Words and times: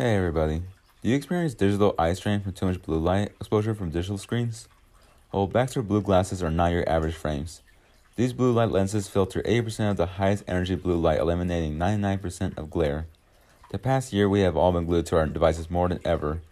Hey 0.00 0.14
everybody. 0.14 0.62
Do 1.02 1.08
you 1.08 1.16
experience 1.16 1.54
digital 1.54 1.92
eye 1.98 2.12
strain 2.12 2.40
from 2.40 2.52
too 2.52 2.66
much 2.66 2.80
blue 2.80 3.00
light 3.00 3.32
exposure 3.40 3.74
from 3.74 3.90
digital 3.90 4.16
screens? 4.16 4.68
Well, 5.32 5.48
Baxter 5.48 5.82
Blue 5.82 6.00
glasses 6.00 6.40
are 6.40 6.52
not 6.52 6.70
your 6.70 6.88
average 6.88 7.16
frames. 7.16 7.62
These 8.14 8.32
blue 8.32 8.52
light 8.52 8.70
lenses 8.70 9.08
filter 9.08 9.42
80% 9.42 9.90
of 9.90 9.96
the 9.96 10.06
highest 10.06 10.44
energy 10.46 10.76
blue 10.76 10.98
light, 10.98 11.18
eliminating 11.18 11.78
99% 11.78 12.56
of 12.56 12.70
glare. 12.70 13.08
The 13.72 13.78
past 13.80 14.12
year, 14.12 14.28
we 14.28 14.42
have 14.42 14.56
all 14.56 14.70
been 14.70 14.86
glued 14.86 15.06
to 15.06 15.16
our 15.16 15.26
devices 15.26 15.68
more 15.68 15.88
than 15.88 15.98
ever, 16.04 16.42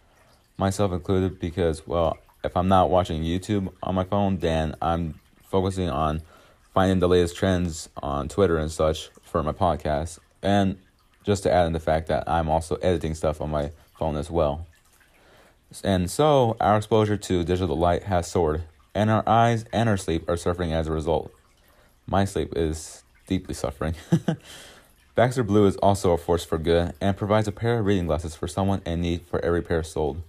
myself 0.57 0.91
included, 0.91 1.39
because, 1.39 1.87
well, 1.87 2.17
if 2.43 2.57
I'm 2.57 2.67
not 2.67 2.89
watching 2.89 3.23
YouTube 3.23 3.71
on 3.81 3.95
my 3.95 4.03
phone, 4.03 4.39
then 4.39 4.75
I'm 4.81 5.21
focusing 5.43 5.89
on 5.89 6.21
finding 6.73 6.99
the 6.99 7.07
latest 7.07 7.37
trends 7.37 7.87
on 8.03 8.27
Twitter 8.27 8.57
and 8.57 8.69
such 8.69 9.07
for 9.23 9.41
my 9.41 9.53
podcast. 9.53 10.19
And 10.43 10.79
just 11.27 11.43
to 11.43 11.51
add 11.51 11.67
in 11.67 11.73
the 11.73 11.79
fact 11.79 12.07
that 12.07 12.23
I'm 12.25 12.47
also 12.47 12.75
editing 12.75 13.13
stuff 13.13 13.41
on 13.41 13.51
my 13.51 13.71
phone 13.99 14.15
as 14.15 14.31
well. 14.31 14.65
And 15.83 16.09
so, 16.09 16.55
our 16.61 16.77
exposure 16.77 17.17
to 17.17 17.43
digital 17.43 17.77
light 17.77 18.03
has 18.03 18.31
soared, 18.31 18.63
and 18.95 19.09
our 19.09 19.27
eyes 19.27 19.65
and 19.73 19.89
our 19.89 19.97
sleep 19.97 20.27
are 20.29 20.37
suffering 20.37 20.71
as 20.71 20.87
a 20.87 20.93
result. 20.93 21.29
My 22.05 22.23
sleep 22.23 22.53
is 22.55 23.03
deeply 23.27 23.53
suffering. 23.53 23.95
Baxter 25.15 25.43
Blue 25.43 25.65
is 25.65 25.75
also 25.77 26.13
a 26.13 26.17
force 26.17 26.45
for 26.45 26.57
good 26.57 26.93
and 27.01 27.17
provides 27.17 27.49
a 27.49 27.51
pair 27.51 27.79
of 27.79 27.85
reading 27.85 28.05
glasses 28.05 28.33
for 28.33 28.47
someone 28.47 28.81
in 28.85 29.01
need 29.01 29.23
for 29.23 29.43
every 29.43 29.61
pair 29.61 29.83
sold. 29.83 30.21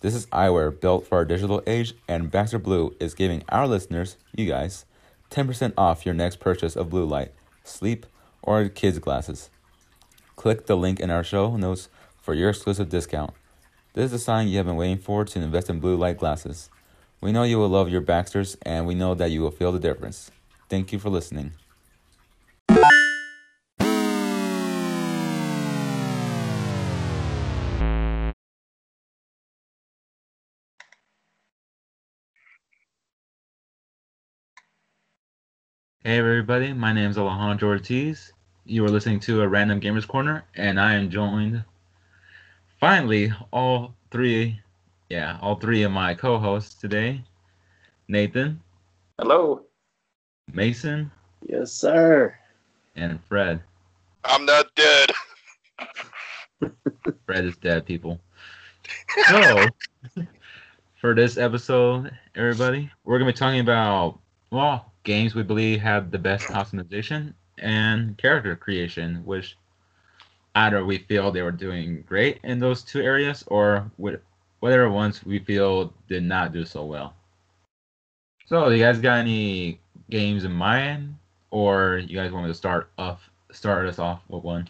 This 0.00 0.14
is 0.14 0.24
eyewear 0.28 0.80
built 0.80 1.06
for 1.06 1.16
our 1.16 1.26
digital 1.26 1.62
age, 1.66 1.92
and 2.08 2.30
Baxter 2.30 2.58
Blue 2.58 2.96
is 2.98 3.12
giving 3.12 3.44
our 3.50 3.68
listeners, 3.68 4.16
you 4.34 4.46
guys, 4.46 4.86
10% 5.30 5.74
off 5.76 6.06
your 6.06 6.14
next 6.14 6.40
purchase 6.40 6.76
of 6.76 6.88
blue 6.88 7.04
light, 7.04 7.32
sleep, 7.62 8.06
or 8.42 8.66
kids' 8.70 8.98
glasses. 8.98 9.50
Click 10.40 10.64
the 10.64 10.74
link 10.74 11.00
in 11.00 11.10
our 11.10 11.22
show 11.22 11.54
notes 11.58 11.90
for 12.18 12.32
your 12.32 12.48
exclusive 12.48 12.88
discount. 12.88 13.34
This 13.92 14.06
is 14.06 14.12
the 14.12 14.18
sign 14.18 14.48
you 14.48 14.56
have 14.56 14.64
been 14.64 14.76
waiting 14.76 14.96
for 14.96 15.22
to 15.22 15.38
invest 15.38 15.68
in 15.68 15.80
blue 15.80 15.96
light 15.96 16.16
glasses. 16.16 16.70
We 17.20 17.30
know 17.30 17.42
you 17.42 17.58
will 17.58 17.68
love 17.68 17.90
your 17.90 18.00
Baxters, 18.00 18.56
and 18.62 18.86
we 18.86 18.94
know 18.94 19.14
that 19.14 19.30
you 19.30 19.42
will 19.42 19.50
feel 19.50 19.70
the 19.70 19.78
difference. 19.78 20.30
Thank 20.70 20.94
you 20.94 20.98
for 20.98 21.10
listening. 21.10 21.52
Hey 36.02 36.16
everybody, 36.16 36.72
my 36.72 36.94
name 36.94 37.10
is 37.10 37.18
Alejandro 37.18 37.68
Ortiz. 37.68 38.32
You 38.70 38.84
are 38.86 38.90
listening 38.90 39.20
to 39.22 39.42
a 39.42 39.48
Random 39.48 39.80
Gamers 39.80 40.06
Corner, 40.06 40.44
and 40.54 40.80
I 40.80 40.94
am 40.94 41.10
joined 41.10 41.64
finally 42.80 43.32
all 43.52 43.94
three, 44.10 44.60
yeah, 45.10 45.38
all 45.42 45.56
three 45.56 45.82
of 45.82 45.92
my 45.92 46.14
co-hosts 46.14 46.74
today. 46.80 47.24
Nathan, 48.08 48.60
Hello. 49.18 49.66
Mason, 50.52 51.10
Yes, 51.48 51.72
sir. 51.72 52.38
and 52.96 53.22
Fred. 53.24 53.62
I'm 54.24 54.44
not 54.46 54.66
dead. 54.76 55.10
Fred 57.26 57.44
is 57.44 57.56
dead, 57.56 57.86
people. 57.86 58.20
So, 59.22 59.74
for 60.94 61.14
this 61.14 61.36
episode, 61.36 62.16
everybody, 62.34 62.90
we're 63.04 63.18
gonna 63.18 63.32
be 63.32 63.36
talking 63.36 63.60
about 63.60 64.18
well 64.50 64.92
games 65.04 65.34
we 65.34 65.42
believe 65.42 65.80
have 65.80 66.10
the 66.10 66.18
best 66.18 66.48
customization 66.48 67.34
and 67.60 68.16
character 68.18 68.56
creation, 68.56 69.22
which 69.24 69.56
either 70.54 70.84
we 70.84 70.98
feel 70.98 71.30
they 71.30 71.42
were 71.42 71.52
doing 71.52 72.02
great 72.06 72.38
in 72.42 72.58
those 72.58 72.82
two 72.82 73.00
areas, 73.00 73.44
or 73.46 73.90
wh- 74.02 74.20
whatever 74.60 74.90
ones 74.90 75.24
we 75.24 75.38
feel 75.38 75.92
did 76.08 76.22
not 76.22 76.52
do 76.52 76.64
so 76.64 76.84
well. 76.84 77.14
So, 78.46 78.68
you 78.68 78.82
guys 78.82 78.98
got 78.98 79.18
any 79.18 79.80
games 80.10 80.44
in 80.44 80.52
mind, 80.52 81.14
or 81.50 82.02
you 82.06 82.16
guys 82.16 82.32
want 82.32 82.46
me 82.46 82.50
to 82.50 82.56
start 82.56 82.90
off, 82.98 83.30
start 83.52 83.86
us 83.86 83.98
off 83.98 84.22
with 84.28 84.42
one? 84.42 84.68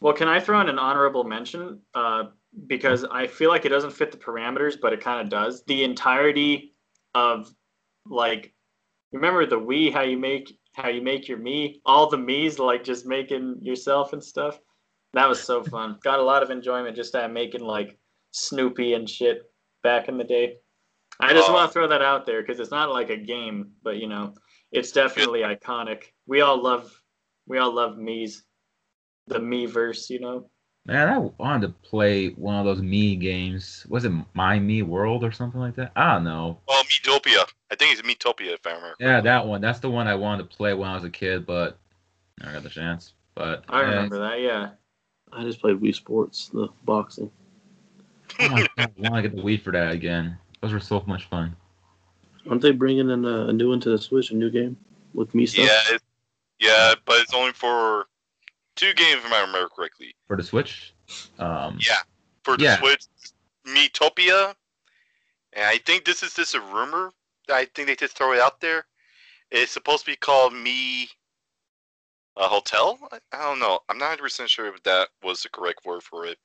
Well, 0.00 0.12
can 0.12 0.28
I 0.28 0.40
throw 0.40 0.60
in 0.60 0.68
an 0.68 0.78
honorable 0.78 1.24
mention? 1.24 1.80
Uh, 1.94 2.24
because 2.66 3.04
I 3.04 3.26
feel 3.26 3.50
like 3.50 3.64
it 3.64 3.70
doesn't 3.70 3.92
fit 3.92 4.10
the 4.10 4.18
parameters, 4.18 4.76
but 4.80 4.92
it 4.92 5.00
kind 5.00 5.20
of 5.20 5.28
does. 5.28 5.62
The 5.64 5.84
entirety 5.84 6.74
of 7.14 7.52
like, 8.06 8.52
remember 9.12 9.46
the 9.46 9.60
Wii? 9.60 9.92
How 9.92 10.02
you 10.02 10.16
make 10.16 10.57
how 10.78 10.88
you 10.88 11.02
make 11.02 11.28
your 11.28 11.38
me? 11.38 11.80
All 11.84 12.08
the 12.08 12.16
Mii's 12.16 12.58
like 12.58 12.84
just 12.84 13.04
making 13.06 13.58
yourself 13.60 14.12
and 14.12 14.22
stuff. 14.22 14.60
That 15.12 15.28
was 15.28 15.42
so 15.42 15.62
fun. 15.74 15.98
Got 16.02 16.20
a 16.20 16.22
lot 16.22 16.42
of 16.42 16.50
enjoyment 16.50 16.96
just 16.96 17.14
at 17.14 17.32
making 17.32 17.62
like 17.62 17.98
Snoopy 18.30 18.94
and 18.94 19.08
shit 19.08 19.42
back 19.82 20.08
in 20.08 20.16
the 20.16 20.24
day. 20.24 20.56
I 21.20 21.32
just 21.32 21.48
Oh. 21.50 21.52
want 21.54 21.68
to 21.68 21.72
throw 21.72 21.88
that 21.88 22.02
out 22.02 22.26
there 22.26 22.42
because 22.42 22.60
it's 22.60 22.70
not 22.70 22.90
like 22.92 23.10
a 23.10 23.16
game, 23.16 23.72
but 23.82 23.96
you 23.96 24.06
know, 24.06 24.34
it's 24.70 24.92
definitely 24.92 25.40
iconic. 25.40 26.04
We 26.26 26.40
all 26.42 26.62
love 26.62 26.90
we 27.46 27.58
all 27.58 27.72
love 27.74 27.96
Mii's. 27.96 28.44
The 29.26 29.38
Miiverse, 29.38 30.08
you 30.08 30.20
know. 30.20 30.48
Man, 30.86 31.06
I 31.08 31.18
wanted 31.18 31.66
to 31.66 31.88
play 31.90 32.30
one 32.30 32.54
of 32.56 32.64
those 32.64 32.80
me 32.80 33.14
games. 33.14 33.84
Was 33.90 34.06
it 34.06 34.12
My 34.32 34.58
Me 34.58 34.80
World 34.80 35.22
or 35.22 35.30
something 35.32 35.60
like 35.60 35.74
that? 35.76 35.92
I 35.96 36.14
don't 36.14 36.24
know. 36.24 36.60
Oh, 36.66 36.82
Miitopia. 36.86 37.46
I 37.70 37.76
think 37.76 37.92
it's 37.92 38.02
Miitopia 38.02 38.54
if 38.54 38.66
I 38.66 38.70
remember. 38.70 38.96
Yeah, 38.98 39.20
that 39.20 39.46
one. 39.46 39.60
That's 39.60 39.80
the 39.80 39.90
one 39.90 40.08
I 40.08 40.14
wanted 40.14 40.48
to 40.48 40.56
play 40.56 40.74
when 40.74 40.88
I 40.88 40.94
was 40.94 41.04
a 41.04 41.10
kid, 41.10 41.46
but 41.46 41.78
I 42.40 42.44
never 42.44 42.54
got 42.54 42.62
the 42.62 42.70
chance. 42.70 43.12
But 43.34 43.64
I 43.68 43.82
eh, 43.82 43.86
remember 43.86 44.18
that, 44.20 44.40
yeah. 44.40 44.70
I 45.32 45.42
just 45.42 45.60
played 45.60 45.76
Wii 45.76 45.94
Sports, 45.94 46.48
the 46.48 46.68
boxing. 46.84 47.30
Oh 48.40 48.48
my 48.48 48.66
God, 48.76 48.92
I 49.04 49.10
want 49.10 49.22
to 49.22 49.28
get 49.28 49.36
the 49.36 49.42
Wii 49.42 49.60
for 49.60 49.72
that 49.72 49.92
again. 49.92 50.38
Those 50.60 50.72
were 50.72 50.80
so 50.80 51.02
much 51.06 51.28
fun. 51.28 51.54
Aren't 52.48 52.62
they 52.62 52.72
bringing 52.72 53.10
in 53.10 53.24
a, 53.24 53.46
a 53.46 53.52
new 53.52 53.68
one 53.68 53.80
to 53.80 53.90
the 53.90 53.98
Switch, 53.98 54.30
a 54.30 54.34
new 54.34 54.50
game 54.50 54.76
with 55.12 55.34
me 55.34 55.44
stuff? 55.44 55.66
Yeah, 55.66 55.94
it, 55.94 56.02
yeah, 56.58 56.94
but 57.04 57.20
it's 57.20 57.34
only 57.34 57.52
for 57.52 58.06
two 58.74 58.94
games 58.94 59.22
if 59.24 59.32
I 59.32 59.40
remember 59.42 59.68
correctly. 59.68 60.14
For 60.26 60.36
the 60.36 60.42
Switch? 60.42 60.94
Um, 61.38 61.78
Yeah, 61.86 61.98
for 62.42 62.56
the 62.56 62.64
Yeah. 62.64 62.78
Switch, 62.78 63.04
Miitopia, 63.66 64.54
and 65.52 65.64
I 65.64 65.78
think 65.78 66.04
this 66.04 66.22
is 66.22 66.34
just 66.34 66.54
a 66.54 66.60
rumor. 66.60 67.12
That 67.48 67.56
I 67.56 67.64
think 67.74 67.88
they 67.88 67.96
just 67.96 68.16
throw 68.16 68.32
it 68.32 68.40
out 68.40 68.60
there. 68.60 68.86
It's 69.50 69.72
supposed 69.72 70.04
to 70.04 70.10
be 70.10 70.16
called 70.16 70.52
Me 70.52 71.08
a 72.36 72.46
Hotel. 72.46 72.98
I, 73.10 73.18
I 73.32 73.42
don't 73.42 73.58
know. 73.58 73.80
I'm 73.88 73.98
not 73.98 74.10
100 74.10 74.22
percent 74.22 74.50
sure 74.50 74.66
if 74.72 74.82
that 74.84 75.08
was 75.22 75.42
the 75.42 75.48
correct 75.48 75.80
word 75.84 76.02
for 76.02 76.26
it. 76.26 76.38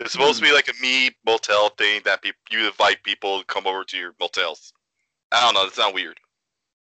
It's 0.00 0.12
supposed 0.12 0.36
to 0.38 0.42
be 0.42 0.48
hmm. 0.48 0.54
like 0.54 0.68
a 0.68 0.82
me 0.82 1.10
motel 1.26 1.70
thing 1.70 2.02
that 2.04 2.22
pe- 2.22 2.32
you 2.50 2.66
invite 2.66 3.02
people 3.02 3.40
to 3.40 3.46
come 3.46 3.66
over 3.66 3.84
to 3.84 3.96
your 3.96 4.12
motels. 4.20 4.72
I 5.32 5.40
don't 5.42 5.54
know. 5.54 5.64
That 5.64 5.74
sounds 5.74 5.94
weird. 5.94 6.18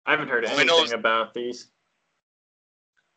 I 0.05 0.11
haven't 0.11 0.27
heard 0.27 0.45
All 0.45 0.51
anything 0.51 0.67
know 0.67 0.83
is- 0.83 0.91
about 0.91 1.33
these. 1.33 1.67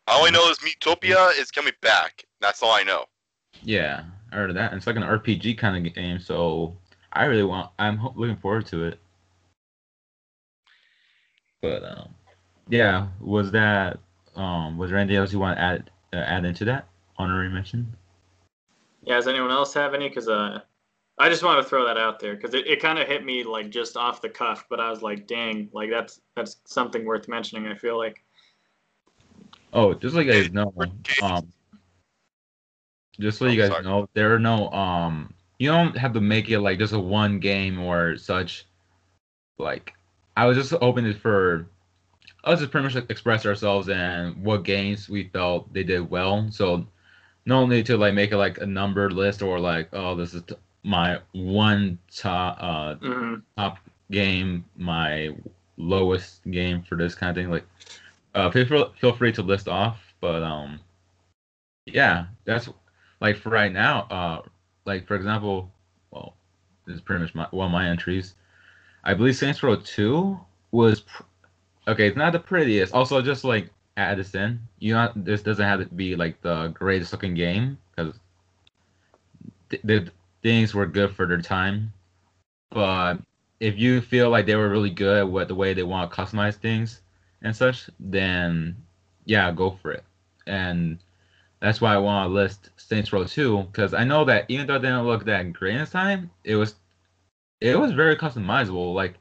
All 0.07 0.25
I 0.25 0.31
know 0.31 0.49
is 0.49 0.57
Miitopia 0.59 1.37
is 1.37 1.51
coming 1.51 1.73
back. 1.83 2.25
That's 2.41 2.63
all 2.63 2.71
I 2.71 2.81
know. 2.81 3.05
yeah, 3.61 4.05
I 4.31 4.35
heard 4.37 4.49
of 4.49 4.55
that. 4.55 4.73
It's 4.73 4.87
like 4.87 4.95
an 4.95 5.03
RPG 5.03 5.57
kind 5.59 5.85
of 5.85 5.93
game, 5.93 6.19
so 6.19 6.75
I 7.13 7.25
really 7.25 7.43
want. 7.43 7.69
I'm 7.77 7.97
ho- 7.97 8.13
looking 8.15 8.37
forward 8.37 8.65
to 8.67 8.85
it. 8.85 8.99
But 11.61 11.83
um, 11.83 12.09
yeah, 12.69 13.07
was 13.19 13.51
that 13.51 13.99
um, 14.35 14.77
was 14.77 14.89
there 14.89 14.99
anything 14.99 15.17
else 15.17 15.33
you 15.33 15.39
want 15.39 15.57
to 15.57 15.61
add 15.61 15.91
uh, 16.13 16.17
add 16.17 16.45
into 16.45 16.65
that 16.65 16.87
honorary 17.17 17.49
mention? 17.49 17.95
Yeah, 19.03 19.15
does 19.15 19.27
anyone 19.27 19.51
else 19.51 19.73
have 19.73 19.93
any? 19.93 20.09
Because 20.09 20.27
uh, 20.27 20.61
I 21.17 21.29
just 21.29 21.43
want 21.43 21.61
to 21.61 21.67
throw 21.67 21.85
that 21.85 21.97
out 21.97 22.19
there 22.19 22.35
because 22.35 22.53
it, 22.53 22.65
it 22.67 22.81
kind 22.81 22.97
of 22.97 23.07
hit 23.07 23.25
me 23.25 23.43
like 23.43 23.69
just 23.69 23.97
off 23.97 24.21
the 24.21 24.29
cuff, 24.29 24.65
but 24.69 24.79
I 24.79 24.89
was 24.89 25.01
like, 25.01 25.27
dang, 25.27 25.69
like 25.73 25.89
that's 25.89 26.21
that's 26.35 26.57
something 26.65 27.05
worth 27.05 27.27
mentioning. 27.27 27.67
I 27.67 27.75
feel 27.75 27.97
like. 27.97 28.23
Oh, 29.73 29.93
just 29.93 30.15
like 30.15 30.27
you 30.27 30.33
guys 30.33 30.51
know, 30.51 30.73
um, 31.21 31.51
just 33.19 33.37
so 33.37 33.45
you 33.45 33.61
Oh, 33.61 33.67
guys 33.67 33.71
sorry. 33.71 33.83
know, 33.83 34.09
there 34.13 34.33
are 34.33 34.39
no 34.39 34.69
um, 34.71 35.33
you 35.59 35.69
don't 35.69 35.95
have 35.97 36.13
to 36.13 36.21
make 36.21 36.49
it 36.49 36.61
like 36.61 36.79
just 36.79 36.93
a 36.93 36.99
one 36.99 37.39
game 37.39 37.79
or 37.79 38.17
such. 38.17 38.65
Like, 39.57 39.93
I 40.39 40.45
was 40.45 40.55
just 40.55 40.73
opening 40.81 41.11
it 41.11 41.19
for 41.19 41.67
us 42.45 42.59
just 42.59 42.71
pretty 42.71 42.87
much 42.87 42.95
express 43.09 43.45
ourselves 43.45 43.89
and 43.89 44.41
what 44.41 44.63
games 44.63 45.09
we 45.09 45.25
felt 45.25 45.73
they 45.73 45.83
did 45.83 46.09
well. 46.09 46.47
So, 46.49 46.87
not 47.45 47.57
only 47.59 47.83
to 47.83 47.97
like 47.97 48.13
make 48.13 48.31
it 48.31 48.37
like 48.37 48.57
a 48.59 48.65
numbered 48.65 49.11
list 49.11 49.41
or 49.41 49.59
like, 49.59 49.89
oh, 49.91 50.15
this 50.15 50.33
is 50.33 50.43
t- 50.43 50.55
my 50.83 51.19
one 51.33 51.99
top 52.15 52.57
uh 52.61 52.95
mhm. 52.95 53.41
top 53.57 53.79
game, 54.11 54.63
my 54.77 55.35
lowest 55.75 56.49
game 56.49 56.83
for 56.83 56.95
this 56.95 57.15
kind 57.15 57.31
of 57.31 57.35
thing. 57.35 57.51
Like, 57.51 57.67
uh, 58.33 58.49
feel 58.49 58.93
feel 58.93 59.13
free 59.13 59.33
to 59.33 59.41
list 59.41 59.67
off, 59.67 59.99
but 60.21 60.41
um, 60.41 60.79
yeah, 61.85 62.27
that's 62.45 62.69
like 63.19 63.35
for 63.35 63.49
right 63.49 63.73
now. 63.73 64.07
Uh, 64.09 64.41
like 64.85 65.05
for 65.05 65.15
example, 65.15 65.69
well, 66.11 66.33
this 66.87 66.95
is 66.95 67.01
pretty 67.01 67.23
much 67.23 67.35
my 67.35 67.45
one 67.51 67.65
of 67.65 67.73
my 67.73 67.89
entries. 67.89 68.35
I 69.03 69.13
believe 69.13 69.35
Saints 69.35 69.63
Row 69.63 69.75
Two 69.75 70.39
was 70.71 71.01
pr- 71.01 71.23
okay. 71.87 72.07
It's 72.07 72.17
not 72.17 72.33
the 72.33 72.39
prettiest. 72.39 72.93
Also, 72.93 73.21
just 73.21 73.43
like 73.43 73.69
Addison. 73.97 74.61
You 74.79 74.93
know, 74.93 75.11
this 75.15 75.41
doesn't 75.41 75.65
have 75.65 75.79
to 75.79 75.85
be 75.93 76.15
like 76.15 76.41
the 76.41 76.67
greatest 76.69 77.11
looking 77.11 77.33
game 77.33 77.77
because 77.95 78.19
th- 79.69 79.81
the 79.83 80.11
things 80.41 80.73
were 80.73 80.85
good 80.85 81.11
for 81.11 81.25
their 81.25 81.41
time, 81.41 81.93
but 82.71 83.19
if 83.59 83.77
you 83.77 84.01
feel 84.01 84.29
like 84.29 84.45
they 84.45 84.55
were 84.55 84.69
really 84.69 84.89
good 84.89 85.29
with 85.29 85.49
the 85.49 85.55
way 85.55 85.73
they 85.73 85.83
want 85.83 86.09
to 86.09 86.15
customize 86.15 86.55
things 86.55 87.01
and 87.41 87.55
such, 87.55 87.89
then 87.99 88.75
yeah, 89.25 89.51
go 89.51 89.71
for 89.81 89.91
it. 89.91 90.03
And 90.47 90.99
that's 91.59 91.81
why 91.81 91.93
I 91.93 91.97
want 91.97 92.29
to 92.29 92.33
list 92.33 92.69
Saints 92.77 93.11
Row 93.11 93.25
2 93.25 93.63
because 93.63 93.93
I 93.93 94.03
know 94.03 94.23
that 94.25 94.45
even 94.47 94.65
though 94.67 94.75
it 94.75 94.81
didn't 94.81 95.05
look 95.05 95.25
that 95.25 95.53
great 95.53 95.75
in 95.75 95.85
time, 95.85 96.31
it 96.43 96.55
was 96.55 96.75
it 97.61 97.79
was 97.79 97.91
very 97.91 98.15
customizable. 98.15 98.93
Like 98.93 99.15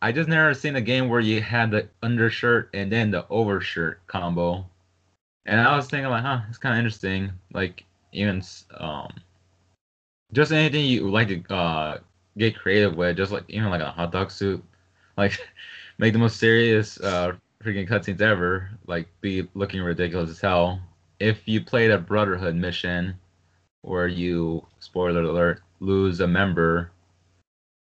I 0.00 0.12
just 0.12 0.28
never 0.28 0.52
seen 0.54 0.76
a 0.76 0.80
game 0.80 1.08
where 1.08 1.20
you 1.20 1.40
had 1.40 1.70
the 1.70 1.88
undershirt 2.02 2.70
and 2.74 2.90
then 2.90 3.10
the 3.10 3.26
overshirt 3.28 4.04
combo. 4.06 4.66
And 5.46 5.60
I 5.60 5.76
was 5.76 5.88
thinking 5.88 6.10
like, 6.10 6.22
huh, 6.24 6.40
it's 6.48 6.58
kind 6.58 6.74
of 6.74 6.78
interesting. 6.78 7.32
Like 7.52 7.84
even 8.12 8.42
um, 8.78 9.12
just 10.32 10.52
anything 10.52 10.86
you 10.86 11.10
like 11.10 11.28
to 11.28 11.54
uh 11.54 11.98
get 12.38 12.58
creative 12.58 12.96
with, 12.96 13.16
just 13.16 13.32
like 13.32 13.44
even 13.48 13.70
like 13.70 13.80
a 13.80 13.90
hot 13.90 14.12
dog 14.12 14.30
suit, 14.30 14.62
like 15.16 15.38
make 15.98 16.12
the 16.12 16.18
most 16.18 16.38
serious 16.38 17.00
uh 17.00 17.32
freaking 17.62 17.88
cutscenes 17.88 18.20
ever, 18.20 18.70
like 18.86 19.06
be 19.20 19.48
looking 19.54 19.82
ridiculous 19.82 20.30
as 20.30 20.40
hell. 20.40 20.80
If 21.20 21.46
you 21.46 21.60
played 21.60 21.90
a 21.92 21.98
Brotherhood 21.98 22.56
mission 22.56 23.14
where 23.82 24.08
you 24.08 24.66
spoiler 24.80 25.22
alert 25.22 25.60
lose 25.80 26.20
a 26.20 26.26
member, 26.26 26.90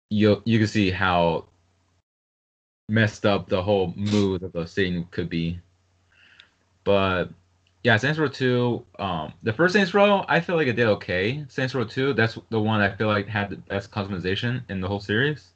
you 0.09 0.42
you 0.45 0.59
can 0.59 0.68
see 0.68 0.92
how 0.92 1.45
messed 2.89 3.25
up 3.25 3.50
the 3.50 3.62
whole 3.62 3.94
mood 3.95 4.44
of 4.44 4.54
the 4.54 4.65
scene 4.65 5.07
could 5.12 5.30
be. 5.30 5.59
But 6.83 7.30
yeah, 7.83 7.98
Saints 7.98 8.18
Row 8.18 8.27
2, 8.27 8.86
um, 9.00 9.33
the 9.44 9.54
first 9.54 9.74
Saints 9.74 9.94
Row, 9.94 10.25
I 10.27 10.39
feel 10.39 10.56
like 10.56 10.68
it 10.68 10.75
did 10.75 10.88
okay. 10.88 11.45
Saints 11.50 11.75
Row 11.75 11.83
2, 11.83 12.13
that's 12.13 12.38
the 12.50 12.59
one 12.59 12.81
I 12.81 12.95
feel 12.95 13.07
like 13.07 13.27
had 13.27 13.50
the 13.50 13.57
best 13.57 13.92
customization 13.92 14.63
in 14.69 14.81
the 14.81 14.88
whole 14.88 15.00
series. 15.00 15.54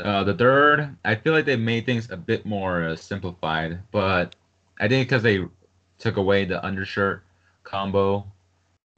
Uh, 0.00 0.24
the 0.24 0.34
third, 0.34 0.96
I 1.04 1.14
feel 1.14 1.32
like 1.32 1.44
they 1.44 1.56
made 1.56 1.86
things 1.86 2.10
a 2.10 2.16
bit 2.16 2.46
more 2.46 2.84
uh, 2.84 2.96
simplified, 2.96 3.80
but 3.92 4.34
I 4.80 4.88
think 4.88 5.08
because 5.08 5.22
they 5.22 5.44
took 5.98 6.16
away 6.16 6.44
the 6.44 6.64
undershirt 6.64 7.22
combo 7.64 8.26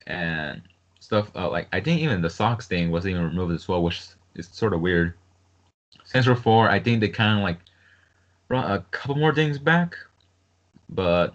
and 0.07 0.63
stuff, 1.01 1.31
uh, 1.35 1.51
like 1.51 1.69
I 1.73 1.81
think 1.81 2.01
even 2.01 2.23
the 2.23 2.31
socks 2.31 2.67
thing 2.67 2.91
wasn't 2.91 3.13
even 3.13 3.25
removed 3.25 3.53
as 3.55 3.67
well, 3.67 3.83
which 3.83 4.01
is 4.35 4.49
sort 4.49 4.73
of 4.73 4.81
weird. 4.81 5.15
Row 6.15 6.35
4, 6.35 6.69
I 6.69 6.79
think 6.79 7.01
they 7.01 7.09
kind 7.09 7.39
of 7.39 7.43
like 7.43 7.59
brought 8.49 8.71
a 8.71 8.85
couple 8.91 9.17
more 9.17 9.35
things 9.35 9.59
back, 9.59 9.97
but 10.89 11.35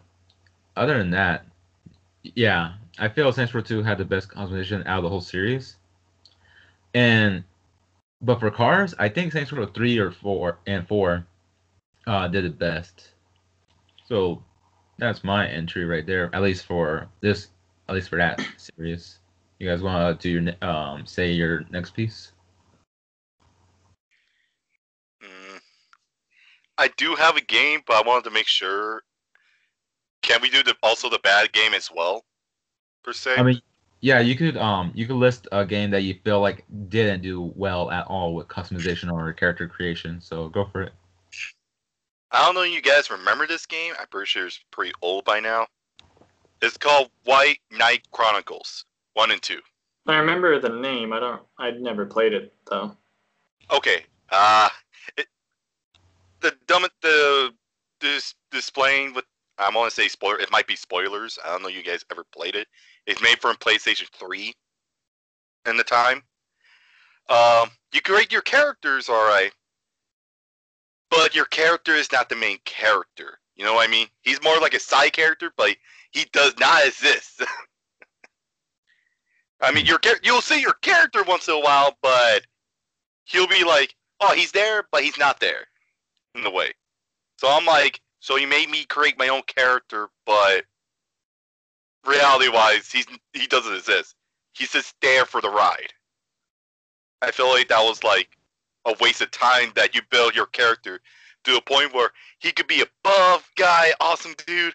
other 0.75 0.97
than 0.97 1.11
that, 1.11 1.45
yeah, 2.23 2.73
I 2.99 3.09
feel 3.09 3.31
Row 3.31 3.61
2 3.61 3.83
had 3.83 3.97
the 3.97 4.05
best 4.05 4.29
composition 4.29 4.83
out 4.85 4.99
of 4.99 5.03
the 5.03 5.09
whole 5.09 5.21
series. 5.21 5.77
And 6.93 7.43
but 8.21 8.39
for 8.39 8.49
cars, 8.49 8.95
I 8.97 9.09
think 9.09 9.33
Row 9.33 9.65
3 9.65 9.99
or 9.99 10.11
4 10.11 10.57
and 10.67 10.87
4 10.87 11.27
uh, 12.07 12.27
did 12.27 12.45
it 12.45 12.57
best. 12.57 13.11
So 14.05 14.43
that's 14.97 15.23
my 15.23 15.47
entry 15.47 15.85
right 15.85 16.05
there, 16.05 16.33
at 16.33 16.41
least 16.41 16.65
for 16.65 17.07
this, 17.21 17.49
at 17.87 17.95
least 17.95 18.09
for 18.09 18.17
that 18.17 18.41
series. 18.57 19.19
You 19.59 19.69
guys 19.69 19.81
want 19.81 20.19
to 20.19 20.27
do 20.27 20.41
your 20.41 20.69
um 20.69 21.05
say 21.05 21.31
your 21.31 21.65
next 21.69 21.91
piece? 21.91 22.31
Mm. 25.23 25.59
I 26.77 26.89
do 26.97 27.15
have 27.15 27.35
a 27.37 27.41
game, 27.41 27.81
but 27.85 27.95
I 27.95 28.07
wanted 28.07 28.23
to 28.25 28.31
make 28.31 28.47
sure. 28.47 29.03
Can 30.21 30.41
we 30.41 30.49
do 30.49 30.63
the 30.63 30.75
also 30.83 31.09
the 31.09 31.19
bad 31.19 31.53
game 31.53 31.73
as 31.73 31.89
well, 31.93 32.25
per 33.03 33.13
se? 33.13 33.35
I 33.37 33.43
mean, 33.43 33.61
yeah, 34.01 34.19
you 34.19 34.35
could 34.35 34.57
um 34.57 34.91
you 34.93 35.07
could 35.07 35.15
list 35.15 35.47
a 35.51 35.65
game 35.65 35.91
that 35.91 36.01
you 36.01 36.15
feel 36.23 36.41
like 36.41 36.65
didn't 36.89 37.21
do 37.21 37.51
well 37.55 37.89
at 37.91 38.05
all 38.07 38.35
with 38.35 38.47
customization 38.47 39.11
or 39.11 39.31
character 39.33 39.67
creation. 39.67 40.21
So 40.21 40.49
go 40.49 40.65
for 40.65 40.81
it. 40.81 40.93
I 42.31 42.45
don't 42.45 42.55
know 42.55 42.63
if 42.63 42.73
you 42.73 42.81
guys 42.81 43.09
remember 43.09 43.47
this 43.47 43.65
game. 43.65 43.93
I'm 43.99 44.07
pretty 44.07 44.27
sure 44.27 44.47
it's 44.47 44.59
pretty 44.71 44.91
old 45.01 45.23
by 45.23 45.39
now. 45.39 45.67
It's 46.61 46.77
called 46.77 47.09
White 47.23 47.59
Knight 47.71 48.01
Chronicles 48.11 48.85
One 49.13 49.31
and 49.31 49.41
Two. 49.41 49.61
I 50.07 50.17
remember 50.17 50.59
the 50.59 50.69
name. 50.69 51.13
I 51.13 51.19
don't. 51.19 51.41
I'd 51.57 51.81
never 51.81 52.05
played 52.05 52.33
it 52.33 52.53
though. 52.69 52.95
Okay. 53.71 54.05
Uh 54.29 54.69
it, 54.69 54.73
the 56.41 56.55
dumb 56.67 56.85
the 57.01 57.53
this 58.01 58.35
displaying 58.51 59.13
with 59.13 59.25
I'm 59.57 59.73
gonna 59.73 59.91
say 59.91 60.07
spoiler. 60.07 60.39
It 60.39 60.51
might 60.51 60.67
be 60.67 60.75
spoilers. 60.75 61.39
I 61.43 61.49
don't 61.49 61.63
know. 61.63 61.69
You 61.69 61.83
guys 61.83 62.05
ever 62.11 62.23
played 62.33 62.55
it? 62.55 62.67
It's 63.07 63.21
made 63.21 63.39
from 63.39 63.55
PlayStation 63.57 64.07
Three. 64.13 64.53
In 65.65 65.75
the 65.75 65.83
time, 65.83 66.23
um, 67.29 67.69
you 67.91 67.99
create 68.01 68.31
your 68.31 68.41
characters, 68.41 69.09
all 69.09 69.27
right, 69.27 69.51
but 71.11 71.35
your 71.35 71.45
character 71.45 71.93
is 71.93 72.11
not 72.11 72.29
the 72.29 72.35
main 72.37 72.57
character. 72.63 73.39
You 73.55 73.65
know 73.65 73.73
what 73.73 73.87
I 73.87 73.91
mean? 73.91 74.07
He's 74.21 74.41
more 74.43 74.59
like 74.59 74.75
a 74.75 74.79
side 74.79 75.13
character, 75.13 75.51
but 75.57 75.75
he 76.11 76.25
does 76.31 76.53
not 76.59 76.85
exist. 76.85 77.43
I 79.61 79.71
mean, 79.71 79.85
your 79.85 79.99
you'll 80.23 80.41
see 80.41 80.61
your 80.61 80.73
character 80.75 81.23
once 81.23 81.47
in 81.47 81.55
a 81.55 81.59
while, 81.59 81.97
but 82.01 82.43
he'll 83.25 83.47
be 83.47 83.63
like, 83.63 83.95
"Oh, 84.19 84.33
he's 84.33 84.51
there, 84.51 84.87
but 84.91 85.03
he's 85.03 85.17
not 85.17 85.39
there," 85.39 85.67
in 86.37 86.43
the 86.43 86.51
way. 86.51 86.73
So 87.37 87.47
I'm 87.49 87.65
like, 87.65 87.99
so 88.19 88.35
he 88.35 88.45
made 88.45 88.69
me 88.69 88.85
create 88.85 89.17
my 89.17 89.27
own 89.27 89.43
character, 89.43 90.09
but 90.25 90.65
reality-wise, 92.05 92.91
he's 92.91 93.05
he 93.33 93.47
doesn't 93.47 93.75
exist. 93.75 94.15
He's 94.53 94.71
just 94.71 94.95
there 95.01 95.25
for 95.25 95.41
the 95.41 95.49
ride. 95.49 95.93
I 97.21 97.31
feel 97.31 97.49
like 97.49 97.67
that 97.69 97.81
was 97.81 98.03
like 98.03 98.29
a 98.85 98.95
waste 98.99 99.21
of 99.21 99.31
time 99.31 99.71
that 99.75 99.93
you 99.93 100.01
build 100.09 100.35
your 100.35 100.47
character 100.47 100.99
to 101.43 101.57
a 101.57 101.61
point 101.61 101.93
where 101.93 102.11
he 102.39 102.51
could 102.51 102.67
be 102.67 102.81
a 102.81 102.87
buff 103.03 103.49
guy, 103.55 103.91
awesome 103.99 104.35
dude, 104.45 104.73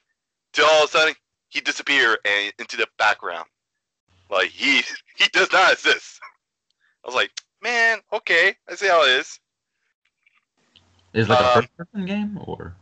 till 0.52 0.66
all 0.66 0.84
of 0.84 0.88
a 0.88 0.92
sudden 0.92 1.14
he 1.48 1.60
disappear 1.60 2.18
and 2.24 2.52
into 2.58 2.76
the 2.76 2.86
background. 2.98 3.46
Like 4.30 4.50
he 4.50 4.82
he 5.16 5.28
does 5.32 5.52
not 5.52 5.72
exist. 5.72 6.20
I 7.04 7.08
was 7.08 7.14
like, 7.14 7.30
man, 7.62 7.98
okay, 8.12 8.54
I 8.68 8.74
see 8.74 8.88
how 8.88 9.02
it 9.04 9.10
is. 9.10 9.40
Is 11.14 11.26
it 11.26 11.30
like 11.30 11.40
a 11.40 11.46
Um, 11.48 11.54
first 11.54 11.76
person 11.76 12.06
game 12.06 12.38
or? 12.46 12.74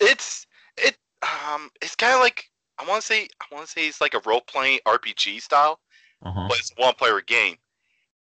It's 0.00 0.46
it 0.76 0.96
um 1.22 1.70
it's 1.82 1.94
kind 1.94 2.14
of 2.14 2.20
like 2.20 2.50
I 2.78 2.84
want 2.86 3.00
to 3.02 3.06
say 3.06 3.28
I 3.40 3.54
want 3.54 3.66
to 3.66 3.72
say 3.72 3.86
it's 3.86 4.00
like 4.00 4.14
a 4.14 4.20
role 4.24 4.40
playing 4.40 4.80
RPG 4.86 5.40
style, 5.42 5.80
Uh 6.22 6.32
huh. 6.32 6.46
but 6.48 6.58
it's 6.58 6.72
one 6.76 6.94
player 6.94 7.20
game. 7.20 7.56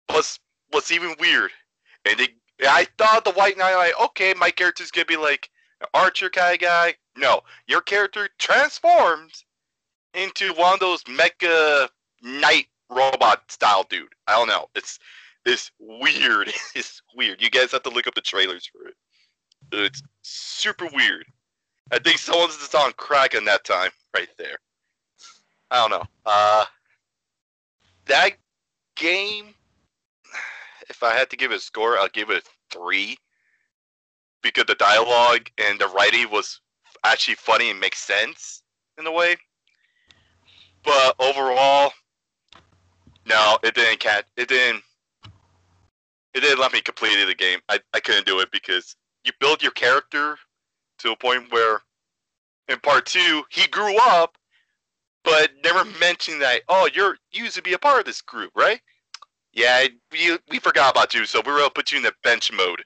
Plus, 0.08 0.38
what's 0.70 0.92
even 0.92 1.14
weird, 1.18 1.50
and 2.04 2.18
they 2.18 2.28
I 2.68 2.86
thought 2.96 3.24
the 3.24 3.32
White 3.32 3.58
Knight 3.58 3.74
like 3.74 4.00
okay, 4.00 4.34
my 4.34 4.50
character's 4.50 4.90
gonna 4.90 5.04
be 5.04 5.16
like 5.16 5.50
an 5.80 5.88
archer 5.94 6.30
kind 6.30 6.54
of 6.54 6.60
guy. 6.60 6.94
No, 7.16 7.42
your 7.66 7.80
character 7.80 8.28
transforms 8.38 9.44
into 10.14 10.52
one 10.54 10.74
of 10.74 10.80
those 10.80 11.02
mecha 11.04 11.88
knight 12.22 12.66
robot 12.88 13.50
style 13.50 13.84
dude. 13.90 14.08
I 14.28 14.32
don't 14.36 14.48
know. 14.48 14.68
It's 14.76 14.98
it's 15.44 15.70
weird. 15.80 16.52
It's 16.74 17.02
weird. 17.14 17.42
You 17.42 17.50
guys 17.50 17.72
have 17.72 17.82
to 17.82 17.90
look 17.90 18.06
up 18.06 18.14
the 18.14 18.20
trailers 18.20 18.66
for 18.66 18.86
it. 18.88 18.94
It's 19.72 20.02
super 20.22 20.88
weird. 20.92 21.26
I 21.92 21.98
think 21.98 22.18
someone's 22.18 22.56
just 22.56 22.74
on 22.74 22.92
crack 22.92 23.34
in 23.34 23.44
that 23.44 23.64
time, 23.64 23.90
right 24.14 24.28
there. 24.38 24.58
I 25.70 25.80
don't 25.80 25.90
know. 25.90 26.04
Uh, 26.24 26.64
that 28.06 28.32
game, 28.96 29.54
if 30.88 31.02
I 31.02 31.12
had 31.12 31.30
to 31.30 31.36
give 31.36 31.52
it 31.52 31.56
a 31.56 31.60
score, 31.60 31.98
I'll 31.98 32.08
give 32.08 32.30
it 32.30 32.44
a 32.44 32.76
three 32.76 33.16
because 34.42 34.64
the 34.66 34.74
dialogue 34.76 35.48
and 35.58 35.78
the 35.78 35.88
writing 35.88 36.30
was 36.30 36.60
actually 37.04 37.34
funny 37.34 37.70
and 37.70 37.80
makes 37.80 37.98
sense 37.98 38.62
in 38.98 39.06
a 39.06 39.12
way. 39.12 39.36
But 40.84 41.16
overall, 41.18 41.92
no, 43.26 43.58
it 43.62 43.74
didn't 43.74 44.00
catch. 44.00 44.26
It 44.36 44.48
didn't. 44.48 44.82
It 46.34 46.40
didn't 46.40 46.60
let 46.60 46.72
me 46.72 46.80
complete 46.80 47.24
the 47.26 47.34
game. 47.34 47.60
I, 47.68 47.80
I 47.94 48.00
couldn't 48.00 48.26
do 48.26 48.40
it 48.40 48.50
because 48.52 48.94
you 49.26 49.32
build 49.40 49.62
your 49.62 49.72
character 49.72 50.38
to 50.98 51.10
a 51.10 51.16
point 51.16 51.52
where 51.52 51.80
in 52.68 52.78
part 52.80 53.06
two 53.06 53.42
he 53.50 53.66
grew 53.68 53.96
up 54.00 54.36
but 55.24 55.50
never 55.64 55.84
hmm. 55.84 55.98
mentioned 55.98 56.40
that 56.40 56.62
oh 56.68 56.88
you're 56.94 57.16
you 57.32 57.44
used 57.44 57.56
to 57.56 57.62
be 57.62 57.72
a 57.72 57.78
part 57.78 57.98
of 57.98 58.06
this 58.06 58.22
group 58.22 58.50
right? 58.56 58.80
Yeah 59.52 59.86
we, 60.12 60.38
we 60.50 60.58
forgot 60.58 60.92
about 60.92 61.14
you 61.14 61.24
so 61.24 61.42
we're 61.44 61.58
gonna 61.58 61.70
put 61.70 61.92
you 61.92 61.98
in 61.98 62.04
the 62.04 62.12
bench 62.22 62.52
mode. 62.52 62.82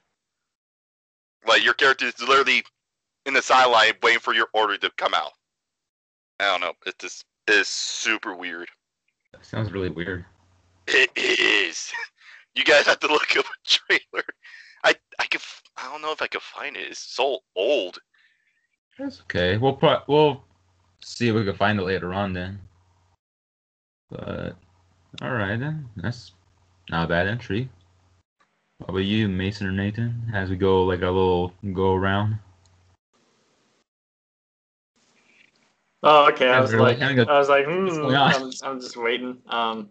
Like 1.46 1.64
your 1.64 1.74
character 1.74 2.06
is 2.06 2.20
literally 2.20 2.62
in 3.26 3.34
the 3.34 3.42
sideline 3.42 3.92
waiting 4.02 4.20
for 4.20 4.34
your 4.34 4.48
order 4.54 4.76
to 4.76 4.90
come 4.96 5.14
out. 5.14 5.32
I 6.38 6.44
don't 6.44 6.60
know 6.60 6.72
it 6.86 6.98
just 6.98 7.24
is 7.46 7.68
super 7.68 8.34
weird. 8.34 8.68
Sounds 9.42 9.72
really 9.72 9.90
weird. 9.90 10.24
it 10.86 11.10
is. 11.16 11.92
You 12.56 12.64
guys 12.64 12.84
have 12.86 12.98
to 12.98 13.06
look 13.06 13.36
up 13.36 13.44
a 13.44 13.68
trailer. 13.68 14.24
I 14.84 14.94
i 15.18 15.26
could 15.26 15.40
f- 15.40 15.59
i 15.82 15.90
don't 15.90 16.02
know 16.02 16.12
if 16.12 16.22
i 16.22 16.26
could 16.26 16.42
find 16.42 16.76
it 16.76 16.88
it's 16.90 16.98
so 17.00 17.38
old 17.56 17.98
That's 18.98 19.22
okay. 19.22 19.56
We'll 19.56 19.72
pro- 19.72 20.02
we'll 20.08 20.44
see 21.02 21.28
if 21.28 21.34
we 21.34 21.44
can 21.44 21.54
find 21.54 21.78
it 21.78 21.84
later 21.84 22.12
on 22.12 22.34
then. 22.34 22.60
But 24.10 24.56
All 25.22 25.32
right 25.32 25.58
then. 25.58 25.88
That's 25.96 26.32
not 26.90 27.04
a 27.04 27.08
bad 27.08 27.26
entry. 27.26 27.68
How 28.80 28.86
about 28.88 28.98
you, 28.98 29.28
Mason 29.28 29.66
or 29.66 29.72
Nathan? 29.72 30.30
As 30.34 30.50
we 30.50 30.56
go 30.56 30.84
like 30.84 31.00
a 31.00 31.06
little 31.06 31.54
go 31.72 31.94
around. 31.94 32.38
Oh, 36.02 36.28
okay. 36.28 36.48
I 36.48 36.60
was 36.60 36.72
like, 36.72 36.80
like, 36.80 36.98
hang. 36.98 37.20
I 37.20 37.38
was 37.38 37.48
like, 37.48 37.64
hmm. 37.66 38.06
I'm, 38.06 38.50
I'm 38.62 38.80
just 38.80 38.96
waiting. 38.96 39.38
Um, 39.48 39.88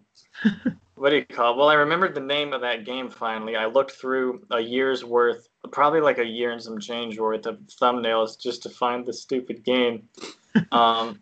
what 0.96 1.10
do 1.10 1.18
you 1.18 1.26
call? 1.26 1.54
It? 1.54 1.58
Well, 1.58 1.70
I 1.70 1.76
remembered 1.76 2.14
the 2.14 2.22
name 2.22 2.54
of 2.54 2.62
that 2.62 2.86
game 2.86 3.10
finally. 3.10 3.56
I 3.56 3.66
looked 3.66 3.92
through 3.92 4.46
a 4.52 4.60
year's 4.60 5.04
worth, 5.04 5.49
probably 5.72 6.02
like 6.02 6.18
a 6.18 6.26
year 6.26 6.52
and 6.52 6.62
some 6.62 6.80
change 6.80 7.20
worth 7.20 7.46
of 7.46 7.60
thumbnails 7.82 8.40
just 8.40 8.64
to 8.64 8.70
find 8.70 9.06
the 9.06 9.14
stupid 9.14 9.64
game. 9.64 10.08
Um, 10.72 11.20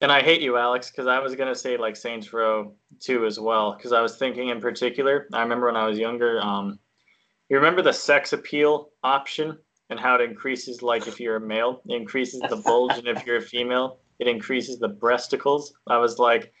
and 0.00 0.12
I 0.12 0.22
hate 0.22 0.40
you, 0.40 0.56
Alex, 0.56 0.88
because 0.88 1.08
I 1.08 1.18
was 1.18 1.34
gonna 1.34 1.54
say 1.54 1.76
like 1.76 1.96
Saints 1.96 2.32
Row 2.32 2.74
2 3.00 3.26
as 3.26 3.40
well, 3.40 3.74
because 3.74 3.92
I 3.92 4.00
was 4.00 4.16
thinking 4.16 4.50
in 4.50 4.60
particular. 4.60 5.26
I 5.32 5.42
remember 5.42 5.66
when 5.66 5.76
I 5.76 5.86
was 5.86 5.98
younger. 5.98 6.40
Um, 6.40 6.78
you 7.48 7.56
remember 7.56 7.82
the 7.82 7.92
sex 7.92 8.32
appeal 8.32 8.90
option 9.02 9.58
and 9.90 9.98
how 9.98 10.14
it 10.16 10.20
increases, 10.20 10.82
like 10.82 11.06
if 11.06 11.18
you're 11.18 11.36
a 11.36 11.40
male, 11.40 11.80
it 11.88 11.94
increases 11.94 12.40
the 12.48 12.56
bulge, 12.56 12.98
and 12.98 13.08
if 13.08 13.24
you're 13.24 13.36
a 13.36 13.42
female, 13.42 13.98
it 14.18 14.28
increases 14.28 14.78
the 14.78 14.88
breasticles. 14.88 15.72
I 15.86 15.98
was 15.98 16.18
like, 16.18 16.52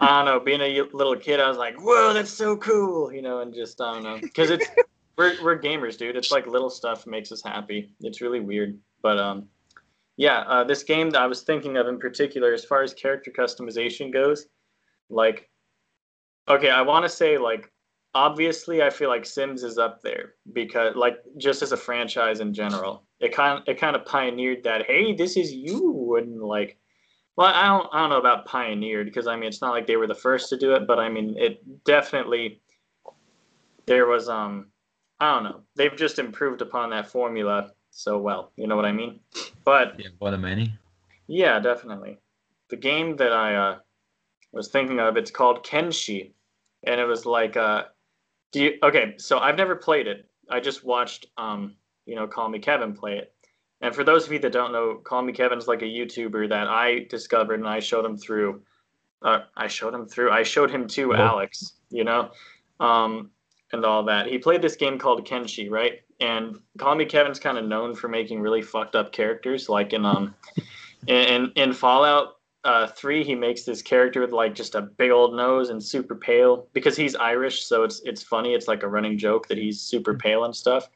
I 0.00 0.06
don't 0.06 0.24
know, 0.24 0.40
being 0.40 0.60
a 0.60 0.82
little 0.92 1.16
kid, 1.16 1.40
I 1.40 1.48
was 1.48 1.58
like, 1.58 1.76
whoa, 1.78 2.14
that's 2.14 2.30
so 2.30 2.56
cool, 2.56 3.12
you 3.12 3.22
know, 3.22 3.40
and 3.40 3.54
just 3.54 3.80
I 3.80 3.94
don't 3.94 4.02
know, 4.04 4.18
because 4.20 4.50
it's 4.50 4.66
we're 5.16 5.42
we're 5.42 5.58
gamers, 5.58 5.96
dude. 5.96 6.16
It's 6.16 6.30
like 6.30 6.46
little 6.46 6.70
stuff 6.70 7.06
makes 7.06 7.32
us 7.32 7.42
happy. 7.42 7.94
It's 8.00 8.20
really 8.20 8.40
weird, 8.40 8.78
but 9.02 9.18
um, 9.18 9.48
yeah, 10.16 10.40
uh, 10.40 10.64
this 10.64 10.82
game 10.82 11.10
that 11.10 11.22
I 11.22 11.26
was 11.26 11.42
thinking 11.42 11.76
of 11.76 11.88
in 11.88 11.98
particular, 11.98 12.52
as 12.52 12.64
far 12.64 12.82
as 12.82 12.94
character 12.94 13.30
customization 13.36 14.12
goes, 14.12 14.46
like, 15.10 15.48
okay, 16.48 16.70
I 16.70 16.82
want 16.82 17.04
to 17.04 17.08
say 17.08 17.38
like 17.38 17.70
obviously 18.14 18.82
I 18.82 18.88
feel 18.88 19.10
like 19.10 19.26
Sims 19.26 19.62
is 19.62 19.76
up 19.76 20.00
there 20.02 20.34
because 20.54 20.96
like 20.96 21.18
just 21.36 21.60
as 21.62 21.72
a 21.72 21.76
franchise 21.76 22.40
in 22.40 22.54
general, 22.54 23.04
it 23.20 23.34
kind 23.34 23.62
it 23.66 23.78
kind 23.78 23.96
of 23.96 24.04
pioneered 24.06 24.64
that 24.64 24.86
hey, 24.86 25.14
this 25.14 25.36
is 25.36 25.52
you 25.52 26.16
and 26.16 26.40
like 26.40 26.78
well, 27.36 27.52
I 27.54 27.66
don't 27.66 27.88
I 27.92 28.00
don't 28.00 28.10
know 28.10 28.18
about 28.18 28.46
pioneered 28.46 29.06
because 29.06 29.26
I 29.26 29.36
mean 29.36 29.48
it's 29.48 29.60
not 29.60 29.72
like 29.72 29.86
they 29.86 29.96
were 29.96 30.06
the 30.06 30.14
first 30.14 30.48
to 30.50 30.56
do 30.56 30.72
it, 30.74 30.86
but 30.86 30.98
I 30.98 31.08
mean 31.08 31.36
it 31.38 31.62
definitely 31.84 32.62
there 33.86 34.06
was 34.06 34.28
um 34.28 34.68
I 35.20 35.34
don't 35.34 35.44
know. 35.44 35.60
They've 35.76 35.96
just 35.96 36.18
improved 36.18 36.62
upon 36.62 36.90
that 36.90 37.10
formula 37.10 37.72
so 37.90 38.18
well. 38.18 38.52
You 38.56 38.66
know 38.66 38.76
what 38.76 38.84
I 38.84 38.92
mean? 38.92 39.20
But 39.64 39.98
Yeah, 39.98 40.08
one 40.18 40.34
of 40.34 40.40
many. 40.40 40.74
yeah, 41.26 41.58
definitely. 41.58 42.18
The 42.68 42.76
game 42.76 43.16
that 43.16 43.32
I 43.32 43.54
uh, 43.54 43.78
was 44.52 44.68
thinking 44.68 44.98
of, 45.00 45.16
it's 45.16 45.30
called 45.30 45.64
Kenshi, 45.64 46.32
and 46.84 47.00
it 47.00 47.04
was 47.06 47.24
like, 47.24 47.56
uh, 47.56 47.84
do 48.52 48.62
you? 48.62 48.78
Okay, 48.82 49.14
so 49.18 49.38
I've 49.38 49.56
never 49.56 49.76
played 49.76 50.06
it. 50.06 50.28
I 50.50 50.60
just 50.60 50.84
watched, 50.84 51.26
um, 51.36 51.76
you 52.06 52.14
know, 52.14 52.26
Call 52.26 52.48
Me 52.48 52.58
Kevin 52.58 52.92
play 52.94 53.18
it. 53.18 53.32
And 53.80 53.94
for 53.94 54.04
those 54.04 54.26
of 54.26 54.32
you 54.32 54.38
that 54.40 54.52
don't 54.52 54.72
know, 54.72 55.00
Call 55.04 55.22
Me 55.22 55.32
Kevin's 55.32 55.68
like 55.68 55.82
a 55.82 55.86
YouTuber 55.86 56.48
that 56.48 56.66
I 56.68 57.06
discovered, 57.10 57.60
and 57.60 57.68
I 57.68 57.80
showed 57.80 58.04
him 58.04 58.16
through. 58.16 58.62
Uh, 59.22 59.40
I 59.56 59.66
showed 59.68 59.94
him 59.94 60.06
through. 60.06 60.30
I 60.30 60.42
showed 60.42 60.70
him 60.70 60.86
to. 60.88 61.14
Alex, 61.14 61.74
you 61.90 62.04
know, 62.04 62.30
um, 62.80 63.30
and 63.72 63.84
all 63.84 64.02
that. 64.04 64.26
He 64.26 64.38
played 64.38 64.62
this 64.62 64.76
game 64.76 64.98
called 64.98 65.26
Kenshi, 65.26 65.70
right? 65.70 66.00
And 66.20 66.58
Call 66.78 66.94
Me 66.94 67.04
Kevin's 67.04 67.38
kind 67.38 67.58
of 67.58 67.64
known 67.64 67.94
for 67.94 68.08
making 68.08 68.40
really 68.40 68.62
fucked 68.62 68.94
up 68.94 69.12
characters, 69.12 69.68
like 69.68 69.92
in 69.92 70.04
um, 70.04 70.34
in 71.06 71.52
in 71.56 71.72
Fallout 71.72 72.36
uh, 72.66 72.86
Three, 72.88 73.22
he 73.22 73.34
makes 73.34 73.62
this 73.62 73.80
character 73.80 74.20
with 74.20 74.32
like 74.32 74.54
just 74.54 74.74
a 74.74 74.82
big 74.82 75.10
old 75.10 75.34
nose 75.36 75.70
and 75.70 75.82
super 75.82 76.16
pale 76.16 76.68
because 76.72 76.96
he's 76.96 77.14
Irish, 77.14 77.64
so 77.64 77.84
it's 77.84 78.00
it's 78.04 78.22
funny. 78.22 78.54
It's 78.54 78.66
like 78.66 78.82
a 78.82 78.88
running 78.88 79.16
joke 79.16 79.46
that 79.48 79.56
he's 79.56 79.80
super 79.80 80.14
pale 80.14 80.44
and 80.44 80.54
stuff. 80.54 80.88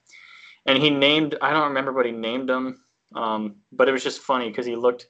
And 0.67 0.83
he 0.83 0.91
named 0.91 1.37
I 1.41 1.53
don't 1.53 1.69
remember 1.69 1.93
what 1.93 2.07
he 2.07 2.12
named 2.12 2.50
him, 2.50 2.83
um, 3.15 3.55
but 3.73 3.89
it 3.89 3.93
was 3.93 4.03
just 4.03 4.21
funny 4.21 4.49
because 4.49 4.67
he 4.67 4.75
looked 4.75 5.07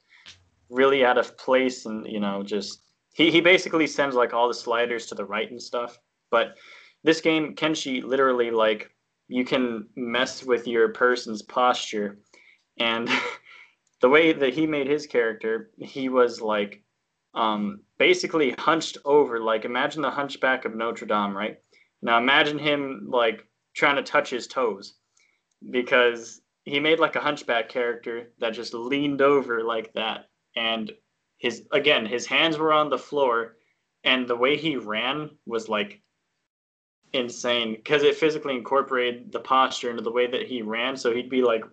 really 0.69 1.05
out 1.05 1.19
of 1.19 1.37
place 1.37 1.87
and 1.87 2.07
you 2.07 2.21
know 2.21 2.43
just 2.43 2.83
he 3.14 3.31
he 3.31 3.40
basically 3.40 3.87
sends 3.87 4.14
like 4.14 4.35
all 4.35 4.47
the 4.47 4.55
sliders 4.55 5.07
to 5.07 5.14
the 5.14 5.25
right 5.25 5.50
and 5.50 5.62
stuff. 5.62 5.99
But 6.31 6.57
this 7.02 7.21
game 7.21 7.54
Kenshi 7.54 8.02
literally 8.02 8.50
like 8.50 8.90
you 9.28 9.45
can 9.45 9.87
mess 9.97 10.45
with 10.45 10.66
your 10.66 10.88
person's 10.90 11.42
posture 11.42 12.19
and 12.78 13.09
the 14.00 14.09
way 14.09 14.33
that 14.33 14.54
he 14.54 14.66
made 14.66 14.88
his 14.88 15.07
character, 15.07 15.71
he 15.78 16.09
was 16.09 16.40
like 16.40 16.83
um, 17.35 17.80
basically 17.99 18.54
hunched 18.59 18.99
over. 19.04 19.40
Like 19.40 19.64
imagine 19.64 20.02
the 20.02 20.11
Hunchback 20.11 20.64
of 20.64 20.75
Notre 20.75 21.07
Dame, 21.07 21.37
right? 21.37 21.59
Now 22.02 22.19
imagine 22.19 22.59
him 22.59 23.07
like 23.09 23.47
trying 23.75 23.97
to 23.97 24.02
touch 24.02 24.30
his 24.30 24.47
toes 24.47 24.95
because 25.71 26.40
he 26.64 26.80
made 26.80 26.99
like 26.99 27.16
a 27.16 27.21
hunchback 27.21 27.69
character 27.69 28.33
that 28.38 28.54
just 28.54 28.75
leaned 28.75 29.21
over 29.21 29.62
like 29.62 29.92
that, 29.95 30.28
and 30.57 30.90
his 31.38 31.66
again 31.73 32.07
his 32.07 32.26
hands 32.26 32.59
were 32.59 32.73
on 32.73 32.88
the 32.88 32.99
floor, 32.99 33.57
and 34.04 34.26
the 34.26 34.37
way 34.37 34.57
he 34.57 34.76
ran 34.76 35.30
was 35.47 35.69
like 35.69 36.00
insane 37.12 37.75
because 37.75 38.02
it 38.02 38.17
physically 38.17 38.55
incorporated 38.55 39.33
the 39.33 39.40
posture 39.40 39.90
into 39.90 40.02
the 40.02 40.12
way 40.12 40.26
that 40.26 40.47
he 40.47 40.62
ran. 40.62 40.97
So 40.97 41.14
he'd 41.14 41.31
be 41.31 41.43
like 41.43 41.64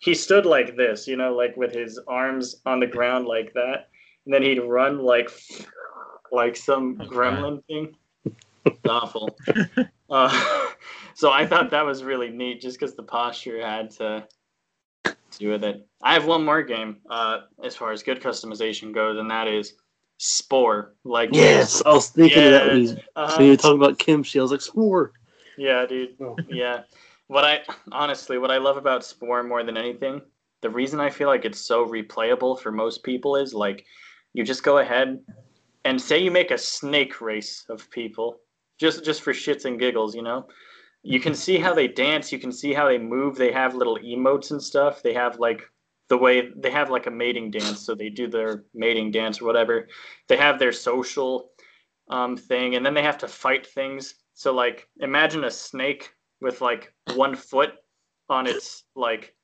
he 0.00 0.14
stood 0.14 0.46
like 0.46 0.76
this, 0.76 1.06
you 1.06 1.16
know, 1.16 1.34
like 1.34 1.56
with 1.56 1.72
his 1.72 1.98
arms 2.08 2.60
on 2.66 2.80
the 2.80 2.86
ground 2.86 3.26
like 3.26 3.52
that, 3.54 3.88
and 4.24 4.34
then 4.34 4.42
he'd 4.42 4.60
run 4.60 4.98
like 4.98 5.30
like 6.32 6.56
some 6.56 7.00
Okay. 7.00 7.14
gremlin 7.14 7.64
thing. 7.66 7.96
It's 8.66 8.76
awful. 8.88 9.36
Uh, 10.08 10.68
so 11.14 11.30
I 11.30 11.46
thought 11.46 11.70
that 11.70 11.84
was 11.84 12.02
really 12.04 12.30
neat, 12.30 12.60
just 12.60 12.78
because 12.78 12.94
the 12.96 13.02
posture 13.02 13.64
had 13.64 13.90
to 13.92 14.26
do 15.38 15.50
with 15.50 15.64
it. 15.64 15.86
I 16.02 16.14
have 16.14 16.26
one 16.26 16.44
more 16.44 16.62
game 16.62 16.98
uh, 17.08 17.40
as 17.62 17.76
far 17.76 17.92
as 17.92 18.02
good 18.02 18.20
customization 18.20 18.92
goes, 18.92 19.18
and 19.18 19.30
that 19.30 19.48
is 19.48 19.74
Spore. 20.22 20.92
Like 21.02 21.30
Yes, 21.32 21.82
I 21.86 21.94
was 21.94 22.10
thinking 22.10 22.44
of 22.44 22.50
that 22.50 22.66
when, 22.66 22.76
he's, 22.76 22.94
uh, 23.16 23.34
when 23.36 23.46
you 23.46 23.52
were 23.52 23.56
talking 23.56 23.82
about 23.82 23.98
kimchi. 23.98 24.38
I 24.38 24.42
was 24.42 24.50
like, 24.50 24.60
Spore. 24.60 25.12
yeah, 25.56 25.86
dude. 25.86 26.14
Oh. 26.20 26.36
Yeah. 26.46 26.82
What 27.28 27.44
I 27.44 27.60
honestly, 27.90 28.36
what 28.36 28.50
I 28.50 28.58
love 28.58 28.76
about 28.76 29.02
Spore 29.02 29.42
more 29.42 29.64
than 29.64 29.78
anything, 29.78 30.20
the 30.60 30.68
reason 30.68 31.00
I 31.00 31.08
feel 31.08 31.28
like 31.28 31.46
it's 31.46 31.60
so 31.60 31.86
replayable 31.86 32.60
for 32.60 32.70
most 32.70 33.02
people 33.02 33.34
is 33.36 33.54
like 33.54 33.86
you 34.34 34.44
just 34.44 34.62
go 34.62 34.78
ahead 34.78 35.18
and 35.86 35.98
say 35.98 36.18
you 36.18 36.30
make 36.30 36.50
a 36.50 36.58
snake 36.58 37.22
race 37.22 37.64
of 37.70 37.90
people 37.90 38.40
just 38.78 39.02
just 39.02 39.22
for 39.22 39.32
shits 39.32 39.64
and 39.64 39.78
giggles, 39.78 40.14
you 40.14 40.22
know. 40.22 40.46
You 41.02 41.18
can 41.18 41.34
see 41.34 41.56
how 41.56 41.72
they 41.72 41.88
dance, 41.88 42.30
you 42.30 42.38
can 42.38 42.52
see 42.52 42.74
how 42.74 42.86
they 42.86 42.98
move, 42.98 43.36
they 43.36 43.52
have 43.52 43.74
little 43.74 43.96
emotes 43.96 44.50
and 44.50 44.62
stuff. 44.62 45.02
They 45.02 45.14
have 45.14 45.38
like 45.38 45.62
the 46.10 46.18
way 46.18 46.50
they 46.56 46.72
have 46.72 46.90
like 46.90 47.06
a 47.06 47.10
mating 47.10 47.52
dance, 47.52 47.86
so 47.86 47.94
they 47.94 48.10
do 48.10 48.26
their 48.26 48.64
mating 48.74 49.12
dance 49.12 49.40
or 49.40 49.44
whatever. 49.46 49.88
They 50.28 50.36
have 50.36 50.58
their 50.58 50.72
social 50.72 51.52
um, 52.10 52.36
thing, 52.36 52.74
and 52.74 52.84
then 52.84 52.94
they 52.94 53.02
have 53.02 53.18
to 53.18 53.28
fight 53.28 53.64
things. 53.64 54.16
So 54.34 54.52
like 54.52 54.88
imagine 54.98 55.44
a 55.44 55.50
snake 55.50 56.12
with 56.40 56.60
like 56.60 56.92
one 57.14 57.36
foot 57.36 57.74
on 58.28 58.48
its 58.48 58.84
like 58.96 59.34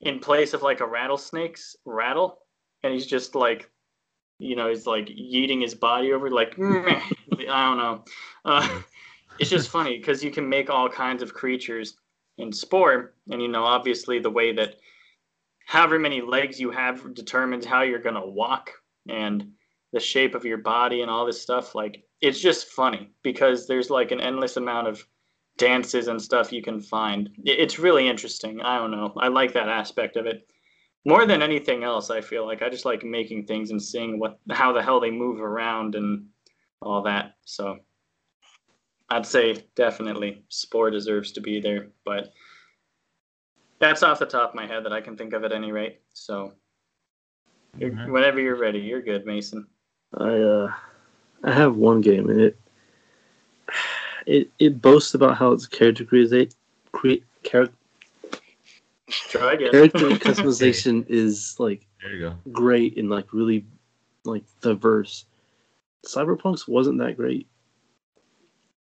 in 0.00 0.18
place 0.18 0.54
of 0.54 0.62
like 0.62 0.80
a 0.80 0.86
rattlesnake's 0.86 1.76
rattle, 1.84 2.38
and 2.82 2.94
he's 2.94 3.06
just 3.06 3.34
like, 3.34 3.70
you 4.38 4.56
know, 4.56 4.70
he's 4.70 4.86
like 4.86 5.06
yeeting 5.06 5.60
his 5.60 5.74
body 5.74 6.14
over 6.14 6.30
like 6.30 6.54
I 6.58 7.02
don't 7.30 7.78
know. 7.78 8.04
Uh, 8.46 8.80
it's 9.38 9.50
just 9.50 9.68
funny 9.68 9.98
because 9.98 10.24
you 10.24 10.30
can 10.30 10.48
make 10.48 10.70
all 10.70 10.88
kinds 10.88 11.22
of 11.22 11.34
creatures 11.34 11.98
in 12.38 12.50
Spore, 12.50 13.12
and 13.30 13.42
you 13.42 13.48
know, 13.48 13.64
obviously 13.64 14.18
the 14.20 14.30
way 14.30 14.54
that 14.54 14.76
however 15.66 15.98
many 15.98 16.20
legs 16.20 16.60
you 16.60 16.70
have 16.70 17.14
determines 17.14 17.64
how 17.64 17.82
you're 17.82 17.98
gonna 17.98 18.26
walk 18.26 18.70
and 19.08 19.52
the 19.92 20.00
shape 20.00 20.34
of 20.34 20.44
your 20.44 20.58
body 20.58 21.02
and 21.02 21.10
all 21.10 21.24
this 21.24 21.40
stuff. 21.40 21.74
Like 21.74 22.04
it's 22.20 22.40
just 22.40 22.68
funny 22.68 23.12
because 23.22 23.66
there's 23.66 23.90
like 23.90 24.10
an 24.10 24.20
endless 24.20 24.56
amount 24.56 24.88
of 24.88 25.06
dances 25.56 26.08
and 26.08 26.20
stuff 26.20 26.52
you 26.52 26.62
can 26.62 26.80
find. 26.80 27.30
It's 27.44 27.78
really 27.78 28.08
interesting. 28.08 28.60
I 28.60 28.78
don't 28.78 28.90
know. 28.90 29.12
I 29.16 29.28
like 29.28 29.52
that 29.52 29.68
aspect 29.68 30.16
of 30.16 30.26
it. 30.26 30.48
More 31.06 31.26
than 31.26 31.42
anything 31.42 31.84
else, 31.84 32.10
I 32.10 32.20
feel 32.20 32.46
like 32.46 32.62
I 32.62 32.70
just 32.70 32.86
like 32.86 33.04
making 33.04 33.46
things 33.46 33.70
and 33.70 33.80
seeing 33.80 34.18
what 34.18 34.40
how 34.50 34.72
the 34.72 34.82
hell 34.82 35.00
they 35.00 35.10
move 35.10 35.40
around 35.40 35.94
and 35.94 36.26
all 36.80 37.02
that. 37.02 37.34
So 37.44 37.78
I'd 39.10 39.26
say 39.26 39.64
definitely 39.76 40.44
Spore 40.48 40.90
deserves 40.90 41.32
to 41.32 41.40
be 41.40 41.60
there, 41.60 41.88
but 42.04 42.32
that's 43.78 44.02
off 44.02 44.18
the 44.18 44.26
top 44.26 44.50
of 44.50 44.54
my 44.54 44.66
head 44.66 44.84
that 44.84 44.92
I 44.92 45.00
can 45.00 45.16
think 45.16 45.32
of 45.32 45.44
at 45.44 45.52
any 45.52 45.72
rate. 45.72 46.00
So 46.12 46.52
you're- 47.78 47.92
Alright. 47.92 48.10
whenever 48.10 48.40
you're 48.40 48.56
ready, 48.58 48.78
you're 48.80 49.02
good, 49.02 49.26
Mason. 49.26 49.66
I 50.16 50.38
uh, 50.38 50.72
I 51.42 51.52
have 51.52 51.76
one 51.76 52.00
game 52.00 52.30
and 52.30 52.40
it 52.40 52.58
it 54.26 54.50
it 54.58 54.80
boasts 54.80 55.14
about 55.14 55.36
how 55.36 55.52
its 55.52 55.66
character 55.66 56.04
create 56.04 56.54
create 56.92 57.24
character 57.42 57.74
Try 59.28 59.54
again. 59.54 59.70
character 59.72 59.98
customization 60.10 61.04
is 61.08 61.56
like 61.58 61.84
There 62.00 62.14
you 62.14 62.20
go. 62.20 62.36
great 62.52 62.96
and 62.96 63.10
like 63.10 63.32
really 63.32 63.66
like 64.24 64.44
diverse. 64.60 65.26
Cyberpunk's 66.06 66.68
wasn't 66.68 66.98
that 66.98 67.16
great. 67.16 67.46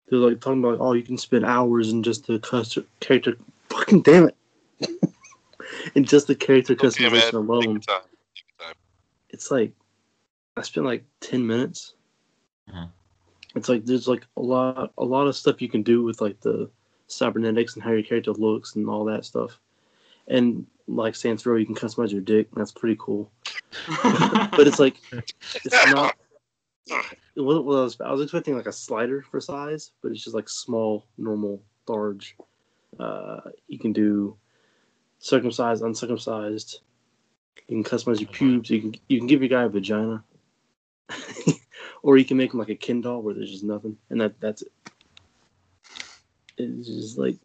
They're 0.09 0.19
like 0.19 0.39
talking 0.39 0.63
about, 0.63 0.77
oh, 0.79 0.93
you 0.93 1.01
can 1.01 1.17
spend 1.17 1.45
hours 1.45 1.91
in 1.91 2.03
just 2.03 2.27
the 2.27 2.37
custom 2.39 2.85
character. 2.99 3.35
Fucking 3.69 4.01
damn 4.03 4.27
it! 4.27 4.35
in 5.95 6.03
just 6.03 6.27
the 6.27 6.35
character 6.35 6.73
Okay, 6.73 6.87
customization 6.87 7.11
man. 7.11 7.21
Take 7.21 7.33
alone, 7.33 7.63
your 7.63 7.79
time. 7.79 8.01
Take 8.35 8.45
your 8.59 8.67
time. 8.67 8.75
it's 9.29 9.51
like 9.51 9.71
I 10.57 10.61
spent 10.61 10.85
like 10.85 11.03
ten 11.19 11.45
minutes. 11.45 11.93
Uh-huh. 12.69 12.87
It's 13.55 13.69
like 13.69 13.85
there's 13.85 14.07
like 14.07 14.25
a 14.37 14.41
lot, 14.41 14.91
a 14.97 15.03
lot 15.03 15.27
of 15.27 15.35
stuff 15.35 15.61
you 15.61 15.69
can 15.69 15.83
do 15.83 16.03
with 16.03 16.21
like 16.21 16.39
the 16.41 16.69
cybernetics 17.07 17.75
and 17.75 17.83
how 17.83 17.91
your 17.91 18.03
character 18.03 18.31
looks 18.33 18.75
and 18.75 18.89
all 18.89 19.05
that 19.05 19.25
stuff. 19.25 19.59
And 20.27 20.65
like 20.87 21.15
Saints 21.15 21.45
Row, 21.45 21.55
you 21.55 21.65
can 21.65 21.75
customize 21.75 22.11
your 22.11 22.21
dick. 22.21 22.47
And 22.51 22.59
that's 22.59 22.71
pretty 22.71 22.97
cool. 22.99 23.31
But 24.03 24.67
it's 24.67 24.79
like 24.79 24.97
it's 25.11 25.85
not. 25.91 26.15
It 27.35 27.41
wasn't 27.41 27.65
what 27.65 27.77
I 27.77 27.81
was. 27.81 28.01
I 28.01 28.11
was 28.11 28.21
expecting 28.21 28.55
like 28.55 28.67
a 28.67 28.71
slider 28.71 29.23
for 29.23 29.41
size, 29.41 29.91
but 30.01 30.11
it's 30.11 30.23
just 30.23 30.35
like 30.35 30.47
small, 30.47 31.07
normal, 31.17 31.61
large. 31.87 32.35
Uh, 32.99 33.39
you 33.67 33.79
can 33.79 33.91
do 33.91 34.37
circumcised, 35.23 35.81
uncircumcised. 35.83 36.81
You 37.69 37.81
can 37.81 37.83
customize 37.83 38.19
your 38.19 38.29
pubes. 38.29 38.69
You 38.69 38.81
can 38.81 38.95
you 39.07 39.17
can 39.19 39.27
give 39.27 39.41
your 39.41 39.47
guy 39.49 39.63
a 39.63 39.69
vagina, 39.69 40.23
or 42.03 42.17
you 42.17 42.25
can 42.25 42.35
make 42.37 42.51
him 42.53 42.59
like 42.59 42.69
a 42.69 42.75
Ken 42.75 42.99
doll 43.01 43.21
where 43.21 43.33
there's 43.33 43.51
just 43.51 43.63
nothing, 43.63 43.97
and 44.09 44.19
that 44.21 44.39
that's 44.41 44.61
it. 44.63 44.71
It's 46.57 46.87
just 46.87 47.17
like 47.17 47.37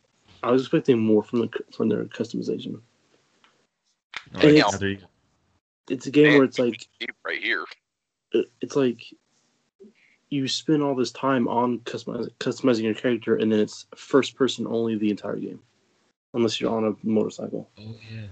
I 0.42 0.50
was 0.50 0.62
expecting 0.62 0.98
more 0.98 1.22
from 1.22 1.40
the 1.40 1.48
from 1.74 1.88
their 1.88 2.04
customization. 2.06 2.80
Like, 4.34 4.44
it's- 4.58 4.72
you- 4.82 5.06
It's 5.88 6.06
a 6.06 6.10
game 6.10 6.26
where 6.36 6.44
it's 6.44 6.58
like 6.58 6.86
right 7.24 7.42
here. 7.42 7.64
Uh, 8.34 8.42
it's 8.60 8.76
like 8.76 9.02
you 10.30 10.46
spend 10.48 10.82
all 10.82 10.94
this 10.94 11.12
time 11.12 11.48
on 11.48 11.78
customize, 11.80 12.28
customizing 12.40 12.82
your 12.82 12.92
character, 12.94 13.36
and 13.36 13.50
then 13.50 13.60
it's 13.60 13.86
first 13.96 14.34
person 14.36 14.66
only 14.66 14.96
the 14.98 15.08
entire 15.10 15.36
game, 15.36 15.60
unless 16.34 16.60
you're 16.60 16.74
on 16.74 16.84
a 16.84 17.06
motorcycle. 17.06 17.68
Oh 17.78 17.94
yeah. 18.12 18.26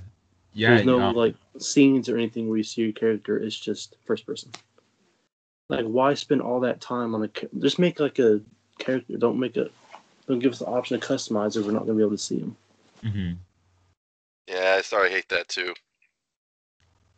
Yeah. 0.55 0.69
There's 0.75 0.87
no 0.87 1.11
like 1.11 1.35
scenes 1.59 2.09
or 2.09 2.17
anything 2.17 2.49
where 2.49 2.57
you 2.57 2.65
see 2.65 2.83
your 2.83 2.93
character. 2.93 3.39
It's 3.39 3.59
just 3.59 3.97
first 4.05 4.27
person. 4.27 4.51
Like, 5.69 5.85
why 5.85 6.15
spend 6.15 6.41
all 6.43 6.61
that 6.61 6.81
time 6.81 7.15
on 7.15 7.25
a? 7.25 7.31
Just 7.59 7.79
make 7.79 7.99
like 8.01 8.19
a 8.19 8.41
character. 8.79 9.17
Don't 9.19 9.39
make 9.39 9.57
a. 9.57 9.69
Don't 10.29 10.39
give 10.39 10.53
us 10.53 10.61
the 10.61 10.67
option 10.67 10.99
to 10.99 11.07
customize, 11.07 11.57
or 11.57 11.63
we're 11.63 11.73
not 11.73 11.81
gonna 11.87 11.95
be 11.95 12.03
able 12.03 12.13
to 12.13 12.19
see 12.19 12.39
him. 12.39 12.57
mhm. 13.03 13.37
Yeah, 14.49 14.77
I 14.79 14.81
sorry, 14.83 15.11
I 15.11 15.13
hate 15.13 15.29
that 15.31 15.49
too. 15.49 15.75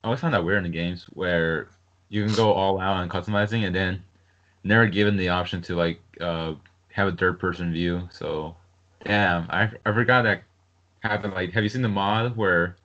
I 0.02 0.06
always 0.08 0.20
find 0.20 0.32
that 0.32 0.44
weird 0.44 0.64
in 0.64 0.73
games 0.73 1.04
where 1.12 1.68
you 2.08 2.25
can 2.25 2.35
go 2.35 2.52
all 2.52 2.80
out 2.80 2.97
on 2.97 3.08
customizing 3.08 3.66
and 3.66 3.75
then 3.75 4.02
never 4.64 4.87
given 4.87 5.16
the 5.16 5.28
option 5.28 5.61
to 5.62 5.75
like 5.76 6.00
uh 6.20 6.54
have 6.92 7.08
a 7.08 7.16
third 7.16 7.38
person 7.38 7.73
view. 7.73 8.08
So 8.12 8.56
damn, 9.04 9.47
I 9.50 9.70
I 9.85 9.92
forgot 9.92 10.23
that 10.23 10.42
happened. 11.02 11.35
Like, 11.35 11.52
have 11.52 11.62
you 11.62 11.69
seen 11.69 11.83
the 11.83 11.88
mod 11.88 12.37
where 12.37 12.76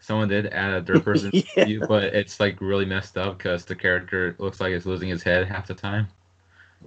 someone 0.00 0.28
did 0.28 0.46
add 0.48 0.74
a 0.74 0.82
third 0.84 1.04
person 1.04 1.30
Yeah. 1.56 1.64
view, 1.64 1.84
but 1.88 2.04
it's 2.04 2.38
like 2.40 2.60
really 2.60 2.84
messed 2.84 3.16
up 3.18 3.38
because 3.38 3.64
the 3.64 3.74
character 3.74 4.34
looks 4.38 4.60
like 4.60 4.72
it's 4.72 4.86
losing 4.86 5.08
his 5.08 5.22
head 5.22 5.46
half 5.46 5.66
the 5.66 5.74
time. 5.74 6.08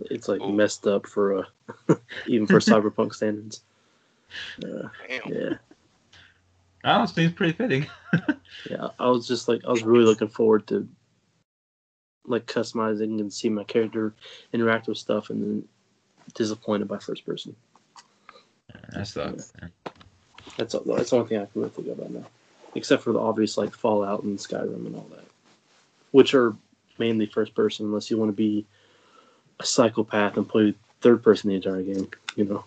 It's 0.10 0.28
like 0.28 0.42
Ooh. 0.42 0.54
messed 0.54 0.88
up 0.88 1.08
for 1.08 1.40
uh, 1.90 1.96
even 2.28 2.48
for 2.48 2.60
cyberpunk 2.60 3.14
standards. 3.14 3.62
Uh, 4.64 4.88
Damn. 5.08 5.34
yeah. 5.34 5.54
I 6.84 6.92
don't 6.92 6.98
know, 7.00 7.04
it 7.04 7.10
seems 7.10 7.34
pretty 7.34 7.54
fitting. 7.54 7.88
Yeah, 8.70 8.90
I 9.00 9.10
was 9.10 9.28
just 9.28 9.48
like 9.48 9.62
I 9.66 9.72
was 9.72 9.84
really 9.84 10.06
looking 10.06 10.28
forward 10.30 10.66
to 10.68 10.88
like 12.26 12.46
customizing 12.46 13.20
and 13.20 13.34
seeing 13.34 13.54
my 13.56 13.64
character 13.64 14.14
interact 14.54 14.88
with 14.88 14.98
stuff, 14.98 15.30
and 15.30 15.42
then 15.42 15.68
disappointed 16.36 16.88
by 16.88 17.00
first 17.00 17.26
person. 17.26 17.56
that 18.94 19.08
sucks. 19.08 19.52
man. 19.60 19.72
That's 20.58 20.76
all, 20.76 20.84
that's 20.86 21.10
the 21.10 21.18
only 21.18 21.30
thing 21.30 21.38
I 21.38 21.46
can 21.46 21.62
really 21.62 21.70
think 21.70 21.88
about 21.88 22.12
now, 22.12 22.26
except 22.76 23.04
for 23.04 23.14
the 23.14 23.20
obvious 23.20 23.58
like 23.58 23.74
Fallout 23.74 24.24
and 24.24 24.38
Skyrim 24.38 24.86
and 24.86 24.96
all 24.96 25.08
that, 25.12 25.26
which 26.12 26.34
are 26.34 26.56
mainly 26.98 27.26
first 27.26 27.56
person 27.56 27.86
unless 27.86 28.12
you 28.12 28.18
want 28.18 28.30
to 28.30 28.36
be 28.36 28.66
a 29.60 29.66
psychopath 29.66 30.38
and 30.38 30.48
play 30.48 30.74
third 31.02 31.24
person 31.24 31.50
the 31.50 31.56
entire 31.56 31.82
game. 31.82 32.10
You 32.36 32.46
know, 32.46 32.64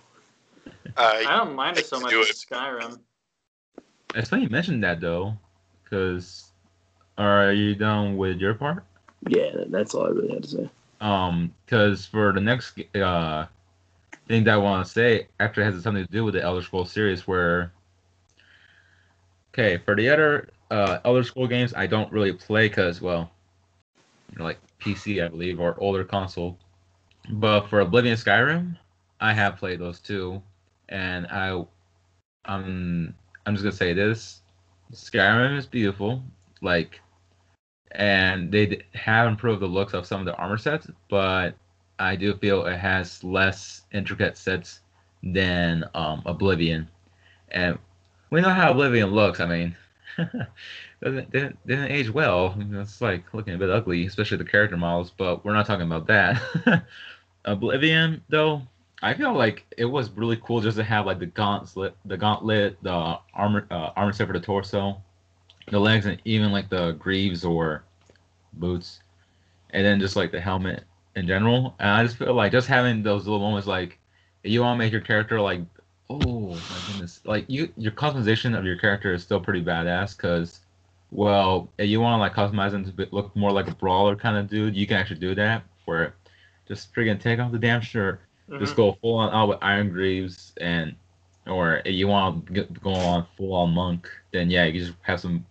I 0.97 1.25
I, 1.27 1.37
don't 1.38 1.55
mind 1.55 1.79
it 1.79 1.87
so 1.87 2.01
much 2.01 2.12
it. 2.12 2.37
Skyrim. 2.37 2.99
It's 4.14 4.29
funny 4.29 4.42
you 4.45 4.51
mentioned 4.51 4.83
that 4.85 5.01
though, 5.01 5.37
because 5.85 6.53
are 7.18 7.53
you 7.53 7.75
done 7.75 8.16
with 8.16 8.38
your 8.38 8.55
part? 8.55 8.85
yeah, 9.29 9.51
that's 9.68 9.95
all 9.95 10.07
I 10.07 10.11
really 10.11 10.35
had 10.35 10.42
to 10.42 10.49
say. 10.49 10.71
Um, 11.01 11.53
because 11.64 12.07
for 12.07 12.33
the 12.33 12.40
next 12.40 12.79
uh 12.95 13.47
thing 14.33 14.45
that 14.45 14.55
I 14.55 14.57
want 14.57 14.87
to 14.87 14.90
say 14.90 15.29
actually 15.40 15.64
has 15.64 15.83
something 15.83 16.07
to 16.07 16.11
do 16.11 16.25
with 16.25 16.33
the 16.33 16.42
Elder 16.42 16.62
Scrolls 16.62 16.90
series, 16.90 17.27
where 17.27 17.71
okay, 19.53 19.77
for 19.85 19.95
the 19.95 20.09
other 20.09 20.49
uh 20.71 21.01
Elder 21.05 21.23
Scroll 21.23 21.47
games, 21.47 21.75
I 21.75 21.87
don't 21.87 22.11
really 22.11 22.33
play 22.33 22.68
because 22.68 23.03
well, 23.03 23.31
you 24.33 24.38
know, 24.38 24.45
like 24.45 24.59
PC, 24.81 25.23
I 25.23 25.29
believe, 25.29 25.61
or 25.61 25.79
older 25.79 26.03
console. 26.03 26.59
But 27.29 27.68
for 27.68 27.81
Oblivion, 27.81 28.16
Skyrim, 28.16 28.79
I 29.21 29.35
have 29.35 29.59
played 29.59 29.81
those 29.81 30.01
two, 30.01 30.42
and 30.88 31.27
I, 31.27 31.51
um, 32.47 33.14
I'm 33.45 33.55
just 33.55 33.64
gonna 33.64 33.77
say 33.77 33.92
this: 33.92 34.40
Skyrim 34.95 35.59
is 35.59 35.66
beautiful, 35.66 36.23
like 36.62 37.01
and 37.92 38.51
they 38.51 38.83
have 38.95 39.29
improved 39.29 39.61
the 39.61 39.66
looks 39.66 39.92
of 39.92 40.07
some 40.07 40.21
of 40.21 40.27
the 40.27 40.35
armor 40.37 40.57
sets, 40.57 40.88
but 41.11 41.55
I 42.03 42.17
do 42.17 42.35
feel 42.35 42.67
it 42.67 42.79
has 42.79 43.23
less 43.23 43.83
intricate 43.93 44.37
sets 44.37 44.81
than 45.23 45.85
um, 45.95 46.23
Oblivion. 46.27 46.88
And 47.53 47.79
we 48.31 48.41
know 48.41 48.51
how 48.51 48.73
Oblivion 48.73 49.11
looks. 49.11 49.38
I 49.38 49.47
mean, 49.47 49.77
doesn't 51.03 51.31
didn't, 51.31 51.65
didn't 51.65 51.93
age 51.93 52.11
well. 52.11 52.57
It's 52.73 53.01
like 53.01 53.33
looking 53.33 53.55
a 53.55 53.59
bit 53.59 53.71
ugly, 53.71 54.05
especially 54.07 54.38
the 54.38 54.45
character 54.45 54.77
models. 54.77 55.12
But 55.17 55.45
we're 55.45 55.53
not 55.53 55.65
talking 55.67 55.87
about 55.87 56.09
that. 56.09 56.85
Oblivion, 57.45 58.21
though, 58.29 58.62
I 59.01 59.15
feel 59.15 59.33
like 59.33 59.65
it 59.77 59.85
was 59.85 60.11
really 60.11 60.41
cool 60.45 60.61
just 60.61 60.79
to 60.79 60.85
have 60.85 61.07
like 61.07 61.21
the 61.21 61.27
gauntlet, 61.27 61.97
the 62.05 62.17
gauntlet, 62.17 62.79
the 62.83 63.19
armor, 63.33 63.67
uh, 63.71 63.91
armor 63.95 64.12
set 64.12 64.27
for 64.27 64.33
the 64.33 64.41
torso, 64.41 65.01
the 65.71 65.79
legs 65.79 66.07
and 66.07 66.21
even 66.25 66.51
like 66.51 66.69
the 66.69 66.93
greaves 66.93 67.45
or 67.45 67.85
boots 68.55 69.01
and 69.71 69.87
then 69.87 70.01
just 70.01 70.17
like 70.17 70.33
the 70.33 70.41
helmet 70.41 70.85
in 71.16 71.27
general. 71.27 71.75
And 71.79 71.90
i 71.90 72.03
just 72.05 72.16
feel 72.16 72.35
like 72.35 72.53
just 72.53 72.68
having 72.68 73.03
those 73.03 73.27
little 73.27 73.40
moments 73.40 73.66
like 73.66 73.98
you 74.44 74.61
want 74.61 74.77
to 74.77 74.79
make 74.85 74.92
your 74.92 75.01
character 75.03 75.40
like 75.40 75.61
oh 76.11 76.62
my 76.70 76.81
goodness. 76.87 77.20
Like 77.25 77.44
you 77.48 77.72
your 77.77 77.92
customization 77.92 78.59
of 78.59 78.64
your 78.64 78.77
character 78.77 79.12
is 79.14 79.22
still 79.22 79.40
pretty 79.40 79.62
badass 79.64 80.16
because 80.16 80.61
well 81.11 81.68
if 81.79 81.88
you 81.88 82.01
want 82.01 82.14
to 82.14 82.18
like 82.18 82.35
customize 82.35 82.72
them 82.72 82.85
to 82.85 83.09
look 83.12 83.35
more 83.37 83.51
like 83.53 83.68
a 83.68 83.75
brawler 83.75 84.16
kind 84.16 84.37
of 84.37 84.48
dude 84.48 84.75
you 84.77 84.87
can 84.87 84.96
actually 84.96 85.20
do 85.20 85.35
that 85.35 85.62
where 85.87 86.14
just 86.68 86.92
friggin' 86.94 87.20
take 87.20 87.38
off 87.40 87.53
the 87.53 87.59
damn 87.59 87.81
shirt. 87.81 88.20
Just 88.59 88.75
Mhm. 88.75 88.77
go 88.77 88.92
full 89.01 89.16
on 89.16 89.33
out 89.35 89.48
with 89.48 89.59
iron 89.62 89.88
greaves 89.90 90.53
and 90.61 90.94
or 91.46 91.83
if 91.85 91.94
you 91.94 92.07
want 92.09 92.46
to 92.55 92.64
go 92.83 92.92
on 92.92 93.27
full 93.37 93.55
on 93.55 93.70
monk 93.70 94.09
then 94.33 94.51
yeah 94.51 94.64
you 94.64 94.81
just 94.81 94.94
have 95.03 95.20
some 95.20 95.44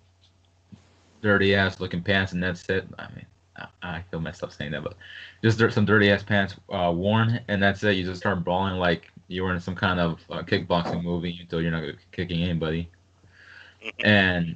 dirty 1.22 1.56
ass 1.56 1.80
looking 1.80 2.02
pants 2.02 2.34
and 2.34 2.42
that's 2.44 2.68
it. 2.70 2.86
I 2.98 3.08
mean 3.16 3.26
i, 3.58 3.68
I 3.82 4.04
feel 4.10 4.20
messed 4.20 4.44
up 4.44 4.52
saying 4.52 4.72
that 4.72 4.84
but 4.84 4.96
just 5.44 5.60
some 5.74 5.86
dirty 5.86 6.12
ass 6.12 6.24
pants 6.24 6.56
uh, 6.72 6.92
worn 6.96 7.40
and 7.48 7.62
that's 7.62 7.84
it 7.84 7.94
you 7.94 8.04
just 8.04 8.22
start 8.22 8.44
brawling 8.44 8.76
like 8.76 9.12
you 9.28 9.44
were 9.44 9.54
in 9.54 9.60
some 9.60 9.76
kind 9.76 10.00
of 10.00 10.20
uh, 10.30 10.42
kickboxing 10.42 11.04
movie 11.04 11.38
until 11.42 11.62
you're 11.62 11.72
not 11.72 11.84
kicking 12.12 12.44
anybody 12.44 12.90
and 14.04 14.56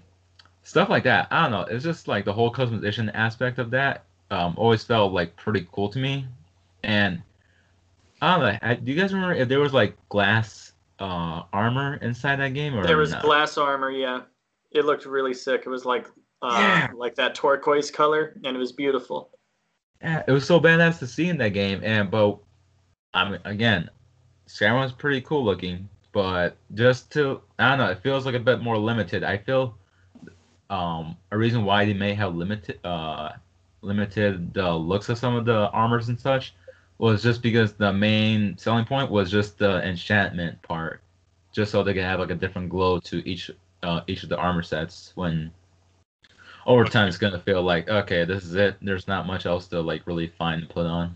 stuff 0.63 0.89
like 0.89 1.03
that 1.03 1.27
i 1.31 1.43
don't 1.43 1.51
know 1.51 1.61
it's 1.61 1.83
just 1.83 2.07
like 2.07 2.25
the 2.25 2.33
whole 2.33 2.51
customization 2.51 3.09
aspect 3.13 3.59
of 3.59 3.71
that 3.71 4.05
um, 4.31 4.55
always 4.57 4.83
felt 4.83 5.13
like 5.13 5.35
pretty 5.35 5.67
cool 5.71 5.89
to 5.89 5.99
me 5.99 6.25
and 6.83 7.21
I 8.21 8.31
don't 8.31 8.39
know. 8.45 8.59
I, 8.61 8.75
do 8.75 8.91
you 8.91 8.99
guys 8.99 9.13
remember 9.13 9.35
if 9.35 9.47
there 9.49 9.59
was 9.59 9.73
like 9.73 9.97
glass 10.09 10.73
uh, 10.99 11.43
armor 11.51 11.95
inside 12.01 12.37
that 12.37 12.53
game, 12.53 12.75
or 12.75 12.85
There 12.85 12.97
was 12.97 13.11
not? 13.11 13.23
glass 13.23 13.57
armor, 13.57 13.91
yeah. 13.91 14.21
It 14.71 14.85
looked 14.85 15.05
really 15.05 15.33
sick. 15.33 15.63
It 15.65 15.69
was 15.69 15.85
like 15.85 16.07
uh, 16.41 16.51
Yeah. 16.59 16.91
like 16.95 17.15
that 17.15 17.35
turquoise 17.35 17.91
color, 17.91 18.35
and 18.43 18.55
it 18.55 18.59
was 18.59 18.71
beautiful. 18.71 19.29
Yeah, 20.01 20.23
it 20.27 20.31
was 20.31 20.45
so 20.45 20.59
badass 20.59 20.99
to 20.99 21.07
see 21.07 21.29
in 21.29 21.37
that 21.37 21.49
game. 21.49 21.81
And 21.83 22.09
but 22.11 22.37
I 23.13 23.29
mean, 23.29 23.39
again, 23.45 23.89
Skyrim 24.47 24.81
was 24.81 24.93
pretty 24.93 25.21
cool 25.21 25.43
looking, 25.43 25.89
but 26.11 26.57
just 26.73 27.11
to 27.13 27.41
I 27.59 27.69
don't 27.69 27.79
know, 27.79 27.91
it 27.91 27.99
feels 28.03 28.25
like 28.25 28.35
a 28.35 28.39
bit 28.39 28.61
more 28.61 28.77
limited. 28.77 29.23
I 29.23 29.37
feel 29.37 29.77
um 30.69 31.17
a 31.31 31.37
reason 31.37 31.63
why 31.65 31.85
they 31.85 31.93
may 31.93 32.13
have 32.13 32.35
limited 32.35 32.79
uh 32.85 33.31
limited 33.81 34.53
the 34.53 34.73
looks 34.73 35.09
of 35.09 35.17
some 35.17 35.35
of 35.35 35.45
the 35.45 35.69
armors 35.71 36.09
and 36.09 36.19
such 36.19 36.55
was 36.97 37.21
just 37.21 37.41
because 37.41 37.73
the 37.73 37.91
main 37.93 38.57
selling 38.57 38.85
point 38.85 39.11
was 39.11 39.29
just 39.31 39.57
the 39.59 39.85
enchantment 39.87 40.61
part, 40.63 41.01
just 41.53 41.71
so 41.71 41.83
they 41.83 41.93
could 41.93 42.03
have 42.03 42.19
like 42.19 42.31
a 42.31 42.35
different 42.35 42.69
glow 42.69 42.99
to 42.99 43.27
each 43.29 43.51
uh 43.83 44.01
each 44.07 44.23
of 44.23 44.29
the 44.29 44.37
armor 44.37 44.63
sets 44.63 45.11
when 45.15 45.51
over 46.65 46.85
time 46.85 47.07
it's 47.07 47.17
gonna 47.17 47.39
feel 47.39 47.61
like 47.61 47.87
okay 47.89 48.25
this 48.25 48.43
is 48.43 48.55
it 48.55 48.75
there's 48.81 49.07
not 49.07 49.27
much 49.27 49.45
else 49.45 49.67
to 49.67 49.81
like 49.81 50.05
really 50.07 50.27
find 50.27 50.61
to 50.61 50.67
put 50.67 50.85
on 50.85 51.15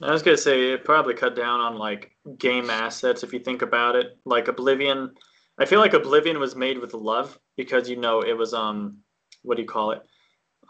I 0.00 0.12
was 0.12 0.22
gonna 0.22 0.36
say 0.36 0.72
it 0.72 0.84
probably 0.84 1.14
cut 1.14 1.34
down 1.34 1.60
on 1.60 1.76
like 1.76 2.12
game 2.38 2.70
assets 2.70 3.22
if 3.22 3.32
you 3.32 3.40
think 3.40 3.62
about 3.62 3.96
it. 3.96 4.16
Like 4.24 4.48
Oblivion, 4.48 5.14
I 5.58 5.64
feel 5.64 5.80
like 5.80 5.92
Oblivion 5.92 6.38
was 6.38 6.54
made 6.54 6.78
with 6.78 6.94
love 6.94 7.38
because 7.56 7.88
you 7.88 7.96
know 7.96 8.20
it 8.22 8.36
was 8.36 8.54
um, 8.54 8.98
what 9.42 9.56
do 9.56 9.62
you 9.62 9.68
call 9.68 9.90
it? 9.90 10.02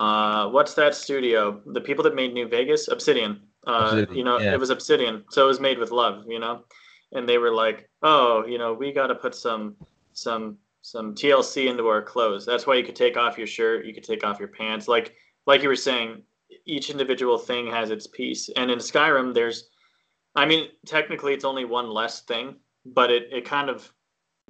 Uh, 0.01 0.49
what's 0.49 0.75
that 0.75 0.95
studio? 0.95 1.61
The 1.67 1.81
people 1.81 2.05
that 2.05 2.15
made 2.15 2.33
New 2.33 2.49
Vegas, 2.49 2.89
Obsidian. 2.89 3.43
Uh, 3.67 3.91
Obsidian, 3.93 4.17
you 4.17 4.25
know, 4.25 4.39
yeah. 4.39 4.55
it 4.55 4.61
was 4.61 4.71
Obsidian, 4.71 5.25
so 5.31 5.45
it 5.45 5.49
was 5.49 5.61
made 5.61 5.79
with 5.79 5.91
love. 5.91 6.25
You 6.27 6.39
know, 6.39 6.65
and 7.13 7.29
they 7.29 7.37
were 7.37 7.53
like, 7.53 7.89
oh, 8.03 8.47
you 8.47 8.57
know, 8.57 8.73
we 8.73 8.93
got 8.93 9.09
to 9.09 9.15
put 9.15 9.35
some 9.35 9.77
some 10.15 10.57
some 10.91 11.15
TLC 11.15 11.69
into 11.69 11.87
our 11.87 12.03
clothes. 12.03 12.47
That's 12.47 12.67
why 12.67 12.75
you 12.77 12.85
could 12.85 12.97
take 12.97 13.17
off 13.17 13.37
your 13.39 13.47
shirt, 13.47 13.85
you 13.85 13.95
could 13.95 14.05
take 14.05 14.25
off 14.25 14.39
your 14.39 14.49
pants. 14.49 14.89
Like 14.89 15.15
like 15.47 15.63
you 15.63 15.69
were 15.69 15.77
saying, 15.77 16.23
each 16.67 16.91
individual 16.91 17.39
thing 17.39 17.67
has 17.71 17.91
its 17.91 18.07
piece. 18.07 18.51
And 18.57 18.71
in 18.71 18.79
Skyrim, 18.79 19.33
there's, 19.33 19.71
I 20.37 20.45
mean, 20.45 20.69
technically 20.87 21.33
it's 21.33 21.45
only 21.45 21.65
one 21.65 21.89
less 21.89 22.21
thing, 22.23 22.57
but 22.85 23.11
it, 23.11 23.29
it 23.33 23.45
kind 23.47 23.71
of 23.71 23.91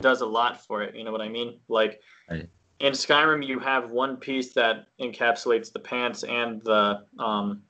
does 0.01 0.21
a 0.21 0.27
lot 0.27 0.65
for 0.65 0.83
it. 0.83 0.97
You 0.97 1.05
know 1.05 1.13
what 1.13 1.21
I 1.21 1.29
mean? 1.29 1.61
Like 1.69 2.01
Right. 2.29 2.49
in 2.81 2.93
Skyrim, 2.93 3.47
you 3.47 3.59
have 3.61 3.91
one 3.91 4.17
piece 4.17 4.53
that 4.55 4.87
encapsulates 5.01 5.73
the 5.73 5.79
pants 5.79 6.25
and 6.25 6.63
the, 6.63 7.05
um, 7.19 7.63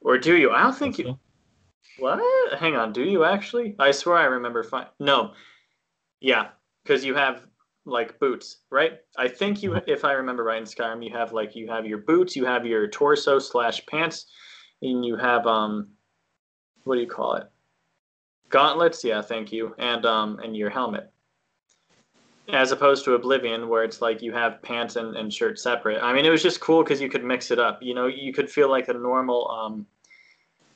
or 0.00 0.16
do 0.16 0.36
you? 0.36 0.50
I 0.50 0.62
don't 0.62 0.76
think 0.76 0.98
you. 0.98 1.18
What? 1.98 2.58
Hang 2.58 2.76
on. 2.76 2.92
Do 2.92 3.04
you 3.04 3.24
actually? 3.24 3.76
I 3.78 3.90
swear 3.90 4.16
I 4.16 4.24
remember. 4.24 4.62
Fi- 4.62 4.88
no. 4.98 5.32
Yeah, 6.20 6.48
because 6.82 7.04
you 7.04 7.14
have 7.14 7.46
like 7.84 8.18
boots, 8.18 8.58
right? 8.70 8.98
I 9.16 9.28
think 9.28 9.62
you, 9.62 9.76
if 9.86 10.04
I 10.04 10.12
remember 10.12 10.44
right 10.44 10.58
in 10.58 10.64
Skyrim, 10.64 11.04
you 11.04 11.12
have 11.16 11.32
like 11.32 11.56
you 11.56 11.68
have 11.68 11.86
your 11.86 11.98
boots, 11.98 12.36
you 12.36 12.44
have 12.44 12.66
your 12.66 12.86
torso 12.88 13.38
slash 13.38 13.84
pants, 13.86 14.26
and 14.82 15.04
you 15.04 15.16
have 15.16 15.46
um, 15.46 15.88
what 16.84 16.94
do 16.94 17.00
you 17.00 17.06
call 17.06 17.34
it? 17.34 17.50
Gauntlets. 18.48 19.04
Yeah, 19.04 19.22
thank 19.22 19.52
you, 19.52 19.74
and 19.78 20.04
um, 20.06 20.38
and 20.40 20.56
your 20.56 20.70
helmet. 20.70 21.10
As 22.52 22.72
opposed 22.72 23.04
to 23.04 23.14
Oblivion, 23.14 23.68
where 23.68 23.84
it's 23.84 24.02
like 24.02 24.22
you 24.22 24.32
have 24.32 24.60
pants 24.62 24.96
and, 24.96 25.16
and 25.16 25.32
shirt 25.32 25.58
separate. 25.58 26.02
I 26.02 26.12
mean, 26.12 26.26
it 26.26 26.30
was 26.30 26.42
just 26.42 26.60
cool 26.60 26.82
because 26.82 27.00
you 27.00 27.08
could 27.08 27.22
mix 27.22 27.52
it 27.52 27.60
up. 27.60 27.80
You 27.80 27.94
know, 27.94 28.08
you 28.08 28.32
could 28.32 28.50
feel 28.50 28.68
like 28.68 28.88
a 28.88 28.92
normal 28.92 29.48
um, 29.50 29.86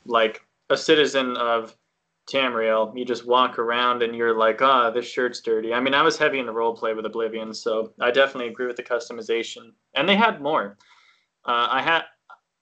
like 0.05 0.41
a 0.69 0.77
citizen 0.77 1.35
of 1.37 1.75
Tamriel, 2.31 2.97
you 2.97 3.05
just 3.05 3.27
walk 3.27 3.59
around 3.59 4.01
and 4.01 4.15
you're 4.15 4.37
like, 4.37 4.61
ah, 4.61 4.89
this 4.89 5.05
shirt's 5.05 5.41
dirty. 5.41 5.73
I 5.73 5.79
mean, 5.79 5.93
I 5.93 6.01
was 6.01 6.17
heavy 6.17 6.39
in 6.39 6.45
the 6.45 6.51
role 6.51 6.75
play 6.75 6.93
with 6.93 7.05
Oblivion, 7.05 7.53
so 7.53 7.93
I 8.01 8.09
definitely 8.11 8.47
agree 8.47 8.65
with 8.65 8.77
the 8.77 8.83
customization. 8.83 9.71
And 9.93 10.09
they 10.09 10.15
had 10.15 10.41
more. 10.41 10.77
Uh, 11.45 11.67
I 11.69 11.81
had, 11.83 12.03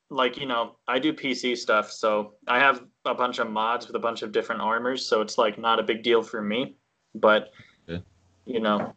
like, 0.09 0.37
you 0.37 0.45
know, 0.45 0.75
I 0.87 0.99
do 0.99 1.13
PC 1.13 1.57
stuff, 1.57 1.91
so 1.91 2.33
I 2.47 2.59
have 2.59 2.83
a 3.05 3.15
bunch 3.15 3.39
of 3.39 3.49
mods 3.49 3.87
with 3.87 3.95
a 3.95 3.99
bunch 3.99 4.21
of 4.21 4.33
different 4.33 4.61
armors, 4.61 5.05
so 5.05 5.21
it's 5.21 5.37
like 5.37 5.57
not 5.57 5.79
a 5.79 5.83
big 5.83 6.03
deal 6.03 6.21
for 6.21 6.41
me. 6.41 6.75
But, 7.15 7.51
Yeah. 7.87 7.99
you 8.45 8.59
know, 8.59 8.93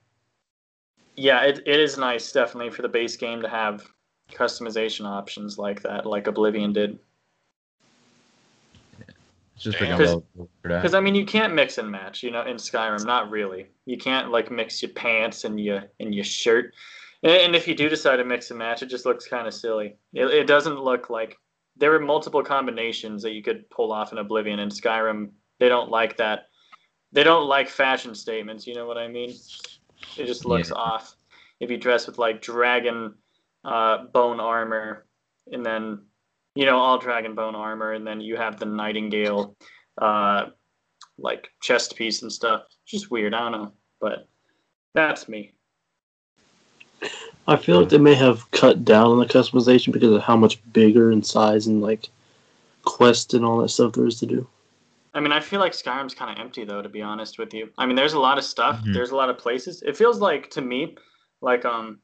yeah, 1.15 1.43
it, 1.43 1.61
it 1.65 1.81
is 1.81 1.97
nice 1.97 2.33
definitely 2.33 2.71
for 2.71 2.83
the 2.83 2.89
base 2.89 3.17
game 3.17 3.41
to 3.43 3.49
have 3.49 3.87
customization 4.33 5.07
options 5.07 5.59
like 5.59 5.81
that, 5.83 6.07
like 6.07 6.27
Oblivion 6.27 6.73
did. 6.73 6.99
It's 9.57 9.65
just 9.65 9.79
Because- 9.79 10.15
low 10.15 10.49
for 10.63 10.69
that. 10.69 10.77
Because 10.83 10.95
I 10.95 11.01
mean, 11.01 11.15
you 11.15 11.25
can't 11.25 11.55
mix 11.55 11.79
and 11.79 11.91
match, 11.91 12.23
you 12.23 12.31
know, 12.31 12.43
in 12.43 12.57
Skyrim. 12.57 13.05
Not 13.07 13.31
really. 13.31 13.67
You 13.87 13.97
can't 13.97 14.31
like 14.31 14.51
mix 14.51 14.83
your 14.83 14.93
pants 14.93 15.45
and 15.45 15.59
your 15.59 15.85
and 15.99 16.15
your 16.15 16.25
shirt. 16.25 16.75
And, 17.23 17.33
and 17.33 17.57
if 17.57 17.67
you 17.67 17.75
do 17.75 17.89
decide 17.89 18.17
to 18.19 18.25
mix 18.25 18.51
and 18.51 18.59
match, 18.59 18.83
it 18.83 18.87
just 18.91 19.07
looks 19.07 19.27
kind 19.27 19.47
of 19.47 19.55
silly. 19.55 19.97
It, 20.13 20.27
it 20.27 20.47
doesn't 20.47 20.79
look 20.79 21.09
like 21.09 21.39
there 21.75 21.91
were 21.91 22.01
multiple 22.01 22.43
combinations 22.43 23.23
that 23.23 23.33
you 23.33 23.43
could 23.43 23.69
pull 23.71 23.93
off 23.93 24.13
in 24.13 24.19
Oblivion. 24.19 24.59
In 24.59 24.69
Skyrim, 24.69 25.31
they 25.59 25.69
don't 25.71 25.91
like 25.91 26.19
that. 26.19 26.49
They 27.13 27.25
don't 27.25 27.49
like 27.49 27.71
fashion 27.71 28.15
statements. 28.15 28.67
You 28.67 28.75
know 28.75 28.87
what 28.87 28.99
I 28.99 29.09
mean? 29.09 29.31
It 30.19 30.27
just 30.27 30.45
looks 30.45 30.69
Yeah. 30.69 30.77
off. 30.77 31.17
If 31.61 31.71
you 31.71 31.79
dress 31.79 32.07
with 32.07 32.19
like 32.19 32.43
dragon 32.43 33.15
uh, 33.65 34.05
bone 34.13 34.39
armor, 34.39 35.07
and 35.51 35.65
then 35.65 36.01
you 36.57 36.65
know 36.65 36.79
all 36.79 36.99
dragon 36.99 37.35
bone 37.35 37.55
armor, 37.55 37.93
and 37.93 38.07
then 38.07 38.21
you 38.21 38.37
have 38.37 38.59
the 38.59 38.65
nightingale 38.65 39.55
uh, 40.01 40.47
like 41.19 41.49
chest 41.63 41.95
piece 41.97 42.23
and 42.23 42.33
stuff. 42.33 42.63
It's 42.83 42.93
just 42.93 43.11
weird. 43.11 43.35
I 43.35 43.41
don't 43.41 43.53
know, 43.53 43.73
but 44.01 44.27
that's 44.95 45.29
me. 45.29 45.53
I 47.47 47.57
feel 47.57 47.79
like 47.79 47.91
they 47.91 47.99
may 47.99 48.15
have 48.15 48.51
cut 48.51 48.85
down 48.85 49.13
on 49.13 49.19
the 49.19 49.27
customization 49.27 49.93
because 49.93 50.13
of 50.13 50.23
how 50.23 50.37
much 50.37 50.59
bigger 50.73 51.13
in 51.13 51.23
size 51.23 51.67
and 51.67 51.83
like 51.83 52.09
quest 52.85 53.35
and 53.35 53.45
all 53.45 53.59
that 53.59 53.69
stuff 53.69 53.93
there 53.93 54.07
is 54.07 54.19
to 54.21 54.27
do. 54.27 54.49
I 55.13 55.21
mean, 55.21 55.33
I 55.33 55.41
feel 55.41 55.61
like 55.61 55.73
Skyrim's 55.73 56.15
kind 56.15 56.31
of 56.31 56.43
empty 56.43 56.65
though, 56.65 56.83
to 56.83 56.89
be 56.89 57.03
honest 57.03 57.39
with 57.39 57.53
you. 57.53 57.71
I 57.79 57.87
mean, 57.87 57.97
there's 57.97 58.15
a 58.15 58.21
lot 58.21 58.39
of 58.39 58.45
stuff. 58.45 58.81
Mhm. 58.83 58.95
There's 58.95 59.11
a 59.11 59.17
lot 59.17 59.29
of 59.29 59.39
places. 59.39 59.83
It 59.83 59.97
feels 59.97 60.21
like 60.21 60.51
to 60.51 60.63
me, 60.63 60.97
like 61.43 61.67
um, 61.67 62.01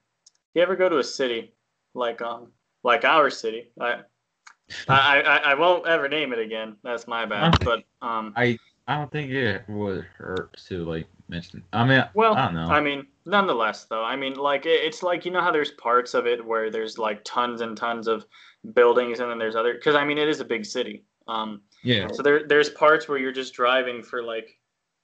you 0.55 0.63
ever 0.63 0.77
go 0.77 0.89
to 0.89 0.99
a 0.99 1.05
city, 1.05 1.55
like 1.95 2.21
um, 2.21 2.53
like 2.85 3.05
our 3.05 3.31
city. 3.31 3.71
I, 3.81 4.01
I, 4.89 5.21
I, 5.23 5.37
I 5.39 5.55
won't 5.55 5.87
ever 5.87 6.09
name 6.09 6.33
it 6.33 6.39
again. 6.39 6.77
That's 6.83 7.07
my 7.07 7.27
bad. 7.27 7.59
But 7.65 7.85
um, 8.01 8.33
I 8.37 8.59
I 8.89 8.97
don't 8.97 9.11
think 9.11 9.31
it 9.31 9.63
would 9.69 10.05
hurt 10.17 10.57
to 10.69 10.85
like 10.85 11.07
mention. 11.29 11.63
I 11.73 11.85
mean, 11.87 12.05
Well, 12.15 12.35
I 12.35 12.47
don't 12.47 12.55
know. 12.55 12.67
I 12.67 12.81
mean, 12.81 13.07
nonetheless, 13.27 13.85
though, 13.85 14.03
I 14.05 14.17
mean, 14.17 14.35
like 14.35 14.67
it- 14.67 14.85
it's 14.85 15.03
like 15.03 15.25
you 15.25 15.31
know 15.31 15.41
how 15.41 15.53
there's 15.53 15.71
parts 15.73 16.15
of 16.15 16.27
it 16.27 16.45
where 16.45 16.71
there's 16.71 16.99
like 16.99 17.23
tons 17.25 17.61
and 17.61 17.77
tons 17.77 18.09
of 18.09 18.27
buildings, 18.75 19.21
and 19.21 19.31
then 19.31 19.39
there's 19.39 19.57
other 19.57 19.75
because 19.75 19.95
I 19.95 20.05
mean 20.05 20.19
it 20.19 20.29
is 20.29 20.41
a 20.41 20.45
big 20.45 20.65
city. 20.65 21.05
Um, 21.29 21.63
yeah, 21.85 22.09
so 22.13 22.23
there 22.23 22.47
there's 22.47 22.71
parts 22.71 23.09
where 23.09 23.19
you're 23.19 23.33
just 23.33 23.55
driving 23.55 24.03
for 24.03 24.23
like 24.23 24.59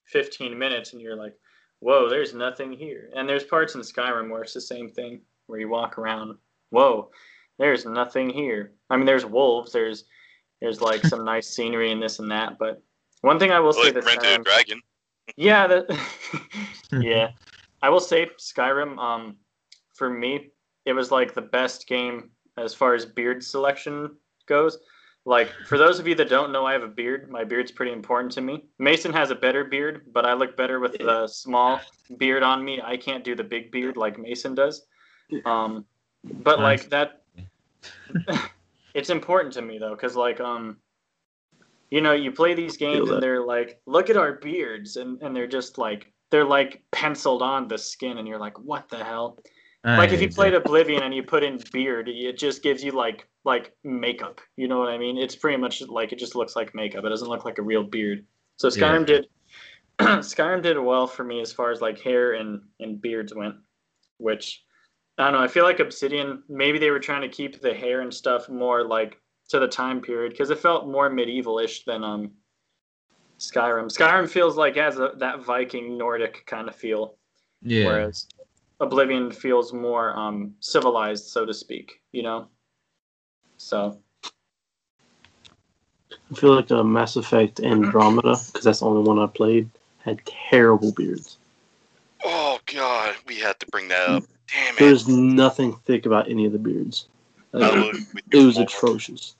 15 0.06 0.58
minutes, 0.58 0.92
and 0.92 1.00
you're 1.02 1.16
like, 1.16 1.34
whoa, 1.80 2.08
there's 2.08 2.34
nothing 2.34 2.72
here. 2.72 3.10
And 3.14 3.28
there's 3.28 3.44
parts 3.44 3.74
in 3.76 3.82
Skyrim 3.82 4.30
where 4.30 4.42
it's 4.42 4.54
the 4.54 4.60
same 4.60 4.88
thing, 4.88 5.20
where 5.46 5.60
you 5.60 5.68
walk 5.68 5.98
around, 5.98 6.36
whoa, 6.70 7.10
there's 7.58 7.84
nothing 7.84 8.30
here. 8.30 8.72
I 8.90 8.96
mean, 8.96 9.06
there's 9.06 9.26
wolves, 9.26 9.72
there's 9.72 10.04
there's 10.60 10.80
like 10.80 11.04
some 11.04 11.24
nice 11.32 11.48
scenery 11.48 11.92
and 11.92 12.02
this 12.02 12.18
and 12.18 12.30
that, 12.30 12.58
but 12.58 12.82
one 13.20 13.38
thing 13.38 13.50
I 13.50 13.60
will 13.60 13.72
say 13.72 13.90
Like 13.90 13.94
that 13.94 14.04
Rent 14.04 14.44
Dragon. 14.44 14.80
yeah, 15.36 15.66
that, 15.66 15.98
yeah. 17.00 17.30
I 17.82 17.88
will 17.88 18.00
say 18.00 18.26
Skyrim. 18.38 18.98
Um, 18.98 19.36
for 19.94 20.10
me, 20.10 20.50
it 20.86 20.92
was 20.92 21.10
like 21.10 21.34
the 21.34 21.42
best 21.42 21.86
game 21.86 22.30
as 22.56 22.74
far 22.74 22.94
as 22.94 23.04
beard 23.04 23.42
selection 23.42 24.16
goes. 24.46 24.78
Like 25.24 25.50
for 25.66 25.76
those 25.76 25.98
of 25.98 26.08
you 26.08 26.14
that 26.14 26.28
don't 26.28 26.52
know, 26.52 26.64
I 26.64 26.72
have 26.72 26.82
a 26.82 26.88
beard. 26.88 27.30
My 27.30 27.44
beard's 27.44 27.70
pretty 27.70 27.92
important 27.92 28.32
to 28.32 28.40
me. 28.40 28.64
Mason 28.78 29.12
has 29.12 29.30
a 29.30 29.34
better 29.34 29.64
beard, 29.64 30.06
but 30.12 30.24
I 30.24 30.32
look 30.32 30.56
better 30.56 30.80
with 30.80 30.96
the 30.96 31.26
small 31.26 31.80
beard 32.16 32.42
on 32.42 32.64
me. 32.64 32.80
I 32.82 32.96
can't 32.96 33.24
do 33.24 33.34
the 33.34 33.44
big 33.44 33.70
beard 33.70 33.96
like 33.96 34.18
Mason 34.18 34.54
does. 34.54 34.86
Um, 35.44 35.84
but 36.24 36.60
like 36.60 36.88
that, 36.90 37.22
it's 38.94 39.10
important 39.10 39.54
to 39.54 39.62
me 39.62 39.78
though, 39.78 39.94
because 39.94 40.16
like 40.16 40.40
um, 40.40 40.78
you 41.90 42.00
know, 42.00 42.12
you 42.12 42.32
play 42.32 42.54
these 42.54 42.76
games 42.76 43.08
and 43.08 43.22
they're 43.22 43.44
like, 43.44 43.80
look 43.86 44.10
at 44.10 44.16
our 44.16 44.34
beards, 44.34 44.96
and 44.96 45.20
and 45.22 45.34
they're 45.34 45.46
just 45.46 45.78
like 45.78 46.12
they're 46.30 46.44
like 46.44 46.82
penciled 46.90 47.42
on 47.42 47.68
the 47.68 47.78
skin, 47.78 48.18
and 48.18 48.28
you're 48.28 48.38
like, 48.38 48.58
what 48.58 48.88
the 48.88 49.02
hell? 49.02 49.38
like 49.84 50.12
if 50.12 50.20
you 50.20 50.28
played 50.28 50.54
Oblivion 50.54 51.02
and 51.02 51.14
you 51.14 51.22
put 51.22 51.42
in 51.42 51.58
beard, 51.72 52.08
it 52.08 52.36
just 52.36 52.62
gives 52.62 52.82
you 52.82 52.92
like 52.92 53.26
like 53.44 53.72
makeup. 53.84 54.40
You 54.56 54.68
know 54.68 54.78
what 54.78 54.90
I 54.90 54.98
mean? 54.98 55.16
It's 55.16 55.36
pretty 55.36 55.56
much 55.56 55.82
like 55.82 56.12
it 56.12 56.18
just 56.18 56.34
looks 56.34 56.56
like 56.56 56.74
makeup. 56.74 57.04
It 57.04 57.08
doesn't 57.08 57.28
look 57.28 57.44
like 57.44 57.58
a 57.58 57.62
real 57.62 57.84
beard. 57.84 58.26
So 58.56 58.68
Yeah. 58.68 58.74
Skyrim 58.74 59.06
did 59.06 59.26
Skyrim 59.98 60.62
did 60.62 60.78
well 60.78 61.06
for 61.06 61.24
me 61.24 61.40
as 61.40 61.52
far 61.52 61.70
as 61.70 61.80
like 61.80 62.00
hair 62.00 62.34
and 62.34 62.60
and 62.80 63.00
beards 63.00 63.34
went, 63.34 63.54
which 64.18 64.62
I 65.18 65.24
don't 65.24 65.32
know. 65.32 65.40
I 65.40 65.48
feel 65.48 65.64
like 65.64 65.80
Obsidian 65.80 66.42
maybe 66.48 66.78
they 66.78 66.90
were 66.90 67.00
trying 67.00 67.22
to 67.22 67.28
keep 67.28 67.60
the 67.60 67.74
hair 67.74 68.02
and 68.02 68.14
stuff 68.14 68.48
more 68.48 68.84
like 68.84 69.20
to 69.48 69.58
the 69.58 69.66
time 69.66 70.00
period 70.00 70.30
because 70.30 70.50
it 70.50 70.58
felt 70.58 70.86
more 70.86 71.10
medieval-ish 71.10 71.84
than 71.84 72.04
um 72.04 72.30
Skyrim. 73.38 73.86
Skyrim 73.86 74.28
feels 74.28 74.56
like 74.56 74.76
it 74.76 74.82
has 74.82 74.98
a, 74.98 75.12
that 75.16 75.44
Viking 75.44 75.96
Nordic 75.96 76.44
kind 76.46 76.68
of 76.68 76.74
feel 76.74 77.16
yeah, 77.62 77.86
whereas 77.86 78.26
Oblivion 78.80 79.30
feels 79.30 79.72
more 79.72 80.16
um, 80.16 80.54
civilized, 80.60 81.26
so 81.26 81.44
to 81.44 81.54
speak. 81.54 82.00
You 82.12 82.22
know. 82.22 82.48
So 83.56 83.98
I 86.30 86.34
feel 86.34 86.54
like 86.54 86.70
uh, 86.70 86.84
Mass 86.84 87.16
Effect 87.16 87.60
Andromeda, 87.60 88.36
because 88.46 88.64
that's 88.64 88.80
the 88.80 88.86
only 88.86 89.02
one 89.02 89.18
I 89.18 89.26
played, 89.26 89.68
had 89.98 90.24
terrible 90.26 90.92
beards. 90.92 91.38
Oh 92.24 92.58
god, 92.66 93.14
we 93.26 93.36
had 93.36 93.58
to 93.60 93.66
bring 93.66 93.88
that 93.88 94.08
up. 94.08 94.24
Damn 94.52 94.74
it. 94.74 94.78
There's 94.78 95.08
nothing 95.08 95.74
thick 95.84 96.06
about 96.06 96.28
any 96.30 96.44
of 96.46 96.52
the 96.52 96.58
beards. 96.58 97.08
Like, 97.52 97.72
would- 97.72 97.96
it 98.30 98.44
was 98.44 98.56
more. 98.56 98.64
atrocious. 98.64 99.34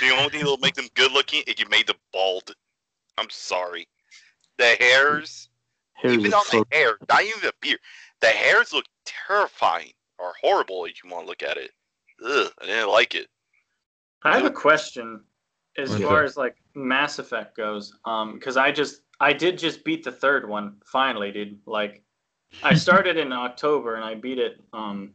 The 0.00 0.10
only 0.10 0.30
thing 0.30 0.40
that'll 0.40 0.56
make 0.58 0.74
them 0.74 0.88
good 0.94 1.12
looking 1.12 1.42
is 1.46 1.58
you 1.58 1.66
made 1.68 1.86
them 1.86 1.96
bald. 2.12 2.54
I'm 3.18 3.30
sorry. 3.30 3.88
The 4.58 4.76
hairs, 4.78 5.48
Hair 5.94 6.12
even 6.12 6.26
is 6.26 6.34
on 6.34 6.42
the 6.50 6.64
hair, 6.72 6.98
not 7.08 7.22
even 7.22 7.40
the 7.42 7.52
beard. 7.60 7.80
The 8.20 8.28
hairs 8.28 8.72
look 8.72 8.84
terrifying 9.04 9.92
or 10.18 10.34
horrible 10.40 10.84
if 10.84 11.02
you 11.02 11.10
want 11.10 11.24
to 11.26 11.28
look 11.28 11.42
at 11.42 11.56
it. 11.56 11.72
Ugh, 12.24 12.52
I 12.60 12.66
didn't 12.66 12.90
like 12.90 13.14
it. 13.14 13.28
I 14.22 14.36
have 14.36 14.44
a 14.44 14.50
question. 14.50 15.24
as 15.78 15.90
What's 15.90 16.02
far 16.02 16.24
as 16.24 16.36
like 16.36 16.56
Mass 16.74 17.18
Effect 17.18 17.56
goes, 17.56 17.92
um, 18.04 18.34
because 18.34 18.56
I 18.56 18.70
just 18.70 19.00
I 19.18 19.32
did 19.32 19.58
just 19.58 19.84
beat 19.84 20.04
the 20.04 20.12
third 20.12 20.48
one 20.48 20.76
finally, 20.84 21.32
dude. 21.32 21.58
Like, 21.66 22.02
I 22.62 22.74
started 22.74 23.16
in 23.16 23.32
October 23.32 23.94
and 23.96 24.04
I 24.04 24.14
beat 24.14 24.38
it 24.38 24.60
um, 24.72 25.12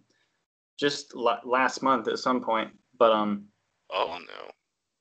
just 0.80 1.16
la- 1.16 1.40
last 1.44 1.82
month 1.84 2.08
at 2.08 2.20
some 2.20 2.42
point. 2.42 2.72
But 2.98 3.12
um, 3.12 3.46
Oh 3.92 4.18
no. 4.20 4.52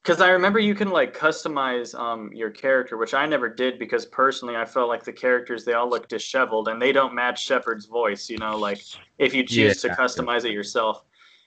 because 0.03 0.21
I 0.21 0.31
remember 0.31 0.59
you 0.59 0.75
can 0.75 0.91
like 0.91 1.17
customize 1.17 1.95
um 1.99 2.31
your 2.33 2.51
character, 2.51 2.97
which 2.97 3.15
I 3.15 3.27
never 3.27 3.49
did 3.49 3.79
because 3.79 4.07
personally 4.07 4.57
I 4.57 4.65
felt 4.65 4.89
like 4.89 5.05
the 5.05 5.13
characters 5.13 5.65
they 5.65 5.73
all 5.73 5.89
look 5.89 6.09
disheveled 6.09 6.69
and 6.69 6.81
they 6.81 6.93
don't 6.93 7.15
match 7.15 7.45
Shepard's 7.45 7.87
voice. 7.87 8.29
You 8.29 8.39
know, 8.39 8.59
like 8.59 8.83
if 9.19 9.35
you 9.35 9.45
choose 9.47 9.81
to 9.83 9.89
Yeah. 9.89 9.97
customize 9.97 10.45
it 10.45 10.53
yourself, 10.53 11.03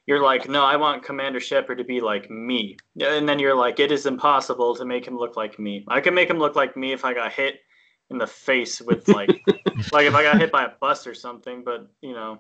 you're 0.08 0.24
like, 0.24 0.48
no, 0.50 0.64
I 0.64 0.78
want 0.78 1.04
Commander 1.04 1.40
Shepard 1.42 1.78
to 1.80 1.84
be 1.84 2.00
like 2.02 2.30
me, 2.32 2.78
and 3.00 3.28
then 3.28 3.40
you're 3.40 3.56
like, 3.56 3.80
it 3.80 3.92
is 3.92 4.06
impossible 4.06 4.74
to 4.76 4.86
make 4.86 5.06
him 5.06 5.18
look 5.18 5.36
like 5.36 5.60
me. 5.60 5.84
I 5.90 6.00
can 6.02 6.14
make 6.16 6.30
him 6.30 6.40
look 6.40 6.56
like 6.56 6.76
me 6.78 6.94
if 6.94 7.04
I 7.06 7.14
got 7.14 7.34
hit 7.34 7.60
in 8.10 8.18
the 8.18 8.28
face 8.28 8.82
with 8.82 9.08
like 9.08 9.30
like 9.92 10.06
if 10.06 10.16
I 10.16 10.24
got 10.24 10.40
hit 10.40 10.52
by 10.52 10.66
a 10.66 10.70
bus 10.80 11.06
or 11.08 11.14
something, 11.14 11.64
but 11.64 11.88
you 12.02 12.14
know, 12.14 12.40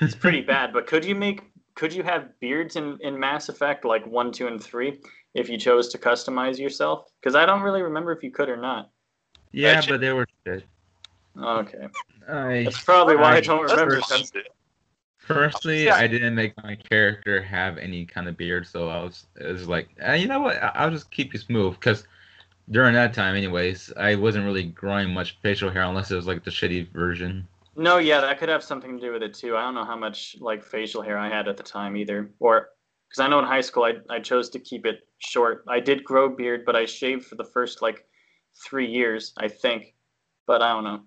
it's 0.00 0.14
pretty 0.14 0.40
bad. 0.40 0.72
But 0.72 0.86
could 0.86 1.04
you 1.04 1.14
make 1.14 1.42
could 1.74 1.92
you 1.92 2.02
have 2.02 2.38
beards 2.40 2.76
in, 2.76 2.98
in 3.00 3.18
Mass 3.18 3.48
Effect 3.48 3.84
like 3.84 4.06
one, 4.06 4.30
two, 4.32 4.46
and 4.46 4.62
three 4.62 5.00
if 5.34 5.48
you 5.48 5.56
chose 5.58 5.88
to 5.90 5.98
customize 5.98 6.58
yourself? 6.58 7.10
Because 7.20 7.34
I 7.34 7.46
don't 7.46 7.62
really 7.62 7.82
remember 7.82 8.12
if 8.12 8.22
you 8.22 8.30
could 8.30 8.48
or 8.48 8.56
not. 8.56 8.90
Yeah, 9.52 9.70
Actually- 9.72 9.92
but 9.94 10.00
they 10.00 10.12
were 10.12 10.26
shit. 10.46 10.64
Okay, 11.42 11.88
I 12.28 12.64
that's 12.64 12.82
probably 12.82 13.16
why 13.16 13.32
I 13.32 13.36
I- 13.36 13.40
don't 13.40 13.62
remember. 13.62 14.00
fine. 14.02 14.22
Personally, 15.26 15.84
Yeah. 15.84 15.94
I 15.94 16.06
didn't 16.08 16.34
make 16.34 16.52
my 16.62 16.74
character 16.74 17.40
have 17.40 17.78
any 17.78 18.04
kind 18.04 18.28
of 18.28 18.36
beard, 18.36 18.66
so 18.66 18.88
I 18.88 19.02
was 19.02 19.26
it 19.40 19.50
was 19.50 19.68
like, 19.68 19.88
eh, 20.00 20.16
you 20.16 20.26
know 20.26 20.40
what? 20.40 20.62
I- 20.62 20.72
I'll 20.74 20.90
just 20.90 21.10
keep 21.10 21.32
you 21.32 21.38
smooth 21.38 21.74
because 21.74 22.06
during 22.70 22.94
that 22.94 23.14
time, 23.14 23.34
anyways, 23.36 23.92
I 23.96 24.14
wasn't 24.14 24.44
really 24.44 24.64
growing 24.64 25.12
much 25.12 25.38
facial 25.42 25.70
hair 25.70 25.82
unless 25.82 26.10
it 26.10 26.16
was 26.16 26.26
like 26.26 26.44
the 26.44 26.50
shitty 26.50 26.90
version. 26.92 27.46
no, 27.76 27.98
yeah, 27.98 28.20
that 28.20 28.38
could 28.38 28.48
have 28.48 28.62
something 28.62 28.98
to 28.98 29.06
do 29.06 29.12
with 29.12 29.22
it 29.22 29.34
too. 29.34 29.56
I 29.56 29.62
don't 29.62 29.74
know 29.74 29.84
how 29.84 29.96
much 29.96 30.36
like 30.40 30.62
facial 30.64 31.02
hair 31.02 31.18
I 31.18 31.28
had 31.28 31.48
at 31.48 31.56
the 31.56 31.62
time 31.62 31.96
either, 31.96 32.30
or 32.38 32.70
because 33.08 33.20
I 33.24 33.28
know 33.28 33.38
in 33.38 33.44
high 33.46 33.60
school 33.62 33.84
I 33.84 33.94
I 34.10 34.20
chose 34.20 34.48
to 34.50 34.58
keep 34.58 34.86
it 34.86 35.00
short. 35.18 35.64
I 35.68 35.80
did 35.80 36.04
grow 36.04 36.28
beard, 36.28 36.64
but 36.64 36.76
I 36.76 36.86
shaved 36.86 37.26
for 37.26 37.36
the 37.36 37.44
first 37.44 37.82
like 37.82 38.06
three 38.64 38.86
years, 38.86 39.32
I 39.38 39.48
think. 39.48 39.94
But 40.46 40.62
I 40.62 40.70
don't 40.72 40.84
know. 40.84 41.00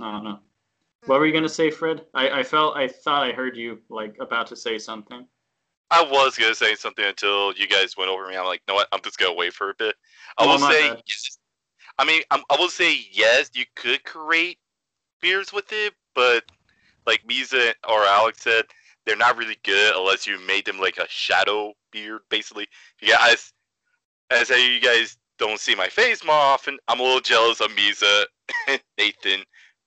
I 0.00 0.10
don't 0.12 0.24
know. 0.24 0.38
What 1.06 1.18
were 1.20 1.26
you 1.26 1.32
gonna 1.32 1.48
say, 1.48 1.70
Fred? 1.70 2.06
I, 2.14 2.40
I 2.40 2.42
felt 2.42 2.76
I 2.76 2.88
thought 2.88 3.24
I 3.28 3.32
heard 3.32 3.56
you 3.56 3.80
like 3.88 4.16
about 4.20 4.46
to 4.48 4.56
say 4.56 4.78
something. 4.78 5.26
I 5.92 6.02
was 6.02 6.38
gonna 6.38 6.54
say 6.54 6.74
something 6.74 7.04
until 7.04 7.52
you 7.52 7.68
guys 7.68 7.96
went 7.98 8.10
over 8.10 8.26
me. 8.26 8.34
I'm 8.36 8.46
like, 8.46 8.62
no, 8.66 8.74
what? 8.74 8.88
I'm 8.92 9.02
just 9.02 9.18
gonna 9.18 9.34
wait 9.34 9.52
for 9.52 9.70
a 9.70 9.74
bit. 9.74 9.94
I 10.38 10.44
Oh, 10.44 10.48
will 10.48 10.58
say 10.58 10.88
bad. 10.88 11.02
yes. 11.06 11.38
I 11.98 12.04
mean, 12.06 12.22
I'm, 12.30 12.42
I 12.50 12.56
will 12.58 12.70
say 12.70 12.98
yes. 13.12 13.50
You 13.54 13.66
could 13.76 14.02
create 14.04 14.58
beards 15.20 15.52
with 15.52 15.70
it, 15.70 15.92
but 16.14 16.44
like 17.06 17.22
Misa 17.28 17.74
or 17.86 18.04
Alex 18.04 18.42
said, 18.42 18.64
they're 19.04 19.16
not 19.16 19.36
really 19.36 19.58
good 19.64 19.94
unless 19.94 20.26
you 20.26 20.40
made 20.46 20.64
them 20.64 20.80
like 20.80 20.96
a 20.96 21.06
shadow 21.10 21.74
beard. 21.90 22.22
Basically, 22.30 22.66
you 23.02 23.08
guys, 23.08 23.52
as 24.30 24.48
you 24.48 24.80
guys 24.80 25.18
don't 25.36 25.60
see 25.60 25.74
my 25.74 25.88
face 25.88 26.24
more 26.24 26.34
often, 26.34 26.78
I'm 26.88 27.00
a 27.00 27.02
little 27.02 27.20
jealous 27.20 27.60
of 27.60 27.68
Misa 27.68 28.24
and 28.66 28.82
Nathan 28.98 29.44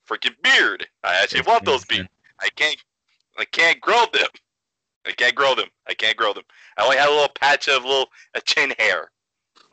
freaking 0.07 0.35
beard. 0.43 0.85
I 1.03 1.15
actually 1.15 1.41
want 1.41 1.65
those 1.65 1.83
beards. 1.85 2.09
I 2.39 2.49
can't 2.55 2.77
I 3.39 3.45
can't 3.45 3.81
grow 3.81 4.05
them. 4.13 4.27
I 5.05 5.11
can't 5.11 5.35
grow 5.35 5.55
them. 5.55 5.69
I 5.87 5.93
can't 5.93 6.17
grow 6.17 6.33
them. 6.33 6.43
I 6.77 6.83
only 6.83 6.97
had 6.97 7.09
a 7.09 7.11
little 7.11 7.29
patch 7.29 7.67
of 7.67 7.83
little 7.83 8.07
a 8.33 8.41
chin 8.41 8.73
hair. 8.79 9.11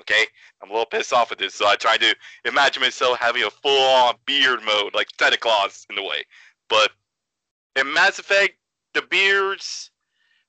Okay? 0.01 0.25
I'm 0.63 0.71
a 0.71 0.73
little 0.73 0.87
pissed 0.87 1.13
off 1.13 1.31
with 1.31 1.39
this, 1.39 1.55
so 1.55 1.67
I 1.67 1.77
tried 1.77 2.01
to 2.01 2.15
imagine 2.45 2.83
myself 2.83 3.19
having 3.19 3.45
a 3.45 3.51
full 3.51 3.83
on 3.95 4.15
beard 4.27 4.61
mode, 4.65 4.95
like 4.95 5.09
Santa 5.19 5.37
Claus 5.37 5.87
in 5.91 5.99
a 5.99 6.03
way. 6.03 6.25
But 6.69 6.91
in 7.77 7.93
Mass 7.93 8.19
Effect, 8.19 8.55
the 8.95 9.03
beards 9.03 9.91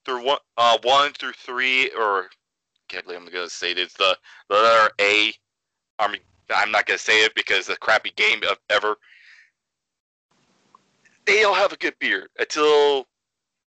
through 0.05 0.25
one 0.25 0.39
uh 0.57 0.77
one 0.83 1.13
through 1.13 1.31
three 1.33 1.89
or 1.97 2.29
can't 2.89 3.05
believe 3.05 3.21
I'm 3.21 3.31
gonna 3.31 3.49
say 3.49 3.73
this, 3.73 3.93
the 3.93 4.17
the 4.49 4.55
letter 4.55 4.91
A. 4.99 5.33
I 5.99 6.11
mean 6.11 6.21
I'm 6.53 6.71
not 6.71 6.85
gonna 6.85 6.97
say 6.97 7.23
it 7.23 7.33
because 7.35 7.69
a 7.69 7.77
crappy 7.77 8.11
game 8.15 8.41
of 8.49 8.59
ever 8.69 8.97
they 11.25 11.43
all 11.43 11.53
have 11.53 11.71
a 11.71 11.77
good 11.77 11.97
beard 11.99 12.27
until 12.37 13.07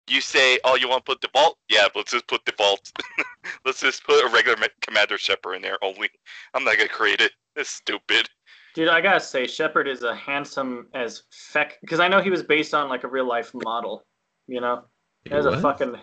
you 0.09 0.21
say, 0.21 0.59
"Oh, 0.64 0.77
you 0.77 0.88
want 0.88 1.05
to 1.05 1.12
put 1.12 1.21
default? 1.21 1.59
Yeah, 1.69 1.87
let's 1.95 2.12
just 2.12 2.27
put 2.27 2.45
default. 2.45 2.92
let's 3.64 3.81
just 3.81 4.05
put 4.05 4.25
a 4.25 4.29
regular 4.29 4.57
Commander 4.83 5.19
Shepard 5.19 5.57
in 5.57 5.62
there 5.62 5.79
only. 5.83 6.11
I'm 6.55 6.64
not 6.64 6.77
gonna 6.77 6.88
create 6.88 7.21
it. 7.21 7.33
It's 7.57 7.71
stupid. 7.71 8.29
Dude, 8.75 8.88
I 8.88 9.01
gotta 9.01 9.21
say, 9.21 9.47
Shepard 9.47 9.88
is 9.88 10.03
a 10.03 10.14
handsome 10.14 10.88
as 10.95 11.23
feck 11.33 11.79
because 11.81 11.99
I 12.01 12.09
know 12.09 12.21
he 12.21 12.31
was 12.31 12.42
based 12.42 12.75
on 12.75 12.88
like 12.88 13.05
a 13.05 13.09
real 13.09 13.27
life 13.27 13.53
model. 13.55 14.05
You 14.47 14.61
know, 14.61 14.85
He 15.25 15.31
There's 15.31 15.47
a 15.47 15.61
fucking. 15.61 15.97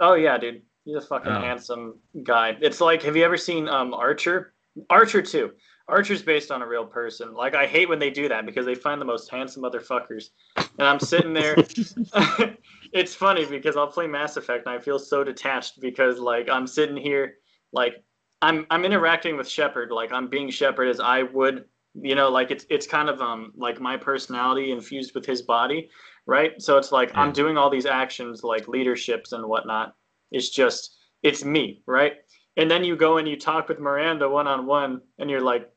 Oh 0.00 0.14
yeah, 0.14 0.38
dude. 0.38 0.62
He's 0.84 0.96
a 0.96 1.00
fucking 1.00 1.32
Oh. 1.32 1.40
handsome 1.40 1.98
guy. 2.24 2.56
It's 2.60 2.80
like, 2.80 3.02
have 3.02 3.16
you 3.16 3.24
ever 3.24 3.36
seen 3.36 3.68
um 3.68 3.94
Archer? 3.94 4.54
Archer 4.90 5.22
too. 5.22 5.52
Archer's 5.86 6.22
based 6.22 6.50
on 6.50 6.62
a 6.62 6.66
real 6.66 6.86
person. 6.86 7.34
Like 7.34 7.54
I 7.54 7.66
hate 7.66 7.88
when 7.90 7.98
they 7.98 8.10
do 8.10 8.28
that 8.30 8.46
because 8.46 8.64
they 8.66 8.74
find 8.74 9.00
the 9.00 9.04
most 9.04 9.30
handsome 9.30 9.62
motherfuckers. 9.62 10.30
And 10.56 10.88
I'm 10.88 10.98
sitting 10.98 11.32
there. 11.34 11.56
it's 12.94 13.14
funny 13.14 13.44
because 13.44 13.76
I'll 13.76 13.88
play 13.88 14.06
Mass 14.06 14.36
Effect 14.36 14.66
and 14.66 14.74
I 14.74 14.78
feel 14.78 14.98
so 14.98 15.24
detached 15.24 15.80
because 15.80 16.18
like 16.18 16.48
I'm 16.48 16.66
sitting 16.66 16.96
here 16.96 17.34
like 17.72 18.02
I'm 18.40 18.66
I'm 18.70 18.84
interacting 18.84 19.36
with 19.36 19.48
Shepard 19.48 19.90
like 19.90 20.12
I'm 20.12 20.28
being 20.28 20.48
Shepard 20.48 20.88
as 20.88 21.00
I 21.00 21.24
would 21.24 21.64
you 22.00 22.14
know 22.14 22.30
like 22.30 22.50
it's 22.50 22.64
it's 22.70 22.86
kind 22.86 23.08
of 23.08 23.20
um 23.20 23.52
like 23.56 23.80
my 23.80 23.96
personality 23.96 24.72
infused 24.72 25.14
with 25.14 25.26
his 25.26 25.42
body 25.42 25.90
right? 26.26 26.60
So 26.62 26.78
it's 26.78 26.90
like 26.90 27.14
i'm 27.14 27.32
doing 27.32 27.58
all 27.58 27.68
these 27.68 27.84
actions 27.86 28.42
like 28.42 28.66
leaderships 28.68 29.32
and 29.32 29.44
whatnot. 29.46 29.94
It's 30.30 30.48
just 30.48 30.96
it's 31.22 31.44
me 31.44 31.82
right? 31.86 32.14
And 32.56 32.70
then 32.70 32.84
you 32.84 32.96
go 32.96 33.18
and 33.18 33.28
you 33.28 33.36
talk 33.36 33.68
with 33.68 33.80
miranda 33.80 34.28
one-on-one 34.28 35.00
and 35.18 35.28
you're 35.28 35.40
like 35.40 35.70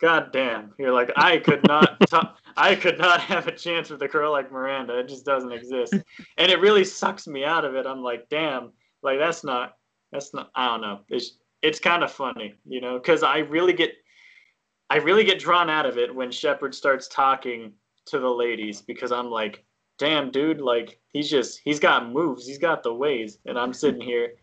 god 0.00 0.32
damn. 0.32 0.74
You're 0.78 0.92
like 0.92 1.10
i 1.16 1.38
could 1.38 1.66
not 1.66 1.98
ta- 2.08 2.36
i 2.56 2.74
could 2.74 2.98
not 2.98 3.20
have 3.32 3.46
a 3.46 3.52
chance 3.52 3.90
with 3.90 4.02
a 4.02 4.08
girl 4.08 4.32
like 4.32 4.52
miranda. 4.52 4.98
It 4.98 5.08
just 5.08 5.24
doesn't 5.24 5.52
exist. 5.52 5.94
And 6.38 6.50
it 6.50 6.60
really 6.60 6.84
sucks 6.84 7.26
me 7.26 7.44
out 7.44 7.64
of 7.64 7.74
it. 7.74 7.86
I'm 7.86 8.02
like 8.02 8.28
damn 8.28 8.72
like 9.02 9.18
that's 9.18 9.44
not 9.44 9.74
that's 10.12 10.32
not 10.34 10.50
i 10.54 10.66
don't 10.66 10.80
know. 10.80 11.00
It's 11.08 11.38
it's 11.62 11.80
kind 11.80 12.04
of 12.04 12.12
funny 12.12 12.54
you 12.66 12.80
know 12.80 12.98
because 12.98 13.22
i 13.22 13.38
really 13.38 13.72
get 13.72 13.94
I 14.90 14.98
really 14.98 15.24
get 15.24 15.38
drawn 15.38 15.70
out 15.70 15.86
of 15.86 15.98
it 15.98 16.14
when 16.14 16.30
Shepard 16.30 16.74
starts 16.74 17.08
talking 17.08 17.72
to 18.06 18.18
the 18.18 18.28
ladies 18.28 18.82
because 18.82 19.12
I'm 19.12 19.30
like, 19.30 19.64
damn, 19.98 20.30
dude, 20.30 20.60
like 20.60 21.00
he's 21.12 21.30
just 21.30 21.60
he's 21.64 21.80
got 21.80 22.10
moves, 22.10 22.46
he's 22.46 22.58
got 22.58 22.82
the 22.82 22.94
ways, 22.94 23.38
and 23.46 23.58
I'm 23.58 23.72
sitting 23.72 24.00
here. 24.00 24.34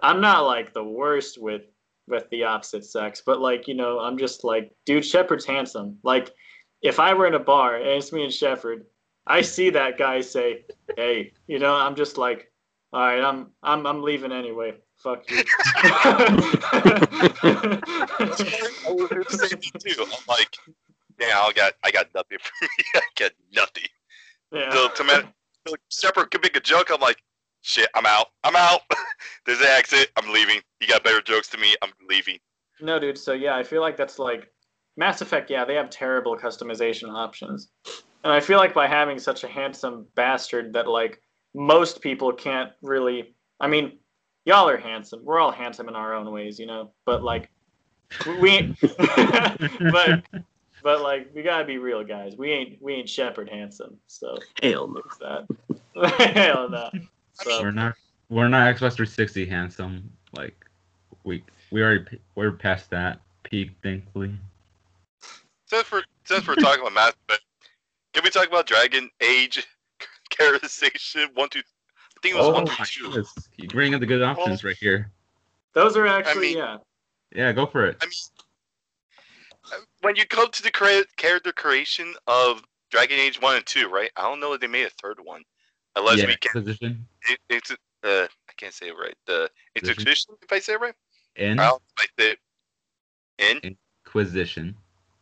I'm 0.00 0.20
not 0.20 0.40
like 0.40 0.74
the 0.74 0.84
worst 0.84 1.40
with 1.40 1.62
with 2.06 2.28
the 2.30 2.44
opposite 2.44 2.84
sex, 2.84 3.22
but 3.24 3.40
like 3.40 3.68
you 3.68 3.74
know, 3.74 4.00
I'm 4.00 4.18
just 4.18 4.44
like, 4.44 4.72
dude, 4.84 5.04
Shepard's 5.04 5.46
handsome. 5.46 5.98
Like, 6.02 6.32
if 6.84 7.00
I 7.00 7.14
were 7.14 7.26
in 7.26 7.34
a 7.34 7.40
bar 7.40 7.76
and 7.76 7.86
it's 7.88 8.12
me 8.12 8.22
and 8.22 8.32
Shepard, 8.32 8.84
I 9.26 9.40
see 9.40 9.70
that 9.70 9.98
guy 9.98 10.20
say, 10.20 10.66
hey, 10.96 11.32
you 11.46 11.58
know, 11.58 11.74
I'm 11.74 11.96
just 11.96 12.18
like, 12.18 12.52
all 12.92 13.00
right, 13.00 13.22
I'm 13.22 13.50
I'm 13.62 13.86
I'm 13.86 14.02
leaving 14.02 14.30
anyway. 14.30 14.74
Fuck 14.96 15.28
you. 15.28 15.42
I 15.66 16.28
was 18.86 19.08
gonna 19.08 19.24
say 19.30 19.48
that 19.48 19.80
too. 19.80 20.02
I'm 20.02 20.10
like, 20.28 20.56
yeah, 21.18 21.40
I 21.40 21.52
got 21.56 21.72
I 21.82 21.90
got 21.90 22.06
nothing 22.14 22.38
for 22.38 22.52
me. 22.64 22.68
I 22.94 23.00
got 23.18 23.32
nothing. 23.52 23.88
yeah. 24.52 24.70
So 24.72 24.88
Tomato 24.90 25.28
so 25.66 25.74
Shepard 25.90 26.30
could 26.30 26.42
make 26.42 26.56
a 26.56 26.60
joke. 26.60 26.90
I'm 26.92 27.00
like, 27.00 27.22
shit, 27.62 27.88
I'm 27.94 28.06
out. 28.06 28.26
I'm 28.44 28.56
out. 28.56 28.82
There's 29.46 29.60
an 29.60 29.68
exit. 29.70 30.10
I'm 30.16 30.30
leaving. 30.30 30.60
You 30.80 30.86
got 30.86 31.02
better 31.02 31.22
jokes 31.22 31.48
to 31.48 31.58
me. 31.58 31.74
I'm 31.82 31.90
leaving. 32.08 32.38
No, 32.80 32.98
dude. 32.98 33.18
So 33.18 33.32
yeah, 33.32 33.56
I 33.56 33.62
feel 33.62 33.80
like 33.80 33.96
that's 33.96 34.18
like 34.18 34.53
Mass 34.96 35.20
Effect. 35.20 35.50
Yeah, 35.50 35.64
they 35.64 35.74
have 35.74 35.90
terrible 35.90 36.36
customization 36.36 37.12
options, 37.12 37.68
and 38.22 38.32
I 38.32 38.40
feel 38.40 38.58
like 38.58 38.74
by 38.74 38.86
having 38.86 39.18
such 39.18 39.44
a 39.44 39.48
handsome 39.48 40.06
bastard 40.14 40.72
that 40.72 40.88
like 40.88 41.20
most 41.54 42.00
people 42.00 42.32
can't 42.32 42.70
really. 42.82 43.34
I 43.60 43.68
mean, 43.68 43.98
y'all 44.44 44.68
are 44.68 44.76
handsome. 44.76 45.24
We're 45.24 45.40
all 45.40 45.52
handsome 45.52 45.88
in 45.88 45.94
our 45.94 46.14
own 46.14 46.30
ways, 46.30 46.58
you 46.58 46.66
know. 46.66 46.92
But 47.06 47.22
like, 47.22 47.50
we, 48.40 48.74
but 48.98 50.24
but 50.82 51.02
like 51.02 51.30
we 51.34 51.42
gotta 51.42 51.64
be 51.64 51.78
real 51.78 52.04
guys. 52.04 52.34
We 52.36 52.52
ain't 52.52 52.80
we 52.80 52.94
ain't 52.94 53.08
Shepard 53.08 53.48
handsome. 53.48 53.96
So 54.06 54.36
Hell 54.62 54.88
no. 54.88 55.02
that. 55.94 56.32
Hell 56.34 56.68
no. 56.68 56.90
So 57.32 57.62
We're 57.62 57.70
not 57.72 57.94
we're 58.28 58.48
not 58.48 58.74
Xbox 58.74 58.94
360 58.94 59.46
handsome. 59.46 60.10
Like 60.36 60.64
we 61.24 61.42
we 61.70 61.82
already 61.82 62.20
we're 62.34 62.52
past 62.52 62.90
that 62.90 63.20
peak, 63.42 63.70
thankfully. 63.82 64.34
Since 65.74 65.90
we're 65.90 66.02
since 66.24 66.46
we're 66.46 66.54
talking 66.54 66.82
about 66.82 66.92
Mass 66.92 67.12
Effect, 67.28 67.42
can 68.12 68.22
we 68.22 68.30
talk 68.30 68.46
about 68.46 68.64
Dragon 68.64 69.10
Age 69.20 69.66
characterization? 70.30 71.28
One, 71.34 71.48
two. 71.48 71.58
I 71.58 72.20
think 72.22 72.36
it 72.36 72.38
was 72.38 72.46
Oh 72.46 72.52
one, 72.52 72.64
my 72.66 72.84
two. 72.84 73.06
goodness, 73.08 73.32
you 73.56 73.66
bring 73.66 73.92
up 73.92 73.98
the 73.98 74.06
good 74.06 74.22
options 74.22 74.62
right 74.62 74.76
here. 74.78 75.10
Those 75.72 75.96
are 75.96 76.06
actually 76.06 76.50
mean- 76.50 76.58
yeah. 76.58 76.76
Yeah, 77.34 77.50
go 77.50 77.66
for 77.66 77.84
it. 77.86 77.96
I 78.00 78.06
mean, 78.06 79.82
when 80.02 80.14
you 80.14 80.24
come 80.26 80.48
to 80.52 80.62
the 80.62 80.70
crea- 80.70 81.02
character 81.16 81.50
creation 81.50 82.14
of 82.28 82.62
Dragon 82.92 83.18
Age 83.18 83.42
One 83.42 83.56
and 83.56 83.66
Two, 83.66 83.88
right? 83.88 84.12
I 84.16 84.22
don't 84.22 84.38
know 84.38 84.52
if 84.52 84.60
they 84.60 84.68
made 84.68 84.86
a 84.86 84.90
third 85.02 85.18
one, 85.24 85.42
unless 85.96 86.18
yeah, 86.18 86.26
we 86.26 86.36
can. 86.36 86.50
Inquisition. 86.54 87.04
It, 87.28 87.40
it's 87.50 87.72
uh, 87.72 87.76
I 88.04 88.52
can't 88.56 88.72
say 88.72 88.90
it 88.90 88.94
right. 88.96 89.14
The 89.26 89.50
Inquisition? 89.74 90.36
if 90.40 90.52
I 90.52 90.60
say 90.60 90.74
it 90.74 90.80
right. 90.80 90.94
In 91.34 91.58
I'll 91.58 91.82
like 91.98 92.12
the 92.16 92.36
in 93.38 93.76
Inquisition. 94.06 94.76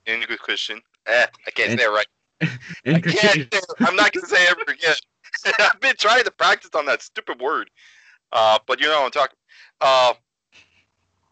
Inquisition. 0.06 0.80
Eh, 1.06 1.26
I 1.46 1.50
can't 1.50 1.72
In- 1.72 1.78
say 1.78 1.84
it 1.84 1.88
right. 1.88 2.06
I 2.42 2.48
Inquisition. 2.84 3.28
can't. 3.28 3.54
Say 3.54 3.58
it. 3.58 3.64
I'm 3.80 3.96
not 3.96 4.12
gonna 4.12 4.26
say 4.26 4.42
it 4.42 4.50
ever 4.50 4.62
again. 4.72 4.96
I've 5.58 5.80
been 5.80 5.96
trying 5.98 6.24
to 6.24 6.30
practice 6.30 6.70
on 6.74 6.86
that 6.86 7.02
stupid 7.02 7.40
word. 7.40 7.70
Uh, 8.32 8.58
but 8.66 8.80
you 8.80 8.86
know 8.86 9.00
what 9.00 9.04
I'm 9.06 9.10
talking. 9.10 9.36
Uh, 9.80 10.14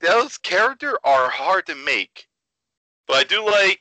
those 0.00 0.38
characters 0.38 0.94
are 1.04 1.28
hard 1.30 1.66
to 1.66 1.74
make, 1.74 2.26
but 3.06 3.16
I 3.16 3.24
do 3.24 3.44
like 3.44 3.80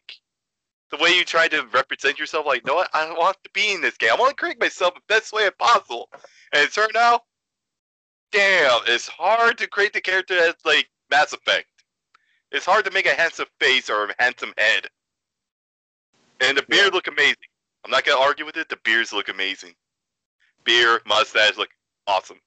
the 0.91 0.97
way 0.97 1.11
you 1.11 1.23
try 1.23 1.47
to 1.47 1.65
represent 1.73 2.19
yourself. 2.19 2.45
Like, 2.45 2.65
no, 2.65 2.75
what? 2.75 2.89
I 2.93 3.11
want 3.13 3.37
to 3.43 3.49
be 3.53 3.73
in 3.73 3.81
this 3.81 3.95
game. 3.97 4.09
I 4.11 4.15
want 4.15 4.31
to 4.31 4.35
create 4.35 4.59
myself 4.59 4.95
the 4.95 5.01
best 5.07 5.31
way 5.33 5.49
possible. 5.57 6.09
And 6.53 6.63
it 6.63 6.73
turned 6.73 6.95
out, 6.97 7.21
damn, 8.31 8.79
it's 8.87 9.07
hard 9.07 9.57
to 9.59 9.67
create 9.67 9.93
the 9.93 10.01
character 10.01 10.35
that's 10.35 10.65
like 10.65 10.89
Mass 11.09 11.31
Effect. 11.33 11.67
It's 12.51 12.65
hard 12.65 12.85
to 12.85 12.91
make 12.91 13.05
a 13.05 13.13
handsome 13.13 13.47
face 13.59 13.89
or 13.89 14.05
a 14.05 14.15
handsome 14.19 14.53
head. 14.57 14.87
And 16.41 16.57
the 16.57 16.63
beard 16.63 16.93
look 16.93 17.07
amazing. 17.07 17.35
I'm 17.85 17.91
not 17.91 18.05
gonna 18.05 18.21
argue 18.21 18.45
with 18.45 18.57
it. 18.57 18.69
The 18.69 18.77
beards 18.83 19.13
look 19.13 19.29
amazing. 19.29 19.73
Beard, 20.63 21.01
mustache 21.05 21.57
look 21.57 21.69
awesome. 22.07 22.39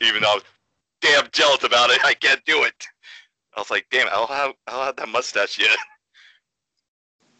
Even 0.00 0.22
though 0.22 0.32
I 0.32 0.34
was 0.34 0.44
damn 1.00 1.28
jealous 1.32 1.64
about 1.64 1.90
it, 1.90 2.00
I 2.04 2.14
can't 2.14 2.44
do 2.44 2.64
it. 2.64 2.86
I 3.56 3.60
was 3.60 3.70
like, 3.70 3.86
damn, 3.90 4.08
I 4.08 4.12
don't 4.12 4.30
have, 4.30 4.52
I 4.66 4.72
don't 4.72 4.84
have 4.84 4.96
that 4.96 5.08
mustache 5.08 5.58
yet. 5.58 5.76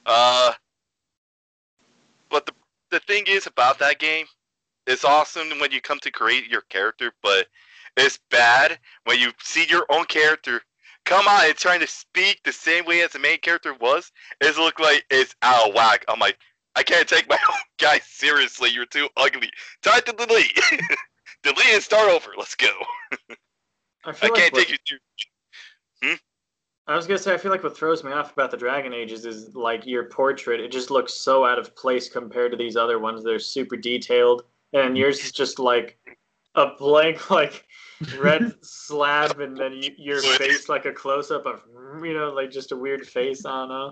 Uh, 0.06 0.52
but 2.28 2.44
the 2.44 2.52
the 2.90 3.00
thing 3.00 3.24
is 3.26 3.46
about 3.46 3.78
that 3.78 3.98
game, 3.98 4.26
it's 4.86 5.04
awesome 5.04 5.48
when 5.58 5.72
you 5.72 5.80
come 5.80 5.98
to 6.00 6.10
create 6.10 6.46
your 6.46 6.60
character, 6.68 7.10
but 7.22 7.46
it's 7.96 8.18
bad 8.30 8.78
when 9.04 9.18
you 9.18 9.32
see 9.40 9.64
your 9.68 9.86
own 9.88 10.04
character 10.04 10.60
come 11.04 11.26
out 11.28 11.44
and 11.44 11.54
trying 11.56 11.80
to 11.80 11.86
speak 11.86 12.40
the 12.44 12.52
same 12.52 12.84
way 12.84 13.02
as 13.02 13.12
the 13.12 13.18
main 13.18 13.38
character 13.40 13.74
was. 13.74 14.10
It 14.40 14.56
look 14.56 14.78
like 14.80 15.04
it's 15.10 15.34
out 15.42 15.68
of 15.68 15.74
whack. 15.74 16.04
I'm 16.08 16.18
like, 16.18 16.38
I 16.76 16.82
can't 16.82 17.08
take 17.08 17.28
my 17.28 17.38
own 17.50 17.58
guy 17.78 17.98
seriously. 18.00 18.70
You're 18.70 18.86
too 18.86 19.08
ugly. 19.16 19.50
Time 19.82 20.00
to 20.06 20.12
delete. 20.12 20.58
delete 21.42 21.66
and 21.72 21.82
start 21.82 22.10
over. 22.10 22.30
Let's 22.36 22.54
go. 22.54 22.68
I 23.30 23.34
I 24.04 24.10
like 24.10 24.20
can't 24.34 24.52
what- 24.52 24.66
take 24.66 24.70
you 24.70 24.76
seriously. 24.86 25.00
Hmm? 26.02 26.14
I 26.86 26.96
was 26.96 27.06
gonna 27.06 27.18
say 27.18 27.32
I 27.32 27.38
feel 27.38 27.50
like 27.50 27.62
what 27.62 27.74
throws 27.76 28.04
me 28.04 28.12
off 28.12 28.32
about 28.34 28.50
the 28.50 28.58
Dragon 28.58 28.92
Ages 28.92 29.24
is 29.24 29.54
like 29.54 29.86
your 29.86 30.04
portrait. 30.04 30.60
It 30.60 30.70
just 30.70 30.90
looks 30.90 31.14
so 31.14 31.46
out 31.46 31.58
of 31.58 31.74
place 31.74 32.10
compared 32.10 32.50
to 32.52 32.58
these 32.58 32.76
other 32.76 32.98
ones. 32.98 33.24
They're 33.24 33.38
super 33.38 33.76
detailed, 33.76 34.42
and 34.74 34.96
yours 34.98 35.24
is 35.24 35.32
just 35.32 35.58
like 35.58 35.98
a 36.56 36.72
blank 36.78 37.30
like 37.30 37.66
red 38.18 38.54
slab, 38.62 39.40
and 39.40 39.56
then 39.56 39.72
you, 39.72 39.90
your 39.96 40.20
face 40.20 40.68
like 40.68 40.84
a 40.84 40.92
close 40.92 41.30
up 41.30 41.46
of 41.46 41.62
you 42.04 42.14
know 42.14 42.30
like 42.30 42.50
just 42.50 42.72
a 42.72 42.76
weird 42.76 43.06
face 43.06 43.44
on. 43.44 43.70
Uh, 43.70 43.90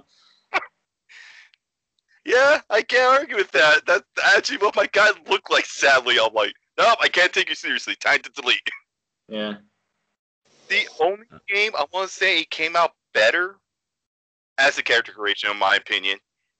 Yeah, 2.25 2.61
I 2.71 2.83
can't 2.83 3.21
argue 3.21 3.37
with 3.37 3.51
that. 3.51 3.85
That's 3.87 4.05
actually 4.37 4.59
what 4.59 4.77
my 4.77 4.87
guys 4.93 5.13
look 5.29 5.51
like. 5.51 5.67
Sadly, 5.67 6.19
I'm 6.23 6.33
like, 6.33 6.53
nope, 6.79 6.99
I 7.01 7.09
can't 7.09 7.33
take 7.33 7.49
you 7.49 7.55
seriously. 7.55 7.97
Time 7.97 8.21
to 8.21 8.31
delete. 8.31 8.61
yeah. 9.29 9.55
The 10.69 10.87
only 11.01 11.27
game 11.49 11.73
I 11.77 11.85
want 11.93 12.09
to 12.09 12.15
say 12.15 12.41
it 12.41 12.51
came 12.51 12.77
out 12.77 12.93
better 13.13 13.57
as 14.59 14.79
a 14.79 14.83
character 14.83 15.13
creation, 15.13 15.51
in 15.51 15.59
my 15.59 15.75
opinion. 15.75 16.19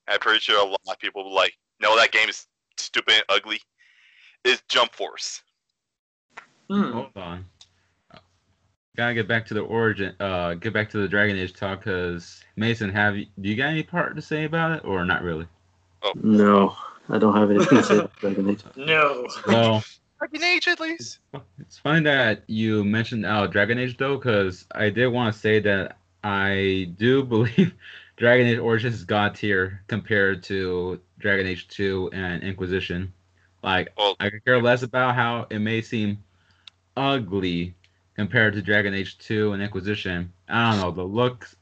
I'm 0.09 0.19
pretty 0.19 0.41
sure 0.41 0.61
a 0.61 0.69
lot 0.69 0.81
of 0.89 0.99
people 0.99 1.25
will 1.25 1.35
like, 1.35 1.57
no, 1.81 1.97
that 1.97 2.11
game 2.11 2.29
is 2.29 2.47
stupid 2.77 3.15
and 3.15 3.25
ugly. 3.29 3.61
Is 4.45 4.63
Jump 4.69 4.93
Force. 4.93 5.43
Hmm. 6.69 6.93
Hold 6.93 7.17
on. 7.17 7.45
Gotta 8.95 9.15
get 9.15 9.27
back 9.27 9.47
to 9.47 9.55
the 9.55 9.61
origin. 9.61 10.15
Uh, 10.21 10.55
get 10.55 10.75
back 10.75 10.91
to 10.91 10.99
the 10.99 11.09
Dragon 11.09 11.37
Age 11.37 11.55
talk, 11.55 11.81
because 11.81 12.45
Mason, 12.57 12.91
have 12.91 13.17
you, 13.17 13.27
do 13.41 13.49
you 13.49 13.57
got 13.57 13.69
any 13.69 13.83
part 13.83 14.15
to 14.17 14.23
say 14.23 14.45
about 14.45 14.73
it, 14.73 14.85
or 14.85 15.05
not 15.07 15.23
really? 15.23 15.47
No, 16.17 16.77
I 17.09 17.17
don't 17.19 17.35
have 17.35 17.51
anything 17.51 17.79
to 17.79 17.83
say 17.85 17.99
about 17.99 18.15
Dragon 18.17 18.51
Age. 18.51 18.63
No. 18.77 19.27
Well, 19.47 19.83
Dragon 20.19 20.43
Age, 20.45 20.69
at 20.69 20.79
least. 20.79 21.21
it's 21.59 21.79
funny 21.79 22.05
that 22.05 22.43
you 22.49 22.85
mentioned 22.85 23.25
uh, 23.25 23.47
Dragon 23.47 23.79
Age 23.79 23.97
though, 23.97 24.19
because 24.19 24.67
I 24.75 24.91
did 24.91 25.09
want 25.09 25.33
to 25.33 25.41
say 25.41 25.59
that 25.61 25.97
I 26.23 26.93
do 26.99 27.25
believe 27.25 27.73
Dragon 28.19 28.47
Age 28.47 28.59
Origins 28.59 28.95
is 28.97 29.05
god 29.05 29.35
tier 29.35 29.83
compared 29.87 30.43
to 30.45 31.01
Dragon 31.19 31.47
Age 31.47 31.67
2 31.69 32.11
and 32.13 32.43
Inquisition. 32.43 33.13
Like, 33.63 33.89
Well, 33.97 34.17
I 34.21 34.29
could 34.29 34.45
care 34.45 34.61
less 34.61 34.83
about 34.83 35.15
how 35.15 35.47
it 35.49 35.61
may 35.61 35.81
seem 35.81 36.23
ugly 36.97 37.75
compared 38.15 38.55
to 38.55 38.63
Dragon 38.63 38.95
Age 38.95 39.19
2 39.19 39.53
and 39.53 39.63
Inquisition. 39.63 40.33
I 40.49 40.73
don't 40.73 40.81
know, 40.81 40.91
the 40.91 41.03
looks 41.05 41.57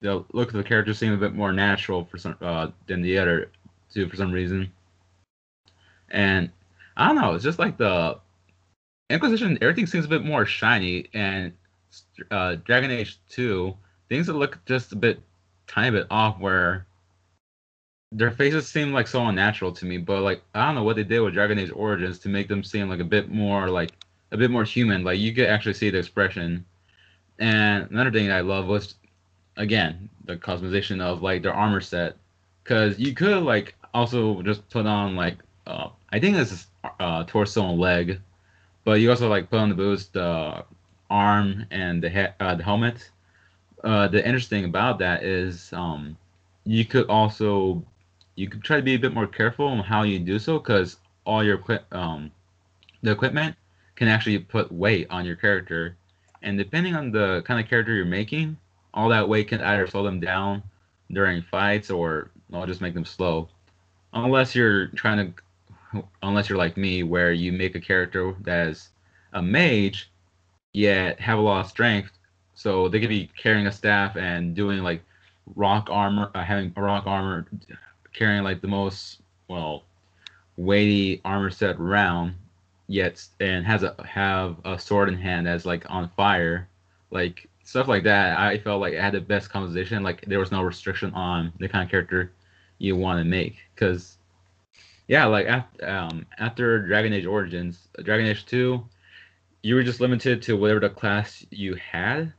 the 0.00 0.24
look 0.32 0.48
of 0.48 0.54
the 0.54 0.64
characters 0.64 0.98
seem 0.98 1.12
a 1.12 1.18
bit 1.18 1.34
more 1.34 1.52
natural 1.52 2.06
for 2.06 2.16
some 2.16 2.34
uh, 2.40 2.68
than 2.86 3.02
the 3.02 3.18
other 3.18 3.50
two 3.92 4.08
for 4.08 4.16
some 4.16 4.32
reason. 4.32 4.72
And 6.10 6.50
I 6.96 7.08
don't 7.08 7.16
know, 7.16 7.34
it's 7.34 7.44
just 7.44 7.58
like 7.58 7.76
the 7.76 8.18
Inquisition, 9.10 9.58
everything 9.60 9.86
seems 9.86 10.04
a 10.04 10.08
bit 10.08 10.24
more 10.24 10.46
shiny, 10.46 11.08
and 11.12 11.52
uh, 12.30 12.54
Dragon 12.64 12.92
Age 12.92 13.18
2, 13.30 13.76
things 14.08 14.28
that 14.28 14.34
look 14.34 14.64
just 14.66 14.92
a 14.92 14.96
bit 14.96 15.20
tiny 15.66 15.90
bit 15.90 16.06
off 16.10 16.38
where 16.38 16.86
their 18.12 18.30
faces 18.30 18.68
seem 18.68 18.92
like 18.92 19.08
so 19.08 19.26
unnatural 19.26 19.72
to 19.72 19.84
me, 19.84 19.98
but 19.98 20.22
like 20.22 20.42
I 20.54 20.66
don't 20.66 20.76
know 20.76 20.84
what 20.84 20.96
they 20.96 21.04
did 21.04 21.20
with 21.20 21.34
Dragon 21.34 21.58
Age 21.58 21.72
Origins 21.74 22.20
to 22.20 22.28
make 22.28 22.48
them 22.48 22.62
seem 22.62 22.88
like 22.88 23.00
a 23.00 23.04
bit 23.04 23.30
more 23.30 23.68
like 23.68 23.90
a 24.32 24.36
bit 24.36 24.50
more 24.50 24.64
human. 24.64 25.04
Like 25.04 25.18
you 25.18 25.34
could 25.34 25.46
actually 25.46 25.74
see 25.74 25.90
the 25.90 25.98
expression. 25.98 26.64
And 27.38 27.90
another 27.90 28.10
thing 28.10 28.28
that 28.28 28.36
I 28.38 28.40
love 28.40 28.66
was 28.66 28.94
again 29.56 30.08
the 30.24 30.36
customization 30.36 31.00
of 31.00 31.22
like 31.22 31.42
their 31.42 31.54
armor 31.54 31.80
set, 31.80 32.16
because 32.62 32.98
you 32.98 33.14
could 33.14 33.42
like 33.42 33.74
also 33.94 34.42
just 34.42 34.68
put 34.70 34.86
on 34.86 35.16
like 35.16 35.38
uh, 35.66 35.88
I 36.12 36.18
think 36.20 36.36
this 36.36 36.52
is 36.52 36.66
uh, 36.98 37.24
torso 37.24 37.68
and 37.68 37.78
leg, 37.78 38.20
but 38.84 39.00
you 39.00 39.10
also 39.10 39.28
like 39.28 39.50
put 39.50 39.60
on 39.60 39.68
the 39.68 39.74
boots, 39.74 40.06
the 40.06 40.64
arm, 41.08 41.66
and 41.70 42.02
the 42.02 42.10
he- 42.10 42.34
uh, 42.40 42.54
the 42.54 42.64
helmet. 42.64 43.10
Uh, 43.82 44.08
the 44.08 44.24
interesting 44.24 44.64
about 44.64 44.98
that 44.98 45.22
is 45.22 45.72
um, 45.72 46.16
you 46.64 46.84
could 46.84 47.08
also 47.08 47.82
you 48.36 48.48
could 48.48 48.62
try 48.62 48.76
to 48.76 48.82
be 48.82 48.94
a 48.94 48.98
bit 48.98 49.14
more 49.14 49.26
careful 49.26 49.66
on 49.66 49.78
how 49.80 50.02
you 50.02 50.18
do 50.18 50.38
so 50.38 50.58
because 50.58 50.98
all 51.24 51.44
your 51.44 51.56
equip 51.56 51.84
um 51.94 52.30
the 53.02 53.10
equipment 53.10 53.56
can 54.00 54.08
actually 54.08 54.38
put 54.38 54.72
weight 54.72 55.06
on 55.10 55.26
your 55.26 55.36
character. 55.36 55.94
And 56.42 56.56
depending 56.56 56.96
on 56.96 57.12
the 57.12 57.42
kind 57.42 57.60
of 57.60 57.68
character 57.68 57.94
you're 57.94 58.06
making 58.06 58.56
all 58.94 59.10
that 59.10 59.28
weight 59.28 59.48
can 59.48 59.60
either 59.60 59.86
slow 59.86 60.02
them 60.02 60.18
down 60.18 60.62
during 61.12 61.42
fights 61.42 61.90
or 61.90 62.30
or 62.50 62.66
just 62.66 62.80
make 62.80 62.94
them 62.94 63.04
slow. 63.04 63.48
Unless 64.14 64.54
you're 64.54 64.86
trying 64.88 65.34
to 65.92 66.02
unless 66.22 66.48
you're 66.48 66.56
like 66.56 66.78
me 66.78 67.02
where 67.02 67.32
you 67.32 67.52
make 67.52 67.74
a 67.74 67.80
character 67.80 68.34
that 68.40 68.68
is 68.68 68.88
a 69.34 69.42
mage 69.42 70.10
yet 70.72 71.20
have 71.20 71.38
a 71.38 71.42
lot 71.42 71.66
of 71.66 71.70
strength. 71.70 72.10
So 72.54 72.88
they 72.88 73.00
could 73.00 73.10
be 73.10 73.30
carrying 73.36 73.66
a 73.66 73.72
staff 73.72 74.16
and 74.16 74.54
doing 74.54 74.78
like 74.78 75.02
rock 75.56 75.88
armor 75.90 76.30
uh, 76.34 76.42
having 76.42 76.72
rock 76.74 77.06
armor 77.06 77.44
carrying 78.14 78.44
like 78.44 78.62
the 78.62 78.68
most 78.68 79.20
well 79.48 79.82
weighty 80.56 81.20
armor 81.22 81.50
set 81.50 81.76
around 81.76 82.34
yet 82.90 83.24
and 83.40 83.64
has 83.64 83.82
a 83.82 83.94
have 84.04 84.56
a 84.64 84.78
sword 84.78 85.08
in 85.08 85.16
hand 85.16 85.46
that's 85.46 85.64
like 85.64 85.84
on 85.88 86.10
fire 86.16 86.68
like 87.10 87.48
stuff 87.64 87.88
like 87.88 88.04
that 88.04 88.38
i 88.38 88.58
felt 88.58 88.80
like 88.80 88.94
I 88.94 89.02
had 89.02 89.14
the 89.14 89.20
best 89.20 89.50
composition 89.50 90.02
like 90.02 90.24
there 90.26 90.38
was 90.38 90.50
no 90.50 90.62
restriction 90.62 91.12
on 91.14 91.52
the 91.58 91.68
kind 91.68 91.84
of 91.84 91.90
character 91.90 92.32
you 92.78 92.96
want 92.96 93.20
to 93.20 93.24
make 93.24 93.56
because 93.74 94.18
yeah 95.08 95.26
like 95.26 95.46
after, 95.46 95.88
um, 95.88 96.26
after 96.38 96.86
dragon 96.86 97.12
age 97.12 97.26
origins 97.26 97.88
dragon 98.02 98.26
age 98.26 98.44
2 98.46 98.82
you 99.62 99.74
were 99.74 99.82
just 99.82 100.00
limited 100.00 100.42
to 100.42 100.56
whatever 100.56 100.80
the 100.80 100.90
class 100.90 101.44
you 101.50 101.74
had 101.74 102.32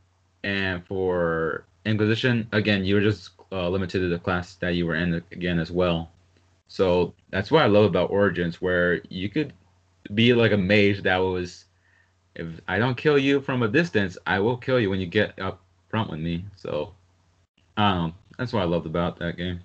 and 0.44 0.84
for 0.86 1.64
inquisition 1.84 2.46
again 2.52 2.84
you 2.84 2.94
were 2.94 3.00
just 3.00 3.30
uh, 3.52 3.68
limited 3.68 4.00
to 4.00 4.08
the 4.08 4.18
class 4.18 4.54
that 4.56 4.74
you 4.74 4.86
were 4.86 4.94
in 4.94 5.22
again 5.30 5.58
as 5.58 5.70
well. 5.70 6.10
So 6.68 7.14
that's 7.30 7.50
what 7.50 7.62
I 7.62 7.66
love 7.66 7.84
about 7.84 8.10
Origins, 8.10 8.62
where 8.62 9.02
you 9.10 9.28
could 9.28 9.52
be 10.14 10.34
like 10.34 10.52
a 10.52 10.56
mage 10.56 11.02
that 11.02 11.16
was, 11.18 11.64
if 12.34 12.48
I 12.68 12.78
don't 12.78 12.96
kill 12.96 13.18
you 13.18 13.40
from 13.40 13.62
a 13.62 13.68
distance, 13.68 14.18
I 14.26 14.40
will 14.40 14.56
kill 14.56 14.80
you 14.80 14.90
when 14.90 15.00
you 15.00 15.06
get 15.06 15.38
up 15.38 15.60
front 15.88 16.10
with 16.10 16.20
me. 16.20 16.44
So, 16.56 16.94
I. 17.76 18.12
That's 18.38 18.52
what 18.52 18.62
I 18.62 18.64
loved 18.64 18.86
about 18.86 19.18
that 19.18 19.36
game. 19.36 19.60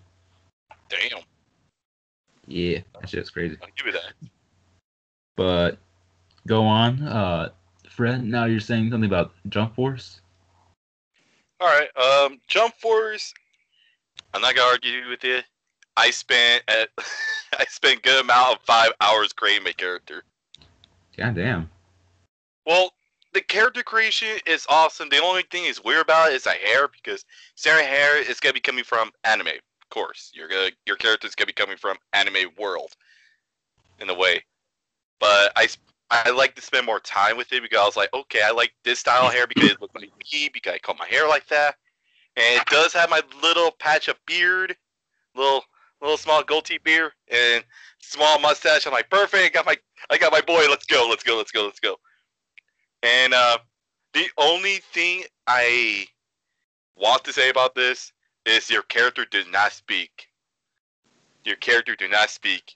Damn, 0.89 1.21
Yeah, 2.47 2.79
that 2.99 3.09
shit's 3.09 3.29
crazy. 3.29 3.57
I'll 3.61 3.69
give 3.75 3.87
you 3.87 3.91
that. 3.93 4.13
But 5.35 5.77
go 6.45 6.63
on. 6.63 7.01
Uh, 7.03 7.49
Fred. 7.89 8.23
Now 8.23 8.45
you're 8.45 8.59
saying 8.59 8.91
something 8.91 9.09
about 9.09 9.33
Jump 9.49 9.75
Force. 9.75 10.21
All 11.59 11.67
right. 11.67 11.89
Um, 11.97 12.39
Jump 12.47 12.75
Force. 12.75 13.33
I'm 14.33 14.41
not 14.41 14.55
gonna 14.55 14.69
argue 14.69 15.09
with 15.09 15.23
you. 15.23 15.39
I 15.97 16.11
spent 16.11 16.63
uh, 16.69 16.73
at 16.83 16.89
I 17.59 17.65
spent 17.65 18.03
good 18.03 18.21
amount 18.21 18.55
of 18.55 18.61
five 18.65 18.91
hours 19.01 19.33
creating 19.33 19.63
my 19.63 19.73
character. 19.73 20.23
God 21.17 21.35
damn. 21.35 21.69
Well, 22.65 22.91
the 23.33 23.41
character 23.41 23.81
creation 23.81 24.37
is 24.45 24.65
awesome. 24.69 25.09
The 25.09 25.21
only 25.21 25.43
thing 25.51 25.65
is 25.65 25.83
weird 25.83 26.03
about 26.03 26.29
it 26.29 26.35
is 26.35 26.43
the 26.43 26.51
hair 26.51 26.87
because 26.87 27.25
Sarah 27.55 27.83
hair 27.83 28.21
is 28.21 28.39
gonna 28.39 28.53
be 28.53 28.59
coming 28.59 28.83
from 28.83 29.11
anime. 29.23 29.47
Of 29.47 29.89
course, 29.89 30.31
you're 30.33 30.49
your 30.85 30.97
character 30.97 31.27
is 31.27 31.35
gonna 31.35 31.47
be 31.47 31.53
coming 31.53 31.77
from 31.77 31.97
anime 32.13 32.51
world, 32.57 32.95
in 33.99 34.09
a 34.09 34.13
way. 34.13 34.43
But 35.19 35.51
I 35.55 35.67
I 36.11 36.29
like 36.29 36.55
to 36.55 36.61
spend 36.61 36.85
more 36.85 36.99
time 36.99 37.37
with 37.37 37.51
it 37.51 37.63
because 37.63 37.79
I 37.79 37.85
was 37.85 37.97
like, 37.97 38.13
okay, 38.13 38.41
I 38.43 38.51
like 38.51 38.73
this 38.83 38.99
style 38.99 39.27
of 39.27 39.33
hair 39.33 39.47
because 39.47 39.71
it 39.71 39.81
looks 39.81 39.95
like 39.95 40.11
me 40.31 40.49
because 40.53 40.73
I 40.73 40.77
cut 40.77 40.99
my 40.99 41.07
hair 41.07 41.27
like 41.27 41.47
that, 41.47 41.75
and 42.35 42.61
it 42.61 42.67
does 42.67 42.93
have 42.93 43.09
my 43.09 43.21
little 43.41 43.71
patch 43.71 44.07
of 44.07 44.17
beard, 44.25 44.75
little 45.35 45.63
little 46.01 46.17
small 46.17 46.43
goatee 46.43 46.79
beard, 46.83 47.11
and 47.31 47.63
small 47.99 48.39
mustache. 48.39 48.85
I'm 48.85 48.93
like, 48.93 49.09
perfect. 49.09 49.43
I 49.43 49.49
Got 49.49 49.65
my 49.65 49.77
I 50.09 50.17
got 50.17 50.31
my 50.31 50.41
boy. 50.41 50.65
Let's 50.69 50.85
go. 50.85 51.07
Let's 51.09 51.23
go. 51.23 51.37
Let's 51.37 51.51
go. 51.51 51.65
Let's 51.65 51.79
go. 51.79 51.97
And 53.03 53.33
uh, 53.33 53.57
the 54.13 54.27
only 54.37 54.77
thing 54.93 55.23
I 55.45 56.07
want 56.95 57.23
to 57.25 57.33
say 57.33 57.49
about 57.49 57.75
this 57.75 58.11
is 58.45 58.69
your 58.69 58.83
character 58.83 59.25
does 59.25 59.45
not 59.51 59.71
speak. 59.71 60.27
Your 61.45 61.57
character 61.57 61.95
do 61.95 62.07
not 62.07 62.29
speak, 62.29 62.75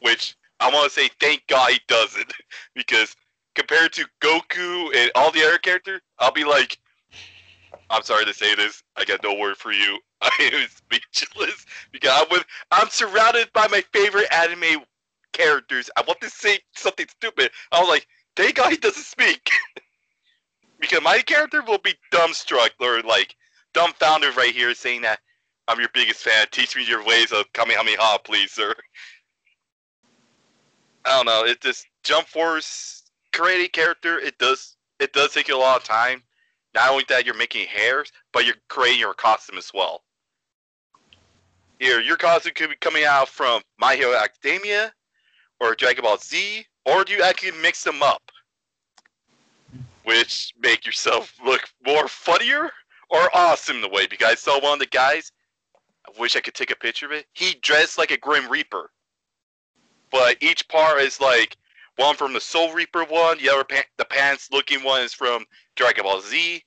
which 0.00 0.36
I 0.60 0.70
want 0.70 0.92
to 0.92 1.00
say 1.00 1.08
thank 1.20 1.46
God 1.48 1.70
he 1.70 1.80
doesn't, 1.88 2.32
because 2.74 3.14
compared 3.54 3.92
to 3.92 4.06
Goku 4.20 4.94
and 4.96 5.10
all 5.14 5.30
the 5.30 5.44
other 5.44 5.58
characters, 5.58 6.00
I'll 6.18 6.32
be 6.32 6.44
like, 6.44 6.78
I'm 7.90 8.02
sorry 8.02 8.24
to 8.24 8.34
say 8.34 8.54
this, 8.54 8.82
I 8.96 9.04
got 9.04 9.22
no 9.22 9.34
word 9.34 9.56
for 9.56 9.72
you. 9.72 9.98
I 10.38 10.50
am 10.52 10.68
speechless 10.68 11.66
because 11.90 12.10
I'm 12.14 12.26
with, 12.30 12.44
I'm 12.70 12.88
surrounded 12.88 13.52
by 13.52 13.66
my 13.68 13.82
favorite 13.92 14.32
anime 14.32 14.84
characters. 15.32 15.90
I 15.96 16.02
want 16.06 16.20
to 16.20 16.30
say 16.30 16.60
something 16.76 17.06
stupid. 17.08 17.50
I 17.72 17.80
was 17.80 17.88
like, 17.88 18.06
thank 18.36 18.56
God 18.56 18.70
he 18.70 18.76
doesn't 18.76 19.02
speak. 19.02 19.50
because 20.80 21.02
my 21.02 21.18
character 21.20 21.62
will 21.62 21.78
be 21.78 21.94
dumbstruck 22.12 22.70
or 22.80 23.02
like 23.02 23.34
dumbfounded 23.74 24.36
right 24.36 24.54
here 24.54 24.74
saying 24.74 25.02
that 25.02 25.20
I'm 25.68 25.80
your 25.80 25.88
biggest 25.94 26.22
fan. 26.22 26.46
Teach 26.50 26.76
me 26.76 26.86
your 26.86 27.04
ways 27.04 27.32
of 27.32 27.52
Kamehameha, 27.52 28.18
please, 28.24 28.52
sir. 28.52 28.74
I 31.04 31.16
don't 31.16 31.26
know. 31.26 31.44
It 31.44 31.60
just 31.60 31.86
Jump 32.04 32.28
Force 32.28 33.04
creating 33.32 33.70
character. 33.70 34.18
It 34.18 34.38
does 34.38 34.76
it 35.00 35.12
does 35.12 35.32
take 35.32 35.48
you 35.48 35.56
a 35.56 35.58
lot 35.58 35.80
of 35.80 35.84
time. 35.84 36.22
Not 36.74 36.90
only 36.90 37.04
that 37.08 37.26
you're 37.26 37.36
making 37.36 37.66
hairs, 37.66 38.12
but 38.32 38.44
you're 38.46 38.54
creating 38.68 39.00
your 39.00 39.14
costume 39.14 39.58
as 39.58 39.70
well. 39.74 40.02
Here, 41.82 42.00
your 42.00 42.16
costume 42.16 42.52
could 42.54 42.70
be 42.70 42.76
coming 42.76 43.02
out 43.02 43.28
from 43.28 43.60
My 43.76 43.96
Hero 43.96 44.14
Academia, 44.14 44.92
or 45.58 45.74
Dragon 45.74 46.04
Ball 46.04 46.16
Z, 46.16 46.64
or 46.86 47.02
do 47.02 47.12
you 47.12 47.24
actually 47.24 47.60
mix 47.60 47.82
them 47.82 48.04
up? 48.04 48.22
Which 50.04 50.52
make 50.60 50.86
yourself 50.86 51.34
look 51.44 51.62
more 51.84 52.06
funnier 52.06 52.70
or 53.10 53.28
awesome 53.34 53.82
a 53.82 53.88
way. 53.88 54.06
Because 54.06 54.30
I 54.30 54.34
saw 54.36 54.60
one 54.60 54.74
of 54.74 54.78
the 54.78 54.86
guys, 54.86 55.32
I 56.06 56.20
wish 56.20 56.36
I 56.36 56.40
could 56.40 56.54
take 56.54 56.70
a 56.70 56.76
picture 56.76 57.06
of 57.06 57.10
it. 57.10 57.26
He 57.32 57.56
dressed 57.62 57.98
like 57.98 58.12
a 58.12 58.16
Grim 58.16 58.48
Reaper. 58.48 58.88
But 60.12 60.36
each 60.40 60.68
part 60.68 61.00
is 61.00 61.20
like 61.20 61.56
one 61.96 62.14
from 62.14 62.32
the 62.32 62.40
Soul 62.40 62.72
Reaper 62.72 63.02
one, 63.06 63.38
the 63.38 63.48
other 63.48 63.64
pa- 63.64 63.82
the 63.98 64.04
pants 64.04 64.50
looking 64.52 64.84
one 64.84 65.02
is 65.02 65.12
from 65.12 65.44
Dragon 65.74 66.04
Ball 66.04 66.20
Z. 66.20 66.62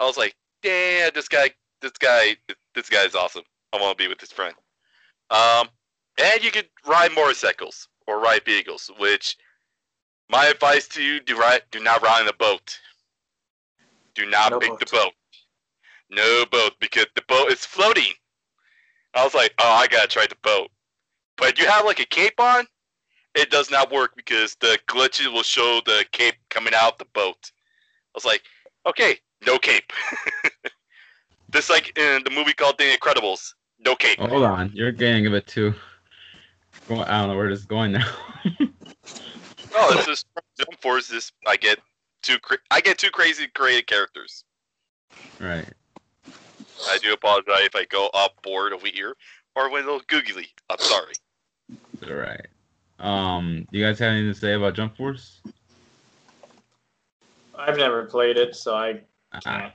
I 0.00 0.04
was 0.04 0.18
like, 0.18 0.36
damn, 0.62 1.12
this 1.14 1.28
guy, 1.28 1.48
this 1.80 1.92
guy, 1.92 2.36
this 2.74 2.90
guy 2.90 3.06
is 3.06 3.14
awesome. 3.14 3.44
I 3.72 3.80
want 3.80 3.96
to 3.96 4.02
be 4.02 4.08
with 4.08 4.20
his 4.20 4.32
friend. 4.32 4.54
Um, 5.30 5.68
and 6.18 6.42
you 6.42 6.50
could 6.50 6.68
ride 6.86 7.12
motorcycles 7.14 7.88
or 8.06 8.20
ride 8.20 8.44
vehicles, 8.44 8.90
which 8.98 9.36
my 10.28 10.46
advice 10.46 10.88
to 10.88 11.02
you: 11.02 11.20
do 11.20 11.36
ride, 11.36 11.62
do 11.70 11.80
not 11.80 12.02
ride 12.02 12.22
in 12.22 12.28
a 12.28 12.32
boat. 12.32 12.78
Do 14.14 14.26
not 14.26 14.50
No 14.50 14.58
pick 14.58 14.70
boat. 14.70 14.80
the 14.80 14.86
boat. 14.86 15.12
No 16.10 16.44
boat 16.46 16.72
because 16.80 17.06
the 17.14 17.22
boat 17.28 17.52
is 17.52 17.64
floating. 17.64 18.12
I 19.14 19.24
was 19.24 19.34
like, 19.34 19.54
oh, 19.60 19.70
I 19.72 19.86
gotta 19.86 20.08
try 20.08 20.26
the 20.26 20.36
boat. 20.42 20.70
But 21.36 21.58
you 21.58 21.66
have 21.66 21.84
like 21.84 22.00
a 22.00 22.04
cape 22.04 22.38
on, 22.38 22.66
it 23.34 23.50
does 23.50 23.70
not 23.70 23.90
work 23.92 24.12
because 24.16 24.56
the 24.60 24.78
glitches 24.88 25.32
will 25.32 25.42
show 25.42 25.80
the 25.86 26.04
cape 26.12 26.34
coming 26.48 26.74
out 26.76 26.98
the 26.98 27.06
boat. 27.06 27.38
I 27.46 28.16
was 28.16 28.24
like, 28.24 28.42
okay, 28.86 29.18
no 29.46 29.58
cape. 29.58 29.92
Just 31.50 31.70
like 31.70 31.96
in 31.98 32.22
the 32.24 32.30
movie 32.30 32.52
called 32.52 32.78
The 32.78 32.84
Incredibles, 32.84 33.54
no 33.84 33.94
cape. 33.94 34.18
Hold 34.18 34.42
on, 34.44 34.70
you're 34.74 34.92
getting 34.92 35.26
a 35.26 35.30
bit 35.30 35.46
too. 35.46 35.74
Well, 36.88 37.02
I 37.02 37.18
don't 37.20 37.28
know 37.28 37.36
where 37.36 37.50
this 37.50 37.60
is 37.60 37.66
going 37.66 37.92
now. 37.92 38.06
Oh, 39.72 39.94
it's 39.96 40.04
just 40.06 40.26
Jump 40.58 40.80
Force. 40.82 41.06
This 41.06 41.30
I 41.46 41.56
get 41.56 41.78
too 42.22 42.38
cra- 42.40 42.58
I 42.72 42.80
get 42.80 42.98
too 42.98 43.10
crazy 43.10 43.46
creative 43.54 43.86
characters. 43.86 44.44
right. 45.38 45.64
I 46.88 46.98
do 46.98 47.12
apologize 47.12 47.60
if 47.62 47.76
I 47.76 47.84
go 47.84 48.10
off 48.12 48.32
board 48.42 48.72
over 48.72 48.88
here 48.88 49.14
or 49.54 49.70
went 49.70 49.84
a 49.86 49.88
little 49.92 50.04
googly. 50.08 50.48
I'm 50.68 50.78
sorry. 50.78 51.12
All 52.04 52.14
right. 52.14 52.46
Um, 52.98 53.66
you 53.70 53.82
guys 53.84 53.98
have 54.00 54.10
anything 54.10 54.34
to 54.34 54.38
say 54.38 54.54
about 54.54 54.74
Jump 54.74 54.96
Force? 54.96 55.40
I've 57.56 57.76
never 57.76 58.04
played 58.06 58.36
it, 58.36 58.56
so 58.56 58.74
I 58.74 59.00
Uh, 59.32 59.40
can't. 59.40 59.72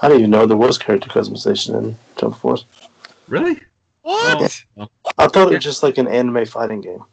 I 0.00 0.08
didn't 0.08 0.20
even 0.20 0.30
know 0.30 0.46
there 0.46 0.56
was 0.56 0.78
character 0.78 1.08
customization 1.08 1.78
in 1.78 1.96
Jump 2.18 2.36
Force. 2.38 2.64
Really? 3.28 3.60
What? 4.02 4.64
Well, 4.74 4.90
I 5.18 5.28
thought 5.28 5.52
it 5.52 5.54
was 5.54 5.64
just 5.64 5.82
like 5.82 5.98
an 5.98 6.08
anime 6.08 6.44
fighting 6.46 6.80
game. 6.80 7.04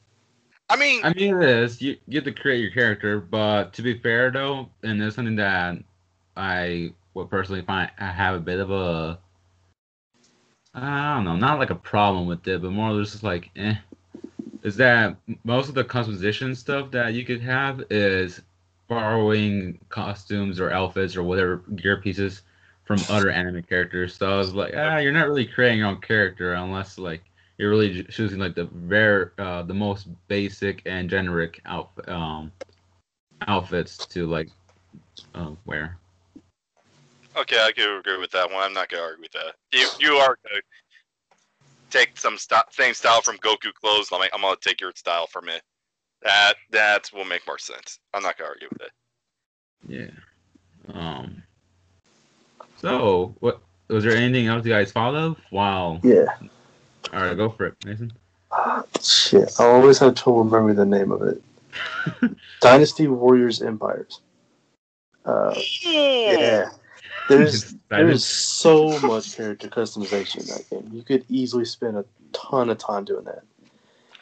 I 0.69 0.75
mean, 0.75 1.01
I 1.03 1.13
mean, 1.13 1.41
it 1.41 1.49
is. 1.49 1.81
You, 1.81 1.97
you 2.07 2.21
get 2.21 2.25
to 2.25 2.31
create 2.31 2.61
your 2.61 2.71
character, 2.71 3.19
but 3.19 3.73
to 3.73 3.81
be 3.81 3.97
fair, 3.97 4.29
though, 4.31 4.69
and 4.83 5.01
there's 5.01 5.15
something 5.15 5.35
that 5.37 5.77
I 6.37 6.93
would 7.15 7.29
personally 7.29 7.63
find 7.63 7.89
I 7.99 8.05
have 8.05 8.35
a 8.35 8.39
bit 8.39 8.59
of 8.59 8.69
a, 8.69 9.19
I 10.75 11.15
don't 11.15 11.25
know, 11.25 11.35
not 11.35 11.57
like 11.57 11.71
a 11.71 11.75
problem 11.75 12.27
with 12.27 12.47
it, 12.47 12.61
but 12.61 12.71
more 12.71 12.99
just 13.01 13.23
like, 13.23 13.49
eh, 13.55 13.75
is 14.61 14.75
that 14.77 15.15
most 15.43 15.69
of 15.69 15.75
the 15.75 15.83
customization 15.83 16.55
stuff 16.55 16.91
that 16.91 17.13
you 17.13 17.25
could 17.25 17.41
have 17.41 17.83
is 17.89 18.41
borrowing 18.87 19.79
costumes 19.89 20.59
or 20.59 20.71
outfits 20.71 21.15
or 21.15 21.23
whatever 21.23 21.57
gear 21.75 21.97
pieces 21.97 22.43
from 22.89 23.05
other 23.07 23.29
anime 23.29 23.61
characters. 23.61 24.15
So 24.15 24.33
I 24.33 24.37
was 24.37 24.55
like, 24.55 24.73
ah, 24.75 24.97
you're 24.97 25.11
not 25.11 25.27
really 25.27 25.45
creating 25.45 25.77
your 25.77 25.89
own 25.89 26.01
character 26.01 26.53
unless 26.53 26.97
like 26.97 27.21
you're 27.59 27.69
really 27.69 28.03
choosing 28.05 28.39
like 28.39 28.55
the 28.55 28.65
very 28.65 29.29
uh, 29.37 29.61
the 29.61 29.75
most 29.75 30.07
basic 30.27 30.81
and 30.87 31.07
generic 31.07 31.61
outfit 31.67 32.09
um 32.09 32.51
outfits 33.47 33.95
to 34.07 34.25
like 34.25 34.49
uh, 35.35 35.51
wear. 35.67 35.99
okay, 37.37 37.63
I 37.63 37.71
can 37.71 37.99
agree 37.99 38.17
with 38.17 38.31
that 38.31 38.51
one. 38.51 38.63
I'm 38.63 38.73
not 38.73 38.89
gonna 38.89 39.03
argue 39.03 39.21
with 39.21 39.33
that. 39.33 39.53
You 39.71 39.87
you 39.99 40.13
are 40.15 40.39
gonna 40.43 40.61
take 41.91 42.17
some 42.17 42.39
st- 42.39 42.73
same 42.73 42.95
style 42.95 43.21
from 43.21 43.37
Goku 43.37 43.71
clothes. 43.71 44.09
I'm 44.11 44.17
like, 44.19 44.31
I'm 44.33 44.41
gonna 44.41 44.55
take 44.59 44.81
your 44.81 44.93
style 44.95 45.27
from 45.27 45.47
it. 45.47 45.61
That 46.23 46.55
that 46.71 47.11
will 47.13 47.23
make 47.23 47.45
more 47.45 47.59
sense. 47.59 47.99
I'm 48.15 48.23
not 48.23 48.35
gonna 48.39 48.49
argue 48.49 48.69
with 48.71 48.81
it. 48.81 48.91
Yeah. 49.87 50.95
Um. 50.99 51.43
So, 52.81 53.35
what 53.39 53.59
was 53.87 54.03
there 54.03 54.15
anything 54.15 54.47
else 54.47 54.65
you 54.65 54.71
guys 54.71 54.91
follow? 54.91 55.35
Wow. 55.51 55.99
Yeah. 56.03 56.27
All 57.13 57.21
right, 57.21 57.35
go 57.35 57.49
for 57.49 57.67
it, 57.67 57.85
Mason. 57.85 58.13
Shit, 59.01 59.51
I 59.59 59.65
always 59.65 59.99
have 59.99 60.15
trouble 60.15 60.43
remembering 60.43 60.75
the 60.75 60.85
name 60.85 61.11
of 61.11 61.21
it. 61.21 61.41
Dynasty 62.61 63.07
Warriors 63.07 63.61
Empires. 63.61 64.21
Uh, 65.25 65.53
yeah. 65.81 66.69
There's 67.27 67.75
there's 67.89 68.25
so 68.25 68.99
much 69.01 69.35
character 69.35 69.67
customization 69.67 70.41
in 70.41 70.47
that 70.47 70.69
game. 70.69 70.89
You 70.93 71.03
could 71.03 71.25
easily 71.29 71.65
spend 71.65 71.97
a 71.97 72.05
ton 72.33 72.69
of 72.69 72.77
time 72.77 73.05
doing 73.05 73.25
that. 73.25 73.43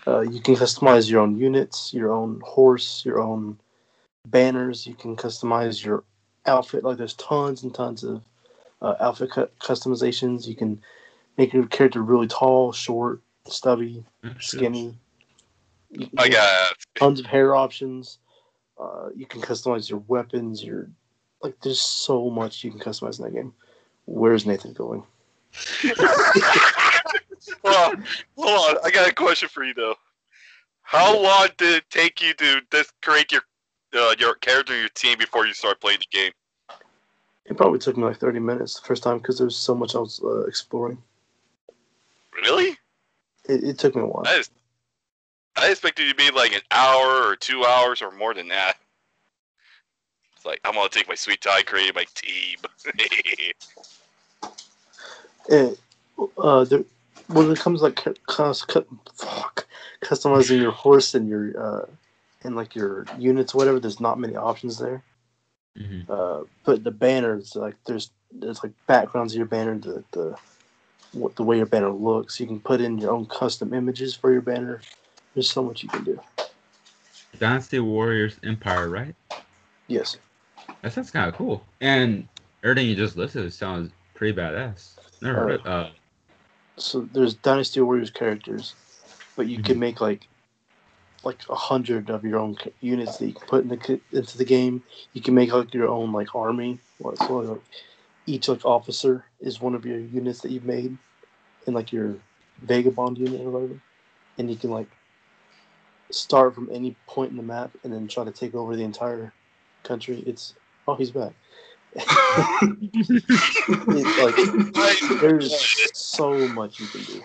Uh, 0.05 0.22
you 0.22 0.39
can 0.39 0.55
customize 0.55 1.10
your 1.10 1.22
own 1.22 1.38
units, 1.38 1.93
your 1.93 2.12
own 2.12 2.41
horse, 2.43 3.03
your 3.05 3.20
own 3.20 3.58
banners. 4.26 4.88
You 4.88 4.93
can 4.93 5.16
customize 5.16 5.84
your 5.84 6.03
outfit. 6.45 6.84
Like 6.84 6.97
there's 6.97 7.16
tons 7.16 7.64
and 7.64 7.74
tons 7.74 8.03
of 8.03 8.22
uh, 8.82 8.95
outfit 8.99 9.32
cu- 9.32 9.49
customizations. 9.59 10.47
You 10.47 10.55
can 10.55 10.82
make 11.38 11.53
your 11.53 11.65
character 11.67 12.01
really 12.01 12.28
tall, 12.28 12.71
short, 12.71 13.21
stubby, 13.45 14.03
skinny. 14.39 14.97
You 15.89 16.07
can 16.07 16.19
I 16.19 16.30
got 16.30 16.73
tons 16.95 17.19
of 17.19 17.25
hair 17.25 17.55
options. 17.55 18.19
Uh, 18.80 19.09
you 19.15 19.25
can 19.25 19.41
customize 19.41 19.89
your 19.89 20.03
weapons. 20.07 20.63
Your 20.63 20.89
like, 21.41 21.55
there's 21.61 21.82
so 21.82 22.30
much 22.30 22.63
you 22.63 22.71
can 22.71 22.80
customize 22.80 23.19
in 23.19 23.25
that 23.25 23.34
game. 23.34 23.53
Where's 24.05 24.45
Nathan 24.45 24.73
going? 24.73 25.03
well, 27.63 27.93
hold 28.38 28.78
on. 28.78 28.78
I 28.84 28.91
got 28.91 29.09
a 29.09 29.13
question 29.13 29.49
for 29.49 29.63
you 29.63 29.73
though. 29.73 29.95
How 30.82 31.19
long 31.21 31.49
did 31.57 31.75
it 31.75 31.89
take 31.89 32.21
you 32.21 32.34
to 32.36 32.61
just 32.71 32.93
create 33.01 33.32
your 33.32 33.41
uh, 33.93 34.15
your 34.19 34.36
character 34.36 34.73
and 34.73 34.82
your 34.82 34.89
team 34.89 35.17
before 35.17 35.45
you 35.45 35.53
start 35.53 35.82
playing 35.82 35.99
the 35.99 36.17
game? 36.17 36.32
It 37.48 37.56
probably 37.56 37.80
took 37.80 37.95
me 37.95 38.04
like 38.04 38.18
30 38.18 38.39
minutes 38.39 38.80
the 38.80 38.86
first 38.86 39.04
time 39.04 39.18
because 39.18 39.38
there 39.38 39.45
was 39.45 39.56
so 39.56 39.74
much 39.74 39.95
I 39.95 40.00
was 40.00 40.22
uh, 40.24 40.41
exploring. 40.41 40.98
Really? 42.36 42.78
It, 43.48 43.64
it 43.64 43.80
took 43.80 43.95
me 43.95 44.02
a 44.02 44.06
while. 44.06 44.24
I, 44.28 44.38
just, 44.38 44.52
I 45.56 45.72
expected 45.72 46.10
to 46.10 46.16
be 46.16 46.30
like 46.32 46.54
an 46.54 46.62
hour 46.72 47.24
or 47.26 47.36
two 47.36 47.64
hours 47.66 48.02
or 48.02 48.12
more 48.12 48.34
than 48.34 48.50
that. 48.50 48.76
It's 50.36 50.45
like 50.45 50.60
I'm 50.66 50.74
gonna 50.74 50.89
take 50.89 51.08
my 51.08 51.16
sweet 51.16 51.41
time 51.41 51.64
creating 51.66 51.95
my 51.95 52.06
team. 52.14 52.58
It, 55.50 55.80
uh, 56.38 56.66
there, 56.66 56.84
when 57.28 57.50
it 57.50 57.60
comes 57.60 57.82
like 57.82 57.95
cu- 57.95 58.16
cus- 58.28 58.66
cu- 58.66 58.86
fuck, 59.14 59.66
customizing 60.02 60.60
your 60.62 60.72
horse 60.72 61.16
and 61.16 61.30
your 61.30 61.60
uh, 61.60 61.86
and 62.43 62.56
like 62.56 62.76
your 62.76 63.06
units, 63.18 63.56
whatever. 63.56 63.80
There's 63.80 64.02
not 64.02 64.20
many 64.20 64.36
options 64.36 64.78
there. 64.78 65.02
Mhm. 65.78 66.09
Uh, 66.09 66.45
but 66.63 66.84
the 66.84 66.91
banners, 66.91 67.55
like 67.55 67.75
there's 67.86 68.11
there's 68.32 68.63
like 68.63 68.73
backgrounds 68.88 69.34
of 69.34 69.38
your 69.38 69.45
banner, 69.47 69.78
the 69.78 70.03
the 70.11 70.38
what 71.13 71.36
the 71.36 71.43
way 71.43 71.57
your 71.57 71.65
banner 71.65 71.91
looks. 71.91 72.39
You 72.39 72.47
can 72.47 72.59
put 72.59 72.82
in 72.82 72.97
your 72.97 73.11
own 73.11 73.25
custom 73.28 73.73
images 73.73 74.15
for 74.15 74.32
your 74.32 74.41
banner. 74.41 74.82
There's 75.34 75.49
so 75.49 75.63
much 75.63 75.84
you 75.84 75.89
can 75.89 76.03
do. 76.03 76.19
Dynasty 77.38 77.80
Warriors 77.80 78.39
Empire, 78.43 78.89
right? 78.89 79.15
Yes. 79.88 80.17
That 80.82 80.93
sounds 80.93 81.11
kind 81.11 81.30
of 81.30 81.36
cool. 81.36 81.63
And 81.82 82.28
everything 82.63 82.88
you 82.89 82.95
just 82.95 83.15
listed 83.15 83.51
sounds 83.53 83.91
pretty 84.15 84.36
badass. 84.38 84.95
Never 85.21 85.36
heard 85.39 85.51
of 85.61 85.65
uh, 85.67 85.89
So 86.78 87.01
there's 87.01 87.36
Dynasty 87.36 87.80
Warriors 87.82 88.09
characters, 88.09 88.73
but 89.36 89.47
you 89.47 89.61
can 89.61 89.75
Mhm. 89.75 89.80
make 89.80 90.01
like 90.01 90.28
like 91.28 91.41
a 91.49 91.55
hundred 91.55 92.09
of 92.09 92.23
your 92.23 92.39
own 92.39 92.57
units 92.80 93.17
that 93.17 93.28
you 93.28 93.34
can 93.34 93.47
put 93.47 93.63
in 93.63 93.69
the, 93.69 93.99
into 94.13 94.38
the 94.38 94.45
game. 94.45 94.82
You 95.13 95.21
can 95.21 95.36
make 95.36 95.51
like 95.51 95.73
your 95.73 95.89
own 95.89 96.11
like 96.13 96.34
army. 96.34 96.80
So 96.99 97.38
like, 97.39 97.61
each 98.25 98.47
like 98.47 98.65
officer 98.65 99.25
is 99.39 99.61
one 99.61 99.75
of 99.75 99.86
your 99.86 99.99
units 99.99 100.41
that 100.41 100.51
you've 100.51 100.65
made, 100.65 100.97
in 101.67 101.73
like 101.73 101.91
your 101.91 102.15
vagabond 102.61 103.17
unit 103.17 103.41
or 103.41 103.51
whatever, 103.51 103.80
and 104.38 104.49
you 104.49 104.55
can 104.55 104.71
like 104.71 104.89
start 106.09 106.55
from 106.55 106.69
any 106.71 106.95
point 107.07 107.32
in 107.32 107.38
the 107.38 107.43
map 107.43 107.71
and 107.84 107.91
then 107.93 108.07
try 108.07 108.23
to 108.23 108.32
take 108.32 108.55
over 108.55 108.75
the 108.75 108.84
entire 108.84 109.34
country. 109.84 110.23
It's 110.25 110.53
oh 110.88 110.95
he's 110.95 111.11
back. 111.11 111.34
Like 113.89 114.36
there's 115.21 115.91
so 115.93 116.47
much 116.49 116.80
you 116.80 116.88
can 116.88 117.03
do. 117.03 117.21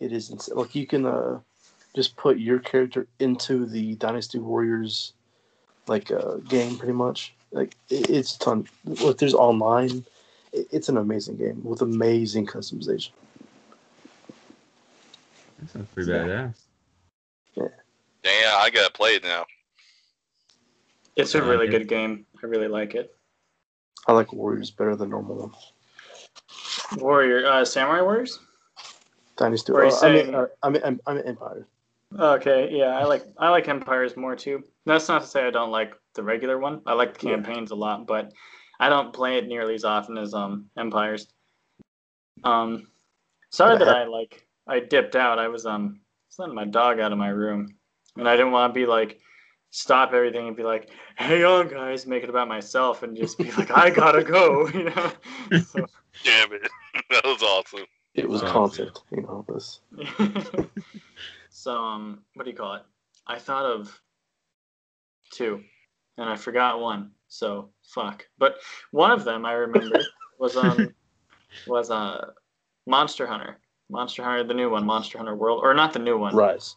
It 0.00 0.12
is 0.12 0.30
insane. 0.30 0.56
Like 0.56 0.74
you 0.74 0.86
can 0.86 1.06
uh, 1.06 1.40
just 1.94 2.16
put 2.16 2.38
your 2.38 2.58
character 2.58 3.06
into 3.20 3.66
the 3.66 3.94
Dynasty 3.96 4.38
Warriors 4.38 5.12
like 5.86 6.10
uh, 6.10 6.36
game, 6.48 6.76
pretty 6.76 6.92
much. 6.94 7.34
Like 7.52 7.76
it, 7.90 8.10
it's 8.10 8.36
a 8.36 8.38
ton. 8.38 8.66
Look, 8.84 9.18
there's 9.18 9.34
online. 9.34 10.04
It, 10.52 10.66
it's 10.72 10.88
an 10.88 10.96
amazing 10.96 11.36
game 11.36 11.60
with 11.64 11.82
amazing 11.82 12.46
customization. 12.46 13.10
that 15.58 15.70
sounds 15.70 15.88
pretty 15.94 16.10
Yeah. 16.10 16.18
badass. 16.18 16.54
Yeah. 17.54 17.68
Damn, 18.22 18.60
I 18.60 18.70
gotta 18.70 18.92
play 18.92 19.10
it 19.10 19.22
now. 19.22 19.44
It's 21.16 21.34
a 21.36 21.42
really 21.42 21.68
good 21.68 21.86
game. 21.88 22.26
I 22.42 22.46
really 22.46 22.66
like 22.66 22.94
it. 22.96 23.14
I 24.08 24.12
like 24.12 24.32
Warriors 24.32 24.70
better 24.72 24.96
than 24.96 25.10
normal 25.10 25.36
one. 25.36 25.52
Warrior, 27.00 27.46
uh, 27.46 27.64
Samurai 27.64 28.00
Warriors. 28.02 28.40
Dynasty. 29.36 29.72
Or 29.72 29.84
are 29.84 29.86
uh, 29.86 29.88
I 30.02 30.12
mean, 30.12 30.22
saying- 30.24 30.34
uh, 30.34 30.46
I 30.62 30.68
mean, 30.70 30.82
I'm, 30.84 31.00
I'm 31.06 31.22
Empire. 31.24 31.66
Okay, 32.18 32.68
yeah, 32.70 32.96
I 32.98 33.04
like 33.04 33.24
I 33.38 33.48
like 33.50 33.68
Empires 33.68 34.16
more 34.16 34.36
too. 34.36 34.62
That's 34.86 35.08
not 35.08 35.22
to 35.22 35.26
say 35.26 35.46
I 35.46 35.50
don't 35.50 35.70
like 35.70 35.92
the 36.14 36.22
regular 36.22 36.58
one. 36.58 36.80
I 36.86 36.94
like 36.94 37.18
the 37.18 37.26
Yeah. 37.26 37.34
campaigns 37.34 37.70
a 37.70 37.74
lot, 37.74 38.06
but 38.06 38.32
I 38.78 38.88
don't 38.88 39.12
play 39.12 39.38
it 39.38 39.46
nearly 39.46 39.74
as 39.74 39.84
often 39.84 40.16
as 40.18 40.34
um 40.34 40.66
Empires. 40.76 41.26
Um, 42.44 42.88
sorry 43.50 43.78
that 43.78 43.88
I 43.88 44.04
like 44.04 44.46
I 44.66 44.80
dipped 44.80 45.16
out. 45.16 45.38
I 45.38 45.48
was 45.48 45.66
um 45.66 46.00
letting 46.38 46.54
my 46.54 46.64
dog 46.64 47.00
out 47.00 47.12
of 47.12 47.18
my 47.18 47.28
room, 47.28 47.74
and 48.16 48.28
I 48.28 48.36
didn't 48.36 48.52
want 48.52 48.74
to 48.74 48.78
be 48.78 48.86
like 48.86 49.18
stop 49.70 50.12
everything 50.12 50.46
and 50.46 50.56
be 50.56 50.62
like, 50.62 50.90
"Hang 51.16 51.44
on, 51.44 51.68
guys," 51.68 52.06
make 52.06 52.22
it 52.22 52.30
about 52.30 52.46
myself 52.48 53.02
and 53.02 53.16
just 53.16 53.38
be 53.38 53.50
like, 53.52 53.70
"I 53.70 53.90
gotta 53.90 54.22
go," 54.22 54.68
you 54.74 54.84
know. 54.84 55.12
So, 55.64 55.86
Damn 56.24 56.52
it, 56.52 56.70
that 57.10 57.24
was 57.24 57.42
awesome. 57.42 57.86
It 58.14 58.28
was 58.28 58.42
Oh, 58.42 58.46
content, 58.46 59.00
you 59.10 59.22
know. 59.22 59.44
This. 59.52 59.80
So 61.64 61.72
um 61.82 62.18
what 62.34 62.44
do 62.44 62.50
you 62.50 62.56
call 62.56 62.74
it 62.74 62.82
i 63.26 63.38
thought 63.38 63.64
of 63.64 63.98
two 65.32 65.62
and 66.18 66.28
i 66.28 66.36
forgot 66.36 66.78
one 66.80 67.10
so 67.28 67.70
fuck 67.82 68.26
but 68.38 68.56
one 68.90 69.10
of 69.10 69.24
them 69.24 69.46
i 69.46 69.52
remember 69.52 69.98
was 70.38 70.56
um 70.58 70.92
was 71.66 71.90
uh 71.90 72.26
monster 72.86 73.26
hunter 73.26 73.56
monster 73.88 74.22
hunter 74.22 74.44
the 74.44 74.52
new 74.52 74.68
one 74.70 74.84
monster 74.84 75.16
hunter 75.16 75.34
world 75.34 75.60
or 75.62 75.72
not 75.72 75.92
the 75.94 75.98
new 75.98 76.18
one 76.18 76.34
Rise. 76.36 76.76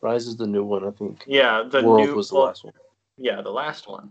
Rise 0.00 0.26
is 0.26 0.36
the 0.36 0.46
new 0.46 0.64
one, 0.64 0.84
I 0.84 0.90
think. 0.90 1.22
yeah 1.26 1.62
the 1.70 1.82
World 1.82 2.06
new 2.08 2.14
was 2.16 2.28
the 2.28 2.34
well, 2.34 2.44
last 2.46 2.64
one. 2.64 2.74
yeah 3.16 3.40
the 3.40 3.50
last 3.62 3.88
one 3.88 4.10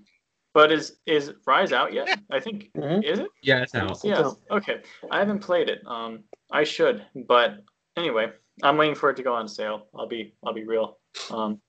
but 0.54 0.72
is 0.72 0.98
is 1.06 1.34
rise 1.46 1.74
out 1.74 1.92
yet 1.94 2.08
i 2.32 2.40
think 2.40 2.70
is 2.76 3.20
it 3.20 3.28
Yeah, 3.42 3.62
it's 3.64 3.76
out. 3.76 3.92
It's 3.92 4.06
yeah 4.06 4.20
out. 4.22 4.40
okay 4.50 4.82
i 5.12 5.20
haven't 5.20 5.40
played 5.40 5.68
it 5.70 5.82
um 5.86 6.24
i 6.52 6.64
should 6.64 7.06
but 7.28 7.58
anyway 7.98 8.32
i'm 8.62 8.78
waiting 8.78 8.96
for 8.96 9.10
it 9.10 9.16
to 9.16 9.24
go 9.24 9.34
on 9.34 9.48
sale 9.48 9.88
i'll 9.96 10.08
be 10.08 10.34
i'll 10.46 10.54
be 10.54 10.66
real 10.66 11.00
um 11.32 11.60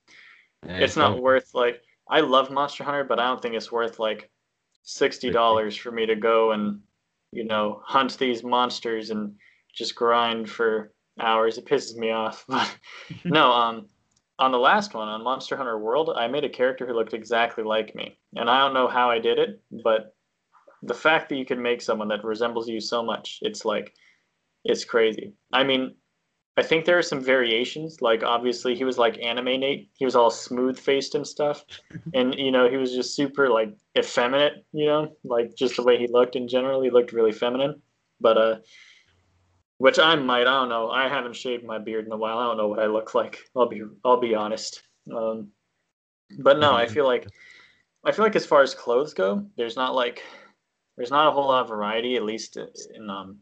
Yeah, 0.65 0.77
it's 0.77 0.95
not 0.95 1.21
worth 1.21 1.53
like 1.53 1.81
I 2.07 2.19
love 2.21 2.51
Monster 2.51 2.83
Hunter, 2.83 3.03
but 3.03 3.19
I 3.19 3.27
don't 3.27 3.41
think 3.41 3.55
it's 3.55 3.71
worth 3.71 3.99
like 3.99 4.29
sixty 4.83 5.31
dollars 5.31 5.75
for 5.75 5.91
me 5.91 6.05
to 6.05 6.15
go 6.15 6.51
and 6.51 6.81
you 7.31 7.45
know 7.45 7.81
hunt 7.83 8.17
these 8.17 8.43
monsters 8.43 9.09
and 9.09 9.35
just 9.73 9.95
grind 9.95 10.49
for 10.49 10.93
hours. 11.19 11.57
It 11.57 11.65
pisses 11.65 11.95
me 11.95 12.11
off. 12.11 12.45
But 12.49 12.77
no, 13.25 13.51
um, 13.51 13.87
on 14.39 14.51
the 14.51 14.59
last 14.59 14.93
one 14.93 15.07
on 15.07 15.23
Monster 15.23 15.57
Hunter 15.57 15.79
World, 15.79 16.11
I 16.15 16.27
made 16.27 16.43
a 16.43 16.49
character 16.49 16.85
who 16.85 16.93
looked 16.93 17.13
exactly 17.13 17.63
like 17.63 17.95
me, 17.95 18.17
and 18.35 18.49
I 18.49 18.59
don't 18.59 18.73
know 18.73 18.87
how 18.87 19.09
I 19.09 19.19
did 19.19 19.39
it, 19.39 19.61
but 19.83 20.15
the 20.83 20.93
fact 20.93 21.29
that 21.29 21.37
you 21.37 21.45
can 21.45 21.61
make 21.61 21.81
someone 21.81 22.09
that 22.09 22.23
resembles 22.23 22.67
you 22.69 22.79
so 22.79 23.01
much, 23.01 23.39
it's 23.41 23.65
like 23.65 23.93
it's 24.63 24.85
crazy. 24.85 25.33
I 25.51 25.63
mean, 25.63 25.95
I 26.57 26.63
think 26.63 26.85
there 26.85 26.97
are 26.97 27.03
some 27.03 27.19
variations. 27.19 28.01
Like 28.01 28.23
obviously 28.23 28.75
he 28.75 28.85
was 28.85 28.97
like 28.97 29.21
anime 29.21 29.59
Nate. 29.59 29.89
He 29.93 30.05
was 30.05 30.15
all 30.15 30.29
smooth 30.31 30.79
faced 30.79 31.15
and 31.15 31.27
stuff. 31.27 31.65
And 32.13 32.35
you 32.35 32.51
know, 32.51 32.69
he 32.69 32.77
was 32.77 32.93
just 32.93 33.15
super 33.15 33.49
like 33.49 33.75
effeminate, 33.97 34.65
you 34.71 34.85
know, 34.85 35.15
like 35.23 35.55
just 35.55 35.75
the 35.75 35.83
way 35.83 35.97
he 35.97 36.07
looked 36.07 36.35
in 36.35 36.47
general, 36.47 36.81
he 36.81 36.89
looked 36.89 37.11
really 37.11 37.33
feminine. 37.33 37.81
But 38.21 38.37
uh 38.37 38.55
which 39.77 39.99
I 39.99 40.15
might, 40.15 40.47
I 40.47 40.61
don't 40.61 40.69
know. 40.69 40.89
I 40.89 41.09
haven't 41.09 41.35
shaved 41.35 41.65
my 41.65 41.77
beard 41.77 42.05
in 42.05 42.13
a 42.13 42.17
while. 42.17 42.37
I 42.37 42.45
don't 42.45 42.57
know 42.57 42.69
what 42.69 42.79
I 42.79 42.85
look 42.85 43.13
like. 43.13 43.39
I'll 43.55 43.67
be 43.67 43.81
I'll 44.05 44.19
be 44.19 44.35
honest. 44.35 44.81
Um 45.13 45.49
but 46.39 46.59
no, 46.59 46.73
I 46.73 46.85
feel 46.95 47.05
like 47.05 47.27
I 48.05 48.13
feel 48.13 48.23
like 48.23 48.37
as 48.37 48.45
far 48.45 48.61
as 48.61 48.73
clothes 48.73 49.13
go, 49.13 49.45
there's 49.57 49.75
not 49.75 49.93
like 49.93 50.23
there's 50.95 51.11
not 51.11 51.27
a 51.27 51.31
whole 51.31 51.47
lot 51.47 51.63
of 51.63 51.67
variety, 51.67 52.15
at 52.15 52.23
least 52.23 52.55
in 52.55 53.09
um 53.09 53.39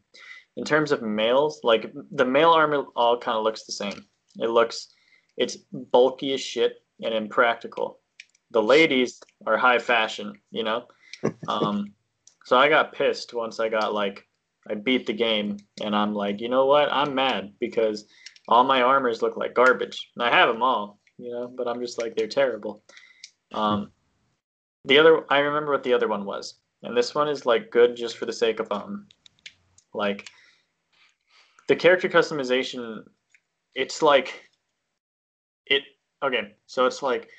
in 0.57 0.63
terms 0.63 0.91
of 0.91 1.01
males, 1.01 1.59
like 1.63 1.91
the 2.11 2.25
male 2.25 2.51
armor 2.51 2.85
all 2.95 3.17
kind 3.17 3.37
of 3.37 3.43
looks 3.43 3.63
the 3.63 3.71
same. 3.71 4.05
It 4.39 4.49
looks, 4.49 4.93
it's 5.37 5.57
bulky 5.71 6.33
as 6.33 6.41
shit 6.41 6.83
and 7.01 7.13
impractical. 7.13 7.99
The 8.51 8.61
ladies 8.61 9.19
are 9.47 9.57
high 9.57 9.79
fashion, 9.79 10.33
you 10.51 10.63
know. 10.63 10.85
Um, 11.47 11.93
so 12.43 12.57
I 12.57 12.67
got 12.67 12.93
pissed 12.93 13.33
once 13.33 13.61
I 13.61 13.69
got 13.69 13.93
like, 13.93 14.27
I 14.69 14.75
beat 14.75 15.05
the 15.05 15.13
game, 15.13 15.57
and 15.81 15.95
I'm 15.95 16.13
like, 16.13 16.41
you 16.41 16.49
know 16.49 16.65
what? 16.65 16.91
I'm 16.91 17.15
mad 17.15 17.53
because 17.61 18.05
all 18.49 18.65
my 18.65 18.81
armors 18.81 19.21
look 19.21 19.37
like 19.37 19.53
garbage, 19.53 20.11
and 20.15 20.23
I 20.23 20.29
have 20.35 20.49
them 20.49 20.61
all, 20.61 20.99
you 21.17 21.31
know. 21.31 21.47
But 21.47 21.69
I'm 21.69 21.79
just 21.79 22.01
like, 22.01 22.15
they're 22.15 22.27
terrible. 22.27 22.83
Um, 23.53 23.91
the 24.85 24.99
other, 24.99 25.23
I 25.29 25.39
remember 25.39 25.71
what 25.71 25.83
the 25.83 25.93
other 25.93 26.09
one 26.09 26.25
was, 26.25 26.55
and 26.81 26.95
this 26.95 27.15
one 27.15 27.29
is 27.29 27.45
like 27.45 27.71
good 27.71 27.95
just 27.95 28.17
for 28.17 28.25
the 28.25 28.33
sake 28.33 28.59
of 28.59 28.69
um, 28.71 29.07
like 29.93 30.27
the 31.67 31.75
character 31.75 32.09
customization 32.09 33.03
it's 33.75 34.01
like 34.01 34.49
it 35.67 35.83
okay 36.23 36.53
so 36.67 36.85
it's 36.85 37.01
like 37.01 37.29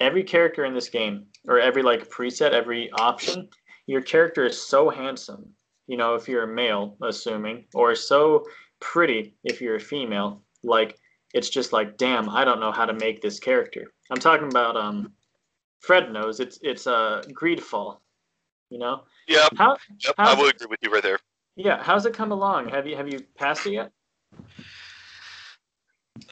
every 0.00 0.22
character 0.22 0.64
in 0.64 0.74
this 0.74 0.88
game 0.88 1.26
or 1.48 1.58
every 1.58 1.82
like 1.82 2.08
preset 2.08 2.52
every 2.52 2.90
option 2.92 3.48
your 3.86 4.00
character 4.00 4.44
is 4.46 4.60
so 4.60 4.88
handsome 4.88 5.44
you 5.86 5.96
know 5.96 6.14
if 6.14 6.28
you're 6.28 6.44
a 6.44 6.54
male 6.54 6.96
assuming 7.02 7.64
or 7.74 7.94
so 7.94 8.44
pretty 8.80 9.34
if 9.44 9.60
you're 9.60 9.76
a 9.76 9.80
female 9.80 10.42
like 10.62 10.96
it's 11.34 11.48
just 11.50 11.72
like 11.72 11.96
damn 11.96 12.28
i 12.30 12.44
don't 12.44 12.60
know 12.60 12.72
how 12.72 12.86
to 12.86 12.94
make 12.94 13.20
this 13.20 13.40
character 13.40 13.92
i'm 14.10 14.18
talking 14.20 14.48
about 14.48 14.76
um 14.76 15.12
fred 15.80 16.12
knows 16.12 16.38
it's 16.40 16.58
it's 16.62 16.86
a 16.86 16.92
uh, 16.94 17.22
greedfall 17.40 17.98
you 18.70 18.78
know 18.78 19.02
Yeah. 19.26 19.48
how 19.56 19.76
yep, 20.04 20.14
How's 20.16 20.36
I 20.36 20.40
would 20.40 20.48
it- 20.50 20.54
agree 20.56 20.66
with 20.70 20.78
you 20.82 20.90
right 20.90 21.02
there. 21.02 21.18
Yeah 21.58 21.82
how's 21.82 22.06
it 22.06 22.14
come 22.14 22.32
along 22.32 22.68
have 22.68 22.86
you 22.86 22.96
have 22.96 23.12
you 23.12 23.20
passed 23.36 23.66
it 23.66 23.72
yet 23.72 23.92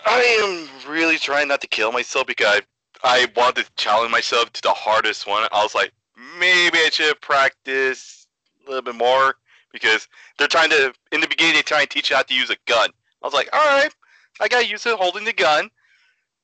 I 0.05 0.21
am 0.43 0.91
really 0.91 1.19
trying 1.19 1.49
not 1.49 1.61
to 1.61 1.67
kill 1.67 1.93
myself 1.93 2.27
because 2.27 2.47
I 2.47 2.61
I 3.05 3.29
wanted 3.37 3.67
to 3.67 3.73
challenge 3.77 4.11
myself 4.11 4.53
to 4.55 4.63
the 4.63 4.71
hardest 4.71 5.27
one. 5.27 5.47
I 5.53 5.63
was 5.63 5.75
like, 5.75 5.93
maybe 6.39 6.79
I 6.79 6.89
should 6.91 7.21
practice 7.21 8.27
a 8.67 8.71
little 8.71 8.83
bit 8.83 8.95
more 8.95 9.37
because 9.73 10.09
they're 10.39 10.49
trying 10.49 10.71
to. 10.71 10.93
In 11.13 11.21
the 11.21 11.29
beginning, 11.29 11.55
they 11.55 11.63
try 11.63 11.83
and 11.83 11.91
teach 11.91 12.11
you 12.11 12.17
how 12.17 12.23
to 12.23 12.35
use 12.35 12.51
a 12.51 12.57
gun. 12.67 12.91
I 13.23 13.27
was 13.27 13.35
like, 13.35 13.49
all 13.53 13.65
right, 13.65 13.95
I 14.41 14.49
got 14.49 14.69
used 14.69 14.85
to 14.85 14.97
holding 14.97 15.25
the 15.25 15.33
gun. 15.33 15.71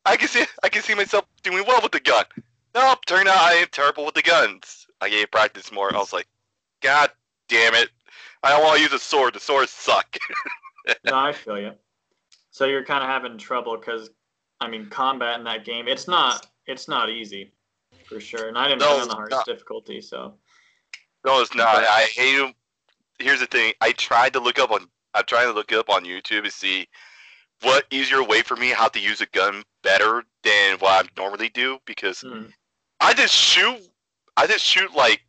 I 0.04 0.16
can 0.16 0.28
see 0.28 0.44
I 0.62 0.68
can 0.68 0.82
see 0.82 0.94
myself 0.94 1.24
doing 1.42 1.64
well 1.66 1.80
with 1.82 1.92
the 1.92 2.00
gun. 2.00 2.24
Nope, 2.74 3.04
turned 3.06 3.28
out 3.28 3.38
I 3.38 3.54
am 3.54 3.68
terrible 3.70 4.04
with 4.04 4.14
the 4.14 4.22
guns. 4.22 4.86
I 5.00 5.08
gave 5.08 5.30
practice 5.30 5.72
more. 5.72 5.94
I 5.94 5.98
was 5.98 6.12
like, 6.12 6.26
God 6.80 7.10
damn 7.48 7.74
it. 7.74 7.90
I 8.42 8.50
don't 8.50 8.62
want 8.62 8.76
to 8.76 8.82
use 8.82 8.92
a 8.92 8.98
sword. 8.98 9.34
The 9.34 9.40
swords 9.40 9.70
suck. 9.70 10.16
no, 11.04 11.16
I 11.16 11.32
feel 11.32 11.60
you. 11.60 11.72
So 12.50 12.66
you're 12.66 12.84
kind 12.84 13.02
of 13.02 13.08
having 13.08 13.38
trouble 13.38 13.76
because, 13.76 14.10
I 14.60 14.68
mean, 14.68 14.86
combat 14.90 15.38
in 15.38 15.44
that 15.44 15.64
game, 15.64 15.88
it's 15.88 16.08
not 16.08 16.46
it's 16.66 16.88
not 16.88 17.10
easy, 17.10 17.52
for 18.04 18.20
sure. 18.20 18.48
And 18.48 18.58
I 18.58 18.68
didn't 18.68 18.80
No, 18.80 18.92
play 18.92 19.00
on 19.00 19.08
the 19.08 19.14
hardest 19.14 19.38
not. 19.38 19.46
difficulty, 19.46 20.00
so 20.00 20.34
no, 21.24 21.40
it's 21.40 21.54
not. 21.54 21.76
I 21.76 22.08
hate 22.14 22.36
them. 22.36 22.52
Here's 23.18 23.40
the 23.40 23.46
thing. 23.46 23.72
I 23.80 23.92
tried 23.92 24.32
to 24.34 24.40
look 24.40 24.58
up 24.58 24.70
on. 24.70 24.86
I'm 25.14 25.24
trying 25.24 25.46
to 25.46 25.52
look 25.52 25.72
it 25.72 25.78
up 25.78 25.90
on 25.90 26.04
YouTube 26.04 26.44
to 26.44 26.50
see 26.50 26.88
what 27.62 27.84
easier 27.90 28.24
way 28.24 28.42
for 28.42 28.56
me 28.56 28.70
how 28.70 28.88
to 28.88 28.98
use 28.98 29.20
a 29.20 29.26
gun 29.26 29.62
better 29.82 30.24
than 30.42 30.78
what 30.78 31.04
I 31.04 31.08
normally 31.16 31.48
do 31.50 31.78
because 31.86 32.20
hmm. 32.20 32.46
I 33.00 33.14
just 33.14 33.34
shoot. 33.34 33.78
I 34.36 34.46
just 34.46 34.64
shoot 34.64 34.92
like 34.94 35.20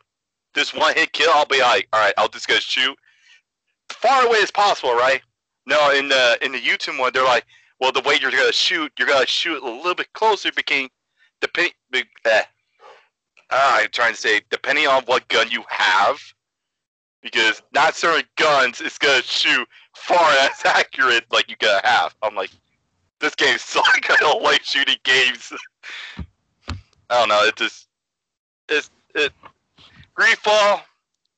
this 0.56 0.74
one 0.74 0.94
hit 0.96 1.12
kill. 1.14 1.32
I'll 1.34 1.46
be 1.46 1.62
like, 1.62 1.88
all 1.94 2.00
right, 2.00 2.14
I'll 2.18 2.30
just 2.30 2.48
go 2.48 2.56
shoot 2.56 2.98
far 3.90 4.26
away 4.26 4.38
as 4.42 4.52
possible, 4.52 4.94
right? 4.94 5.22
No, 5.66 5.92
in 5.92 6.10
the 6.10 6.38
in 6.42 6.52
the 6.52 6.60
YouTube 6.60 7.00
one, 7.00 7.12
they're 7.14 7.24
like, 7.24 7.46
well, 7.80 7.92
the 7.92 8.02
way 8.02 8.18
you're 8.20 8.32
gonna 8.32 8.52
shoot, 8.52 8.92
you're 8.98 9.08
gonna 9.08 9.26
shoot 9.26 9.62
a 9.62 9.66
little 9.66 9.96
bit 9.96 10.12
closer, 10.14 10.52
became 10.52 10.90
depending. 11.42 11.74
Uh, 12.26 12.42
I'm 13.50 13.90
trying 13.92 14.14
to 14.14 14.20
say 14.20 14.42
depending 14.50 14.88
on 14.88 15.04
what 15.04 15.28
gun 15.28 15.50
you 15.52 15.64
have, 15.70 16.20
because 17.22 17.62
not 17.74 17.96
certain 17.96 18.28
guns 18.36 18.82
is 18.82 18.98
gonna 18.98 19.22
shoot 19.22 19.68
far 19.96 20.32
as 20.42 20.66
accurate 20.66 21.26
like 21.32 21.50
you 21.50 21.56
gotta 21.60 21.86
have. 21.88 22.16
I'm 22.22 22.36
like, 22.36 22.52
this 23.20 23.36
game 23.36 23.58
sucks. 23.58 23.88
I 24.10 24.18
don't 24.20 24.44
like 24.44 24.64
shooting 24.64 24.98
games. 25.04 25.54
I 27.10 27.20
don't 27.20 27.30
know. 27.30 27.44
It 27.44 27.56
just 27.56 27.88
it's 28.70 28.90
it. 29.16 29.32
Greedfall 30.18 30.82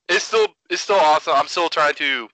it's 0.09 0.25
still 0.25 0.47
it's 0.69 0.81
still 0.81 0.97
awesome. 0.97 1.33
I'm 1.35 1.47
still 1.47 1.69
trying 1.69 1.95
to. 1.95 2.29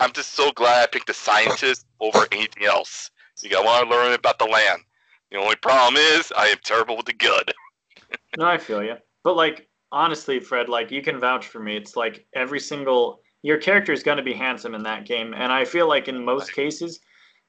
I'm 0.00 0.12
just 0.12 0.32
so 0.32 0.50
glad 0.52 0.82
I 0.82 0.86
picked 0.86 1.06
the 1.06 1.14
scientist 1.14 1.86
over 2.00 2.26
anything 2.32 2.64
else. 2.64 3.10
Because 3.42 3.58
I 3.58 3.64
want 3.64 3.88
to 3.88 3.94
learn 3.94 4.12
about 4.12 4.38
the 4.38 4.46
land. 4.46 4.82
The 5.30 5.38
only 5.38 5.56
problem 5.56 5.96
is 5.96 6.32
I 6.36 6.46
am 6.46 6.58
terrible 6.64 6.96
with 6.96 7.06
the 7.06 7.12
good. 7.12 7.52
no, 8.38 8.46
I 8.46 8.58
feel 8.58 8.82
you. 8.82 8.96
But 9.22 9.36
like 9.36 9.68
honestly, 9.92 10.40
Fred, 10.40 10.68
like 10.68 10.90
you 10.90 11.02
can 11.02 11.20
vouch 11.20 11.46
for 11.46 11.60
me. 11.60 11.76
It's 11.76 11.96
like 11.96 12.26
every 12.34 12.60
single 12.60 13.20
your 13.42 13.58
character 13.58 13.92
is 13.92 14.02
going 14.02 14.18
to 14.18 14.22
be 14.22 14.34
handsome 14.34 14.74
in 14.74 14.82
that 14.82 15.06
game, 15.06 15.32
and 15.34 15.50
I 15.52 15.64
feel 15.64 15.88
like 15.88 16.08
in 16.08 16.22
most 16.22 16.52
cases, 16.52 17.00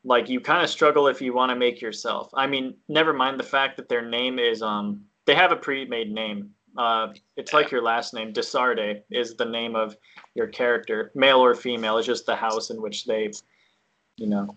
like 0.04 0.30
you 0.30 0.40
kind 0.40 0.64
of 0.64 0.70
struggle 0.70 1.08
if 1.08 1.22
you 1.22 1.34
want 1.34 1.50
to 1.50 1.56
make 1.56 1.82
yourself. 1.82 2.30
I 2.34 2.48
mean, 2.48 2.76
never 2.88 3.14
mind 3.14 3.40
the 3.40 3.44
fact 3.44 3.78
that 3.78 3.90
their 3.90 4.08
name 4.08 4.40
is 4.40 4.62
um 4.62 5.02
they 5.26 5.36
have 5.36 5.52
a 5.52 5.58
pre-made 5.58 6.12
name. 6.12 6.52
Uh, 6.78 7.10
it's 7.36 7.54
like 7.54 7.70
your 7.70 7.82
last 7.82 8.14
name. 8.14 8.32
Desarde 8.32 9.04
is 9.12 9.36
the 9.36 9.46
name 9.46 9.76
of 9.76 9.96
your 10.36 10.48
character, 10.48 11.12
male 11.16 11.40
or 11.40 11.56
female. 11.56 11.98
It's 11.98 12.08
just 12.08 12.26
the 12.26 12.36
house 12.36 12.70
in 12.70 12.82
which 12.82 13.06
they, 13.06 13.32
you 14.18 14.28
know. 14.28 14.56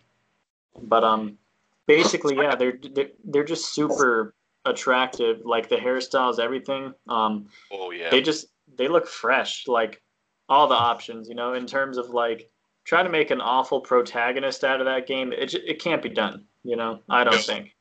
But 0.83 1.05
um, 1.05 1.39
basically, 1.87 2.37
yeah, 2.37 2.55
they're 2.55 2.79
they're, 2.93 3.11
they're 3.25 3.45
just 3.45 3.75
super 3.75 4.35
attractive. 4.65 5.43
Like 5.45 5.69
the 5.69 5.77
hairstyles, 5.77 6.39
everything. 6.39 6.95
Um, 7.09 7.47
Oh 7.73 7.91
yeah. 7.91 8.11
they 8.11 8.21
just 8.23 8.47
they 8.77 8.89
look 8.89 9.07
fresh 9.07 9.69
like 9.69 10.01
all 10.49 10.67
the 10.69 10.75
options 10.75 11.27
you 11.29 11.35
know 11.35 11.55
in 11.55 11.65
terms 11.67 11.97
of 11.97 12.11
like 12.11 12.51
trying 12.85 13.05
to 13.07 13.11
make 13.11 13.31
an 13.31 13.41
awful 13.41 13.81
protagonist 13.81 14.63
out 14.65 14.79
of 14.81 14.85
that 14.85 15.07
game 15.07 15.33
it, 15.33 15.55
it 15.55 15.81
can't 15.81 16.03
be 16.03 16.09
done 16.11 16.45
you 16.65 16.77
know 16.77 17.01
i 17.09 17.25
don't 17.25 17.35
No. 17.35 17.41
think 17.41 17.75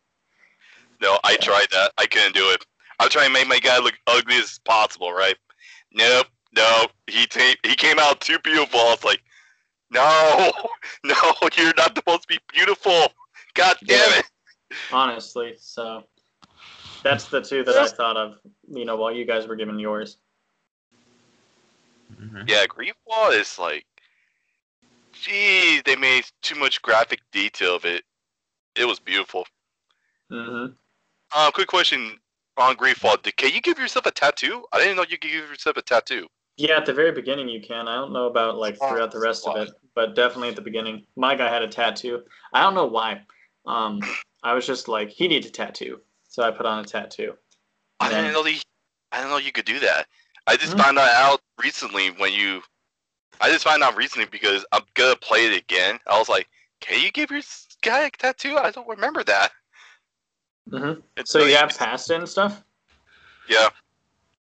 No, 1.02 1.18
I 1.26 1.36
tried 1.38 1.66
that. 1.72 1.92
I 1.98 2.06
couldn't 2.06 2.36
do 2.36 2.50
it. 2.52 2.66
I 3.00 3.04
was 3.06 3.12
trying 3.14 3.28
to 3.28 3.34
make 3.34 3.48
my 3.50 3.60
guy 3.60 3.80
look 3.80 3.96
ugly 4.08 4.36
as 4.38 4.60
possible, 4.60 5.12
right? 5.12 5.36
Nope, 5.92 6.28
no. 6.56 6.86
He 7.08 7.26
ta- 7.28 7.56
he 7.64 7.76
came 7.76 8.00
out 8.00 8.22
too 8.22 8.40
beautiful. 8.40 8.80
I 8.80 8.84
was 8.92 9.04
like, 9.04 9.22
no, 9.92 10.52
no, 11.04 11.16
you're 11.58 11.74
not 11.76 11.96
supposed 11.96 12.24
to 12.24 12.28
be 12.28 12.40
beautiful. 12.52 13.08
God 13.56 13.78
damn 13.86 14.20
it. 14.20 14.26
honestly 14.92 15.54
so 15.58 16.04
that's 17.04 17.28
the 17.28 17.42
two 17.42 17.64
that 17.64 17.76
i 17.78 17.88
thought 17.88 18.18
of 18.18 18.38
you 18.68 18.86
know 18.86 18.96
while 18.96 19.12
you 19.12 19.26
guys 19.26 19.48
were 19.48 19.56
giving 19.56 19.80
yours 19.80 20.18
Mhm. 22.20 22.50
Yeah, 22.50 22.66
Greedfall 22.66 23.40
is 23.40 23.58
like, 23.58 23.86
geez, 25.14 25.82
they 25.84 25.96
made 25.96 26.26
too 26.42 26.56
much 26.56 26.82
graphic 26.82 27.20
detail 27.32 27.76
of 27.76 27.86
it. 27.86 28.04
It 28.76 28.86
was 28.86 29.00
beautiful. 29.00 29.46
hmm 30.30 30.68
Uh, 31.34 31.52
quick 31.52 31.68
question 31.68 32.20
on 32.58 32.76
Greedfall. 32.76 33.22
Did, 33.22 33.36
can 33.38 33.54
you 33.54 33.62
give 33.62 33.80
yourself 33.80 34.06
a 34.06 34.12
tattoo? 34.12 34.66
I 34.72 34.80
didn't 34.80 34.98
know 34.98 35.04
you 35.04 35.18
could 35.18 35.32
give 35.32 35.50
yourself 35.50 35.78
a 35.78 35.82
tattoo. 35.82 36.28
Yeah 36.58 36.78
at 36.78 36.86
the 36.86 36.94
very 36.94 37.12
beginning 37.12 37.48
you 37.50 37.60
can 37.62 37.88
i 37.88 37.96
don't 37.96 38.14
know 38.14 38.28
about 38.28 38.58
like 38.58 38.78
throughout 38.78 39.12
the 39.12 39.20
rest 39.20 39.48
of 39.48 39.56
it 39.58 39.70
but 39.96 40.16
definitely 40.16 40.50
at 40.50 40.56
the 40.56 40.62
beginning 40.62 41.06
my 41.16 41.36
guy 41.36 41.50
had 41.50 41.62
a 41.64 41.68
tattoo 41.68 42.22
i 42.54 42.62
don't 42.62 42.76
know 42.76 42.86
why 42.86 43.22
um 43.66 44.00
i 44.44 44.54
was 44.54 44.66
just 44.68 44.88
like 44.88 45.10
he 45.10 45.28
needs 45.28 45.48
a 45.48 45.50
tattoo 45.52 46.00
so 46.28 46.44
i 46.44 46.52
put 46.52 46.66
on 46.66 46.80
a 46.80 46.84
tattoo 46.86 47.34
I 48.00 48.10
Yeah. 48.10 48.18
didn't 48.22 48.34
know 48.34 48.44
the, 48.44 48.60
I 49.14 49.18
didn't 49.18 49.30
know 49.32 49.38
you 49.38 49.52
could 49.54 49.64
do 49.66 49.80
that. 49.80 50.08
I 50.46 50.58
just 50.58 50.76
Mhm. 50.76 50.82
found 50.84 50.98
that 50.98 51.14
out 51.14 51.40
recently 51.62 52.10
when 52.12 52.34
you. 52.34 52.62
I 53.40 53.50
just 53.50 53.64
found 53.64 53.82
out 53.82 53.96
recently 53.96 54.26
because 54.26 54.66
I'm 54.74 54.82
gonna 54.96 55.16
play 55.16 55.46
it 55.46 55.56
again. 55.56 56.00
I 56.08 56.20
was 56.20 56.28
like, 56.28 56.50
can 56.82 57.00
you 57.02 57.12
give 57.12 57.30
your 57.30 57.40
s- 57.40 57.68
guy 57.82 58.02
a 58.08 58.12
tattoo? 58.12 58.58
I 58.58 58.72
don't 58.72 58.88
remember 58.90 59.24
that. 59.24 59.54
Mm-hmm. 60.70 61.00
It's 61.16 61.32
so 61.32 61.40
you 61.40 61.46
really- 61.46 61.58
have 61.58 61.78
past 61.78 62.10
it 62.12 62.16
and 62.16 62.28
stuff 62.28 62.64
Yeah. 63.48 63.70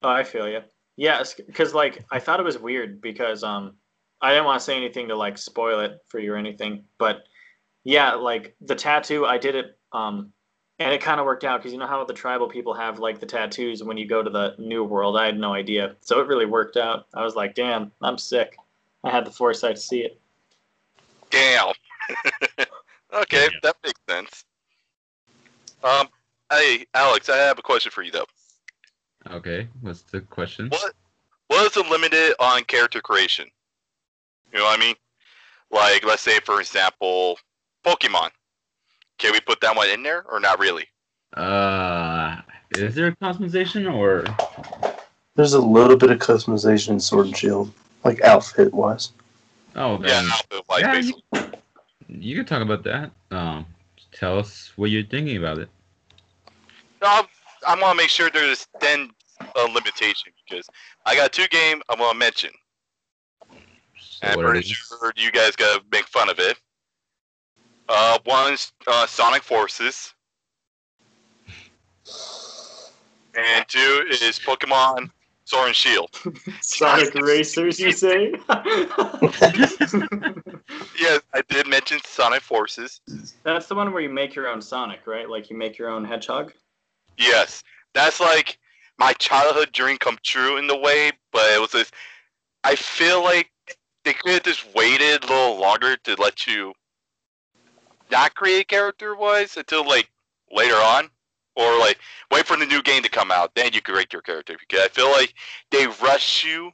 Oh, 0.02 0.10
I 0.10 0.24
feel 0.24 0.48
you. 0.48 0.64
Yeah, 0.98 1.24
because 1.48 1.74
like 1.74 2.04
I 2.12 2.20
thought 2.20 2.40
it 2.40 2.44
was 2.44 2.60
weird 2.60 3.02
because 3.02 3.44
um 3.44 3.74
I 4.22 4.32
didn't 4.32 4.46
want 4.46 4.60
to 4.60 4.66
say 4.66 4.78
anything 4.78 5.08
to 5.08 5.16
like 5.16 5.38
spoil 5.38 5.80
it 5.80 6.00
for 6.10 6.20
you 6.20 6.34
or 6.34 6.38
anything, 6.38 6.84
but 6.98 7.24
yeah, 7.84 8.14
like 8.14 8.56
the 8.62 8.76
tattoo 8.76 9.26
I 9.26 9.38
did 9.38 9.56
it 9.56 9.78
um 9.94 10.32
and 10.80 10.92
it 10.94 11.02
kind 11.02 11.20
of 11.20 11.26
worked 11.26 11.44
out 11.44 11.60
because 11.60 11.72
you 11.74 11.78
know 11.80 11.88
how 11.88 12.04
the 12.04 12.14
tribal 12.14 12.48
people 12.48 12.74
have 12.74 12.98
like 13.00 13.20
the 13.20 13.26
tattoos 13.26 13.84
when 13.84 13.98
you 13.98 14.08
go 14.08 14.24
to 14.24 14.30
the 14.30 14.56
new 14.58 14.84
world. 14.84 15.18
I 15.18 15.26
had 15.28 15.38
no 15.38 15.54
idea, 15.54 15.96
so 16.02 16.20
it 16.20 16.28
really 16.28 16.46
worked 16.46 16.76
out. 16.78 17.06
I 17.14 17.24
was 17.24 17.36
like, 17.36 17.54
damn, 17.56 17.92
I'm 18.02 18.18
sick. 18.18 18.58
I 19.04 19.10
had 19.12 19.26
the 19.26 19.32
foresight 19.32 19.76
to 19.76 19.82
see 19.82 20.02
it. 20.02 20.20
Damn. 21.30 21.74
okay, 23.14 23.44
Yeah. 23.44 23.60
that 23.64 23.76
makes 23.84 24.00
sense. 24.10 24.44
Um, 25.84 26.08
hey, 26.52 26.86
Alex, 26.94 27.30
I 27.30 27.38
have 27.38 27.58
a 27.60 27.64
question 27.64 27.92
for 27.92 28.04
you 28.04 28.12
though. 28.12 28.26
Okay, 29.30 29.68
what's 29.82 30.02
the 30.02 30.22
question? 30.22 30.70
What 30.70 30.94
was 31.50 31.74
the 31.74 31.84
limited 31.90 32.34
on 32.40 32.64
character 32.64 33.02
creation? 33.02 33.48
You 34.52 34.60
know 34.60 34.66
what 34.66 34.80
I 34.80 34.82
mean? 34.82 34.96
Like, 35.70 36.06
let's 36.06 36.22
say 36.22 36.40
for 36.40 36.60
example, 36.60 37.38
Pokemon. 37.86 38.30
Can 39.18 39.34
we 39.34 39.40
put 39.42 39.62
that 39.62 39.76
one 39.76 39.90
in 39.90 40.02
there 40.02 40.24
or 40.30 40.40
not 40.40 40.60
really? 40.60 40.86
Uh, 41.34 42.38
is 42.72 42.96
there 42.96 43.08
a 43.08 43.16
customization 43.18 43.94
or? 43.94 44.26
There's 45.36 45.54
a 45.54 45.62
little 45.62 45.96
bit 45.96 46.12
of 46.12 46.20
customization 46.20 46.90
in 46.90 47.00
Sword 47.00 47.28
and 47.28 47.38
Shield, 47.38 47.72
like 48.04 48.22
outfit 48.22 48.74
wise. 48.74 49.12
Oh, 49.76 49.94
Yeah, 50.02 50.08
then 50.08 50.28
no, 50.52 50.62
like 50.70 50.82
yeah, 50.82 50.92
basically, 50.92 51.24
you, 51.34 51.50
you 52.10 52.36
can 52.36 52.46
talk 52.46 52.62
about 52.62 52.84
that. 52.84 53.12
Um, 53.30 53.66
tell 54.12 54.40
us 54.40 54.72
what 54.76 54.90
you're 54.90 55.06
thinking 55.06 55.38
about 55.38 55.60
it. 55.60 55.70
No, 57.02 57.24
I 57.68 57.80
want 57.80 57.98
to 57.98 58.04
make 58.04 58.10
sure 58.10 58.30
there's 58.30 58.68
then 58.80 59.10
a 59.56 59.64
limitation 59.66 60.32
because 60.48 60.68
I 61.06 61.16
got 61.16 61.32
two 61.32 61.48
game 61.48 61.82
I 61.90 61.96
want 61.96 62.14
to 62.14 62.18
mention. 62.18 62.52
So 64.00 64.28
I'm 64.28 64.40
pretty 64.40 64.62
sure 64.62 65.14
you 65.16 65.32
guys 65.32 65.56
gotta 65.56 65.84
make 65.92 66.06
fun 66.08 66.30
of 66.30 66.40
it. 66.40 66.58
Uh, 67.90 68.20
one's 68.26 68.72
uh, 68.88 69.06
Sonic 69.08 69.44
Forces, 69.44 70.14
and 73.36 73.68
two 73.68 74.06
is 74.10 74.40
Pokemon 74.40 75.12
Sword 75.46 75.68
and 75.68 75.76
Shield. 75.76 76.10
Sonic 76.62 77.14
Racers, 77.16 77.80
you 77.80 77.92
say? 77.92 78.34
Yes, 81.00 81.22
I 81.34 81.42
did 81.50 81.68
mention 81.68 82.00
Sonic 82.06 82.42
Forces. 82.42 83.02
That's 83.44 83.66
the 83.66 83.76
one 83.76 83.92
where 83.92 84.02
you 84.02 84.10
make 84.10 84.36
your 84.36 84.48
own 84.48 84.62
Sonic, 84.62 85.08
right? 85.08 85.28
Like 85.30 85.50
you 85.50 85.58
make 85.58 85.78
your 85.78 85.90
own 85.90 86.06
hedgehog. 86.06 86.54
Yes, 87.22 87.64
that's 87.94 88.20
like 88.20 88.58
my 88.98 89.14
childhood 89.14 89.72
dream 89.72 89.98
come 89.98 90.18
true 90.24 90.58
in 90.58 90.68
the 90.68 90.78
way, 90.78 91.12
but 91.32 91.44
it 91.52 91.62
was 91.62 91.72
this. 91.72 91.92
I 92.64 92.76
feel 92.76 93.24
like 93.24 93.52
they 94.04 94.14
could 94.14 94.32
have 94.34 94.44
just 94.44 94.74
waited 94.76 95.24
a 95.24 95.28
little 95.28 95.60
longer 95.60 95.98
to 95.98 96.16
let 96.16 96.48
you 96.48 96.74
not 98.12 98.36
create 98.36 98.68
character 98.68 99.16
wise 99.16 99.58
until 99.58 99.88
like 99.88 100.10
later 100.52 100.76
on. 100.76 101.10
or 101.56 101.78
like 101.80 102.00
wait 102.32 102.48
for 102.48 102.58
the 102.58 102.66
new 102.66 102.82
game 102.82 103.04
to 103.04 103.10
come 103.10 103.32
out, 103.32 103.54
then 103.56 103.74
you 103.74 103.82
create 103.82 104.14
your 104.14 104.22
character. 104.22 104.56
Because 104.60 104.86
I 104.86 104.90
feel 104.90 105.12
like 105.12 105.34
they 105.72 105.88
rush 106.02 106.44
you 106.46 106.72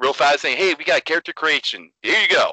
real 0.00 0.12
fast, 0.14 0.40
saying, 0.42 0.56
"Hey, 0.58 0.74
we 0.74 0.84
got 0.84 1.04
character 1.04 1.32
creation. 1.32 1.92
Here 2.02 2.20
you 2.20 2.28
go," 2.28 2.52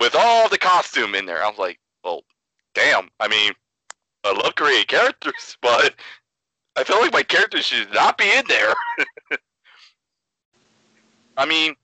with 0.00 0.14
all 0.14 0.48
the 0.48 0.58
costume 0.58 1.14
in 1.14 1.26
there. 1.26 1.44
I 1.44 1.48
was 1.48 1.58
like, 1.58 1.80
"Well, 2.04 2.22
damn. 2.74 3.10
I 3.20 3.28
mean, 3.28 3.52
I 4.24 4.32
love 4.32 4.54
creating 4.56 4.86
characters, 4.86 5.56
but 5.62 5.94
I 6.76 6.84
feel 6.84 7.00
like 7.00 7.12
my 7.12 7.22
character 7.22 7.62
should 7.62 7.92
not 7.92 8.18
be 8.18 8.30
in 8.30 8.44
there." 8.48 8.74
I 11.36 11.46
mean, 11.46 11.74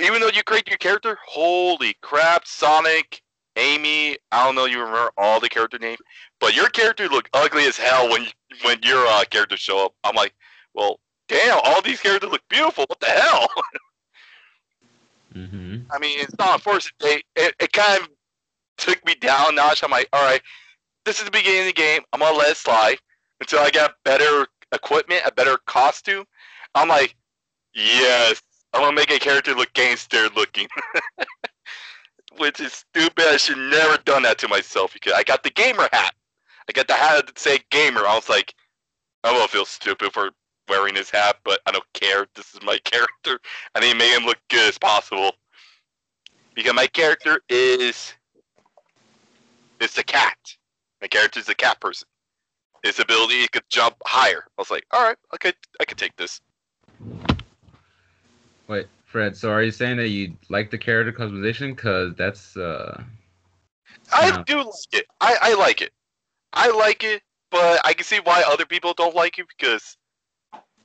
even 0.00 0.20
though 0.20 0.28
you 0.28 0.42
create 0.42 0.68
your 0.68 0.78
character, 0.78 1.18
holy 1.26 1.94
crap, 2.02 2.46
Sonic, 2.46 3.22
Amy, 3.56 4.16
I 4.32 4.44
don't 4.44 4.54
know 4.54 4.64
you 4.64 4.80
remember 4.80 5.10
all 5.16 5.38
the 5.38 5.48
character 5.48 5.78
names, 5.78 5.98
but 6.40 6.56
your 6.56 6.68
character 6.68 7.08
look 7.08 7.28
ugly 7.32 7.64
as 7.64 7.76
hell 7.76 8.10
when 8.10 8.26
when 8.62 8.78
your 8.82 9.06
uh, 9.06 9.24
characters 9.30 9.60
show 9.60 9.84
up. 9.84 9.94
I'm 10.02 10.16
like, 10.16 10.34
well, 10.74 10.98
damn, 11.28 11.60
all 11.64 11.80
these 11.82 12.00
characters 12.00 12.30
look 12.30 12.42
beautiful. 12.48 12.84
What 12.88 13.00
the 13.00 13.06
hell? 13.06 13.48
Mm-hmm. 15.34 15.78
I 15.90 15.98
mean, 15.98 16.20
it's 16.20 16.38
not 16.38 16.62
forced. 16.62 16.92
It, 17.00 17.24
it, 17.34 17.56
it 17.58 17.72
kind 17.72 18.00
of 18.00 18.08
took 18.76 19.04
me 19.04 19.16
down 19.16 19.46
a 19.48 19.52
notch. 19.52 19.82
I'm 19.82 19.90
like, 19.90 20.08
all 20.12 20.24
right, 20.24 20.40
this 21.04 21.18
is 21.18 21.24
the 21.24 21.30
beginning 21.32 21.62
of 21.62 21.66
the 21.66 21.72
game. 21.72 22.02
I'm 22.12 22.20
gonna 22.20 22.38
let 22.38 22.52
it 22.52 22.56
slide 22.56 22.98
until 23.40 23.60
I 23.60 23.70
got 23.70 23.96
better 24.04 24.46
equipment, 24.72 25.22
a 25.24 25.32
better 25.32 25.58
costume. 25.66 26.24
I'm 26.74 26.88
like, 26.88 27.14
yes, 27.74 28.42
I'm 28.72 28.82
gonna 28.82 28.96
make 28.96 29.10
a 29.10 29.18
character 29.18 29.54
look 29.54 29.72
gangster 29.72 30.28
looking. 30.34 30.68
Which 32.38 32.60
is 32.60 32.72
stupid. 32.72 33.26
I 33.28 33.36
should 33.36 33.58
never 33.58 33.96
done 33.98 34.22
that 34.24 34.38
to 34.38 34.48
myself 34.48 34.92
because 34.92 35.12
I 35.12 35.22
got 35.22 35.42
the 35.42 35.50
gamer 35.50 35.88
hat. 35.92 36.14
I 36.68 36.72
got 36.72 36.88
the 36.88 36.94
hat 36.94 37.26
that 37.26 37.38
say 37.38 37.60
gamer. 37.70 38.00
I 38.00 38.16
was 38.16 38.28
like, 38.28 38.54
I 39.22 39.32
will 39.32 39.46
feel 39.46 39.64
stupid 39.64 40.12
for 40.12 40.30
wearing 40.68 40.96
his 40.96 41.10
hat, 41.10 41.36
but 41.44 41.60
I 41.66 41.70
don't 41.70 41.84
care. 41.92 42.26
This 42.34 42.54
is 42.54 42.62
my 42.62 42.78
character. 42.84 43.38
I 43.74 43.80
need 43.80 43.92
to 43.92 43.98
make 43.98 44.12
him 44.12 44.24
look 44.24 44.38
good 44.50 44.68
as 44.68 44.78
possible. 44.78 45.32
Because 46.54 46.74
my 46.74 46.86
character 46.86 47.40
is 47.48 48.14
it's 49.80 49.98
a 49.98 50.04
cat. 50.04 50.36
My 51.00 51.08
character 51.08 51.40
is 51.40 51.48
a 51.48 51.54
cat 51.54 51.80
person. 51.80 52.08
His 52.84 53.00
ability 53.00 53.40
he 53.40 53.48
could 53.48 53.64
jump 53.70 53.96
higher. 54.06 54.44
I 54.46 54.60
was 54.60 54.70
like, 54.70 54.84
all 54.92 55.02
right, 55.02 55.16
okay, 55.34 55.52
I 55.80 55.84
could 55.84 55.98
take 55.98 56.14
this. 56.16 56.40
Wait, 58.68 58.86
Fred. 59.06 59.36
So 59.36 59.50
are 59.50 59.62
you 59.62 59.70
saying 59.70 59.96
that 59.96 60.08
you 60.08 60.36
like 60.50 60.70
the 60.70 60.78
character 60.78 61.12
customization? 61.12 61.76
Cause 61.76 62.12
that's 62.16 62.56
uh. 62.56 63.02
I 64.12 64.42
do 64.46 64.58
like 64.58 64.92
it. 64.92 65.06
I, 65.20 65.36
I 65.40 65.54
like 65.54 65.80
it. 65.80 65.92
I 66.52 66.70
like 66.70 67.04
it, 67.04 67.22
but 67.50 67.80
I 67.84 67.94
can 67.94 68.04
see 68.04 68.20
why 68.22 68.44
other 68.46 68.66
people 68.66 68.92
don't 68.92 69.14
like 69.14 69.38
it 69.38 69.46
because 69.56 69.96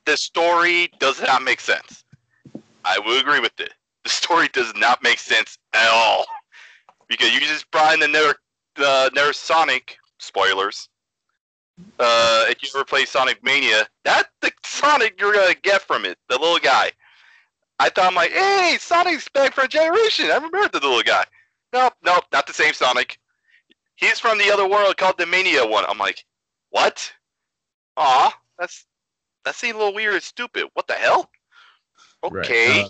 the 0.05 0.15
story 0.15 0.89
does 0.99 1.21
not 1.21 1.43
make 1.43 1.59
sense. 1.59 2.05
I 2.85 2.97
will 2.99 3.19
agree 3.19 3.39
with 3.39 3.59
it. 3.59 3.73
The 4.03 4.09
story 4.09 4.47
does 4.53 4.73
not 4.75 5.03
make 5.03 5.19
sense 5.19 5.57
at 5.73 5.89
all 5.91 6.25
because 7.07 7.33
you 7.33 7.39
just 7.41 7.69
brought 7.71 7.93
in 7.93 7.99
the 7.99 8.07
Never, 8.07 8.35
the 8.75 9.11
Never 9.13 9.33
Sonic 9.33 9.97
spoilers. 10.17 10.87
Uh, 11.99 12.45
if 12.47 12.63
you 12.63 12.69
ever 12.75 12.85
play 12.85 13.05
Sonic 13.05 13.43
Mania, 13.43 13.87
that's 14.03 14.29
the 14.41 14.51
Sonic 14.63 15.19
you're 15.19 15.33
gonna 15.33 15.55
get 15.55 15.81
from 15.81 16.05
it, 16.05 16.17
the 16.29 16.37
little 16.37 16.59
guy. 16.59 16.91
I 17.79 17.89
thought 17.89 18.07
I'm 18.07 18.15
like, 18.15 18.31
hey, 18.31 18.77
Sonic's 18.79 19.29
back 19.29 19.53
for 19.53 19.61
a 19.61 19.67
generation. 19.67 20.25
I 20.25 20.35
remember 20.35 20.67
the 20.67 20.85
little 20.85 21.03
guy. 21.03 21.23
Nope, 21.73 21.93
nope, 22.03 22.25
not 22.31 22.47
the 22.47 22.53
same 22.53 22.73
Sonic. 22.73 23.17
He's 23.95 24.19
from 24.19 24.37
the 24.37 24.51
other 24.51 24.67
world 24.67 24.97
called 24.97 25.17
the 25.17 25.25
Mania 25.25 25.65
one. 25.65 25.85
I'm 25.87 25.97
like, 25.97 26.25
what? 26.69 27.11
Aw, 27.97 28.33
that's 28.57 28.85
that 29.45 29.55
seems 29.55 29.75
a 29.75 29.77
little 29.77 29.93
weird 29.93 30.15
and 30.15 30.23
stupid. 30.23 30.65
What 30.73 30.87
the 30.87 30.93
hell? 30.93 31.29
Right, 32.23 32.45
Okay, 32.45 32.81
uh, 32.83 32.89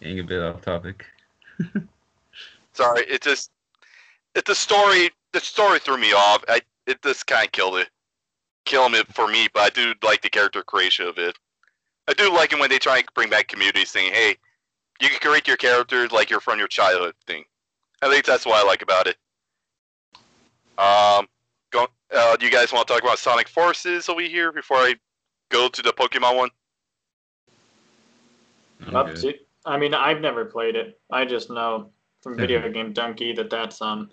Getting 0.00 0.20
a 0.20 0.24
bit 0.24 0.42
off 0.42 0.60
topic. 0.62 1.04
sorry. 2.72 3.02
It 3.02 3.20
just 3.22 3.50
it 4.34 4.44
the 4.44 4.54
story 4.54 5.10
the 5.32 5.40
story 5.40 5.78
threw 5.78 5.98
me 5.98 6.12
off. 6.12 6.44
I 6.48 6.60
it 6.88 7.02
just 7.02 7.26
kind 7.26 7.44
of 7.44 7.52
killed 7.52 7.78
it, 7.78 7.90
killing 8.64 8.94
it 8.94 9.12
for 9.14 9.28
me. 9.28 9.48
But 9.52 9.62
I 9.64 9.70
do 9.70 9.94
like 10.02 10.22
the 10.22 10.30
character 10.30 10.62
creation 10.62 11.06
of 11.06 11.18
it. 11.18 11.38
I 12.08 12.14
do 12.14 12.32
like 12.32 12.52
it 12.52 12.58
when 12.58 12.70
they 12.70 12.78
try 12.78 12.98
and 12.98 13.06
bring 13.14 13.28
back 13.28 13.48
communities, 13.48 13.90
saying, 13.90 14.12
"Hey, 14.12 14.36
you 15.00 15.08
can 15.08 15.18
create 15.20 15.46
your 15.46 15.58
characters 15.58 16.10
like 16.10 16.30
you're 16.30 16.40
from 16.40 16.58
your 16.58 16.68
childhood 16.68 17.14
thing." 17.26 17.44
At 18.02 18.10
least 18.10 18.26
that's 18.26 18.46
what 18.46 18.64
I 18.64 18.66
like 18.66 18.82
about 18.82 19.06
it. 19.06 19.16
Um, 20.78 21.28
go. 21.70 21.86
Uh, 22.10 22.36
do 22.36 22.46
you 22.46 22.52
guys 22.52 22.72
want 22.72 22.88
to 22.88 22.94
talk 22.94 23.02
about 23.02 23.18
Sonic 23.18 23.48
Forces 23.48 24.08
over 24.08 24.20
here 24.22 24.50
before 24.52 24.78
I 24.78 24.94
go 25.50 25.68
to 25.68 25.82
the 25.82 25.92
Pokemon 25.92 26.36
one? 26.36 26.50
I'm 28.86 28.96
Up 28.96 29.14
to, 29.16 29.34
I 29.66 29.76
mean, 29.76 29.92
I've 29.92 30.20
never 30.20 30.46
played 30.46 30.76
it. 30.76 30.98
I 31.10 31.26
just 31.26 31.50
know 31.50 31.90
from 32.22 32.38
VideoGameDunkey 32.38 33.36
that 33.36 33.50
that's 33.50 33.82
um. 33.82 34.10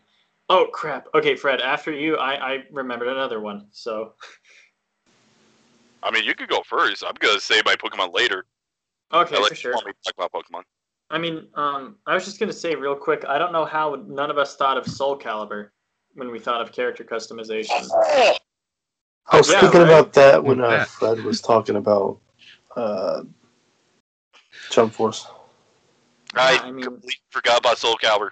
Oh 0.49 0.67
crap! 0.71 1.07
Okay, 1.15 1.35
Fred. 1.35 1.59
After 1.61 1.91
you, 1.91 2.17
I 2.17 2.53
I 2.53 2.63
remembered 2.71 3.07
another 3.07 3.39
one. 3.39 3.67
So 3.71 4.13
I 6.03 6.11
mean, 6.11 6.23
you 6.23 6.35
could 6.35 6.49
go 6.49 6.61
first. 6.63 7.03
I'm 7.05 7.15
gonna 7.19 7.39
say 7.39 7.61
my 7.65 7.75
Pokemon 7.75 8.13
later. 8.13 8.45
okay, 9.11 9.35
Unless 9.35 9.49
for 9.49 9.55
sure. 9.55 9.73
want 9.73 9.87
me 9.87 9.93
to 9.93 9.97
talk 10.03 10.13
about 10.17 10.31
Pokemon. 10.31 10.61
I 11.09 11.17
mean, 11.17 11.47
um, 11.55 11.97
I 12.05 12.13
was 12.13 12.25
just 12.25 12.39
gonna 12.39 12.53
say 12.53 12.75
real 12.75 12.95
quick. 12.95 13.25
I 13.27 13.37
don't 13.39 13.53
know 13.53 13.65
how 13.65 14.03
none 14.07 14.29
of 14.29 14.37
us 14.37 14.55
thought 14.55 14.77
of 14.77 14.85
Soul 14.87 15.17
Calibur 15.17 15.69
when 16.13 16.31
we 16.31 16.39
thought 16.39 16.61
of 16.61 16.71
character 16.71 17.03
customization. 17.03 17.89
Oh, 17.91 18.37
I 19.27 19.37
was 19.37 19.49
Yeah, 19.49 19.61
thinking 19.61 19.81
right. 19.81 19.89
about 19.89 20.13
that 20.13 20.43
when 20.43 20.61
uh, 20.61 20.83
Fred 20.85 21.23
was 21.23 21.41
talking 21.41 21.75
about 21.75 22.19
uh, 22.75 23.23
Jump 24.69 24.93
Force. 24.93 25.27
I, 26.35 26.59
I 26.63 26.71
mean- 26.71 26.83
completely 26.85 27.17
forgot 27.31 27.59
about 27.59 27.79
Soul 27.79 27.97
Calibur. 28.01 28.29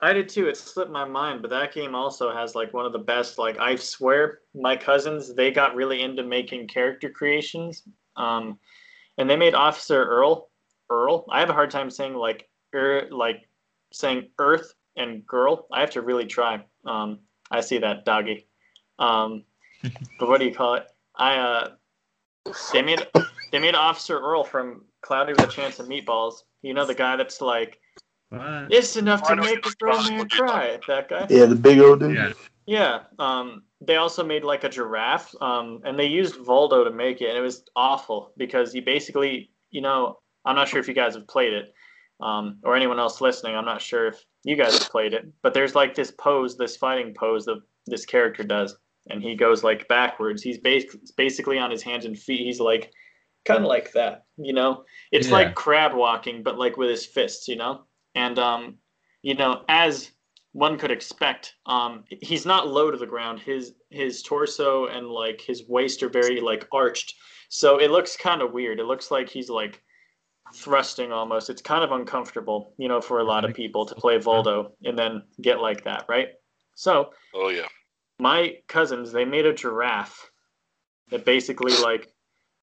I 0.00 0.12
did 0.12 0.28
too. 0.28 0.48
It 0.48 0.56
slipped 0.56 0.90
my 0.90 1.04
mind, 1.04 1.42
but 1.42 1.50
that 1.50 1.74
game 1.74 1.94
also 1.94 2.32
has 2.32 2.54
like 2.54 2.72
one 2.72 2.86
of 2.86 2.92
the 2.92 2.98
best. 2.98 3.38
Like 3.38 3.58
I 3.58 3.74
swear, 3.76 4.40
my 4.54 4.76
cousins 4.76 5.34
they 5.34 5.50
got 5.50 5.74
really 5.74 6.02
into 6.02 6.22
making 6.22 6.68
character 6.68 7.10
creations, 7.10 7.82
um, 8.16 8.58
and 9.16 9.28
they 9.28 9.36
made 9.36 9.54
Officer 9.54 10.04
Earl. 10.04 10.50
Earl. 10.90 11.26
I 11.30 11.40
have 11.40 11.50
a 11.50 11.54
hard 11.54 11.70
time 11.70 11.90
saying 11.90 12.14
like 12.14 12.48
er, 12.74 13.08
like 13.10 13.48
saying 13.92 14.28
Earth 14.38 14.72
and 14.96 15.26
girl. 15.26 15.66
I 15.72 15.80
have 15.80 15.90
to 15.90 16.02
really 16.02 16.26
try. 16.26 16.64
Um, 16.86 17.20
I 17.50 17.60
see 17.60 17.78
that 17.78 18.04
doggy. 18.04 18.46
Um, 18.98 19.44
but 20.18 20.28
what 20.28 20.38
do 20.38 20.46
you 20.46 20.54
call 20.54 20.74
it? 20.74 20.86
I 21.16 21.36
uh, 21.36 21.70
they 22.72 22.82
made 22.82 23.06
they 23.52 23.58
made 23.58 23.74
Officer 23.74 24.18
Earl 24.18 24.44
from 24.44 24.84
Cloudy 25.02 25.32
with 25.32 25.42
a 25.42 25.46
Chance 25.48 25.78
of 25.78 25.88
Meatballs. 25.88 26.42
You 26.62 26.74
know 26.74 26.86
the 26.86 26.94
guy 26.94 27.16
that's 27.16 27.40
like 27.40 27.78
What? 28.30 28.66
it's 28.70 28.96
enough 28.96 29.26
to 29.28 29.36
make 29.36 29.64
a 29.66 29.70
grown 29.80 30.06
man 30.08 30.28
cry. 30.28 30.78
That 30.86 31.08
guy. 31.08 31.26
Yeah, 31.30 31.46
the 31.46 31.54
big 31.54 31.78
old 31.78 32.00
dude. 32.00 32.14
Yeah. 32.14 32.32
Yeah. 32.66 33.00
Um, 33.18 33.62
they 33.80 33.96
also 33.96 34.22
made 34.24 34.44
like 34.44 34.64
a 34.64 34.68
giraffe, 34.68 35.34
um, 35.40 35.80
and 35.84 35.98
they 35.98 36.06
used 36.06 36.34
Voldo 36.36 36.84
to 36.84 36.90
make 36.90 37.22
it, 37.22 37.28
and 37.30 37.38
it 37.38 37.40
was 37.40 37.64
awful 37.74 38.32
because 38.36 38.74
you 38.74 38.82
basically, 38.82 39.50
you 39.70 39.80
know, 39.80 40.18
I'm 40.44 40.56
not 40.56 40.68
sure 40.68 40.80
if 40.80 40.88
you 40.88 40.94
guys 40.94 41.14
have 41.14 41.26
played 41.26 41.52
it, 41.54 41.72
um, 42.20 42.58
or 42.64 42.76
anyone 42.76 42.98
else 42.98 43.20
listening. 43.20 43.56
I'm 43.56 43.64
not 43.64 43.80
sure 43.80 44.08
if 44.08 44.22
you 44.44 44.56
guys 44.56 44.76
have 44.78 44.90
played 44.90 45.14
it, 45.14 45.26
but 45.42 45.54
there's 45.54 45.74
like 45.74 45.94
this 45.94 46.10
pose, 46.10 46.56
this 46.56 46.76
fighting 46.76 47.14
pose 47.14 47.46
that 47.46 47.60
this 47.86 48.04
character 48.04 48.42
does, 48.42 48.76
and 49.08 49.22
he 49.22 49.34
goes 49.34 49.64
like 49.64 49.88
backwards. 49.88 50.42
He's 50.42 50.58
bas- 50.58 50.96
basically 51.16 51.58
on 51.58 51.70
his 51.70 51.82
hands 51.82 52.04
and 52.04 52.18
feet. 52.18 52.44
He's 52.44 52.60
like 52.60 52.92
kind 53.46 53.60
of 53.60 53.68
like 53.68 53.92
that, 53.92 54.24
you 54.36 54.52
know. 54.52 54.84
It's 55.12 55.28
Yeah. 55.28 55.34
like 55.34 55.54
crab 55.54 55.94
walking, 55.94 56.42
but 56.42 56.58
like 56.58 56.76
with 56.76 56.90
his 56.90 57.06
fists, 57.06 57.48
you 57.48 57.56
know. 57.56 57.84
And 58.18 58.38
um, 58.38 58.78
you 59.22 59.34
know, 59.34 59.64
as 59.68 60.10
one 60.52 60.78
could 60.78 60.90
expect. 60.90 61.54
Um, 61.66 62.04
he's 62.08 62.46
not 62.46 62.68
low 62.68 62.90
to 62.90 62.96
the 62.96 63.06
ground. 63.06 63.40
His 63.40 63.74
his 63.90 64.22
torso 64.22 64.86
and 64.86 65.08
like 65.08 65.40
his 65.40 65.68
waist 65.68 66.02
are 66.02 66.08
very 66.08 66.40
like 66.40 66.66
arched, 66.72 67.14
so 67.48 67.78
it 67.78 67.90
looks 67.90 68.16
kind 68.16 68.42
of 68.42 68.52
weird. 68.52 68.80
It 68.80 68.86
looks 68.86 69.10
like 69.10 69.28
he's 69.28 69.48
like 69.50 69.82
thrusting 70.54 71.12
almost. 71.12 71.50
It's 71.50 71.62
kind 71.62 71.84
of 71.84 71.92
uncomfortable, 71.92 72.74
you 72.78 72.88
know, 72.88 73.00
for 73.00 73.20
a 73.20 73.24
lot 73.24 73.44
of 73.44 73.54
people 73.54 73.84
to 73.86 73.94
play 73.94 74.18
Voldo 74.18 74.72
and 74.84 74.98
then 74.98 75.22
get 75.40 75.60
like 75.60 75.84
that, 75.84 76.06
right? 76.08 76.28
So 76.74 77.10
Oh 77.34 77.50
yeah. 77.50 77.66
my 78.18 78.56
cousins 78.66 79.12
they 79.12 79.24
made 79.24 79.46
a 79.46 79.52
giraffe 79.52 80.30
that 81.10 81.24
basically 81.24 81.72
like 81.82 82.08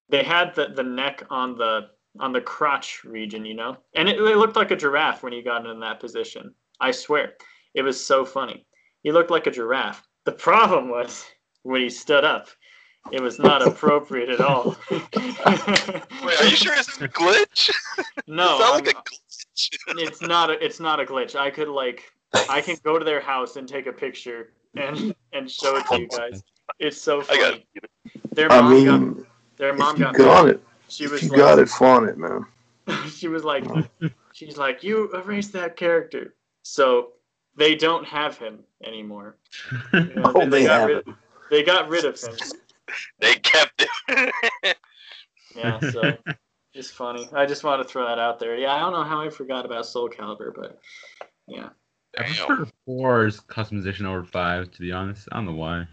they 0.10 0.24
had 0.24 0.56
the, 0.56 0.68
the 0.76 0.84
neck 0.84 1.24
on 1.30 1.58
the 1.58 1.90
on 2.20 2.32
the 2.32 2.42
crotch 2.42 3.04
region 3.04 3.46
you 3.46 3.54
know 3.54 3.78
and 3.96 4.08
it, 4.10 4.18
it 4.20 4.38
looked 4.38 4.56
like 4.56 4.72
a 4.72 4.76
giraffe 4.76 5.24
when 5.24 5.34
he 5.34 5.42
got 5.42 5.66
in 5.66 5.80
that 5.80 6.00
position 6.00 6.54
i 6.80 6.92
swear 6.92 7.34
it 7.74 7.82
was 7.82 8.04
so 8.04 8.24
funny 8.26 8.66
he 9.04 9.12
looked 9.12 9.32
like 9.32 9.48
a 9.48 9.52
giraffe 9.52 10.04
the 10.26 10.32
problem 10.32 10.90
was 10.90 11.26
when 11.64 11.82
he 11.82 11.90
stood 11.90 12.24
up 12.24 12.48
it 13.12 13.22
was 13.22 13.38
not 13.38 13.62
appropriate 13.62 14.30
at 14.30 14.42
all 14.42 14.76
Wait, 14.92 16.42
are 16.42 16.46
you 16.46 16.56
sure 16.56 16.74
it's 16.76 17.00
a 17.02 17.08
glitch? 17.08 17.70
no 18.28 18.56
it 18.56 18.62
sounds 18.62 18.72
like 18.74 18.88
a 18.88 18.94
glitch. 18.94 19.70
it's 20.00 20.22
not 20.22 20.50
a, 20.50 20.64
it's 20.64 20.80
not 20.80 21.00
a 21.00 21.06
glitch. 21.06 21.36
I 21.36 21.50
could 21.50 21.68
like 21.68 22.12
I 22.50 22.62
can 22.62 22.78
go 22.84 22.98
to 22.98 23.06
their 23.06 23.22
house 23.22 23.56
and 23.56 23.68
take 23.68 23.88
a 23.88 23.94
picture 23.94 24.54
and 24.76 25.16
and 25.34 25.50
show 25.50 25.76
it 25.78 25.86
to 25.88 26.00
you 26.00 26.08
guys. 26.08 26.44
It's 26.80 27.00
so 27.02 27.22
I 27.22 27.24
funny. 27.24 27.40
got 27.42 27.86
Their 28.34 28.52
I 28.52 28.62
mom 28.62 28.86
got 28.86 29.00
mean, 29.02 29.26
their 29.58 29.74
mom 29.74 29.96
if 29.96 30.00
you 30.00 30.06
got 30.06 30.18
got 30.18 30.48
it, 30.50 30.64
She 30.88 31.08
was 31.08 31.24
you 31.24 31.30
like, 31.30 31.38
got 31.40 31.60
it, 31.60 31.70
flaunt 31.70 32.10
it, 32.10 32.18
man. 32.18 32.46
she 33.10 33.28
was 33.28 33.44
like, 33.44 33.66
oh. 33.70 33.84
she's 34.34 34.58
like, 34.58 34.84
you 34.84 35.12
erased 35.14 35.54
that 35.54 35.76
character, 35.76 36.36
so 36.64 37.14
they 37.56 37.76
don't 37.76 38.06
have 38.06 38.38
him 38.38 38.60
anymore. 38.84 39.38
You 39.94 40.14
know, 40.16 40.32
Oh, 40.36 40.46
they 40.50 40.66
got 40.66 40.82
have 40.82 40.90
rid, 40.90 41.16
they 41.50 41.64
got 41.64 41.90
rid 41.90 42.06
of 42.06 42.20
him. 42.20 42.36
They 43.20 43.34
kept 43.34 43.88
it. 44.08 44.78
Yeah, 45.56 45.80
so 45.80 46.16
it's 46.74 46.92
funny. 46.92 47.28
I 47.34 47.46
just 47.46 47.64
want 47.64 47.82
to 47.82 47.88
throw 47.88 48.06
that 48.08 48.20
out 48.20 48.40
there. 48.40 48.56
Yeah, 48.58 48.74
I 48.74 48.80
don't 48.80 48.92
know 48.92 49.04
how 49.04 49.22
I 49.22 49.30
forgot 49.30 49.66
about 49.66 49.86
Soul 49.86 50.10
Calibur, 50.10 50.54
but 50.54 50.80
yeah. 51.48 51.70
I 52.18 52.24
Damn. 52.24 52.46
prefer 52.46 52.72
four's 52.86 53.40
customization 53.40 54.06
over 54.06 54.24
five, 54.24 54.72
to 54.72 54.80
be 54.80 54.92
honest. 54.92 55.28
I 55.32 55.38
don't 55.38 55.46
know 55.46 55.54
why. 55.54 55.88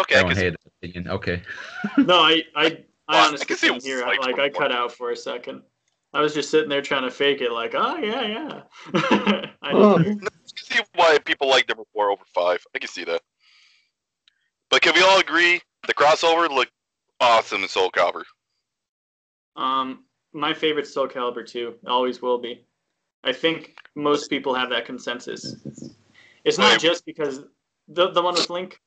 Okay, 0.00 0.16
I 0.16 0.18
I 0.18 0.22
don't 0.22 0.30
can 0.32 0.38
hate 0.38 0.50
that 0.50 0.72
opinion. 0.82 1.08
Okay. 1.08 1.42
No, 1.98 2.18
I 2.20 2.42
I 2.54 2.64
I 2.66 2.66
Well, 2.66 2.84
I 3.08 3.26
honestly 3.28 3.46
can 3.46 3.56
see 3.56 3.68
didn't 3.68 3.82
hear. 3.84 4.00
like 4.06 4.20
Like 4.20 4.38
I 4.38 4.48
cut 4.48 4.72
out 4.72 4.92
for 4.92 5.10
a 5.10 5.16
second. 5.16 5.62
I 6.14 6.20
was 6.20 6.32
just 6.34 6.50
sitting 6.50 6.68
there 6.70 6.80
trying 6.82 7.02
to 7.02 7.10
fake 7.10 7.40
it, 7.42 7.52
like, 7.52 7.74
oh 7.76 7.96
yeah, 7.98 8.22
yeah. 8.22 8.62
I 9.62 9.72
Oh. 9.72 9.98
didn't. 9.98 10.24
I 10.24 10.28
can 10.28 10.76
see 10.76 10.82
why 10.94 11.18
people 11.18 11.48
like 11.48 11.68
number 11.68 11.84
four 11.92 12.10
over 12.10 12.24
five. 12.34 12.64
I 12.74 12.78
can 12.78 12.88
see 12.88 13.04
that. 13.04 13.20
But 14.70 14.82
can 14.82 14.94
we 14.94 15.02
all 15.02 15.18
agree 15.20 15.60
the 15.86 15.94
crossover 15.94 16.48
looked 16.48 16.72
awesome 17.20 17.62
in 17.62 17.68
Soul 17.68 17.90
Calibur? 17.90 18.24
Um, 19.56 20.04
my 20.32 20.54
favorite 20.54 20.86
Soul 20.86 21.08
Calibur 21.08 21.46
2 21.46 21.74
always 21.86 22.22
will 22.22 22.38
be. 22.38 22.64
I 23.24 23.32
think 23.32 23.76
most 23.96 24.30
people 24.30 24.54
have 24.54 24.70
that 24.70 24.84
consensus. 24.86 25.56
It's 26.44 26.58
not 26.58 26.80
just 26.80 27.04
because 27.04 27.40
the 27.88 28.10
the 28.10 28.22
one 28.22 28.34
with 28.34 28.50
Link. 28.50 28.80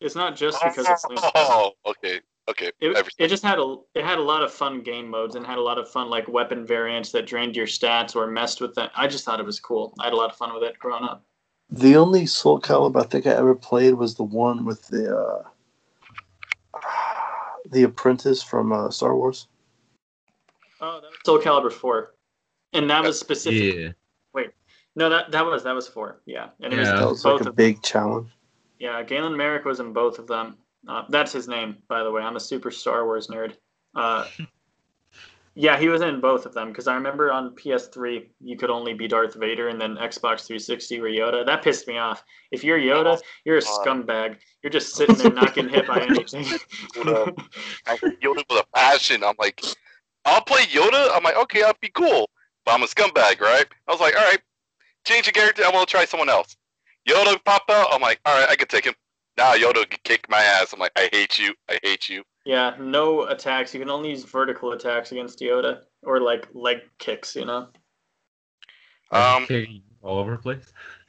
It's 0.00 0.14
not 0.14 0.36
just 0.36 0.62
because 0.62 0.88
it's 0.88 1.04
Link. 1.08 1.20
Oh, 1.34 1.72
okay, 1.86 2.20
okay. 2.48 2.70
It, 2.80 3.08
it 3.18 3.28
just 3.28 3.42
had 3.42 3.58
a 3.58 3.76
it 3.94 4.04
had 4.04 4.18
a 4.18 4.22
lot 4.22 4.42
of 4.42 4.52
fun 4.52 4.80
game 4.80 5.08
modes 5.08 5.34
and 5.34 5.44
had 5.44 5.58
a 5.58 5.62
lot 5.62 5.78
of 5.78 5.90
fun 5.90 6.08
like 6.08 6.28
weapon 6.28 6.64
variants 6.64 7.10
that 7.12 7.26
drained 7.26 7.56
your 7.56 7.66
stats 7.66 8.14
or 8.14 8.26
messed 8.28 8.60
with 8.60 8.74
them. 8.74 8.90
I 8.96 9.08
just 9.08 9.24
thought 9.24 9.40
it 9.40 9.46
was 9.46 9.58
cool. 9.58 9.94
I 9.98 10.04
had 10.04 10.12
a 10.12 10.16
lot 10.16 10.30
of 10.30 10.36
fun 10.36 10.54
with 10.54 10.62
it 10.62 10.78
growing 10.78 11.04
up. 11.04 11.24
The 11.70 11.96
only 11.96 12.26
Soul 12.26 12.60
Calibur 12.60 13.00
I 13.00 13.06
think 13.06 13.26
I 13.26 13.32
ever 13.32 13.54
played 13.54 13.94
was 13.94 14.14
the 14.14 14.22
one 14.22 14.64
with 14.64 14.86
the 14.86 15.16
uh, 15.16 15.42
the 17.70 17.82
apprentice 17.82 18.42
from 18.42 18.72
uh, 18.72 18.90
Star 18.90 19.16
Wars. 19.16 19.48
Oh, 20.80 21.00
that 21.00 21.10
was 21.10 21.18
Soul 21.24 21.40
Calibur 21.40 21.72
4, 21.72 22.14
and 22.74 22.88
that 22.88 23.02
was 23.02 23.18
specific. 23.18 23.74
Yeah. 23.74 23.88
Wait, 24.32 24.50
no, 24.94 25.08
that 25.08 25.32
that 25.32 25.44
was 25.44 25.64
that 25.64 25.74
was 25.74 25.88
four. 25.88 26.20
Yeah, 26.24 26.50
and 26.60 26.72
it 26.72 26.78
was 26.78 26.88
That 26.88 27.08
was 27.08 27.22
both 27.22 27.40
like 27.40 27.46
a 27.46 27.50
of 27.50 27.56
big 27.56 27.82
challenge. 27.82 28.28
Yeah, 28.78 29.02
Galen 29.02 29.36
Marek 29.36 29.64
was 29.64 29.80
in 29.80 29.92
both 29.92 30.18
of 30.18 30.26
them. 30.26 30.56
Uh, 30.86 31.04
that's 31.08 31.32
his 31.32 31.48
name, 31.48 31.76
by 31.88 32.02
the 32.02 32.10
way. 32.10 32.22
I'm 32.22 32.36
a 32.36 32.40
super 32.40 32.70
Star 32.70 33.04
Wars 33.04 33.28
nerd. 33.28 33.54
Uh, 33.94 34.26
yeah, 35.54 35.76
he 35.76 35.88
was 35.88 36.02
in 36.02 36.20
both 36.20 36.46
of 36.46 36.54
them 36.54 36.68
because 36.68 36.86
I 36.86 36.94
remember 36.94 37.32
on 37.32 37.54
PS3 37.56 38.26
you 38.40 38.56
could 38.56 38.70
only 38.70 38.94
be 38.94 39.08
Darth 39.08 39.34
Vader, 39.34 39.68
and 39.68 39.80
then 39.80 39.96
Xbox 39.96 40.46
360 40.46 41.00
were 41.00 41.08
Yoda. 41.08 41.44
That 41.44 41.62
pissed 41.62 41.88
me 41.88 41.98
off. 41.98 42.22
If 42.52 42.62
you're 42.62 42.78
Yoda, 42.78 43.20
you're 43.44 43.58
a 43.58 43.62
scumbag. 43.62 44.36
You're 44.62 44.70
just 44.70 44.94
sitting 44.96 45.16
there 45.16 45.32
not 45.32 45.54
getting 45.54 45.70
hit 45.72 45.86
by 45.88 46.00
anything. 46.00 46.44
I 47.86 47.96
Yoda 47.96 48.44
with 48.48 48.62
a 48.62 48.66
passion. 48.74 49.24
I'm 49.24 49.34
like, 49.38 49.60
I'll 50.24 50.42
play 50.42 50.62
Yoda. 50.62 51.10
I'm 51.12 51.24
like, 51.24 51.36
okay, 51.36 51.64
I'll 51.64 51.74
be 51.80 51.90
cool. 51.90 52.30
But 52.64 52.74
I'm 52.74 52.82
a 52.82 52.86
scumbag, 52.86 53.40
right? 53.40 53.66
I 53.88 53.92
was 53.92 54.00
like, 54.00 54.14
all 54.16 54.24
right, 54.24 54.40
change 55.04 55.26
the 55.26 55.32
character. 55.32 55.64
I'm 55.64 55.72
gonna 55.72 55.86
try 55.86 56.04
someone 56.04 56.28
else. 56.28 56.56
Yoda 57.08 57.42
pop 57.44 57.64
out. 57.70 57.88
I'm 57.90 58.02
like, 58.02 58.20
all 58.26 58.38
right, 58.38 58.48
I 58.48 58.56
can 58.56 58.68
take 58.68 58.84
him. 58.84 58.94
Now 59.36 59.54
Yoda 59.54 59.88
can 59.88 59.98
kick 60.04 60.28
my 60.28 60.42
ass. 60.42 60.72
I'm 60.72 60.78
like, 60.78 60.92
I 60.96 61.08
hate 61.12 61.38
you. 61.38 61.54
I 61.68 61.78
hate 61.82 62.08
you. 62.08 62.22
yeah, 62.44 62.74
no 62.78 63.22
attacks. 63.28 63.72
You 63.72 63.80
can 63.80 63.90
only 63.90 64.10
use 64.10 64.24
vertical 64.24 64.72
attacks 64.72 65.12
against 65.12 65.40
Yoda 65.40 65.82
or 66.02 66.20
like 66.20 66.46
leg 66.52 66.78
kicks. 66.98 67.34
You 67.34 67.46
know. 67.46 67.68
Um, 69.10 69.46
all 70.02 70.18
over 70.18 70.32
the 70.32 70.38
place. 70.38 70.72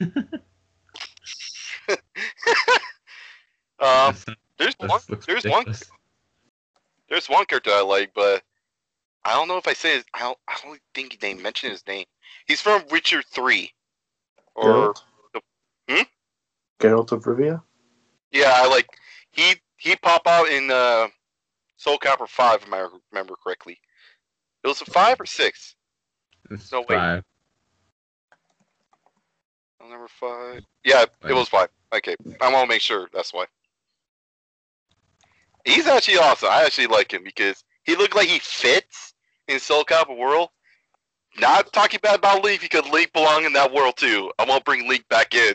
um, 3.78 4.16
there's 4.58 4.74
one. 4.78 5.00
There's 5.26 5.44
one. 5.44 5.66
There's 7.10 7.28
one 7.28 7.44
character 7.44 7.72
I 7.72 7.82
like, 7.82 8.12
but 8.14 8.42
I 9.24 9.32
don't 9.32 9.48
know 9.48 9.58
if 9.58 9.68
I 9.68 9.74
say 9.74 9.96
his. 9.96 10.04
I 10.14 10.20
don't. 10.20 10.38
I 10.48 10.56
don't 10.62 10.80
think 10.94 11.20
they 11.20 11.34
mention 11.34 11.70
his 11.70 11.86
name. 11.86 12.06
He's 12.46 12.62
from 12.62 12.84
Witcher 12.90 13.22
Three, 13.22 13.72
or 14.54 14.64
Geralt? 14.64 15.02
Hmm? 15.90 16.02
Geralt 16.78 17.10
of 17.12 17.24
Rivia. 17.24 17.62
yeah, 18.30 18.52
I 18.54 18.68
like 18.68 18.86
he 19.32 19.54
he 19.76 19.96
pop 19.96 20.26
out 20.26 20.48
in 20.48 20.70
uh, 20.70 21.08
Soul 21.76 21.98
Calibur 21.98 22.28
Five, 22.28 22.62
if 22.62 22.72
I 22.72 22.86
remember 23.12 23.34
correctly. 23.42 23.78
It 24.62 24.68
was 24.68 24.80
a 24.82 24.84
five 24.84 25.20
or 25.20 25.26
six. 25.26 25.74
It's 26.50 26.70
No, 26.70 26.80
wait. 26.80 26.96
five. 26.96 27.24
Oh, 29.82 29.88
Number 29.88 30.08
five. 30.08 30.62
Yeah, 30.84 31.04
it 31.28 31.32
was 31.32 31.48
five. 31.48 31.70
Okay, 31.92 32.14
I 32.40 32.52
want 32.52 32.68
to 32.68 32.74
make 32.74 32.82
sure. 32.82 33.08
That's 33.12 33.32
why. 33.32 33.46
He's 35.64 35.86
actually 35.86 36.18
awesome. 36.18 36.50
I 36.50 36.64
actually 36.64 36.86
like 36.86 37.12
him 37.12 37.24
because 37.24 37.64
he 37.82 37.96
looked 37.96 38.14
like 38.14 38.28
he 38.28 38.38
fits 38.38 39.14
in 39.48 39.58
Soul 39.58 39.84
Calibur 39.84 40.16
world. 40.16 40.50
Not 41.38 41.72
talking 41.72 42.00
bad 42.02 42.16
about 42.18 42.44
Link 42.44 42.60
because 42.60 42.86
Link 42.90 43.12
belong 43.12 43.44
in 43.44 43.52
that 43.54 43.72
world 43.72 43.96
too. 43.96 44.30
I 44.38 44.44
won't 44.44 44.64
bring 44.64 44.88
Link 44.88 45.08
back 45.08 45.34
in. 45.34 45.54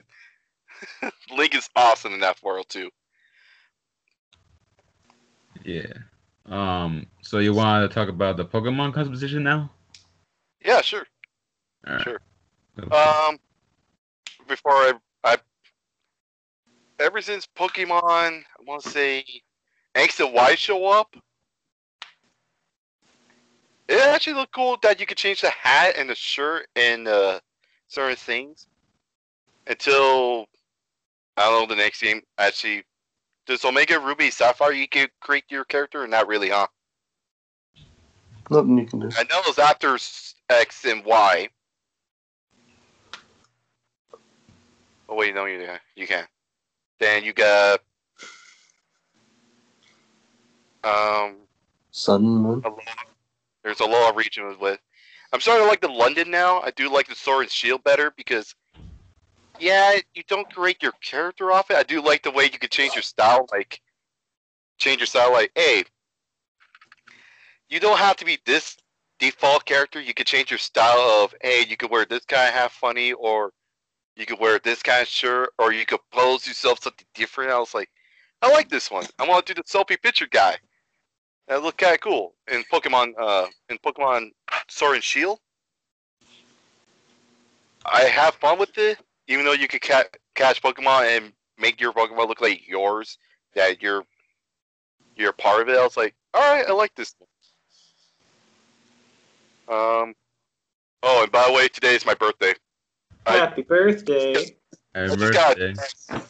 Link 1.36 1.56
is 1.56 1.70
awesome 1.76 2.14
in 2.14 2.20
that 2.22 2.42
world 2.44 2.68
too. 2.70 2.90
Yeah. 5.64 5.94
Um. 6.46 7.08
So 7.22 7.40
you 7.40 7.54
want 7.54 7.90
to 7.90 7.94
talk 7.94 8.10
about 8.10 8.38
the 8.38 8.46
Pokemon 8.46 8.94
customization 8.94 9.42
now? 9.42 9.72
Yeah, 10.64 10.82
sure. 10.82 11.06
Right. 11.88 12.02
Sure. 12.02 12.20
Um, 12.92 13.40
before 14.48 14.74
I, 14.74 14.94
I, 15.24 15.38
ever 17.00 17.22
since 17.22 17.48
Pokemon, 17.56 18.04
I 18.04 18.64
want 18.66 18.84
to 18.84 18.90
say 18.90 19.24
X 19.94 20.20
and 20.20 20.34
Y 20.34 20.56
show 20.56 20.86
up, 20.88 21.16
it 23.88 24.02
actually 24.02 24.34
looked 24.34 24.54
cool 24.54 24.78
that 24.82 25.00
you 25.00 25.06
could 25.06 25.18
change 25.18 25.42
the 25.42 25.50
hat 25.52 25.96
and 25.98 26.10
the 26.10 26.16
shirt 26.16 26.68
and 26.76 27.08
uh, 27.08 27.40
certain 27.88 28.18
things. 28.18 28.68
Until 29.68 30.48
I 31.38 31.44
don't 31.44 31.62
know 31.70 31.76
the 31.76 31.82
next 31.82 32.02
game 32.02 32.22
actually. 32.38 32.84
Does 33.46 33.64
Omega 33.64 34.00
Ruby 34.00 34.32
Sapphire 34.32 34.72
you 34.72 34.88
can 34.88 35.08
create 35.22 35.44
your 35.50 35.66
character 35.66 36.02
or 36.04 36.08
not 36.08 36.28
really, 36.28 36.50
huh? 36.50 36.68
Nothing 38.50 38.78
you 38.78 38.86
can 38.86 39.00
do. 39.00 39.10
I 39.16 39.24
know 39.24 39.42
it's 39.46 39.60
after 39.60 39.98
X 40.50 40.86
and 40.86 41.04
Y. 41.06 41.50
Oh 45.08 45.16
wait, 45.16 45.36
no, 45.36 45.46
you 45.46 45.60
can 45.60 45.80
you 45.96 46.08
can. 46.08 46.26
Then 47.00 47.24
you 47.24 47.34
got 47.34 47.82
um. 50.84 51.36
Sun 51.92 52.24
Moon. 52.24 52.62
A 52.66 52.70
lot, 52.70 52.80
there's 53.64 53.80
a 53.80 53.86
lot 53.86 54.10
of 54.10 54.16
regions 54.16 54.58
with. 54.60 54.80
I'm 55.34 55.42
starting 55.42 55.66
to 55.66 55.70
like 55.70 55.82
the 55.82 55.88
London 55.88 56.30
now. 56.30 56.62
I 56.62 56.72
do 56.72 56.92
like 56.92 57.08
the 57.08 57.16
Sword 57.16 57.44
and 57.44 57.52
Shield 57.52 57.84
better 57.84 58.14
because, 58.16 58.56
yeah, 59.60 59.98
you 60.14 60.24
don't 60.28 60.50
create 60.52 60.82
your 60.82 60.94
character 61.04 61.52
off 61.52 61.72
it. 61.72 61.78
I 61.78 61.84
do 61.84 62.02
like 62.02 62.24
the 62.24 62.32
way 62.32 62.46
you 62.46 62.60
can 62.60 62.70
change 62.70 62.96
your 62.96 63.04
style, 63.04 63.48
like 63.52 63.82
change 64.78 65.00
your 65.00 65.08
style. 65.08 65.32
Like, 65.32 65.52
hey, 65.56 65.84
you 67.70 67.80
don't 67.80 67.98
have 67.98 68.18
to 68.18 68.26
be 68.26 68.40
this 68.46 68.78
default 69.20 69.66
character. 69.66 70.02
You 70.02 70.14
can 70.14 70.26
change 70.26 70.52
your 70.52 70.58
style 70.58 71.24
of, 71.24 71.34
hey, 71.42 71.66
you 71.68 71.78
could 71.78 71.90
wear 71.90 72.06
this 72.06 72.26
kind 72.26 72.48
of 72.48 72.54
half 72.54 72.74
funny, 72.74 73.14
or 73.14 73.52
you 74.16 74.26
could 74.26 74.40
wear 74.40 74.60
this 74.60 74.82
kind 74.84 75.02
of 75.02 75.08
shirt, 75.08 75.50
or 75.58 75.74
you 75.74 75.86
could 75.86 76.00
pose 76.12 76.48
yourself 76.48 76.80
something 76.82 77.08
different. 77.14 77.52
I 77.52 77.60
was 77.60 77.74
like, 77.74 77.90
I 78.42 78.52
like 78.52 78.70
this 78.70 78.92
one. 78.92 79.06
I 79.20 79.28
want 79.28 79.46
to 79.46 79.54
do 79.54 79.62
the 79.62 79.68
selfie 79.68 80.02
picture 80.02 80.28
guy. 80.30 80.58
That 81.48 81.62
looked 81.62 81.78
kind 81.78 81.94
of 81.94 82.02
cool 82.02 82.34
in 82.52 82.64
Pokemon. 82.72 83.14
Uh, 83.20 83.48
in 83.70 83.78
Pokemon 83.78 84.32
Sword 84.68 84.96
and 84.96 85.04
Shield, 85.04 85.40
I 87.86 88.04
have 88.04 88.36
fun 88.36 88.58
with 88.58 88.78
it. 88.78 88.98
Even 89.28 89.46
though 89.46 89.54
you 89.54 89.68
could 89.68 89.82
ca- 89.82 90.04
catch 90.36 90.62
Pokemon 90.62 91.18
and 91.18 91.34
make 91.58 91.82
your 91.82 91.94
Pokemon 91.94 92.28
look 92.28 92.42
like 92.42 92.68
yours, 92.68 93.18
that 93.56 93.82
you're 93.82 94.04
you're 95.16 95.34
part 95.34 95.62
of 95.62 95.70
it. 95.70 95.78
I 95.78 95.84
was 95.84 95.98
like, 95.98 96.14
all 96.34 96.42
right, 96.42 96.68
I 96.68 96.74
like 96.74 96.94
this. 96.96 97.16
Um. 99.68 100.14
Oh, 101.04 101.24
and 101.24 101.32
by 101.32 101.46
the 101.48 101.54
way, 101.54 101.68
today 101.68 101.96
is 101.96 102.06
my 102.06 102.16
birthday. 102.16 102.54
I- 103.26 103.38
Happy 103.38 103.62
birthday! 103.62 104.56
I 104.96 105.02
Happy 105.02 105.16
just 105.18 105.34
got, 105.34 105.58
birthday. 105.58 105.74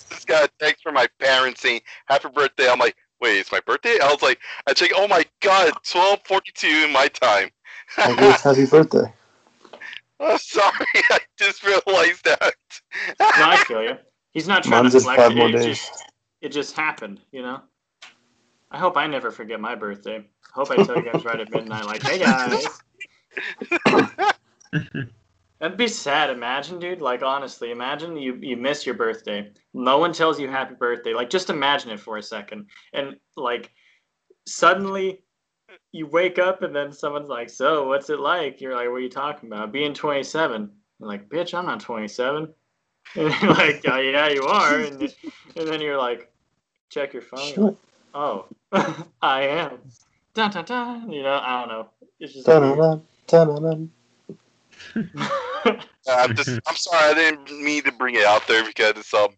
just 0.09 0.27
got 0.27 0.45
a 0.45 0.49
text 0.59 0.83
from 0.83 0.95
my 0.95 1.07
parents 1.19 1.61
saying 1.61 1.81
happy 2.07 2.29
birthday. 2.29 2.69
I'm 2.69 2.79
like, 2.79 2.95
wait, 3.21 3.37
it's 3.37 3.51
my 3.51 3.59
birthday? 3.65 3.99
I 4.01 4.11
was 4.11 4.21
like, 4.21 4.39
I 4.67 4.73
check, 4.73 4.91
oh 4.95 5.07
my 5.07 5.25
god, 5.41 5.73
12:42 5.85 6.85
in 6.85 6.91
my 6.91 7.07
time. 7.07 7.49
I 7.97 8.15
guess 8.15 8.41
happy 8.43 8.65
birthday. 8.65 9.13
I'm 10.19 10.37
sorry, 10.39 10.85
I 11.09 11.19
just 11.37 11.63
realized 11.63 12.23
that. 12.25 12.53
No, 13.19 13.27
I 13.29 13.63
feel 13.67 13.83
you. 13.83 13.97
He's 14.31 14.47
not 14.47 14.63
trying 14.63 14.83
Mine's 14.83 14.93
to 14.93 14.99
in 14.99 15.03
flex 15.03 15.33
it. 15.33 15.55
It 15.55 15.63
just, 15.63 16.03
it 16.41 16.49
just 16.49 16.75
happened, 16.75 17.21
you 17.31 17.41
know. 17.41 17.61
I 18.71 18.77
hope 18.77 18.97
I 18.97 19.07
never 19.07 19.31
forget 19.31 19.59
my 19.59 19.75
birthday. 19.75 20.17
I 20.17 20.49
hope 20.53 20.71
I 20.71 20.75
tell 20.83 20.97
you 20.97 21.11
guys 21.11 21.23
right 21.23 21.39
at 21.39 21.51
midnight, 21.51 21.85
like, 21.85 22.03
hey 22.03 22.19
guys. 22.19 22.65
That'd 25.59 25.77
be 25.77 25.87
sad. 25.87 26.29
Imagine, 26.29 26.79
dude. 26.79 27.01
Like 27.01 27.23
honestly, 27.23 27.71
imagine 27.71 28.17
you 28.17 28.35
you 28.41 28.57
miss 28.57 28.85
your 28.85 28.95
birthday. 28.95 29.51
No 29.73 29.97
one 29.97 30.11
tells 30.13 30.39
you 30.39 30.49
happy 30.49 30.75
birthday. 30.75 31.13
Like 31.13 31.29
just 31.29 31.49
imagine 31.49 31.91
it 31.91 31.99
for 31.99 32.17
a 32.17 32.23
second, 32.23 32.67
and 32.93 33.15
like 33.37 33.71
suddenly 34.45 35.23
you 35.91 36.07
wake 36.07 36.39
up 36.39 36.61
and 36.61 36.75
then 36.75 36.91
someone's 36.91 37.29
like, 37.29 37.49
"So 37.49 37.87
what's 37.87 38.09
it 38.09 38.19
like?" 38.19 38.61
You're 38.61 38.75
like, 38.75 38.89
"What 38.89 38.95
are 38.95 38.99
you 38.99 39.09
talking 39.09 39.51
about? 39.51 39.71
Being 39.71 39.93
27?" 39.93 40.71
You're 40.99 41.09
like, 41.09 41.29
"Bitch, 41.29 41.53
I'm 41.53 41.65
not 41.65 41.79
27." 41.79 42.53
And 43.15 43.41
you're 43.41 43.51
like, 43.51 43.81
oh, 43.87 43.99
"Yeah, 43.99 44.29
you 44.29 44.43
are." 44.43 44.79
And 44.79 45.01
and 45.55 45.67
then 45.67 45.79
you're 45.79 45.97
like, 45.97 46.31
"Check 46.89 47.13
your 47.13 47.21
phone." 47.21 47.53
Shut. 47.53 47.75
Oh, 48.15 48.47
I 49.21 49.41
am. 49.43 49.79
Dun, 50.33 50.51
dun, 50.51 50.65
dun. 50.65 51.11
You 51.11 51.23
know, 51.23 51.39
I 51.41 51.59
don't 51.59 51.69
know. 51.69 51.89
It's 52.19 52.33
just. 52.33 52.45
Dun-dun-dun, 52.45 53.03
dun-dun-dun. 53.27 53.91
I'm 56.07 56.35
just, 56.35 56.59
I'm 56.67 56.75
sorry, 56.75 57.11
I 57.11 57.13
didn't 57.13 57.63
mean 57.63 57.83
to 57.83 57.91
bring 57.91 58.15
it 58.15 58.25
out 58.25 58.47
there 58.47 58.63
because 58.65 58.93
it's 58.97 59.13
um, 59.13 59.29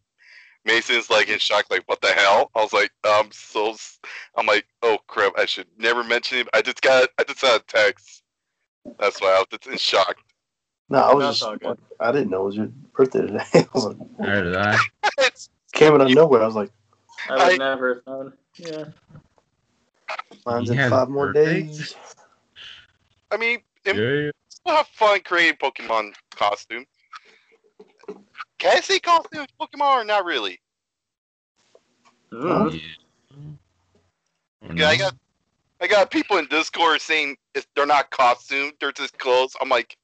Mason's 0.68 1.10
like 1.10 1.30
in 1.30 1.40
shock, 1.40 1.66
like 1.72 1.84
what 1.88 2.02
the 2.02 2.10
hell? 2.10 2.52
I 2.56 2.62
was 2.62 2.74
like, 2.74 2.92
I'm 3.06 3.32
so, 3.32 3.76
I'm 4.36 4.46
like, 4.46 4.66
oh 4.84 4.98
crap, 5.08 5.34
I 5.38 5.46
should 5.46 5.66
never 5.78 6.04
mention 6.04 6.40
it. 6.40 6.50
I 6.54 6.62
just 6.62 6.82
got, 6.82 7.10
I 7.18 7.24
just 7.24 7.42
got 7.42 7.62
a 7.62 7.64
text. 7.66 8.22
That's 9.00 9.20
why 9.22 9.30
I 9.30 9.40
was 9.40 9.48
just 9.50 9.68
in 9.68 9.78
shock. 9.78 10.18
No, 10.90 11.00
I 11.00 11.14
was 11.14 11.24
That's 11.24 11.40
just. 11.40 11.50
all 11.50 11.58
good. 11.58 11.80
I 12.00 12.12
didn't 12.12 12.30
know 12.30 12.44
it 12.44 12.46
was 12.46 12.56
your 12.58 12.68
birthday 12.96 13.22
today. 13.22 13.44
I 13.56 13.66
was 13.74 13.86
like, 13.86 13.98
Neither 14.20 14.44
did 14.44 14.56
I. 14.58 14.78
Came 15.74 15.94
out 15.94 16.02
of 16.02 16.10
nowhere. 16.12 16.44
I 16.44 16.46
was 16.46 16.56
like, 16.56 16.72
I 17.30 17.34
would 17.34 17.42
I- 17.42 17.58
never 17.58 17.96
have 17.96 18.06
known. 18.08 18.34
Yeah. 18.58 18.86
mine's 20.46 20.70
in 20.70 20.90
five 20.90 21.10
more 21.10 21.34
birthdays? 21.34 21.78
days. 21.78 21.96
I 23.32 23.38
mean, 23.38 23.60
it, 23.86 23.96
Yeah. 23.96 24.32
still 24.50 24.76
have 24.76 24.88
fun 24.88 25.20
creating 25.26 25.58
Pokemon 25.58 26.14
costume. 26.32 26.86
Can 28.60 28.78
I 28.78 28.82
say 28.82 29.00
costume 29.00 29.46
Pokemon 29.60 30.02
or 30.02 30.04
not 30.04 30.26
really? 30.26 30.60
Mm. 32.34 32.74
Yeah. 32.74 32.80
Yeah, 34.76 34.90
I 34.90 34.98
got, 34.98 35.16
I 35.82 35.88
got 35.88 36.12
people 36.12 36.38
in 36.38 36.48
Discord 36.48 37.02
saying 37.02 37.38
if 37.54 37.68
they're 37.76 37.86
not 37.86 38.10
costume, 38.10 38.72
they're 38.80 38.92
just 38.92 39.18
clothes. 39.18 39.56
I'm 39.62 39.70
like, 39.70 39.96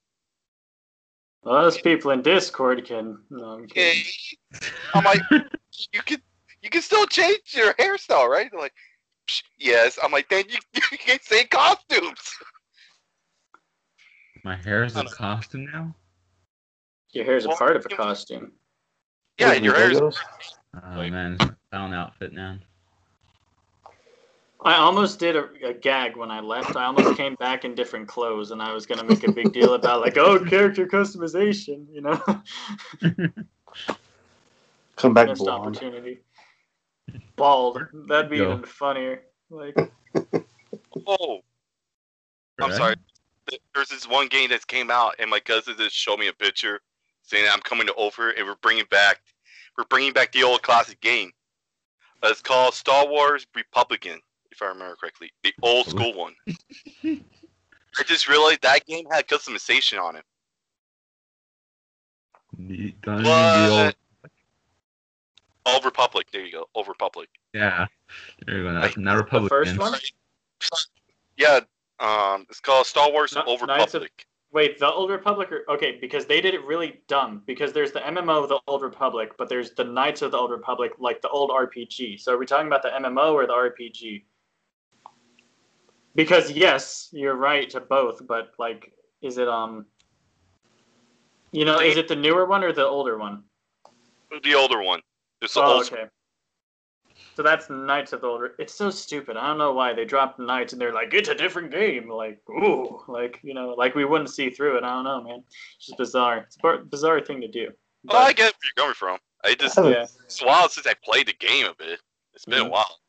Well, 1.44 1.64
those 1.64 1.80
people 1.80 2.12
in 2.12 2.22
Discord 2.22 2.86
can. 2.86 3.20
No, 3.30 3.46
I'm 3.46 3.64
okay. 3.64 4.04
I'm 4.94 5.04
like, 5.04 5.22
you 5.94 6.02
can, 6.04 6.22
you 6.62 6.70
can 6.70 6.82
still 6.82 7.06
change 7.08 7.54
your 7.54 7.74
hairstyle, 7.74 8.30
right? 8.30 8.50
They're 8.52 8.60
like, 8.60 8.74
yes. 9.58 9.98
I'm 10.02 10.12
like, 10.12 10.30
then 10.30 10.46
you, 10.48 10.58
you 10.92 10.98
can 10.98 11.20
say 11.22 11.46
costumes. 11.46 12.36
My 14.44 14.56
hair 14.56 14.84
is 14.84 14.94
a 14.94 14.98
don't 14.98 15.06
know. 15.06 15.12
costume 15.12 15.66
now. 15.72 15.96
Your 17.14 17.26
hair's 17.26 17.46
a 17.46 17.50
Well, 17.50 17.58
part 17.58 17.76
of 17.76 17.86
a 17.86 17.90
costume. 17.90 18.52
Yeah, 19.40 19.48
What, 19.48 19.56
and 19.58 19.66
your 19.66 19.76
hair 19.76 19.92
is 19.92 20.00
Oh 20.02 20.12
Like- 20.98 21.12
man, 21.12 21.34
it's 21.34 21.46
my 21.46 21.54
clown 21.72 21.94
outfit 21.94 22.34
now. 22.34 22.58
I 24.66 24.76
almost 24.76 25.20
did 25.20 25.36
a, 25.36 25.50
a 25.66 25.74
gag 25.74 26.16
when 26.16 26.32
I 26.32 26.40
left. 26.40 26.76
I 26.78 26.86
almost 26.86 27.18
came 27.18 27.36
back 27.36 27.66
in 27.66 27.76
different 27.76 28.08
clothes, 28.08 28.52
and 28.52 28.62
I 28.62 28.74
was 28.74 28.86
gonna 28.86 29.04
make 29.04 29.24
a 29.28 29.32
big 29.32 29.52
deal 29.54 29.74
about 29.74 30.02
like, 30.02 30.18
oh, 30.18 30.40
character 30.46 30.88
customization, 30.88 31.86
you 31.92 32.02
know. 32.02 32.22
Come 34.96 35.14
back 35.14 35.28
Missed 35.28 35.42
blonde. 35.42 35.76
opportunity. 35.76 36.20
Bald. 37.36 37.80
That'd 38.08 38.30
be 38.32 38.38
Go. 38.38 38.54
even 38.54 38.64
funnier. 38.64 39.24
Like, 39.50 39.76
Oh, 41.08 41.40
I'm 42.62 42.70
Right? 42.70 42.78
sorry. 42.78 42.96
There's 43.76 43.90
this 43.90 44.08
one 44.08 44.28
game 44.30 44.50
that 44.52 44.66
came 44.68 44.90
out, 44.90 45.16
and 45.20 45.30
my 45.30 45.40
cousin 45.42 45.76
just 45.78 45.96
showed 45.96 46.20
me 46.20 46.28
a 46.28 46.34
picture 46.34 46.80
saying 47.24 47.48
I'm 47.52 47.62
coming 47.62 47.88
to 47.88 47.94
over, 47.96 48.30
and 48.32 48.46
we're 48.46 48.56
bringing 48.62 48.86
back, 48.92 49.22
we're 49.78 49.86
bringing 49.86 50.14
back 50.14 50.32
the 50.32 50.44
old 50.44 50.62
classic 50.62 51.00
game. 51.02 51.32
Uh, 52.22 52.28
It's 52.30 52.42
called 52.42 52.74
Star 52.74 53.08
Wars 53.08 53.46
Republican, 53.56 54.20
if 54.52 54.62
I 54.62 54.68
remember 54.68 54.96
correctly, 54.96 55.32
the 55.44 55.54
old 55.62 55.88
school 55.88 56.14
one. 56.14 56.36
I 57.04 58.04
just 58.06 58.28
realized 58.28 58.62
that 58.64 58.86
game 58.86 59.06
had 59.12 59.28
customization 59.28 60.02
on 60.02 60.16
it. 60.16 60.24
The, 62.58 62.94
don't 63.02 63.18
you 63.20 63.24
the 63.24 63.70
old, 63.70 63.86
What? 63.86 63.96
Old 65.66 65.86
Republic. 65.86 66.28
There 66.32 66.46
you 66.46 66.52
go. 66.52 66.66
Old 66.76 66.88
Republic. 66.88 67.30
yeah. 67.54 67.86
There 68.46 68.58
you 68.58 68.64
go. 68.64 68.72
Not, 68.74 68.82
Like, 68.84 68.98
not 68.98 69.16
the 69.16 69.24
Republican. 69.24 69.50
first 69.50 69.80
one. 69.80 70.00
Yeah. 71.38 71.62
Um, 72.00 72.46
it's 72.50 72.60
called 72.60 72.86
Star 72.86 73.12
Wars 73.12 73.34
No- 73.34 73.44
Old 73.44 73.66
Knights 73.66 73.94
of- 73.96 74.02
Republic. 74.04 74.26
Wait, 74.54 74.78
the 74.78 74.90
Old 74.90 75.10
Republic? 75.10 75.52
Or, 75.52 75.64
okay, 75.68 75.98
because 76.00 76.28
they 76.28 76.40
did 76.40 76.54
it 76.54 76.64
really 76.64 77.02
dumb. 77.08 77.42
Because 77.48 77.74
there's 77.74 77.92
the 77.92 78.00
MMO 78.02 78.44
of 78.44 78.50
the 78.50 78.60
Old 78.68 78.84
Republic, 78.84 79.32
but 79.38 79.50
there's 79.50 79.72
the 79.72 79.84
Knights 79.84 80.22
of 80.22 80.32
the 80.32 80.38
Old 80.38 80.52
Republic, 80.52 80.94
like 81.00 81.22
the 81.22 81.30
old 81.30 81.50
RPG. 81.50 82.20
So 82.20 82.34
are 82.34 82.38
we 82.38 82.46
talking 82.46 82.68
about 82.68 82.84
the 82.84 82.90
MMO 82.90 83.34
or 83.34 83.48
the 83.48 83.54
RPG? 83.54 84.24
Because 86.16 86.52
yes, 86.52 87.10
you're 87.12 87.36
right 87.36 87.68
to 87.72 87.80
both, 87.80 88.26
but 88.28 88.52
like, 88.60 88.94
is 89.24 89.40
it 89.40 89.48
um, 89.48 89.88
you 91.52 91.66
know, 91.66 91.80
is 91.80 91.98
it 91.98 92.08
the 92.08 92.16
newer 92.16 92.46
one 92.46 92.64
or 92.64 92.72
the 92.72 92.86
older 92.86 93.18
one? 93.18 93.44
The 94.44 94.54
older 94.54 94.84
one. 94.84 95.02
It's 95.42 95.56
the 95.56 95.62
Oh, 95.62 95.74
old. 95.74 95.92
okay. 95.92 96.06
So 97.36 97.42
that's 97.42 97.70
Knights 97.70 98.14
of 98.14 98.22
the 98.22 98.28
Older. 98.28 98.54
It's 98.60 98.74
so 98.74 98.92
stupid. 98.92 99.38
I 99.38 99.48
don't 99.48 99.58
know 99.58 99.74
why 99.74 99.94
they 99.94 100.06
dropped 100.06 100.40
Knights 100.40 100.74
and 100.74 100.82
they're 100.82 100.94
like, 100.94 101.14
it's 101.14 101.30
a 101.30 101.36
different 101.36 101.72
game. 101.72 102.08
Like, 102.10 102.40
ooh, 102.50 103.02
like 103.08 103.40
you 103.42 103.54
know, 103.56 103.74
like 103.78 103.96
we 103.96 104.06
wouldn't 104.06 104.30
see 104.30 104.50
through 104.52 104.78
it. 104.78 104.84
I 104.84 104.90
don't 104.90 105.04
know, 105.04 105.24
man. 105.24 105.44
It's 105.78 105.88
just 105.88 105.98
bizarre. 105.98 106.46
It's 106.48 106.58
a 106.64 106.78
bizarre 106.78 107.22
thing 107.22 107.42
to 107.42 107.48
do. 107.48 107.70
Oh, 108.10 108.18
I 108.18 108.28
But, 108.28 108.36
get 108.36 108.44
where 108.44 108.54
you're 108.66 108.84
coming 108.84 108.94
from. 108.94 109.18
I 109.44 109.56
just 109.56 109.78
yeah, 109.78 110.06
it's 110.26 110.42
a 110.42 110.46
while 110.46 110.70
since 110.70 110.86
I 110.86 110.94
played 111.04 111.28
the 111.28 111.34
game 111.34 111.66
a 111.66 111.74
bit. 111.74 112.00
It's 112.34 112.46
been 112.46 112.64
Mhm. 112.64 112.68
a 112.68 112.70
while. 112.70 113.00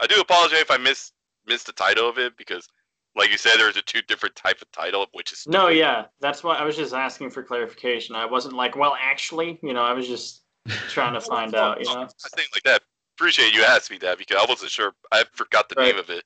I 0.00 0.06
do 0.06 0.20
apologize 0.20 0.60
if 0.60 0.70
I 0.70 0.76
missed 0.76 1.14
missed 1.46 1.66
the 1.66 1.72
title 1.72 2.08
of 2.08 2.18
it 2.18 2.36
because, 2.36 2.68
like 3.16 3.30
you 3.30 3.38
said, 3.38 3.54
there's 3.56 3.76
a 3.76 3.82
two 3.82 4.02
different 4.02 4.34
type 4.36 4.60
of 4.60 4.70
title, 4.72 5.02
of 5.02 5.08
which 5.12 5.32
is 5.32 5.46
no, 5.46 5.68
yeah, 5.68 6.06
that's 6.20 6.42
why 6.42 6.56
I 6.56 6.64
was 6.64 6.76
just 6.76 6.92
asking 6.92 7.30
for 7.30 7.42
clarification. 7.42 8.14
I 8.14 8.26
wasn't 8.26 8.54
like, 8.54 8.76
well, 8.76 8.96
actually, 9.00 9.58
you 9.62 9.72
know, 9.72 9.82
I 9.82 9.92
was 9.92 10.06
just 10.08 10.42
trying 10.88 11.14
to 11.14 11.20
find 11.20 11.54
out. 11.54 11.80
You 11.80 11.86
know, 11.86 12.02
I 12.02 12.28
think 12.36 12.48
like 12.54 12.64
that. 12.64 12.82
Appreciate 13.20 13.52
you 13.52 13.62
asked 13.64 13.90
me 13.90 13.98
that 13.98 14.16
because 14.16 14.38
I 14.42 14.46
wasn't 14.48 14.70
sure. 14.70 14.94
I 15.12 15.24
forgot 15.34 15.68
the 15.68 15.74
Right. 15.76 15.88
name 15.88 15.98
of 15.98 16.08
it. 16.08 16.24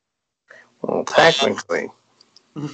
Well, 0.81 1.05
technically, 1.05 1.91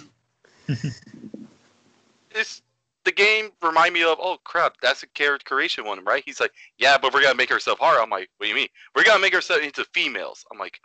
It's 2.31 2.61
the 3.05 3.12
game 3.12 3.51
remind 3.62 3.95
me 3.95 4.03
of. 4.03 4.18
Oh 4.21 4.37
crap, 4.45 4.75
that's 4.83 5.03
a 5.03 5.07
character 5.07 5.55
creation 5.55 5.87
one, 5.87 6.05
right? 6.05 6.23
He's 6.27 6.39
like, 6.39 6.53
yeah, 6.77 6.99
but 6.99 7.14
we're 7.14 7.23
gonna 7.23 7.35
make 7.35 7.51
ourselves 7.51 7.81
hard. 7.81 7.99
I'm 7.99 8.11
like, 8.11 8.29
what 8.37 8.45
do 8.45 8.51
you 8.51 8.55
mean? 8.57 8.68
We're 8.95 9.05
gonna 9.05 9.21
make 9.21 9.35
ourselves 9.35 9.64
into 9.64 9.87
females. 9.95 10.45
I'm 10.53 10.59
like, 10.59 10.79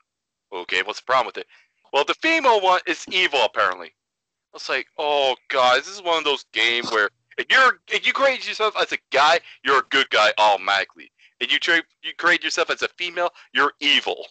okay, 0.54 0.82
what's 0.84 1.02
the 1.02 1.06
problem 1.06 1.26
with 1.26 1.38
it? 1.40 1.48
Well, 1.92 2.06
the 2.06 2.14
female 2.14 2.62
one 2.62 2.80
is 2.88 3.06
evil 3.12 3.44
apparently. 3.44 3.88
I 3.88 4.54
was 4.54 4.70
like, 4.70 4.88
oh 4.98 5.36
guys, 5.50 5.80
this 5.80 5.94
is 5.94 6.02
one 6.02 6.20
of 6.20 6.24
those 6.24 6.46
games 6.54 6.90
where 6.90 7.10
if 7.38 7.48
you're 7.50 7.82
if 7.90 8.08
you 8.08 8.14
create 8.14 8.48
yourself 8.48 8.76
as 8.80 8.94
a 8.94 8.98
guy, 9.12 9.42
you're 9.66 9.80
a 9.80 9.88
good 9.90 10.10
guy 10.10 10.32
automatically. 10.38 11.12
If 11.40 11.52
you 11.52 11.60
tra- 11.60 11.84
you 12.04 12.14
create 12.18 12.44
yourself 12.44 12.70
as 12.70 12.82
a 12.82 12.88
female, 12.90 13.32
you're 13.54 13.74
evil. 13.80 14.26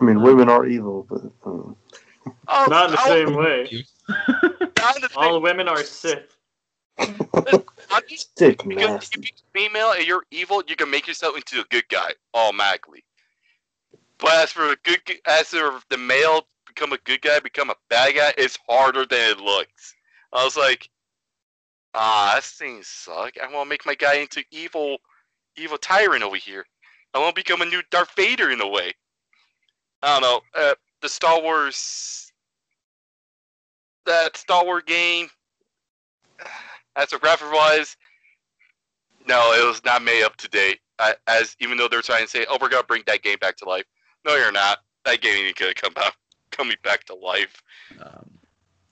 I 0.00 0.04
mean, 0.04 0.22
women 0.22 0.48
are 0.48 0.66
evil, 0.66 1.06
but 1.08 1.22
um, 1.48 1.76
not 2.48 2.86
Oh, 2.86 2.86
in 2.86 2.90
the 2.92 2.98
I- 2.98 3.08
same 3.08 3.34
way. 3.34 3.84
not 4.78 4.96
in 4.96 5.02
the 5.02 5.10
All 5.16 5.40
women 5.40 5.68
are 5.68 5.82
Sith. 5.82 6.36
I'm 7.90 8.02
just 8.08 8.30
stick 8.36 8.66
Because 8.68 8.90
nasty. 8.90 9.20
if 9.20 9.30
you're 9.54 9.62
female 9.68 9.92
and 9.92 10.06
you're 10.06 10.24
evil, 10.30 10.62
you 10.66 10.76
can 10.76 10.90
make 10.90 11.06
yourself 11.06 11.36
into 11.36 11.60
a 11.60 11.64
good 11.70 11.88
guy 11.88 12.12
automatically. 12.34 13.04
But 14.18 14.32
as 14.34 14.52
for 14.52 14.72
a 14.72 14.76
good, 14.84 15.00
as 15.26 15.48
for 15.48 15.80
the 15.90 15.98
male 15.98 16.46
become 16.66 16.92
a 16.92 16.98
good 17.04 17.22
guy, 17.22 17.38
become 17.40 17.70
a 17.70 17.76
bad 17.90 18.14
guy, 18.14 18.32
it's 18.38 18.58
harder 18.68 19.06
than 19.06 19.32
it 19.32 19.38
looks. 19.38 19.94
I 20.32 20.44
was 20.44 20.56
like, 20.56 20.88
ah, 21.94 22.32
this 22.36 22.50
thing 22.52 22.80
suck. 22.82 23.34
I 23.42 23.52
want 23.52 23.66
to 23.66 23.70
make 23.70 23.86
my 23.86 23.94
guy 23.94 24.16
into 24.16 24.42
evil, 24.50 24.98
evil 25.56 25.78
tyrant 25.78 26.22
over 26.22 26.36
here. 26.36 26.66
I 27.14 27.18
want 27.18 27.34
to 27.34 27.40
become 27.40 27.62
a 27.62 27.66
new 27.66 27.82
Darth 27.90 28.14
Vader 28.16 28.50
in 28.50 28.60
a 28.60 28.66
way. 28.66 28.92
I 30.02 30.18
don't 30.18 30.22
know. 30.22 30.40
Uh, 30.54 30.74
the 31.00 31.08
Star 31.08 31.40
Wars, 31.40 32.32
that 34.06 34.36
Star 34.36 34.64
Wars 34.64 34.82
game, 34.86 35.28
as 36.96 37.12
a 37.12 37.18
graphic 37.18 37.52
wise, 37.52 37.96
no, 39.26 39.52
it 39.52 39.66
was 39.66 39.84
not 39.84 40.02
made 40.02 40.24
up 40.24 40.36
to 40.36 40.48
date. 40.48 40.80
I, 40.98 41.14
as 41.26 41.56
even 41.60 41.78
though 41.78 41.88
they're 41.88 42.02
trying 42.02 42.24
to 42.24 42.30
say, 42.30 42.46
"Oh, 42.48 42.58
we're 42.60 42.68
gonna 42.68 42.84
bring 42.84 43.02
that 43.06 43.22
game 43.22 43.38
back 43.40 43.56
to 43.58 43.64
life," 43.64 43.84
no, 44.24 44.36
you're 44.36 44.52
not. 44.52 44.78
That 45.04 45.20
game 45.20 45.46
ain't 45.46 45.56
gonna 45.56 45.74
come 45.74 45.92
back, 45.94 46.16
coming 46.50 46.76
back 46.84 47.04
to 47.04 47.14
life. 47.14 47.62
Um, 48.00 48.30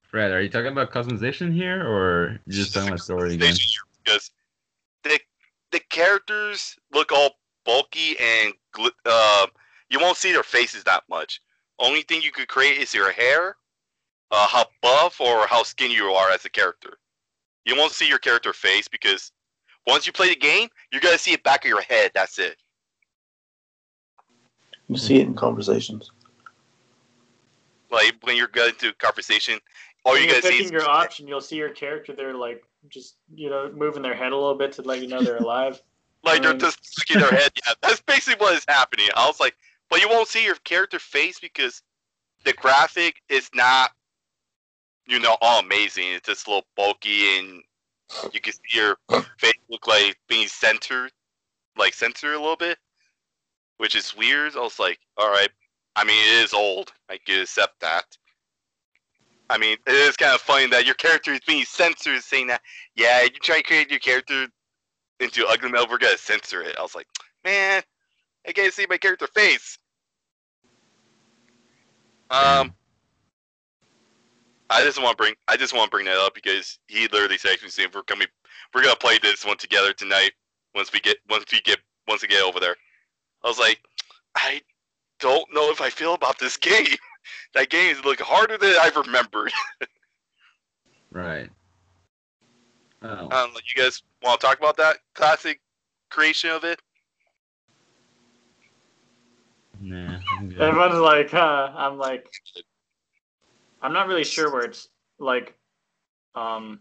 Fred, 0.02 0.32
are 0.32 0.42
you 0.42 0.48
talking 0.48 0.72
about 0.72 0.90
customization 0.90 1.52
here, 1.54 1.86
or 1.86 2.40
just 2.48 2.74
talking 2.74 2.88
about 2.88 3.00
story 3.00 3.34
again? 3.34 3.54
Because 4.04 4.30
the 5.04 5.20
the 5.72 5.80
characters 5.88 6.76
look 6.92 7.10
all 7.10 7.30
bulky 7.64 8.16
and 8.20 8.52
uh, 9.06 9.46
you 9.90 9.98
won't 9.98 10.16
see 10.16 10.32
their 10.32 10.42
faces 10.42 10.84
that 10.84 11.02
much. 11.10 11.40
Only 11.78 12.02
thing 12.02 12.22
you 12.22 12.30
could 12.30 12.48
create 12.48 12.78
is 12.78 12.94
your 12.94 13.10
hair, 13.10 13.56
uh, 14.30 14.46
how 14.46 14.66
buff 14.82 15.20
or 15.20 15.46
how 15.46 15.62
skinny 15.62 15.94
you 15.94 16.04
are 16.04 16.30
as 16.30 16.44
a 16.44 16.50
character. 16.50 16.98
You 17.64 17.76
won't 17.76 17.92
see 17.92 18.06
your 18.06 18.18
character 18.18 18.52
face 18.52 18.86
because 18.86 19.32
once 19.86 20.06
you 20.06 20.12
play 20.12 20.28
the 20.28 20.36
game, 20.36 20.68
you're 20.92 21.00
gonna 21.00 21.18
see 21.18 21.32
it 21.32 21.42
back 21.42 21.64
of 21.64 21.68
your 21.68 21.82
head. 21.82 22.12
That's 22.14 22.38
it. 22.38 22.56
You 24.88 24.96
see 24.96 25.16
it 25.16 25.26
in 25.26 25.34
conversations. 25.34 26.10
Like 27.90 28.14
when 28.22 28.36
you're 28.36 28.48
going 28.48 28.74
to 28.78 28.88
a 28.88 28.92
conversation, 28.94 29.58
all 30.04 30.12
when 30.12 30.22
you 30.22 30.28
you're 30.28 30.40
gotta 30.40 30.46
see 30.46 30.58
picking 30.58 30.66
is 30.66 30.70
your 30.72 30.88
option, 30.88 31.26
you'll 31.26 31.40
see 31.40 31.56
your 31.56 31.70
character 31.70 32.14
there, 32.14 32.34
like 32.34 32.62
just 32.88 33.16
you 33.34 33.50
know 33.50 33.70
moving 33.72 34.02
their 34.02 34.14
head 34.14 34.32
a 34.32 34.36
little 34.36 34.56
bit 34.56 34.72
to 34.72 34.82
let 34.82 35.00
you 35.00 35.08
know 35.08 35.22
they're 35.22 35.38
alive. 35.38 35.80
like 36.24 36.42
they're 36.42 36.52
Um, 36.52 36.58
just 36.58 36.84
sticking 36.84 37.20
their 37.20 37.30
head. 37.30 37.52
Yeah, 37.66 37.74
that's 37.82 38.00
basically 38.00 38.36
what 38.44 38.54
is 38.54 38.64
happening. 38.68 39.08
I 39.16 39.26
was 39.26 39.40
like, 39.40 39.56
but 39.90 40.00
you 40.00 40.08
won't 40.08 40.28
see 40.28 40.44
your 40.44 40.56
character 40.56 40.98
face 40.98 41.40
because 41.40 41.82
the 42.44 42.52
graphic 42.54 43.22
is 43.28 43.50
not, 43.54 43.90
you 45.06 45.18
know, 45.20 45.36
all 45.40 45.60
amazing. 45.60 46.04
It's 46.08 46.28
just 46.28 46.46
a 46.46 46.50
little 46.50 46.66
bulky, 46.76 47.38
and 47.38 47.62
you 48.32 48.40
can 48.40 48.52
see 48.52 48.78
your 48.78 48.96
face 49.38 49.54
look 49.68 49.86
like 49.86 50.18
being 50.28 50.48
centered, 50.48 51.12
like 51.76 51.94
centered 51.94 52.34
a 52.34 52.40
little 52.40 52.56
bit, 52.56 52.78
which 53.78 53.94
is 53.94 54.16
weird. 54.16 54.56
I 54.56 54.60
was 54.60 54.78
like, 54.78 54.98
all 55.16 55.30
right. 55.30 55.50
I 55.96 56.04
mean, 56.04 56.16
it 56.18 56.44
is 56.44 56.54
old. 56.54 56.92
I 57.10 57.18
can 57.18 57.42
accept 57.42 57.80
that. 57.80 58.04
I 59.52 59.58
mean, 59.58 59.76
it 59.86 59.92
is 59.92 60.16
kind 60.16 60.34
of 60.34 60.40
funny 60.40 60.66
that 60.68 60.86
your 60.86 60.94
character 60.94 61.30
is 61.30 61.40
being 61.46 61.66
censored, 61.66 62.22
saying 62.22 62.46
that, 62.46 62.62
yeah, 62.96 63.22
you 63.22 63.28
try 63.28 63.58
to 63.58 63.62
create 63.62 63.90
your 63.90 64.00
character 64.00 64.46
into 65.20 65.46
ugly 65.46 65.70
mode, 65.70 65.90
we're 65.90 65.98
gonna 65.98 66.16
censor 66.16 66.62
it. 66.62 66.74
I 66.78 66.82
was 66.82 66.94
like, 66.94 67.06
man, 67.44 67.82
I 68.48 68.52
can't 68.52 68.72
see 68.72 68.86
my 68.88 68.96
character 68.96 69.26
face. 69.26 69.78
Um, 72.30 72.72
I 74.70 74.82
just 74.82 75.02
want 75.02 75.18
to 75.18 75.22
bring, 75.22 75.34
I 75.48 75.58
just 75.58 75.74
want 75.74 75.90
to 75.90 75.94
bring 75.94 76.06
that 76.06 76.16
up 76.16 76.34
because 76.34 76.78
he 76.88 77.06
literally 77.08 77.36
said 77.36 77.58
to 77.58 77.66
me, 77.66 77.86
"We're 77.92 78.04
coming, 78.04 78.28
we're 78.74 78.82
gonna 78.82 78.96
play 78.96 79.18
this 79.18 79.44
one 79.44 79.58
together 79.58 79.92
tonight. 79.92 80.32
Once 80.74 80.90
we 80.94 81.00
get, 81.00 81.18
once 81.28 81.44
we 81.52 81.60
get, 81.60 81.78
once 82.08 82.22
we 82.22 82.28
get 82.28 82.42
over 82.42 82.58
there." 82.58 82.76
I 83.44 83.48
was 83.48 83.58
like, 83.58 83.82
I 84.34 84.62
don't 85.22 85.54
know 85.54 85.70
if 85.70 85.80
I 85.80 85.88
feel 85.88 86.14
about 86.14 86.38
this 86.38 86.56
game. 86.56 86.86
that 87.54 87.70
game 87.70 87.94
is 87.94 88.04
looking 88.04 88.26
harder 88.26 88.58
than 88.58 88.74
I've 88.80 88.96
remembered. 88.96 89.52
Right. 91.14 91.50
Oh. 93.02 93.28
Um, 93.30 93.50
you 93.52 93.82
guys 93.82 94.02
want 94.22 94.40
to 94.40 94.46
talk 94.46 94.58
about 94.58 94.78
that 94.78 94.96
classic 95.12 95.60
creation 96.08 96.48
of 96.48 96.64
it? 96.64 96.80
Nah. 99.78 100.18
I'm. 100.38 100.58
Everyone's 100.58 100.94
like, 100.94 101.30
huh? 101.30 101.70
I'm 101.76 101.98
like, 101.98 102.26
I'm 103.82 103.92
not 103.92 104.08
really 104.08 104.24
sure 104.24 104.50
where 104.50 104.62
it's 104.62 104.88
like, 105.18 105.54
um, 106.34 106.80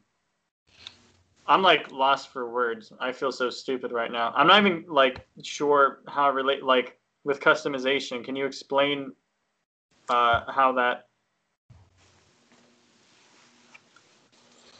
I'm 1.45 1.61
like 1.61 1.91
lost 1.91 2.29
for 2.29 2.49
words. 2.49 2.93
I 3.01 3.11
feel 3.11 3.33
so 3.33 3.49
stupid 3.49 3.91
right 3.91 4.13
now. 4.13 4.31
I'm 4.33 4.47
not 4.47 4.65
even 4.65 4.85
like 4.87 5.27
sure 5.43 5.99
how 6.07 6.29
it 6.29 6.35
relate 6.35 6.63
like 6.63 7.00
with 7.23 7.39
customization. 7.39 8.23
Can 8.23 8.35
you 8.35 8.45
explain 8.45 9.11
uh, 10.09 10.51
how 10.51 10.73
that? 10.73 11.07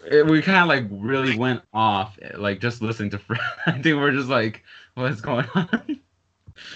It- 0.04 0.26
we 0.26 0.42
kind 0.42 0.58
of 0.60 0.68
like 0.68 0.86
really 0.89 1.38
went 1.38 1.62
off, 1.74 2.18
like 2.36 2.60
just 2.60 2.82
listening 2.82 3.12
to 3.12 3.20
Fred. 3.20 3.39
I 3.66 3.74
think 3.74 3.98
we're 3.98 4.12
just 4.12 4.30
like, 4.30 4.64
what's 4.96 5.22
going 5.22 5.48
on? 5.54 6.00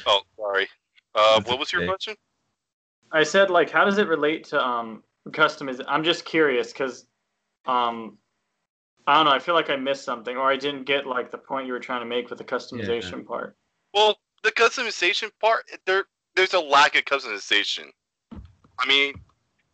Oh, 0.05 0.21
sorry. 0.37 0.67
Uh, 1.13 1.41
what 1.45 1.59
was 1.59 1.71
your 1.71 1.81
okay. 1.81 1.87
question? 1.87 2.15
I 3.11 3.23
said 3.23 3.49
like, 3.49 3.69
how 3.69 3.85
does 3.85 3.97
it 3.97 4.07
relate 4.07 4.45
to 4.45 4.63
um 4.63 5.03
customiz? 5.29 5.83
I'm 5.87 6.03
just 6.03 6.25
curious 6.25 6.71
because, 6.71 7.07
um, 7.65 8.17
I 9.07 9.15
don't 9.15 9.25
know. 9.25 9.31
I 9.31 9.39
feel 9.39 9.55
like 9.55 9.69
I 9.69 9.75
missed 9.75 10.03
something, 10.03 10.35
or 10.35 10.51
I 10.51 10.57
didn't 10.57 10.83
get 10.83 11.05
like 11.07 11.31
the 11.31 11.37
point 11.37 11.67
you 11.67 11.73
were 11.73 11.79
trying 11.79 12.01
to 12.01 12.05
make 12.05 12.29
with 12.29 12.39
the 12.39 12.43
customization 12.43 13.25
part. 13.25 13.55
Well, 13.93 14.17
the 14.45 14.51
customization 14.51 15.31
part, 15.41 15.65
there, 15.85 16.05
there's 16.35 16.53
a 16.53 16.59
lack 16.59 16.95
of 16.95 17.03
customization. 17.03 17.89
I 18.79 18.87
mean, 18.87 19.15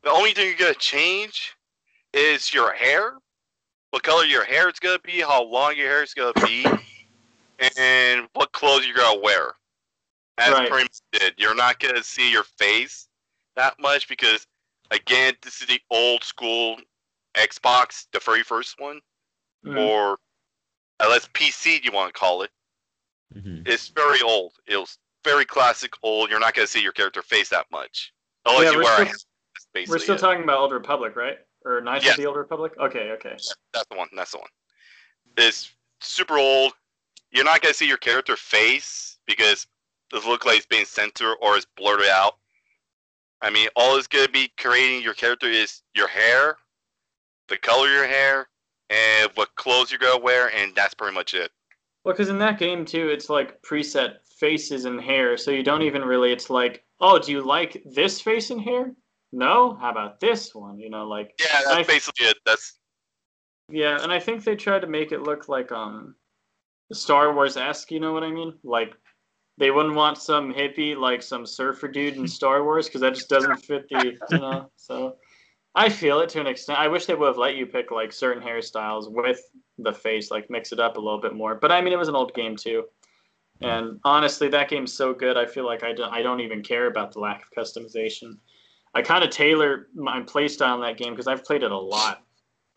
the 0.04 0.10
only 0.10 0.32
thing 0.32 0.48
you're 0.48 0.58
gonna 0.58 0.74
change 0.76 1.56
is 2.14 2.54
your 2.54 2.74
hair, 2.74 3.18
what 3.92 4.04
color 4.04 4.24
your 4.24 4.46
hair 4.46 4.70
is 4.70 4.80
gonna 4.80 5.00
be, 5.00 5.20
how 5.20 5.44
long 5.44 5.76
your 5.76 5.88
hair 5.88 6.04
is 6.04 6.14
gonna 6.14 6.34
be, 6.46 6.66
and 7.78 8.28
what 8.34 8.52
clothes 8.54 8.88
you're 8.88 8.96
gonna 8.96 9.20
wear. 9.20 9.54
That's 10.38 10.54
Right. 10.54 10.70
pretty 10.70 10.90
it. 11.14 11.36
You're 11.38 11.54
not 11.54 11.80
gonna 11.80 12.04
see 12.04 12.32
your 12.32 12.44
face 12.44 13.10
that 13.56 13.78
much 13.80 14.08
because, 14.08 14.48
again, 14.90 15.36
this 15.42 15.62
is 15.62 15.68
the 15.68 15.82
old 15.90 16.24
school 16.24 16.80
Xbox, 17.36 18.08
the 18.12 18.20
very 18.20 18.44
first 18.44 18.80
one, 18.80 19.02
Mm. 19.66 19.78
or 19.78 20.20
unless 21.00 21.28
PC 21.28 21.84
you 21.84 21.92
want 21.92 22.14
to 22.14 22.20
call 22.20 22.42
it. 22.44 22.52
Mhm. 23.34 23.68
It's 23.68 23.88
very 23.90 24.22
old. 24.22 24.54
It 24.66 24.78
was 24.78 24.98
very 25.24 25.46
classic 25.46 25.94
old. 26.04 26.30
You're 26.30 26.40
not 26.40 26.54
gonna 26.54 26.68
see 26.68 26.82
your 26.82 26.92
character 26.92 27.22
face 27.22 27.50
that 27.50 27.70
much. 27.72 28.14
Unless 28.46 28.64
Yeah, 28.64 28.72
you 28.72 28.78
we're 28.78 28.84
wear 28.84 29.06
still- 29.06 29.86
We're 29.88 30.00
still 30.00 30.16
it. 30.16 30.20
talking 30.20 30.44
about 30.44 30.58
Old 30.58 30.72
Republic, 30.74 31.16
right? 31.16 31.40
Or 31.64 31.80
Knights 31.82 32.04
Yes. 32.06 32.14
of 32.18 32.22
the 32.22 32.26
Old 32.28 32.38
Republic? 32.38 32.74
Okay, 32.78 33.12
okay. 33.12 33.38
That's 33.74 33.88
the 33.90 33.96
one. 33.96 34.10
That's 34.14 34.32
the 34.32 34.40
one. 34.40 34.50
It's 35.38 35.72
super 36.02 36.38
old. 36.38 36.74
You're 37.30 37.46
not 37.46 37.62
gonna 37.62 37.74
see 37.74 37.88
your 37.88 37.98
character 37.98 38.36
face 38.36 39.18
because 39.26 39.68
it 40.12 40.26
looks 40.26 40.46
like 40.46 40.58
it's 40.58 40.66
being 40.66 40.86
censored 40.86 41.38
or 41.40 41.56
it's 41.56 41.66
blurred 41.78 42.02
out. 42.08 42.38
I 43.42 43.50
mean, 43.50 43.70
all 43.76 43.96
it's 43.98 44.08
gonna 44.08 44.28
be 44.28 44.50
creating 44.58 45.02
your 45.04 45.14
character 45.14 45.48
is 45.48 45.84
your 45.94 46.08
hair, 46.08 46.58
the 47.48 47.58
color 47.58 47.88
of 47.88 47.94
your 47.94 48.08
hair, 48.08 48.50
and 48.90 49.32
what 49.36 49.56
clothes 49.56 49.90
you're 49.92 50.00
gonna 50.00 50.18
wear, 50.20 50.52
and 50.54 50.76
that's 50.76 50.94
pretty 50.94 51.14
much 51.14 51.34
it. 51.34 51.52
Well, 52.04 52.14
because 52.14 52.30
in 52.30 52.40
that 52.40 52.58
game 52.60 52.86
too, 52.86 53.10
it's 53.10 53.30
like 53.30 53.62
preset 53.62 54.16
faces 54.40 54.86
and 54.86 55.00
hair, 55.00 55.38
so 55.38 55.52
you 55.52 55.64
don't 55.64 55.84
even 55.84 56.04
really. 56.04 56.32
It's 56.32 56.50
like, 56.50 56.84
oh, 57.00 57.20
do 57.20 57.32
you 57.32 57.42
like 57.42 57.82
this 57.86 58.20
face 58.20 58.50
and 58.50 58.60
hair? 58.62 58.94
No. 59.32 59.76
How 59.80 59.92
about 59.92 60.20
this 60.20 60.54
one? 60.56 60.80
You 60.80 60.90
know, 60.90 61.08
like 61.08 61.34
Yeah, 61.40 61.62
that's 61.64 61.68
I- 61.68 61.84
basically 61.84 62.26
it. 62.28 62.38
That's 62.46 62.80
yeah. 63.70 64.00
And 64.02 64.12
I 64.12 64.20
think 64.20 64.44
they 64.44 64.56
tried 64.56 64.82
to 64.82 64.88
make 64.88 65.12
it 65.12 65.22
look 65.22 65.48
like 65.48 65.72
um, 65.72 66.16
Star 66.92 67.34
Wars 67.34 67.56
esque. 67.56 67.92
You 67.92 68.00
know 68.00 68.14
what 68.14 68.24
I 68.24 68.32
mean? 68.32 68.54
Like 68.64 68.94
they 69.58 69.70
wouldn't 69.70 69.96
want 69.96 70.18
some 70.18 70.52
hippie 70.54 70.98
like 70.98 71.22
some 71.22 71.46
surfer 71.46 71.88
dude 71.88 72.16
in 72.18 72.28
Star 72.40 72.64
Wars 72.64 72.88
because 72.88 73.02
that 73.02 73.14
just 73.14 73.30
doesn't 73.30 73.58
fit 73.58 73.88
the 73.90 74.18
you 74.32 74.38
know. 74.40 74.72
So 74.76 75.18
I 75.74 75.90
feel 75.90 76.20
it 76.20 76.30
to 76.30 76.42
an 76.42 76.48
extent. 76.48 76.80
I 76.80 76.88
wish 76.88 77.06
they 77.06 77.16
would 77.16 77.28
have 77.28 77.38
let 77.38 77.56
you 77.56 77.66
pick 77.66 77.92
like 77.92 78.12
certain 78.12 78.44
hairstyles 78.44 79.10
with 79.10 79.42
the 79.78 79.94
face, 79.94 80.30
like 80.30 80.50
mix 80.50 80.72
it 80.72 80.80
up 80.80 80.98
a 80.98 81.00
little 81.00 81.22
bit 81.22 81.34
more. 81.34 81.56
But 81.56 81.72
I 81.72 81.82
mean, 81.82 81.94
it 81.94 82.00
was 82.00 82.10
an 82.10 82.16
old 82.16 82.34
game 82.34 82.56
too. 82.56 82.86
And 83.62 84.00
honestly, 84.04 84.48
that 84.50 84.70
game's 84.70 84.92
so 84.92 85.14
good. 85.14 85.38
I 85.38 85.46
feel 85.46 85.66
like 85.66 85.84
I 85.84 85.94
don't, 85.94 86.12
I 86.12 86.24
don't 86.24 86.40
even 86.42 86.64
care 86.64 86.88
about 86.88 87.12
the 87.12 87.20
lack 87.20 87.44
of 87.44 87.52
customization. 87.56 88.38
I 88.96 89.02
kind 89.04 89.24
of 89.24 89.30
tailor 89.30 89.88
my 89.94 90.22
playstyle 90.22 90.76
in 90.76 90.82
that 90.82 90.98
game 90.98 91.14
because 91.14 91.28
I've 91.28 91.46
played 91.46 91.64
it 91.64 91.72
a 91.72 91.78
lot. 91.78 92.24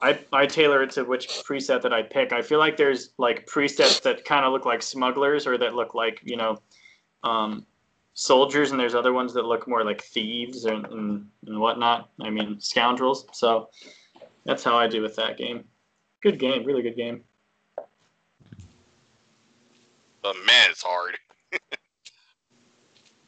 I, 0.00 0.18
I 0.32 0.46
tailor 0.46 0.82
it 0.82 0.90
to 0.92 1.04
which 1.04 1.28
preset 1.28 1.80
that 1.82 1.92
I 1.94 2.02
pick. 2.02 2.32
I 2.32 2.42
feel 2.42 2.58
like 2.58 2.76
there's 2.76 3.10
like 3.16 3.46
presets 3.46 4.02
that 4.02 4.24
kind 4.24 4.44
of 4.44 4.52
look 4.52 4.66
like 4.66 4.82
smugglers 4.82 5.46
or 5.46 5.56
that 5.56 5.74
look 5.74 5.94
like 5.94 6.20
you 6.22 6.36
know 6.36 6.58
um, 7.22 7.64
soldiers, 8.14 8.70
and 8.70 8.80
there's 8.80 8.94
other 8.94 9.12
ones 9.12 9.34
that 9.34 9.44
look 9.44 9.68
more 9.68 9.84
like 9.84 10.02
thieves 10.02 10.64
and, 10.64 10.86
and 10.86 11.26
and 11.46 11.60
whatnot. 11.60 12.10
I 12.20 12.30
mean 12.30 12.58
scoundrels. 12.60 13.26
So 13.32 13.68
that's 14.44 14.64
how 14.64 14.76
I 14.76 14.86
do 14.86 15.02
with 15.02 15.16
that 15.16 15.36
game. 15.36 15.64
Good 16.22 16.38
game, 16.38 16.64
really 16.64 16.82
good 16.82 16.96
game. 16.96 17.22
but 20.24 20.34
man, 20.46 20.70
it's 20.70 20.82
hard. 20.82 21.18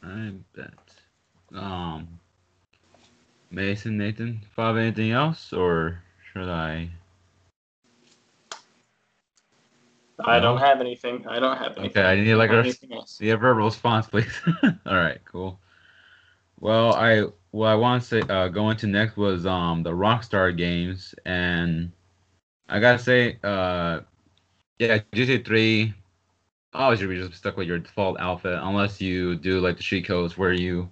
I 0.02 0.32
bet. 0.54 0.72
Um, 1.54 2.08
Mason, 3.50 3.98
Nathan, 3.98 4.40
if 4.42 4.58
I 4.58 4.68
have 4.68 4.76
anything 4.78 5.12
else, 5.12 5.52
or 5.52 6.02
should 6.32 6.48
I? 6.48 6.88
I 10.24 10.40
don't 10.40 10.58
have 10.58 10.80
anything. 10.80 11.26
I 11.28 11.38
don't 11.38 11.56
have 11.56 11.76
anything. 11.78 12.02
Okay, 12.02 12.02
I 12.02 12.16
need 12.16 12.34
like 12.34 12.50
a. 12.50 12.72
See 13.06 13.30
a 13.30 13.36
verbal 13.36 13.66
response, 13.66 14.06
please. 14.06 14.32
All 14.62 14.96
right, 14.96 15.18
cool. 15.24 15.60
Well, 16.60 16.94
I 16.94 17.24
what 17.50 17.68
I 17.68 17.74
want 17.74 18.02
to 18.02 18.08
say 18.08 18.20
uh, 18.22 18.48
go 18.48 18.70
into 18.70 18.86
next 18.86 19.16
was 19.16 19.46
um 19.46 19.82
the 19.82 19.92
Rockstar 19.92 20.56
games, 20.56 21.14
and 21.24 21.92
I 22.68 22.80
gotta 22.80 22.98
say, 22.98 23.38
uh, 23.44 24.00
yeah, 24.78 24.98
GTA 25.12 25.44
Three. 25.44 25.94
Obviously, 26.72 27.06
we 27.06 27.16
just 27.16 27.34
stuck 27.34 27.56
with 27.56 27.68
your 27.68 27.78
default 27.78 28.18
outfit, 28.20 28.58
unless 28.62 29.00
you 29.00 29.36
do 29.36 29.60
like 29.60 29.76
the 29.76 29.82
cheat 29.82 30.06
codes 30.06 30.36
where 30.36 30.52
you 30.52 30.90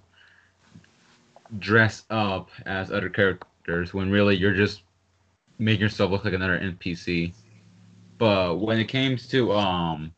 dress 1.59 2.03
up 2.09 2.49
as 2.65 2.91
other 2.91 3.09
characters 3.09 3.93
when 3.93 4.09
really 4.09 4.35
you're 4.35 4.53
just 4.55 4.81
making 5.59 5.81
yourself 5.81 6.11
look 6.11 6.25
like 6.25 6.33
another 6.33 6.59
NPC. 6.59 7.33
But 8.17 8.59
when 8.59 8.79
it 8.79 8.85
came 8.85 9.17
to 9.17 9.51
um 9.53 10.13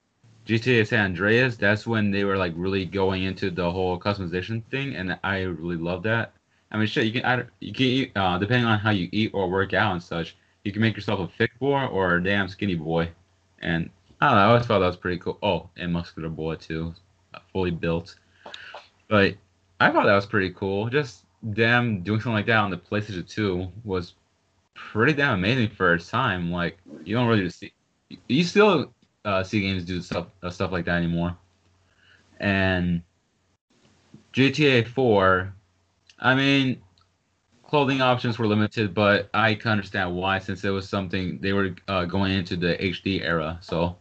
GTA 0.45 0.88
San 0.88 1.06
Andreas, 1.06 1.57
that's 1.57 1.86
when 1.86 2.11
they 2.11 2.24
were 2.24 2.38
like 2.38 2.53
really 2.56 2.86
going 2.86 3.24
into 3.24 3.49
the 3.52 3.69
whole 3.69 3.99
customization 3.99 4.64
thing, 4.72 4.95
and 4.95 5.19
I 5.24 5.41
really 5.41 5.76
love 5.76 6.03
that. 6.03 6.34
I 6.72 6.78
mean, 6.78 6.88
shit, 6.88 7.06
you 7.06 7.14
can 7.14 7.24
add, 7.24 7.48
you 7.60 7.74
can 7.74 7.86
eat, 7.86 8.11
uh, 8.15 8.38
depending 8.38 8.65
on 8.65 8.80
how 8.80 8.91
you 8.91 9.10
eat 9.11 9.32
or 9.34 9.49
work 9.49 9.74
out 9.74 9.94
and 9.94 10.03
such, 10.03 10.36
you 10.64 10.72
can 10.72 10.82
make 10.82 10.95
yourself 10.95 11.19
a 11.19 11.28
thick 11.38 11.57
boy 11.60 11.86
or 11.86 12.15
a 12.15 12.24
damn 12.24 12.48
skinny 12.48 12.76
boy, 12.76 13.10
and 13.60 13.90
I 14.22 14.28
don't 14.28 14.36
know, 14.36 14.41
I 14.41 14.45
always 14.45 14.65
thought 14.65 14.80
that 14.80 14.88
was 14.88 14.98
pretty 14.98 15.19
cool. 15.19 15.38
Oh, 15.44 15.69
and 15.78 15.94
muscular 15.94 16.30
boy 16.30 16.56
too, 16.56 16.94
uh, 17.34 17.40
fully 17.52 17.72
built. 17.72 18.15
But 19.07 19.36
I 19.80 19.91
thought 19.91 20.06
that 20.06 20.15
was 20.15 20.26
pretty 20.26 20.52
cool. 20.52 20.90
Just 20.90 21.26
them 21.44 22.02
doing 22.03 22.19
something 22.19 22.34
like 22.34 22.48
that 22.48 22.57
on 22.57 22.72
the 22.72 22.78
PlayStation 22.78 23.28
2 23.28 23.72
was 23.84 24.15
pretty 24.76 25.14
damn 25.14 25.36
amazing 25.36 25.69
for 25.69 25.94
its 25.94 26.10
time. 26.10 26.52
Like 26.52 26.78
you 27.03 27.15
don't 27.15 27.28
really 27.28 27.49
see, 27.49 27.72
you 28.27 28.43
still 28.43 28.93
uh, 29.25 29.43
see 29.43 29.61
games 29.61 29.84
do 29.84 30.01
stuff 30.01 30.27
uh, 30.43 30.49
stuff 30.49 30.71
like 30.71 30.85
that 30.85 30.97
anymore. 30.97 31.38
And 32.39 33.01
GTA 34.34 34.88
4, 34.88 35.53
I 36.19 36.35
mean, 36.35 36.81
clothing 37.63 38.01
options 38.01 38.38
were 38.38 38.47
limited, 38.47 38.93
but 38.93 39.29
I 39.34 39.55
can 39.55 39.71
understand 39.71 40.15
why 40.15 40.39
since 40.39 40.63
it 40.63 40.69
was 40.69 40.88
something 40.88 41.39
they 41.41 41.53
were 41.53 41.75
uh, 41.88 42.05
going 42.05 42.31
into 42.31 42.55
the 42.55 42.81
HD 42.84 43.21
era. 43.21 43.57
So 43.61 43.97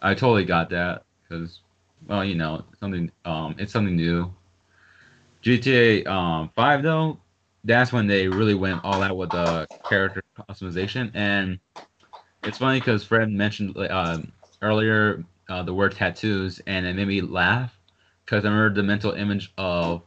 I 0.00 0.14
totally 0.14 0.44
got 0.44 0.70
that 0.70 1.04
because, 1.22 1.60
well, 2.06 2.24
you 2.24 2.34
know, 2.34 2.64
something 2.80 3.10
um, 3.24 3.54
it's 3.58 3.72
something 3.72 3.96
new. 3.96 4.32
GTA 5.42 6.06
um, 6.06 6.50
5 6.54 6.82
though, 6.82 7.18
that's 7.64 7.92
when 7.92 8.06
they 8.06 8.28
really 8.28 8.54
went 8.54 8.84
all 8.84 9.02
out 9.02 9.16
with 9.16 9.30
the 9.30 9.66
character 9.88 10.22
customization, 10.48 11.10
and 11.14 11.58
it's 12.44 12.58
funny 12.58 12.80
because 12.80 13.04
Fred 13.04 13.30
mentioned 13.30 13.76
uh, 13.76 14.18
earlier 14.60 15.24
uh, 15.48 15.62
the 15.62 15.74
word 15.74 15.92
tattoos, 15.92 16.60
and 16.66 16.86
it 16.86 16.94
made 16.94 17.08
me 17.08 17.20
laugh 17.20 17.78
because 18.24 18.44
I 18.44 18.48
remember 18.48 18.74
the 18.74 18.82
mental 18.82 19.12
image 19.12 19.52
of 19.58 20.02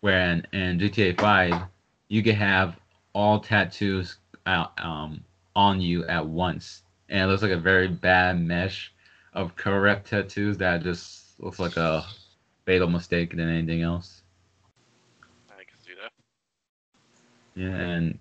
when 0.00 0.46
in 0.52 0.78
GTA 0.78 1.14
5 1.14 1.62
you 2.08 2.22
could 2.22 2.34
have 2.34 2.76
all 3.12 3.40
tattoos 3.40 4.16
out, 4.46 4.72
um, 4.82 5.22
on 5.54 5.80
you 5.80 6.04
at 6.06 6.24
once, 6.24 6.82
and 7.08 7.22
it 7.22 7.26
looks 7.26 7.42
like 7.42 7.52
a 7.52 7.56
very 7.56 7.88
bad 7.88 8.40
mesh 8.40 8.92
of 9.34 9.56
correct 9.56 10.08
tattoos 10.08 10.56
that 10.58 10.82
just 10.82 11.38
looks 11.40 11.58
like 11.58 11.76
a 11.76 12.04
fatal 12.64 12.88
mistake 12.88 13.30
than 13.30 13.48
anything 13.48 13.82
else. 13.82 14.22
I 15.50 15.64
can 15.64 15.78
see 15.80 15.94
that. 16.00 16.12
Yeah, 17.54 17.74
and 17.74 18.18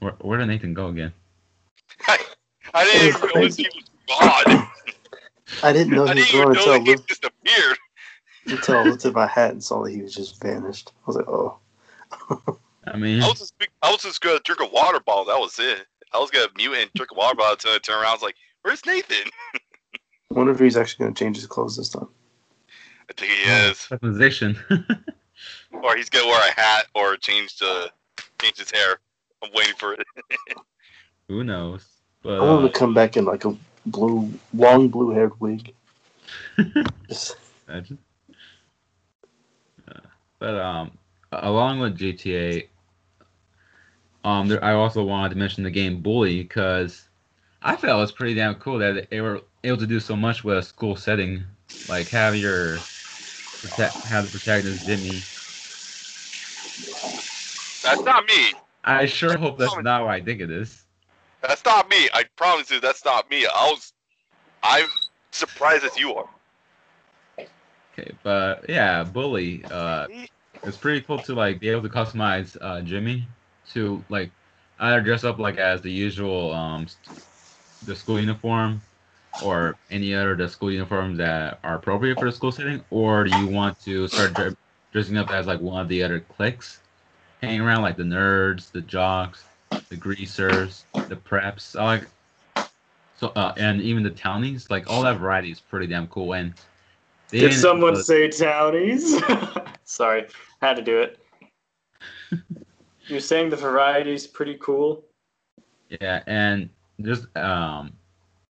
where, 0.00 0.12
where 0.20 0.38
did 0.38 0.46
Nathan 0.46 0.74
go 0.74 0.88
again? 0.88 1.12
I, 2.06 2.18
I 2.74 2.84
didn't 2.84 3.08
even 3.08 3.30
realize 3.34 3.56
he 3.56 3.68
was 3.74 3.84
gone. 4.46 4.68
I 5.62 5.72
didn't 5.72 5.94
know 5.94 6.06
I 6.06 6.14
he 6.14 6.20
was 6.20 6.26
didn't 6.30 6.44
going 6.44 6.56
until 6.56 6.72
I 6.72 6.78
he 6.78 6.84
looked, 6.94 7.08
disappeared. 7.08 7.78
until 8.46 8.76
I 8.78 8.82
looked 8.84 9.04
at 9.04 9.14
my 9.14 9.26
hat 9.26 9.50
and 9.52 9.62
saw 9.62 9.82
that 9.82 9.92
he 9.92 10.02
was 10.02 10.14
just 10.14 10.40
vanished. 10.42 10.92
I 10.94 11.06
was 11.06 11.16
like, 11.16 11.28
oh. 11.28 11.58
I 12.86 12.96
mean, 12.96 13.22
I 13.22 13.28
was 13.28 13.38
just 13.38 13.54
I 13.82 13.90
was 13.90 14.02
just 14.02 14.20
gonna 14.20 14.40
drink 14.44 14.60
a 14.60 14.66
water 14.66 15.00
bottle. 15.00 15.24
That 15.26 15.38
was 15.38 15.58
it. 15.58 15.86
I 16.12 16.18
was 16.18 16.30
gonna 16.30 16.48
mute 16.56 16.74
and 16.74 16.90
drink 16.94 17.10
a 17.12 17.14
water 17.14 17.34
bottle 17.34 17.52
until 17.52 17.72
I 17.72 17.78
turned 17.78 18.02
around. 18.02 18.10
I 18.10 18.14
was 18.14 18.22
like, 18.22 18.36
"Where's 18.62 18.84
Nathan?" 18.86 19.30
I 19.54 20.34
wonder 20.34 20.52
if 20.52 20.58
he's 20.58 20.76
actually 20.76 21.04
going 21.04 21.14
to 21.14 21.24
change 21.24 21.36
his 21.36 21.46
clothes 21.46 21.76
this 21.76 21.88
time. 21.88 22.08
I 23.08 23.12
think 23.14 23.32
he 23.32 23.42
is, 23.50 23.88
oh, 23.90 23.96
customization. 23.96 24.56
or 25.72 25.96
he's 25.96 26.10
gonna 26.10 26.26
wear 26.26 26.48
a 26.50 26.60
hat 26.60 26.86
or 26.94 27.16
change 27.16 27.56
the 27.58 27.90
change 28.40 28.58
his 28.58 28.70
hair. 28.70 29.00
I'm 29.42 29.50
waiting 29.54 29.74
for 29.78 29.94
it. 29.94 30.00
Who 31.28 31.44
knows? 31.44 31.86
But 32.22 32.40
I 32.40 32.40
want 32.40 32.64
uh, 32.64 32.68
to 32.68 32.78
come 32.78 32.94
back 32.94 33.16
in 33.16 33.24
like 33.24 33.44
a 33.44 33.56
blue, 33.86 34.32
long 34.52 34.88
blue 34.88 35.10
haired 35.10 35.38
wig. 35.40 35.72
Imagine. 37.68 37.98
Uh, 39.88 40.00
but 40.38 40.54
um, 40.54 40.90
along 41.32 41.80
with 41.80 41.96
GTA, 41.96 42.68
um, 44.24 44.48
there, 44.48 44.62
I 44.62 44.74
also 44.74 45.04
wanted 45.04 45.30
to 45.30 45.36
mention 45.36 45.64
the 45.64 45.70
game 45.70 46.00
Bully 46.02 46.42
because 46.42 47.08
I 47.62 47.76
felt 47.76 47.98
it 47.98 48.00
was 48.00 48.12
pretty 48.12 48.34
damn 48.34 48.56
cool 48.56 48.78
that 48.78 49.08
they 49.10 49.20
were 49.20 49.40
able 49.64 49.78
to 49.78 49.86
do 49.86 50.00
so 50.00 50.16
much 50.16 50.44
with 50.44 50.58
a 50.58 50.62
school 50.62 50.96
setting, 50.96 51.44
like 51.86 52.08
have 52.08 52.34
your 52.34 52.84
have 54.04 54.24
the 54.24 54.30
protagonist 54.30 54.84
Jimmy. 54.84 55.24
That's 57.82 58.04
not 58.04 58.24
me. 58.26 58.54
I 58.84 59.06
sure 59.06 59.36
hope 59.36 59.58
that's 59.58 59.76
not 59.78 60.02
what 60.04 60.10
I 60.10 60.20
think 60.20 60.40
it 60.40 60.50
is. 60.50 60.84
That's 61.42 61.64
not 61.64 61.88
me. 61.88 62.08
I 62.12 62.24
promise 62.36 62.70
you, 62.70 62.80
that's 62.80 63.04
not 63.04 63.30
me. 63.30 63.46
I 63.46 63.66
was, 63.70 63.92
I'm 64.62 64.88
surprised 65.30 65.84
as 65.84 65.98
you 65.98 66.14
are. 66.14 66.28
Okay, 67.98 68.12
but 68.22 68.68
yeah, 68.68 69.02
Bully. 69.04 69.64
Uh, 69.70 70.06
it's 70.64 70.76
pretty 70.76 71.00
cool 71.00 71.18
to 71.20 71.34
like 71.34 71.60
be 71.60 71.68
able 71.68 71.82
to 71.82 71.88
customize 71.88 72.56
uh, 72.60 72.80
Jimmy 72.82 73.26
to 73.72 74.04
like 74.08 74.30
either 74.80 75.00
dress 75.00 75.24
up 75.24 75.38
like 75.38 75.58
as 75.58 75.82
the 75.82 75.90
usual 75.90 76.52
um 76.52 76.86
the 77.82 77.94
school 77.94 78.20
uniform 78.20 78.80
or 79.42 79.76
any 79.90 80.14
other 80.14 80.34
the 80.36 80.48
school 80.48 80.70
uniforms 80.70 81.18
that 81.18 81.58
are 81.62 81.76
appropriate 81.76 82.18
for 82.18 82.26
the 82.26 82.32
school 82.32 82.52
setting, 82.52 82.82
or 82.90 83.24
do 83.24 83.30
you 83.30 83.46
want 83.48 83.78
to 83.80 84.08
start 84.08 84.56
dressing 84.92 85.16
up 85.16 85.30
as 85.30 85.46
like 85.46 85.60
one 85.60 85.80
of 85.80 85.88
the 85.88 86.02
other 86.02 86.20
cliques, 86.20 86.80
hanging 87.40 87.60
around 87.60 87.82
like 87.82 87.96
the 87.96 88.02
nerds, 88.02 88.70
the 88.72 88.80
jocks, 88.80 89.44
the 89.88 89.96
greasers, 89.96 90.84
the 90.94 91.16
preps, 91.16 91.74
like 91.74 92.06
so 93.16 93.32
uh, 93.34 93.52
and 93.56 93.80
even 93.80 94.02
the 94.02 94.10
townies, 94.10 94.70
like 94.70 94.88
all 94.88 95.02
that 95.02 95.18
variety 95.18 95.50
is 95.50 95.60
pretty 95.60 95.86
damn 95.86 96.06
cool. 96.06 96.34
And 96.34 96.54
Did 97.30 97.52
someone 97.52 97.96
uh, 97.96 98.02
say 98.02 98.28
townies? 98.28 99.20
Sorry, 99.84 100.26
had 100.62 100.76
to 100.76 100.82
do 100.82 101.00
it. 101.00 101.18
You're 103.08 103.20
saying 103.20 103.50
the 103.50 103.56
variety 103.56 104.12
is 104.12 104.26
pretty 104.26 104.56
cool. 104.60 105.04
Yeah, 106.00 106.22
and 106.26 106.68
just 107.00 107.34
um, 107.36 107.92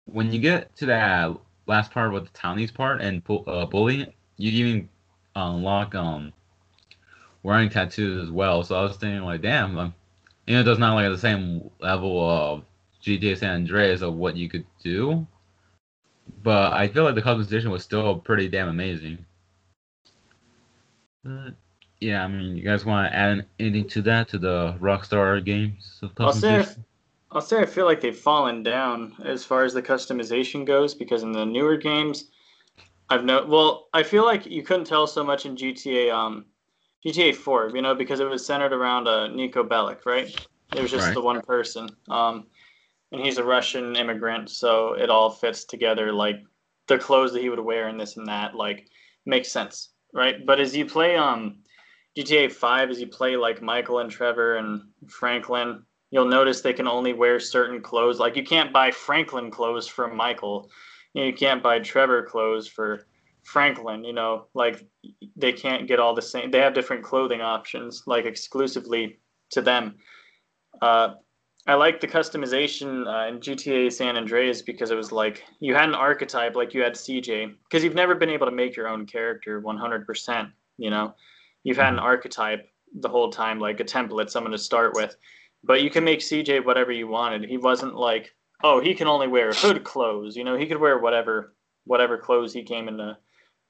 when 0.06 0.32
you 0.32 0.40
get 0.40 0.76
to 0.78 0.86
that 0.86 1.36
last 1.66 1.92
part 1.92 2.14
with 2.14 2.26
the 2.26 2.38
townies 2.38 2.72
part 2.72 3.02
and 3.02 3.22
uh, 3.48 3.66
bullying, 3.66 4.14
you 4.38 4.52
even 4.52 4.90
unlock 5.36 5.96
um 5.96 6.32
wearing 7.42 7.70
tattoos 7.70 8.24
as 8.24 8.32
well. 8.32 8.64
So 8.64 8.76
I 8.76 8.84
was 8.84 8.96
thinking 8.96 9.24
like, 9.24 9.42
damn, 9.42 9.78
um, 9.78 9.94
you 10.48 10.56
know, 10.56 10.62
it 10.62 10.64
does 10.64 10.80
not 10.80 10.96
like 10.96 11.06
at 11.06 11.10
the 11.10 11.18
same 11.18 11.70
level 11.80 12.30
of 12.30 12.64
GTA 13.04 13.38
San 13.38 13.62
Andreas 13.62 14.02
of 14.02 14.16
what 14.16 14.36
you 14.36 14.50
could 14.50 14.66
do, 14.84 15.26
but 16.42 16.74
I 16.74 16.88
feel 16.88 17.04
like 17.04 17.16
the 17.16 17.22
customization 17.22 17.72
was 17.72 17.84
still 17.84 18.18
pretty 18.18 18.48
damn 18.48 18.70
amazing. 18.70 19.26
But, 21.24 21.54
yeah, 22.02 22.24
I 22.24 22.28
mean, 22.28 22.58
you 22.58 22.64
guys 22.64 22.86
want 22.86 23.10
to 23.10 23.16
add 23.16 23.46
anything 23.60 23.88
to 23.90 24.02
that 24.04 24.28
to 24.30 24.38
the 24.38 24.76
Rockstar 24.82 25.44
games 25.44 26.00
of 26.02 26.12
I'll 26.20 26.34
say 26.34 26.60
customization? 26.60 26.84
I'll 27.32 27.42
say 27.42 27.60
I 27.60 27.66
feel 27.66 27.86
like 27.86 28.02
they've 28.02 28.16
fallen 28.16 28.62
down 28.62 29.16
as 29.24 29.44
far 29.44 29.64
as 29.64 29.74
the 29.74 29.82
customization 29.82 30.66
goes 30.66 30.94
because 30.94 31.24
in 31.24 31.32
the 31.32 31.46
newer 31.46 31.78
games, 31.78 32.26
I've 33.10 33.24
no 33.24 33.46
well, 33.46 33.88
I 33.94 34.04
feel 34.04 34.24
like 34.24 34.46
you 34.46 34.64
couldn't 34.64 34.86
tell 34.86 35.08
so 35.08 35.24
much 35.24 35.46
in 35.46 35.56
GTA 35.56 36.14
um 36.14 36.46
GTA 37.06 37.36
4, 37.36 37.72
you 37.76 37.82
know, 37.82 37.96
because 37.96 38.20
it 38.20 38.30
was 38.30 38.46
centered 38.46 38.74
around 38.74 39.08
uh, 39.08 39.28
Niko 39.30 39.68
Bellic, 39.68 40.06
right? 40.06 40.28
It 40.76 40.82
was 40.82 40.92
just 40.92 41.08
Right. 41.08 41.14
the 41.14 41.22
one 41.22 41.42
person, 41.42 41.90
um, 42.10 42.48
and 43.12 43.22
he's 43.22 43.38
a 43.38 43.44
Russian 43.44 43.96
immigrant, 43.96 44.50
so 44.50 44.94
it 44.94 45.10
all 45.10 45.30
fits 45.30 45.66
together. 45.66 46.12
Like 46.14 46.38
the 46.88 46.98
clothes 46.98 47.34
that 47.34 47.42
he 47.42 47.50
would 47.50 47.60
wear 47.60 47.88
and 47.88 48.00
this 48.00 48.18
and 48.18 48.28
that, 48.28 48.56
like 48.56 48.88
makes 49.26 49.52
sense, 49.52 49.90
right? 50.14 50.46
But 50.46 50.60
as 50.60 50.76
you 50.76 50.86
play 50.86 51.16
um 51.18 51.60
GTA 52.18 52.52
5, 52.52 52.90
as 52.90 53.00
you 53.02 53.08
play 53.08 53.36
like 53.36 53.62
Michael 53.62 54.00
and 54.00 54.10
Trevor 54.10 54.56
and 54.56 54.82
Franklin, 55.08 55.84
you'll 56.12 56.26
notice 56.26 56.62
they 56.62 56.74
can 56.74 56.88
only 56.88 57.14
wear 57.14 57.40
certain 57.40 57.82
clothes. 57.82 58.20
Like 58.20 58.36
you 58.36 58.44
can't 58.44 58.72
buy 58.72 58.92
Franklin 58.92 59.52
clothes 59.52 59.88
from 59.88 60.16
Michael. 60.16 60.70
You, 61.14 61.26
you 61.26 61.34
can't 61.34 61.62
buy 61.62 61.80
Trevor 61.80 62.24
clothes 62.24 62.68
for 62.68 63.06
Franklin. 63.44 64.04
You 64.04 64.14
know, 64.14 64.48
like 64.54 64.86
they 65.36 65.54
can't 65.54 65.88
get 65.88 66.00
all 66.00 66.14
the 66.16 66.22
same. 66.22 66.52
They 66.52 66.60
have 66.60 66.74
different 66.74 67.04
clothing 67.04 67.42
options, 67.42 68.04
like 68.06 68.26
exclusively 68.26 69.20
to 69.52 69.62
them. 69.62 69.96
Uh, 70.82 71.16
I 71.66 71.76
like 71.76 72.02
the 72.02 72.08
customization 72.08 73.08
uh, 73.08 73.30
in 73.30 73.40
GTA 73.40 73.92
San 73.92 74.18
Andreas 74.18 74.62
because 74.62 74.92
it 74.92 74.96
was 74.96 75.12
like 75.12 75.44
you 75.60 75.74
had 75.74 75.88
an 75.88 75.96
archetype, 75.96 76.56
like 76.56 76.74
you 76.74 76.82
had 76.82 76.94
CJ, 76.94 77.54
because 77.64 77.84
you've 77.84 77.96
never 77.96 78.16
been 78.16 78.30
able 78.30 78.48
to 78.48 78.52
make 78.52 78.76
your 78.76 78.88
own 78.88 79.06
character 79.06 79.62
100%. 79.62 80.52
You 80.78 80.90
know, 80.90 81.14
you've 81.64 81.78
had 81.78 81.94
an 81.94 82.00
archetype 82.00 82.68
the 83.00 83.10
whole 83.10 83.32
time, 83.32 83.60
like 83.60 83.80
a 83.80 83.84
template, 83.86 84.30
someone 84.30 84.52
to 84.52 84.58
start 84.58 84.94
with 84.94 85.16
but 85.64 85.82
you 85.82 85.90
can 85.90 86.04
make 86.04 86.20
CJ 86.20 86.66
whatever 86.66 86.92
you 86.92 87.08
wanted. 87.08 87.46
He 87.46 87.58
wasn't 87.58 87.96
like, 87.96 88.34
oh, 88.64 88.82
he 88.82 88.94
can 88.94 89.08
only 89.08 89.28
wear 89.28 89.52
hood 89.54 89.84
clothes. 89.84 90.36
You 90.36 90.44
know, 90.44 90.58
he 90.58 90.68
could 90.68 90.80
wear 90.80 91.00
whatever 91.00 91.54
whatever 91.86 92.18
clothes 92.18 92.54
he 92.54 92.64
came 92.64 92.88
into 92.88 93.18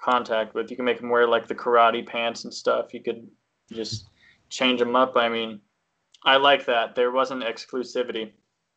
contact 0.04 0.54
with. 0.54 0.70
You 0.70 0.76
can 0.76 0.86
make 0.86 1.00
them 1.00 1.10
wear 1.10 1.28
like 1.28 1.48
the 1.48 1.56
karate 1.56 2.06
pants 2.06 2.44
and 2.44 2.54
stuff. 2.54 2.94
You 2.94 3.02
could 3.02 3.28
just 3.72 4.10
change 4.50 4.80
them 4.80 4.96
up. 4.96 5.16
I 5.16 5.30
mean, 5.30 5.60
I 6.26 6.38
like 6.38 6.66
that. 6.66 6.96
There 6.96 7.12
wasn't 7.12 7.44
exclusivity. 7.44 8.32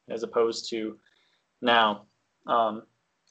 as 0.09 0.23
opposed 0.23 0.70
to 0.70 0.98
now. 1.61 2.07
Um, 2.47 2.82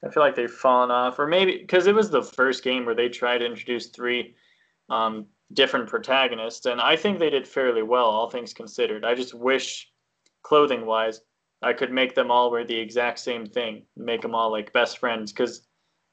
I 0.04 0.10
feel 0.10 0.22
like 0.22 0.36
they've 0.36 0.52
fallen 0.52 0.92
off, 0.92 1.18
or 1.20 1.28
maybe 1.28 1.58
because 1.58 1.88
it 1.88 1.96
was 1.96 2.10
the 2.10 2.22
first 2.22 2.64
game 2.64 2.86
where 2.86 2.96
they 2.96 3.10
tried 3.10 3.40
to 3.40 3.46
introduce 3.46 3.88
three 3.88 4.36
um, 4.90 5.26
different 5.54 5.88
protagonists, 5.88 6.66
and 6.66 6.82
I 6.82 6.96
think 6.96 7.18
they 7.18 7.30
did 7.30 7.48
fairly 7.48 7.82
well, 7.82 8.06
all 8.06 8.30
things 8.30 8.54
considered. 8.54 9.06
I 9.06 9.16
just 9.16 9.34
wish, 9.34 9.90
clothing 10.44 10.86
wise, 10.86 11.22
I 11.62 11.74
could 11.74 11.92
make 11.92 12.14
them 12.14 12.30
all 12.30 12.52
wear 12.52 12.66
the 12.66 12.78
exact 12.78 13.20
same 13.20 13.46
thing, 13.46 13.84
make 13.96 14.22
them 14.22 14.36
all 14.36 14.52
like 14.52 14.74
best 14.74 14.98
friends, 14.98 15.32
because 15.32 15.66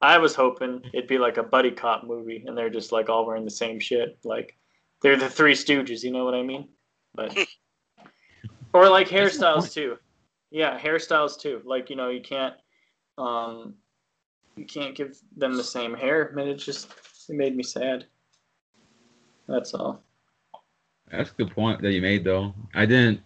I 0.03 0.19
was 0.19 0.35
hoping 0.35 0.83
it'd 0.93 1.09
be 1.09 1.19
like 1.19 1.37
a 1.37 1.43
buddy 1.45 1.71
cop 1.71 2.05
movie, 2.05 2.43
and 2.47 2.59
they're 2.59 2.69
just 2.69 2.91
like 2.91 3.09
all 3.09 3.25
wearing 3.25 3.45
the 3.45 3.51
same 3.51 3.79
shit, 3.79 4.19
like 4.25 4.59
they're 5.01 5.17
the 5.17 5.31
Three 5.31 5.55
Stooges, 5.55 6.03
you 6.03 6.11
know 6.11 6.25
what 6.25 6.35
I 6.35 6.43
mean? 6.43 6.69
But 7.15 7.37
or 8.73 8.89
like 8.89 9.09
hairstyles 9.09 9.73
too. 9.73 9.97
Yeah, 10.51 10.79
hairstyles 10.79 11.39
too. 11.39 11.63
Like 11.65 11.89
you 11.89 11.97
know, 11.97 12.09
you 12.09 12.21
can't 12.21 12.55
um 13.17 13.75
you 14.57 14.65
can't 14.65 14.95
give 14.95 15.17
them 15.37 15.55
the 15.55 15.65
same 15.65 15.95
hair. 15.95 16.31
I 16.31 16.35
mean, 16.35 16.49
it 16.49 16.57
just 16.57 16.89
it 17.29 17.37
made 17.37 17.57
me 17.57 17.63
sad. 17.63 18.07
That's 19.47 19.73
all. 19.73 20.03
That's 21.11 21.31
a 21.31 21.35
good 21.35 21.55
point 21.55 21.83
that 21.83 21.93
you 21.93 22.01
made, 22.01 22.25
though. 22.25 22.55
I 22.75 22.87
didn't 22.87 23.21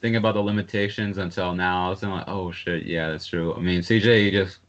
think 0.00 0.16
about 0.16 0.34
the 0.34 0.40
limitations 0.40 1.18
until 1.18 1.54
now. 1.54 1.86
I 1.86 1.90
was 1.90 2.02
like, 2.02 2.24
oh 2.26 2.50
shit, 2.50 2.86
yeah, 2.86 3.10
that's 3.10 3.26
true. 3.26 3.54
I 3.54 3.60
mean, 3.60 3.80
CJ 3.80 4.32
just 4.32 4.60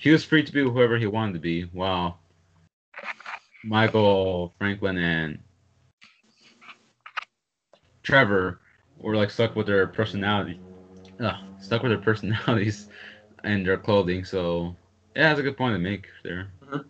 he 0.00 0.10
was 0.10 0.24
free 0.24 0.42
to 0.42 0.50
be 0.52 0.62
whoever 0.62 0.96
he 0.96 1.06
wanted 1.06 1.34
to 1.34 1.38
be. 1.38 1.66
Wow. 1.74 2.16
Michael 3.62 4.54
Franklin 4.58 4.96
and 4.96 5.38
Trevor 8.02 8.60
were 8.98 9.14
like 9.14 9.30
stuck 9.30 9.54
with 9.54 9.66
their 9.66 9.86
personality, 9.86 10.58
Ugh, 11.20 11.36
stuck 11.60 11.82
with 11.82 11.92
their 11.92 12.00
personalities 12.10 12.88
and 13.44 13.66
their 13.66 13.76
clothing. 13.76 14.24
So 14.24 14.74
yeah, 15.14 15.28
that's 15.28 15.40
a 15.40 15.42
good 15.42 15.58
point 15.58 15.74
to 15.74 15.78
make 15.78 16.06
there. 16.24 16.50
Mhm. 16.64 16.84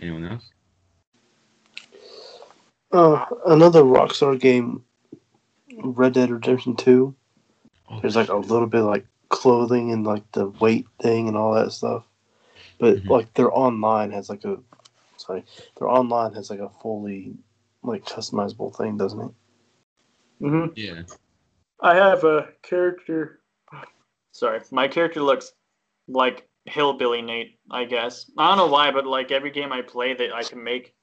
Anyone 0.00 0.24
else? 0.24 0.50
Uh, 2.90 3.26
another 3.46 3.82
Rockstar 3.82 4.40
game, 4.40 4.82
Red 5.76 6.14
Dead 6.14 6.30
Redemption 6.30 6.74
Two. 6.74 7.14
Oh, 7.90 8.00
There's 8.00 8.16
like 8.16 8.30
a 8.30 8.36
little 8.36 8.66
bit 8.66 8.80
like 8.80 9.04
clothing 9.30 9.92
and 9.92 10.04
like 10.04 10.30
the 10.32 10.48
weight 10.48 10.86
thing 11.00 11.26
and 11.28 11.36
all 11.36 11.54
that 11.54 11.72
stuff, 11.72 12.04
but 12.78 12.98
Mhm. 12.98 13.08
like 13.08 13.32
their 13.34 13.50
online 13.56 14.10
has 14.10 14.28
like 14.28 14.44
a 14.44 14.58
sorry, 15.16 15.44
their 15.78 15.88
online 15.88 16.34
has 16.34 16.50
like 16.50 16.60
a 16.60 16.68
fully 16.68 17.34
like 17.82 18.04
customizable 18.04 18.74
thing, 18.76 18.96
doesn't 18.98 19.20
it? 19.20 19.30
Mm-hmm. 20.42 20.72
yeah. 20.76 21.02
I 21.80 21.94
have 21.94 22.24
a 22.24 22.48
character. 22.62 23.40
Sorry, 24.32 24.60
my 24.70 24.86
character 24.88 25.22
looks 25.22 25.52
like 26.08 26.48
hillbilly 26.66 27.22
Nate. 27.22 27.58
I 27.70 27.84
guess 27.84 28.30
I 28.36 28.48
don't 28.48 28.58
know 28.58 28.72
why, 28.72 28.90
but 28.90 29.06
like 29.06 29.30
every 29.32 29.50
game 29.50 29.72
I 29.72 29.82
play 29.82 30.12
that 30.14 30.34
I 30.34 30.42
can 30.42 30.62
make 30.62 30.94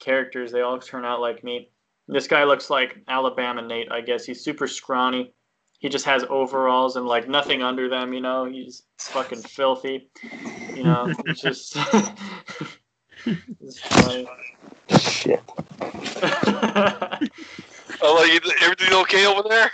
characters, 0.00 0.50
they 0.50 0.62
all 0.62 0.78
turn 0.78 1.04
out 1.04 1.20
like 1.20 1.44
me. 1.44 1.70
This 2.08 2.26
guy 2.26 2.44
looks 2.44 2.70
like 2.70 2.98
Alabama 3.06 3.62
Nate. 3.62 3.90
I 3.92 4.00
guess 4.00 4.24
he's 4.24 4.42
super 4.42 4.66
scrawny. 4.66 5.32
He 5.80 5.88
just 5.88 6.04
has 6.04 6.24
overalls 6.28 6.96
and 6.96 7.06
like 7.06 7.28
nothing 7.28 7.62
under 7.62 7.88
them. 7.88 8.12
You 8.12 8.20
know, 8.20 8.44
he's 8.44 8.84
fucking 8.98 9.42
filthy. 9.42 10.08
You 10.76 10.84
know, 10.84 11.12
it's 11.26 11.40
just. 11.40 11.76
it's 13.26 13.80
funny. 13.80 14.28
Shit. 14.98 15.42
Oh, 18.02 18.14
like 18.14 18.30
everything 18.62 18.94
okay 18.94 19.26
over 19.26 19.46
there? 19.46 19.70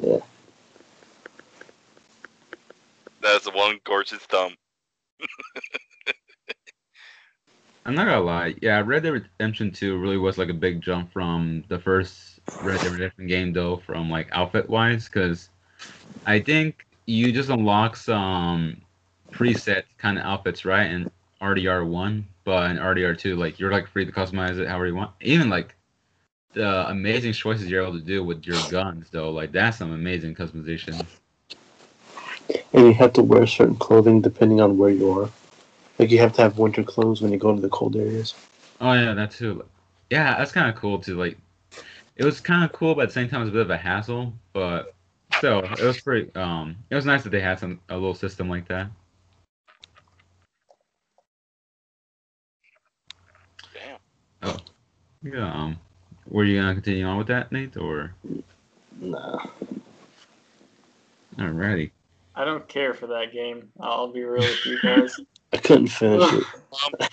Yeah. 0.00 0.18
That's 3.20 3.44
the 3.44 3.50
one 3.50 3.80
gorgeous 3.84 4.20
thumb. 4.20 4.56
I'm 7.84 7.94
not 7.94 8.04
gonna 8.04 8.20
lie. 8.20 8.54
Yeah, 8.62 8.82
Red 8.84 9.02
Dead 9.02 9.10
Redemption 9.10 9.72
2 9.72 9.98
really 9.98 10.16
was 10.16 10.38
like 10.38 10.48
a 10.48 10.54
big 10.54 10.80
jump 10.80 11.12
from 11.12 11.64
the 11.68 11.78
first 11.78 12.38
Red 12.60 12.80
Dead 12.80 12.92
Redemption 12.92 13.26
game, 13.26 13.52
though, 13.52 13.78
from 13.78 14.08
like 14.08 14.28
outfit 14.32 14.68
wise, 14.68 15.06
because 15.06 15.48
I 16.24 16.38
think 16.38 16.86
you 17.06 17.32
just 17.32 17.48
unlock 17.50 17.96
some 17.96 18.80
preset 19.32 19.82
kind 19.98 20.18
of 20.18 20.24
outfits, 20.24 20.64
right? 20.64 20.88
In 20.90 21.10
RDR 21.40 21.84
one, 21.88 22.24
but 22.44 22.70
in 22.70 22.76
RDR 22.76 23.18
two, 23.18 23.34
like 23.34 23.58
you're 23.58 23.72
like 23.72 23.88
free 23.88 24.04
to 24.04 24.12
customize 24.12 24.58
it 24.58 24.68
however 24.68 24.86
you 24.86 24.94
want. 24.94 25.10
Even 25.20 25.50
like 25.50 25.74
the 26.52 26.88
amazing 26.88 27.32
choices 27.32 27.68
you're 27.68 27.82
able 27.82 27.98
to 27.98 28.04
do 28.04 28.22
with 28.22 28.46
your 28.46 28.62
guns, 28.70 29.08
though, 29.10 29.32
like 29.32 29.50
that's 29.50 29.78
some 29.78 29.90
amazing 29.90 30.36
customization. 30.36 31.04
And 32.72 32.86
you 32.86 32.94
have 32.94 33.12
to 33.14 33.22
wear 33.22 33.46
certain 33.46 33.76
clothing 33.76 34.20
depending 34.20 34.60
on 34.60 34.78
where 34.78 34.90
you 34.90 35.10
are. 35.10 35.30
Like 35.98 36.10
you 36.10 36.18
have 36.18 36.32
to 36.34 36.42
have 36.42 36.58
winter 36.58 36.82
clothes 36.82 37.22
when 37.22 37.32
you 37.32 37.38
go 37.38 37.54
to 37.54 37.60
the 37.60 37.68
cold 37.68 37.96
areas. 37.96 38.34
Oh 38.80 38.92
yeah, 38.92 39.14
that 39.14 39.30
too. 39.30 39.64
Yeah, 40.10 40.36
that's 40.36 40.52
kind 40.52 40.68
of 40.68 40.74
cool 40.74 40.98
too. 40.98 41.16
Like, 41.16 41.38
it 42.16 42.24
was 42.24 42.40
kind 42.40 42.64
of 42.64 42.72
cool, 42.72 42.94
but 42.94 43.02
at 43.02 43.08
the 43.08 43.14
same 43.14 43.28
time, 43.28 43.40
it 43.40 43.44
was 43.44 43.50
a 43.50 43.52
bit 43.52 43.62
of 43.62 43.70
a 43.70 43.76
hassle. 43.76 44.32
But 44.52 44.94
still, 45.30 45.60
it 45.60 45.80
was 45.80 46.00
pretty. 46.00 46.34
Um, 46.34 46.76
it 46.90 46.94
was 46.94 47.06
nice 47.06 47.22
that 47.22 47.30
they 47.30 47.40
had 47.40 47.58
some 47.58 47.80
a 47.88 47.94
little 47.94 48.14
system 48.14 48.48
like 48.48 48.66
that. 48.68 48.88
Damn. 53.72 53.98
Oh, 54.42 54.56
Yeah. 55.22 55.52
Um, 55.52 55.78
were 56.28 56.44
you 56.44 56.60
gonna 56.60 56.74
continue 56.74 57.04
on 57.04 57.18
with 57.18 57.28
that, 57.28 57.52
Nate, 57.52 57.76
or 57.76 58.14
Nah. 59.00 59.38
alrighty? 61.38 61.90
I 62.34 62.44
don't 62.44 62.66
care 62.68 62.94
for 62.94 63.06
that 63.08 63.32
game. 63.32 63.70
I'll 63.80 64.08
be 64.12 64.22
real 64.24 64.44
with 64.44 64.66
you 64.66 64.78
guys. 64.78 65.20
I 65.52 65.56
couldn't 65.58 65.88
finish 65.88 66.32
it. 66.32 66.44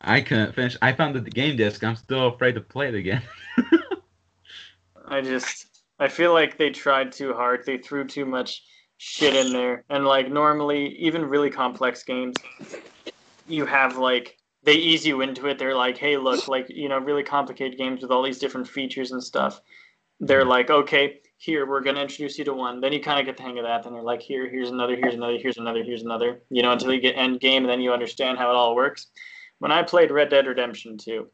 I 0.00 0.20
couldn't 0.20 0.54
finish. 0.54 0.76
I 0.80 0.92
found 0.92 1.16
the 1.16 1.20
game 1.20 1.56
disc. 1.56 1.82
I'm 1.82 1.96
still 1.96 2.28
afraid 2.28 2.54
to 2.54 2.60
play 2.60 2.88
it 2.88 2.94
again. 2.94 3.22
I 5.08 5.20
just 5.20 5.82
I 5.98 6.08
feel 6.08 6.32
like 6.32 6.56
they 6.56 6.70
tried 6.70 7.12
too 7.12 7.34
hard. 7.34 7.64
They 7.66 7.78
threw 7.78 8.04
too 8.06 8.24
much 8.24 8.62
shit 8.98 9.34
in 9.34 9.52
there. 9.52 9.84
And 9.88 10.04
like 10.04 10.30
normally, 10.30 10.96
even 10.98 11.24
really 11.24 11.50
complex 11.50 12.04
games, 12.04 12.36
you 13.46 13.66
have 13.66 13.96
like 13.96 14.36
they 14.62 14.74
ease 14.74 15.06
you 15.06 15.20
into 15.20 15.46
it. 15.46 15.58
They're 15.58 15.74
like, 15.74 15.98
hey, 15.98 16.16
look, 16.16 16.46
like 16.46 16.66
you 16.68 16.88
know, 16.88 16.98
really 16.98 17.24
complicated 17.24 17.78
games 17.78 18.02
with 18.02 18.10
all 18.10 18.22
these 18.22 18.38
different 18.38 18.68
features 18.68 19.12
and 19.12 19.22
stuff. 19.22 19.60
They're 20.20 20.44
like, 20.44 20.70
okay, 20.70 21.20
here 21.38 21.66
we're 21.66 21.80
gonna 21.80 22.00
introduce 22.00 22.36
you 22.36 22.44
to 22.44 22.52
one. 22.52 22.80
Then 22.80 22.92
you 22.92 23.00
kind 23.00 23.20
of 23.20 23.24
get 23.24 23.36
the 23.36 23.44
hang 23.44 23.58
of 23.58 23.64
that. 23.64 23.84
Then 23.84 23.92
they're 23.92 24.02
like, 24.02 24.20
here, 24.20 24.50
here's 24.50 24.70
another, 24.70 24.96
here's 24.96 25.14
another, 25.14 25.38
here's 25.38 25.56
another, 25.56 25.84
here's 25.84 26.02
another. 26.02 26.42
You 26.50 26.62
know, 26.62 26.72
until 26.72 26.92
you 26.92 27.00
get 27.00 27.16
end 27.16 27.40
game, 27.40 27.62
and 27.62 27.70
then 27.70 27.80
you 27.80 27.92
understand 27.92 28.38
how 28.38 28.50
it 28.50 28.56
all 28.56 28.74
works. 28.74 29.06
When 29.60 29.70
I 29.72 29.84
played 29.84 30.10
Red 30.10 30.30
Dead 30.30 30.46
Redemption 30.46 30.98
2, 30.98 31.26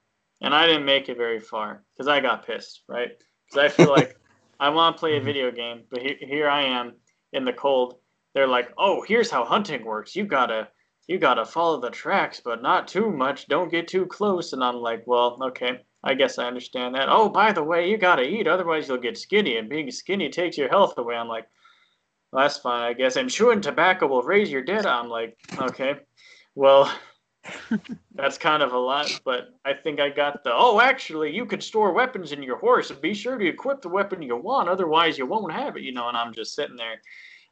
and 0.43 0.55
I 0.55 0.67
didn't 0.67 0.85
make 0.85 1.09
it 1.09 1.17
very 1.17 1.41
far 1.41 1.85
because 1.95 2.07
I 2.07 2.21
got 2.21 2.47
pissed, 2.47 2.83
right? 2.87 3.13
Because 3.47 3.65
I 3.65 3.69
feel 3.75 3.91
like 3.91 4.17
I 4.61 4.69
want 4.69 4.97
to 4.97 5.01
play 5.01 5.13
a 5.13 5.17
mm-hmm. 5.17 5.27
video 5.27 5.51
game, 5.51 5.85
but 5.91 6.03
he- 6.03 6.19
here 6.21 6.49
I 6.49 6.63
am 6.63 6.93
in 7.33 7.45
the 7.45 7.53
cold. 7.53 7.97
They're 8.35 8.47
like, 8.47 8.73
"Oh, 8.77 9.03
here's 9.09 9.31
how 9.31 9.45
hunting 9.45 9.87
works. 9.87 10.15
You 10.15 10.27
gotta, 10.27 10.69
you 11.07 11.19
gotta 11.19 11.47
follow 11.47 11.81
the 11.81 11.91
tracks, 11.91 12.43
but 12.45 12.63
not 12.63 12.89
too 12.89 13.11
much. 13.11 13.49
Don't 13.49 13.71
get 13.71 13.89
too 13.89 14.05
close." 14.05 14.53
And 14.53 14.63
I'm 14.63 14.77
like, 14.77 15.05
"Well, 15.07 15.39
okay, 15.45 15.81
I 16.05 16.15
guess 16.15 16.39
I 16.39 16.47
understand 16.47 16.95
that." 16.95 17.09
Oh, 17.09 17.29
by 17.29 17.53
the 17.53 17.63
way, 17.63 17.91
you 17.91 17.97
gotta 17.97 18.23
eat, 18.23 18.47
otherwise 18.47 18.89
you'll 18.89 18.99
get 18.99 19.19
skinny, 19.19 19.57
and 19.57 19.69
being 19.69 19.91
skinny 19.91 20.29
takes 20.29 20.57
your 20.57 20.69
health 20.69 20.97
away. 20.99 21.17
I'm 21.17 21.29
like, 21.29 21.47
well, 22.33 22.45
"That's 22.45 22.59
fine, 22.59 22.83
I 22.83 22.93
guess." 22.93 23.17
And 23.17 23.31
chewing 23.31 23.61
tobacco 23.61 24.07
will 24.07 24.23
raise 24.23 24.51
your 24.51 24.63
debt. 24.63 24.87
I'm 24.87 25.09
like, 25.09 25.37
"Okay, 25.59 25.97
well." 26.55 26.93
That's 28.15 28.39
kind 28.39 28.63
of 28.63 28.73
a 28.73 28.79
lot, 28.79 29.21
but 29.23 29.49
I 29.67 29.75
think 29.75 30.01
I 30.01 30.09
got 30.09 30.45
the. 30.45 30.51
Oh, 30.55 30.81
actually, 30.81 31.35
you 31.35 31.45
could 31.45 31.63
store 31.63 31.93
weapons 31.93 32.33
in 32.33 32.43
your 32.43 32.57
horse 32.57 32.91
and 32.91 33.01
be 33.03 33.13
sure 33.13 33.37
to 33.37 33.47
equip 33.47 33.83
the 33.83 33.91
weapon 33.91 34.23
you 34.23 34.35
want, 34.37 34.71
otherwise 34.71 35.19
you 35.19 35.27
won't 35.27 35.53
have 35.53 35.77
it. 35.77 35.83
You 35.83 35.93
know, 35.93 36.09
and 36.09 36.17
I'm 36.17 36.33
just 36.33 36.55
sitting 36.55 36.77
there, 36.77 37.03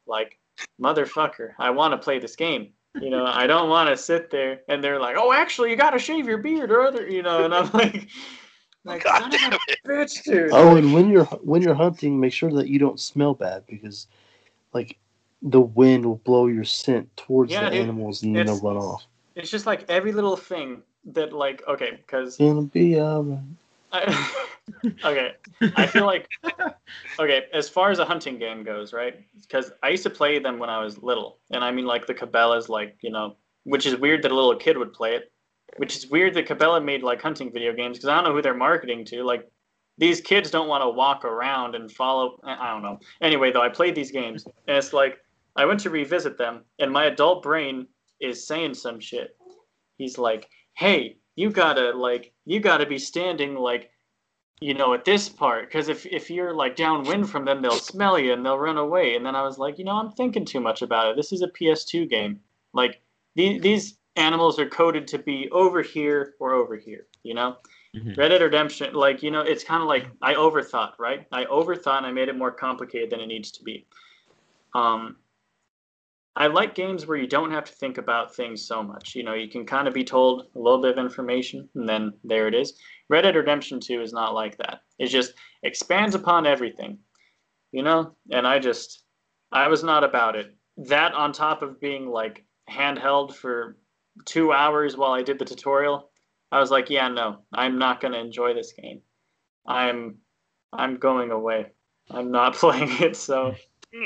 like, 0.07 0.39
motherfucker, 0.81 1.53
I 1.59 1.71
want 1.71 1.93
to 1.93 1.99
play 1.99 2.19
this 2.19 2.37
game. 2.37 2.73
You 3.01 3.09
know, 3.09 3.25
I 3.25 3.47
don't 3.47 3.71
want 3.71 3.89
to 3.89 3.97
sit 3.97 4.31
there 4.31 4.61
and 4.69 4.85
they're 4.85 5.01
like, 5.01 5.17
oh, 5.19 5.33
actually, 5.33 5.71
you 5.71 5.77
got 5.77 5.91
to 5.91 5.99
shave 5.99 6.27
your 6.27 6.39
beard 6.39 6.71
or 6.71 6.83
other, 6.83 7.09
you 7.09 7.23
know, 7.23 7.45
and 7.45 7.55
I'm 7.55 7.71
like, 7.75 8.09
like, 8.85 9.05
God 9.05 9.21
son 9.21 9.31
damn 9.31 9.53
of 9.53 9.61
it. 9.69 9.79
bitch, 9.87 10.23
dude. 10.25 10.51
Oh, 10.53 10.77
and 10.77 10.93
when 10.93 11.09
you're 11.11 11.25
when 11.27 11.63
you're 11.63 11.75
hunting, 11.75 12.19
make 12.19 12.33
sure 12.33 12.51
that 12.53 12.69
you 12.69 12.79
don't 12.79 12.99
smell 13.01 13.35
bad 13.35 13.65
because, 13.67 14.07
like, 14.73 14.99
the 15.43 15.61
wind 15.61 16.05
will 16.07 16.17
blow 16.17 16.47
your 16.47 16.65
scent 16.65 17.15
towards 17.17 17.53
Yeah, 17.53 17.65
the 17.65 17.71
dude. 17.71 17.81
animals 17.81 18.23
and 18.23 18.35
then 18.37 18.47
they'll 18.47 18.61
run 18.61 18.77
off. 18.77 19.05
it's 19.35 19.51
just 19.51 19.67
like 19.67 19.85
every 19.89 20.13
little 20.13 20.37
thing 20.37 20.83
that, 21.07 21.33
like, 21.33 21.63
okay, 21.69 21.93
because 21.97 22.37
Gonna 22.39 22.63
be 22.63 23.01
alright. 23.01 23.39
I, 23.95 24.33
okay, 25.05 25.33
I 25.77 25.87
feel 25.87 26.07
like 26.07 26.29
okay. 27.19 27.45
As 27.53 27.69
far 27.69 27.91
as 27.91 27.99
a 27.99 28.05
hunting 28.05 28.39
game 28.39 28.63
goes, 28.65 28.93
right? 28.93 29.21
Because 29.43 29.71
I 29.83 29.91
used 29.91 30.03
to 30.05 30.11
play 30.11 30.39
them 30.39 30.59
when 30.59 30.71
I 30.71 30.83
was 30.83 30.97
little, 31.03 31.39
and 31.51 31.63
I 31.63 31.71
mean 31.73 31.85
like 31.85 32.07
the 32.07 32.15
Cabela's, 32.15 32.69
like 32.71 32.97
you 33.03 33.11
know, 33.11 33.37
which 33.65 33.85
is 33.85 33.97
weird 33.97 34.23
that 34.23 34.33
a 34.33 34.35
little 34.35 34.57
kid 34.57 34.79
would 34.79 34.93
play 34.95 35.15
it. 35.17 35.31
Which 35.77 35.97
is 35.97 36.09
weird 36.09 36.35
that 36.35 36.47
Cabela 36.47 36.85
made 36.85 37.03
like 37.03 37.23
hunting 37.23 37.53
video 37.53 37.73
games 37.73 37.99
because 37.99 38.09
I 38.09 38.15
don't 38.17 38.25
know 38.25 38.35
who 38.35 38.43
they're 38.43 38.55
marketing 38.55 39.05
to. 39.07 39.25
Like, 39.25 39.51
these 39.99 40.21
kids 40.21 40.51
don't 40.51 40.69
want 40.69 40.83
to 40.83 40.89
walk 40.89 41.25
around 41.25 41.75
and 41.75 41.91
follow. 41.91 42.39
I 42.45 42.71
don't 42.71 42.83
know. 42.83 42.99
Anyway, 43.21 43.53
though, 43.53 43.63
I 43.63 43.69
played 43.69 43.95
these 43.95 44.11
games, 44.11 44.45
and 44.67 44.77
it's 44.77 44.93
like 44.93 45.19
I 45.57 45.65
went 45.65 45.81
to 45.81 45.91
revisit 45.91 46.39
them, 46.39 46.65
and 46.79 46.91
my 46.91 47.05
adult 47.07 47.43
brain 47.43 47.87
is 48.21 48.47
saying 48.47 48.75
some 48.75 49.01
shit. 49.01 49.37
He's 49.99 50.19
like, 50.19 50.49
"Hey, 50.75 51.19
you 51.37 51.51
gotta 51.51 51.91
like, 51.93 52.33
you 52.45 52.61
gotta 52.61 52.87
be 52.87 52.99
standing 52.99 53.55
like." 53.55 53.91
You 54.61 54.75
know, 54.75 54.95
at 54.95 55.05
this 55.05 55.29
part, 55.29 55.67
because 55.67 55.89
if 55.89 56.07
if 56.07 56.31
you're 56.31 56.55
like 56.55 56.77
downwind 56.77 57.29
from 57.29 57.45
them, 57.45 57.61
they'll 57.61 57.73
smell 57.73 58.17
you 58.17 58.33
and 58.33 58.47
they'll 58.47 58.61
run 58.61 58.79
away. 58.79 59.17
And 59.17 59.27
then 59.27 59.35
I 59.35 59.43
was 59.43 59.59
like, 59.59 59.77
you 59.77 59.85
know, 59.85 59.97
I'm 59.99 60.13
thinking 60.13 60.45
too 60.45 60.61
much 60.61 60.83
about 60.83 61.09
it. 61.09 61.17
This 61.17 61.33
is 61.33 61.43
a 61.43 61.49
PS2 61.49 62.09
game. 62.09 62.39
Like 62.73 63.01
these 63.35 63.61
these 63.61 63.99
animals 64.17 64.59
are 64.59 64.69
coded 64.69 65.07
to 65.09 65.19
be 65.19 65.49
over 65.51 65.83
here 65.83 66.35
or 66.39 66.53
over 66.53 66.77
here. 66.77 67.07
You 67.23 67.35
know, 67.35 67.57
Mhm. 67.95 68.17
Red 68.17 68.29
Dead 68.29 68.43
Redemption, 68.43 68.95
like 68.95 69.23
you 69.23 69.31
know, 69.31 69.43
it's 69.43 69.65
kind 69.65 69.83
of 69.83 69.89
like 69.89 70.11
I 70.23 70.35
overthought, 70.35 70.99
right? 70.99 71.27
I 71.33 71.45
overthought 71.45 71.99
and 71.99 72.07
I 72.07 72.13
made 72.13 72.29
it 72.29 72.37
more 72.37 72.51
complicated 72.51 73.11
than 73.11 73.21
it 73.21 73.27
needs 73.27 73.51
to 73.53 73.63
be. 73.65 73.87
Um, 74.75 75.19
I 76.35 76.47
like 76.47 76.75
games 76.75 77.07
where 77.07 77.19
you 77.19 77.27
don't 77.27 77.51
have 77.51 77.65
to 77.65 77.73
think 77.75 77.99
about 77.99 78.35
things 78.35 78.67
so 78.67 78.83
much. 78.83 79.15
You 79.15 79.23
know, 79.23 79.35
you 79.35 79.49
can 79.49 79.67
kind 79.67 79.87
of 79.87 79.93
be 79.93 80.05
told 80.05 80.49
a 80.55 80.59
little 80.59 80.81
bit 80.81 80.97
of 80.97 81.05
information 81.05 81.69
and 81.75 81.87
then 81.87 82.15
there 82.25 82.49
it 82.49 82.55
is. 82.55 82.81
Red 83.11 83.23
Dead 83.23 83.37
Redemption 83.37 83.81
2 83.81 84.01
is 84.01 84.15
not 84.15 84.33
like 84.33 84.57
that. 84.57 84.81
It 84.99 85.09
just 85.09 85.35
expands 85.63 86.15
upon 86.15 86.47
everything. 86.47 86.99
You 87.73 87.83
know, 87.83 88.17
and 88.31 88.47
I 88.47 88.59
just 88.59 89.05
I 89.51 89.69
was 89.69 89.83
not 89.83 90.05
about 90.05 90.37
it. 90.37 90.55
That 90.79 91.13
on 91.13 91.33
top 91.33 91.63
of 91.63 91.81
being 91.81 92.09
like 92.09 92.45
handheld 92.71 93.35
for 93.35 93.77
2 94.27 94.53
hours 94.53 94.97
while 94.97 95.13
I 95.13 95.23
did 95.23 95.39
the 95.39 95.45
tutorial, 95.45 96.11
I 96.51 96.61
was 96.61 96.71
like, 96.71 96.91
yeah, 96.91 97.09
no, 97.09 97.39
I'm 97.53 97.79
not 97.79 98.01
going 98.01 98.13
to 98.13 98.21
enjoy 98.21 98.55
this 98.55 98.73
game. 98.73 99.01
I'm 99.67 100.17
I'm 100.73 100.97
going 100.97 101.31
away. 101.31 101.67
I'm 102.11 102.31
not 102.31 102.55
playing 102.63 102.91
it. 103.01 103.17
So 103.17 103.55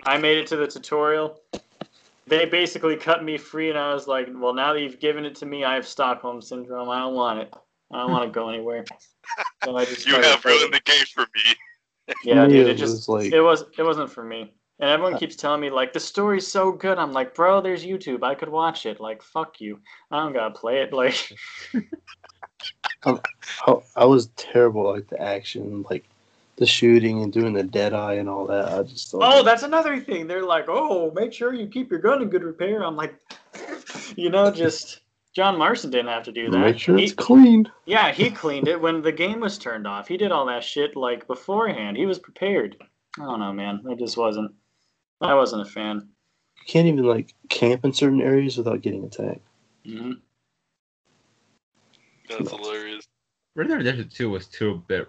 I 0.05 0.19
made 0.19 0.39
it 0.39 0.47
to 0.49 0.57
the 0.57 0.67
tutorial. 0.67 1.41
They 2.29 2.45
basically 2.45 2.97
cut 2.97 3.23
me 3.23 3.39
free, 3.39 3.71
and 3.71 3.79
I 3.79 3.95
was 3.95 4.09
like, 4.09 4.29
well, 4.35 4.53
now 4.53 4.73
that 4.73 4.81
you've 4.81 4.99
given 4.99 5.25
it 5.25 5.37
to 5.37 5.47
me, 5.47 5.63
I 5.65 5.75
have 5.75 5.87
Stockholm 5.87 6.43
syndrome. 6.43 6.91
I 6.91 6.99
don't 6.99 7.15
want 7.15 7.39
it. 7.39 7.55
I 7.93 7.99
don't 7.99 8.11
want 8.11 8.25
to 8.25 8.31
go 8.31 8.49
anywhere. 8.49 8.85
So 9.63 9.77
I 9.77 9.85
just 9.85 10.05
You 10.05 10.13
started 10.13 10.29
have 10.31 10.43
playing. 10.43 10.59
ruined 10.59 10.75
the 10.75 10.81
game 10.81 11.05
for 11.15 11.21
me. 11.23 12.15
Yeah, 12.25 12.47
dude, 12.47 12.67
it 12.67 12.71
it 12.71 12.75
just 12.75 13.09
was 13.09 13.09
like- 13.09 13.33
it 13.33 13.41
was 13.41 13.65
it 13.79 13.83
wasn't 13.85 14.11
for 14.11 14.25
me. 14.25 14.53
And 14.79 14.91
everyone 14.91 15.15
uh, 15.15 15.19
keeps 15.19 15.37
telling 15.37 15.61
me 15.61 15.71
like 15.71 15.93
the 15.93 16.01
story's 16.01 16.47
so 16.47 16.71
good. 16.71 16.99
I'm 16.99 17.13
like, 17.13 17.35
bro, 17.35 17.61
there's 17.61 17.85
YouTube. 17.85 18.23
I 18.23 18.35
could 18.35 18.51
watch 18.51 18.85
it. 18.85 19.01
Like, 19.01 19.23
fuck 19.23 19.61
you. 19.61 19.81
I 20.11 20.23
don't 20.23 20.33
gotta 20.33 20.55
play 20.55 20.83
it. 20.83 20.93
Like, 20.93 21.37
I, 23.67 23.77
I 23.95 24.05
was 24.05 24.27
terrible 24.37 24.97
at 24.97 25.09
the 25.09 25.21
action, 25.21 25.85
like 25.89 26.05
the 26.57 26.67
shooting 26.67 27.23
and 27.23 27.33
doing 27.33 27.53
the 27.53 27.63
dead 27.63 27.93
eye 27.93 28.15
and 28.15 28.29
all 28.29 28.47
that. 28.47 28.69
I 28.69 28.83
just 28.83 29.11
thought, 29.11 29.23
oh, 29.23 29.43
that's 29.43 29.63
another 29.63 30.01
thing. 30.01 30.27
They're 30.27 30.45
like, 30.45 30.67
oh, 30.69 31.13
make 31.15 31.33
sure 31.33 31.53
you 31.55 31.69
keep 31.69 31.91
your 31.91 32.01
gun 32.01 32.23
in 32.23 32.31
good 32.31 32.43
repair. 32.43 32.83
I'm 32.83 32.97
like, 32.97 33.15
you 34.17 34.31
know, 34.31 34.51
just 34.51 35.01
John 35.35 35.59
Marston 35.59 35.91
didn't 35.91 36.09
have 36.09 36.25
to 36.25 36.33
do 36.33 36.51
that. 36.51 36.59
make 36.59 36.79
sure 36.79 36.97
He- 36.97 37.05
it's 37.05 37.13
clean. 37.13 37.71
yeah, 37.85 38.11
he 38.13 38.31
cleaned 38.31 38.69
it 38.69 38.81
when 38.81 39.03
the 39.03 39.13
game 39.13 39.41
was 39.41 39.59
turned 39.59 39.87
off. 39.87 40.09
He 40.09 40.17
did 40.17 40.33
all 40.33 40.47
that 40.47 40.65
shit 40.65 40.97
like 40.97 41.27
beforehand. 41.27 41.97
He 41.97 42.07
was 42.07 42.19
prepared. 42.19 42.77
I 43.19 43.25
don't 43.25 43.41
know, 43.41 43.53
man. 43.53 43.83
It 43.89 43.99
just 43.99 44.17
wasn't. 44.17 44.53
I 45.21 45.35
wasn't 45.35 45.63
a 45.63 45.71
fan. 45.71 46.09
You 46.59 46.65
can't 46.67 46.89
even 46.89 47.05
like 47.05 47.35
camp 47.49 47.85
in 47.85 47.93
certain 47.93 48.21
areas 48.21 48.57
without 48.57 48.83
getting 48.83 49.05
attacked. 49.05 49.47
hmm 49.85 50.13
That's 52.29 52.51
hilarious. 52.51 53.07
Red 53.55 53.69
Dead 53.69 53.79
Redemption 53.79 54.09
2 54.11 54.31
was 54.31 54.47
too 54.47 54.71
a 54.73 54.75
bit. 54.75 55.09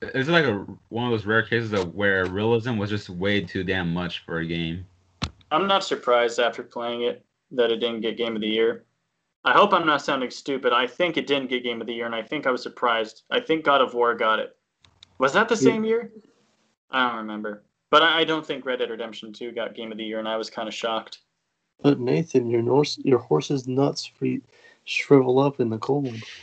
It's 0.00 0.28
like 0.28 0.44
a 0.44 0.66
one 0.88 1.06
of 1.06 1.10
those 1.10 1.26
rare 1.26 1.42
cases 1.42 1.72
of 1.72 1.94
where 1.94 2.26
realism 2.26 2.76
was 2.76 2.90
just 2.90 3.08
way 3.10 3.40
too 3.42 3.64
damn 3.64 3.92
much 3.92 4.24
for 4.24 4.38
a 4.38 4.46
game. 4.46 4.86
I'm 5.50 5.66
not 5.66 5.84
surprised 5.84 6.38
after 6.38 6.62
playing 6.62 7.02
it 7.02 7.24
that 7.52 7.70
it 7.70 7.76
didn't 7.76 8.00
get 8.00 8.16
Game 8.16 8.34
of 8.34 8.42
the 8.42 8.48
Year. 8.48 8.84
I 9.44 9.52
hope 9.52 9.72
I'm 9.74 9.86
not 9.86 10.02
sounding 10.02 10.30
stupid. 10.30 10.72
I 10.72 10.86
think 10.86 11.16
it 11.16 11.26
didn't 11.26 11.50
get 11.50 11.62
Game 11.62 11.80
of 11.80 11.86
the 11.86 11.92
Year, 11.92 12.06
and 12.06 12.14
I 12.14 12.22
think 12.22 12.46
I 12.46 12.50
was 12.50 12.62
surprised. 12.62 13.22
I 13.30 13.40
think 13.40 13.64
God 13.64 13.82
of 13.82 13.92
War 13.94 14.14
got 14.14 14.38
it. 14.38 14.56
Was 15.18 15.34
that 15.34 15.48
the 15.48 15.54
Yeah. 15.54 15.60
same 15.60 15.84
year? 15.84 16.10
I 16.90 17.08
don't 17.08 17.18
remember. 17.18 17.62
But 17.94 18.02
I 18.02 18.22
I 18.22 18.24
don't 18.24 18.44
think 18.44 18.66
Red 18.66 18.80
Dead 18.80 18.90
Redemption 18.90 19.32
2 19.32 19.52
got 19.52 19.76
Game 19.76 19.92
of 19.92 19.98
the 19.98 20.04
Year, 20.04 20.18
and 20.18 20.26
I 20.26 20.36
was 20.36 20.50
kind 20.50 20.66
of 20.66 20.74
shocked. 20.74 21.20
But 21.80 22.00
Nathan, 22.00 22.50
your 22.50 22.60
horse, 22.62 22.98
your 22.98 23.20
horse's 23.20 23.68
nuts 23.68 24.04
free, 24.04 24.42
shrivel 24.84 25.38
up 25.38 25.60
in 25.60 25.70
the 25.70 25.78
cold. 25.78 26.12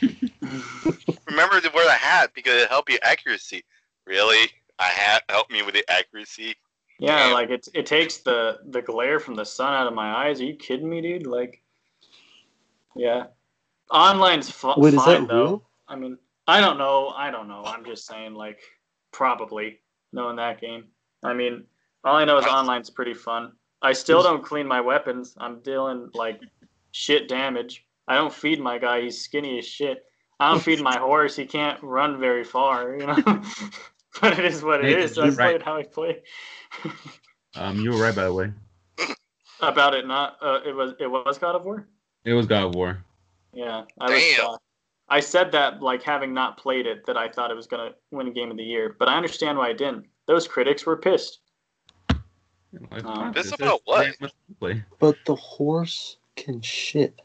Remember 1.26 1.60
to 1.60 1.70
wear 1.74 1.84
the 1.84 1.92
hat 1.92 2.30
because 2.34 2.54
it 2.54 2.70
helps 2.70 2.90
you 2.90 2.98
accuracy. 3.02 3.64
Really? 4.06 4.48
A 4.78 4.84
hat 4.84 5.24
helped 5.28 5.52
me 5.52 5.60
with 5.60 5.74
the 5.74 5.84
accuracy? 5.90 6.54
Yeah, 6.98 7.18
Damn. 7.18 7.34
like 7.34 7.50
it 7.50 7.68
it 7.74 7.84
takes 7.84 8.16
the 8.16 8.60
the 8.68 8.80
glare 8.80 9.20
from 9.20 9.34
the 9.34 9.44
sun 9.44 9.74
out 9.74 9.86
of 9.86 9.92
my 9.92 10.26
eyes. 10.26 10.40
Are 10.40 10.44
you 10.44 10.56
kidding 10.56 10.88
me, 10.88 11.02
dude? 11.02 11.26
Like, 11.26 11.60
yeah, 12.96 13.24
online's 13.90 14.50
fu- 14.50 14.72
Wait, 14.78 14.94
is 14.94 15.04
fine 15.04 15.24
that 15.24 15.28
though. 15.28 15.44
real? 15.44 15.62
I 15.86 15.96
mean, 15.96 16.16
I 16.48 16.62
don't 16.62 16.78
know. 16.78 17.08
I 17.08 17.30
don't 17.30 17.46
know. 17.46 17.62
I'm 17.66 17.84
just 17.84 18.06
saying, 18.06 18.32
like, 18.32 18.60
probably 19.10 19.80
knowing 20.14 20.36
that 20.36 20.58
game. 20.58 20.84
I 21.22 21.34
mean, 21.34 21.64
all 22.04 22.16
I 22.16 22.24
know 22.24 22.38
is 22.38 22.46
online's 22.46 22.90
pretty 22.90 23.14
fun. 23.14 23.52
I 23.80 23.92
still 23.92 24.22
don't 24.22 24.44
clean 24.44 24.66
my 24.66 24.80
weapons. 24.80 25.34
I'm 25.38 25.60
dealing 25.60 26.10
like 26.14 26.40
shit 26.92 27.28
damage. 27.28 27.84
I 28.08 28.14
don't 28.14 28.32
feed 28.32 28.60
my 28.60 28.78
guy. 28.78 29.02
He's 29.02 29.20
skinny 29.20 29.58
as 29.58 29.66
shit. 29.66 30.04
I 30.40 30.50
don't 30.50 30.62
feed 30.62 30.80
my 30.80 30.98
horse. 31.00 31.36
He 31.36 31.46
can't 31.46 31.82
run 31.82 32.18
very 32.18 32.44
far, 32.44 32.96
you 32.96 33.06
know. 33.06 33.16
but 34.20 34.38
it 34.38 34.44
is 34.44 34.62
what 34.62 34.80
it 34.80 34.84
Nathan, 34.84 35.02
is. 35.02 35.14
So 35.14 35.22
I 35.22 35.28
right. 35.28 35.36
played 35.36 35.62
how 35.62 35.76
I 35.76 35.82
play. 35.84 36.22
Um, 37.54 37.78
you 37.80 37.90
were 37.90 37.98
right 37.98 38.14
by 38.14 38.24
the 38.24 38.32
way. 38.32 38.50
About 39.60 39.94
it, 39.94 40.06
not 40.06 40.38
uh, 40.40 40.60
it 40.64 40.74
was 40.74 40.94
it 40.98 41.06
was 41.06 41.36
God 41.36 41.54
of 41.54 41.66
War. 41.66 41.86
It 42.24 42.32
was 42.32 42.46
God 42.46 42.64
of 42.64 42.74
War. 42.74 43.04
Yeah, 43.52 43.82
I 44.00 44.10
was 44.10 44.22
Damn. 44.22 44.56
I 45.08 45.20
said 45.20 45.52
that 45.52 45.82
like 45.82 46.02
having 46.02 46.32
not 46.32 46.56
played 46.56 46.86
it 46.86 47.04
that 47.04 47.18
I 47.18 47.28
thought 47.28 47.50
it 47.50 47.54
was 47.54 47.66
gonna 47.66 47.90
win 48.10 48.32
Game 48.32 48.50
of 48.50 48.56
the 48.56 48.62
Year, 48.62 48.96
but 48.98 49.08
I 49.08 49.16
understand 49.16 49.58
why 49.58 49.68
it 49.68 49.76
didn't. 49.76 50.06
Those 50.26 50.46
critics 50.48 50.86
were 50.86 50.96
pissed. 50.96 51.40
Like, 52.90 53.04
um, 53.04 53.16
fuck, 53.16 53.34
This 53.34 53.44
this 53.50 53.52
about 53.54 53.80
what? 53.84 54.02
damn 54.04 54.14
much 54.20 54.32
gameplay. 54.60 54.84
But 54.98 55.16
the 55.26 55.34
horse 55.34 56.16
can 56.36 56.60
shit. 56.62 57.20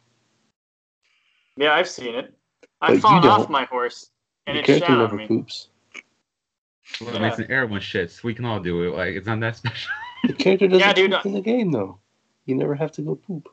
Yeah, 1.56 1.74
I've 1.74 1.88
seen 1.90 2.16
it. 2.16 2.34
I've 2.82 3.00
fallen 3.02 3.26
off 3.28 3.50
my 3.50 3.64
horse 3.66 4.12
and 4.46 4.56
Your 4.56 4.64
it 4.64 4.68
shat 4.68 4.78
character 4.84 4.94
on 4.94 5.00
never 5.00 5.16
me. 5.16 5.28
poops. 5.28 5.70
Well, 7.02 7.14
Yeah. 7.14 7.20
Nathan, 7.20 7.52
everyone 7.52 7.82
shits. 7.82 8.24
We 8.24 8.34
can 8.34 8.46
all 8.46 8.60
do 8.60 8.84
it. 8.84 8.96
Like, 8.96 9.16
it's 9.16 9.26
not 9.28 9.40
that 9.40 9.56
special. 9.56 9.92
The 10.26 10.34
character 10.34 10.68
doesn't 10.68 10.80
Yeah, 10.80 10.94
dude, 10.94 11.12
poop 11.12 11.26
in 11.26 11.34
the 11.34 11.42
game 11.42 11.72
though. 11.72 12.00
You 12.46 12.56
never 12.56 12.76
have 12.76 12.92
to 12.94 13.02
go 13.02 13.16
poop. 13.16 13.50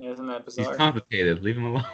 Isn't 0.00 0.26
that 0.26 0.44
bizarre? 0.44 0.68
He's 0.68 0.76
complicated. 0.76 1.42
Leave 1.42 1.56
him 1.56 1.66
alone. 1.66 1.84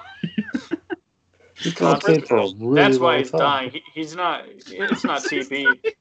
He's 1.56 1.78
Well, 1.78 2.00
for 2.00 2.10
a 2.12 2.52
really 2.58 2.74
That's 2.74 2.98
why 2.98 3.18
he's 3.18 3.30
time. 3.30 3.40
dying. 3.40 3.70
He, 3.70 3.82
he's 3.94 4.16
not. 4.16 4.44
It's 4.48 5.04
not 5.04 5.22
TB. 5.24 5.94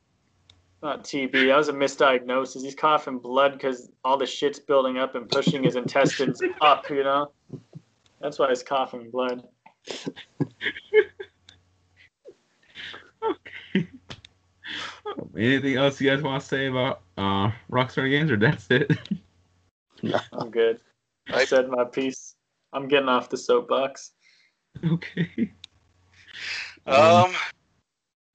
Not 0.81 1.03
TB. 1.03 1.31
That 1.47 1.57
was 1.57 1.67
a 1.67 1.73
misdiagnosis. 1.73 2.61
He's 2.61 2.75
coughing 2.75 3.19
blood 3.19 3.53
because 3.53 3.89
all 4.05 4.17
the 4.17 4.25
shit's 4.25 4.59
building 4.59 4.97
up 4.97 5.15
and 5.15 5.27
pushing 5.27 5.63
his 5.63 5.75
intestines 5.75 6.41
up. 6.61 6.89
You 6.89 7.03
know. 7.03 7.31
That's 8.21 8.39
why 8.39 8.49
he's 8.49 8.63
coughing 8.63 9.09
blood. 9.11 9.43
okay. 13.23 13.87
Anything 15.37 15.75
else 15.77 15.99
you 15.99 16.09
guys 16.09 16.21
want 16.21 16.41
to 16.41 16.47
say 16.47 16.67
about 16.67 17.01
uh, 17.17 17.51
Rockstar 17.71 18.09
Games, 18.09 18.31
or 18.31 18.37
that's 18.37 18.67
it? 18.69 18.91
I'm 20.33 20.49
good. 20.49 20.79
I 21.29 21.41
I- 21.41 21.45
said 21.45 21.67
my 21.69 21.83
piece. 21.83 22.35
I'm 22.71 22.87
getting 22.87 23.09
off 23.09 23.29
the 23.29 23.37
soapbox. 23.37 24.11
okay. 24.85 25.51
Um, 26.85 27.33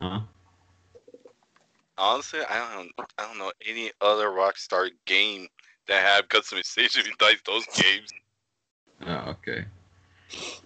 uh, 0.01 0.21
honestly, 1.99 2.41
I 2.49 2.75
don't, 2.75 3.09
I 3.19 3.27
don't 3.27 3.39
know 3.39 3.53
any 3.67 3.91
other 4.01 4.29
Rockstar 4.29 4.91
game 5.07 5.49
that 5.89 6.03
have 6.03 6.29
customization 6.29 7.05
besides 7.19 7.41
those 7.47 7.67
games. 7.67 8.11
Oh, 9.07 9.37
okay. 9.37 9.65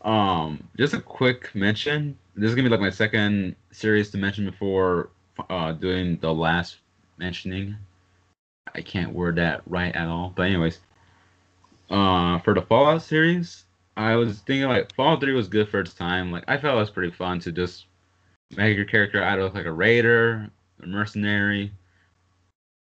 Um, 0.03 0.63
just 0.77 0.95
a 0.95 1.01
quick 1.01 1.55
mention. 1.55 2.17
This 2.35 2.51
is 2.51 2.55
gonna 2.55 2.69
be 2.69 2.71
like 2.71 2.81
my 2.81 2.91
second 2.91 3.57
series 3.73 4.11
to 4.11 4.19
mention 4.19 4.45
before 4.45 5.11
uh 5.51 5.73
doing 5.73 6.19
the 6.19 6.33
last 6.33 6.79
mentioning. 7.19 7.77
I 8.75 8.81
can't 8.81 9.13
word 9.13 9.37
that 9.37 9.63
right 9.67 9.95
at 9.95 10.09
all. 10.09 10.33
But 10.35 10.43
anyways, 10.47 10.81
uh, 11.91 12.39
for 12.41 12.55
the 12.55 12.63
Fallout 12.63 13.03
series, 13.03 13.65
I 13.97 14.15
was 14.15 14.41
thinking 14.41 14.69
like 14.69 14.95
Fallout 14.95 15.21
3 15.21 15.33
was 15.33 15.49
good 15.49 15.69
for 15.69 15.81
its 15.81 15.95
time. 15.95 16.31
Like 16.31 16.45
I 16.49 16.59
felt 16.59 16.77
it 16.77 16.81
was 16.81 16.91
pretty 16.91 17.13
fun 17.13 17.41
to 17.41 17.53
just 17.53 17.87
make 18.57 18.77
your 18.77 18.87
character 18.87 19.23
out 19.23 19.39
of 19.39 19.55
like 19.55 19.67
a 19.67 19.73
raider, 19.73 20.51
a 20.83 20.87
mercenary, 20.87 21.73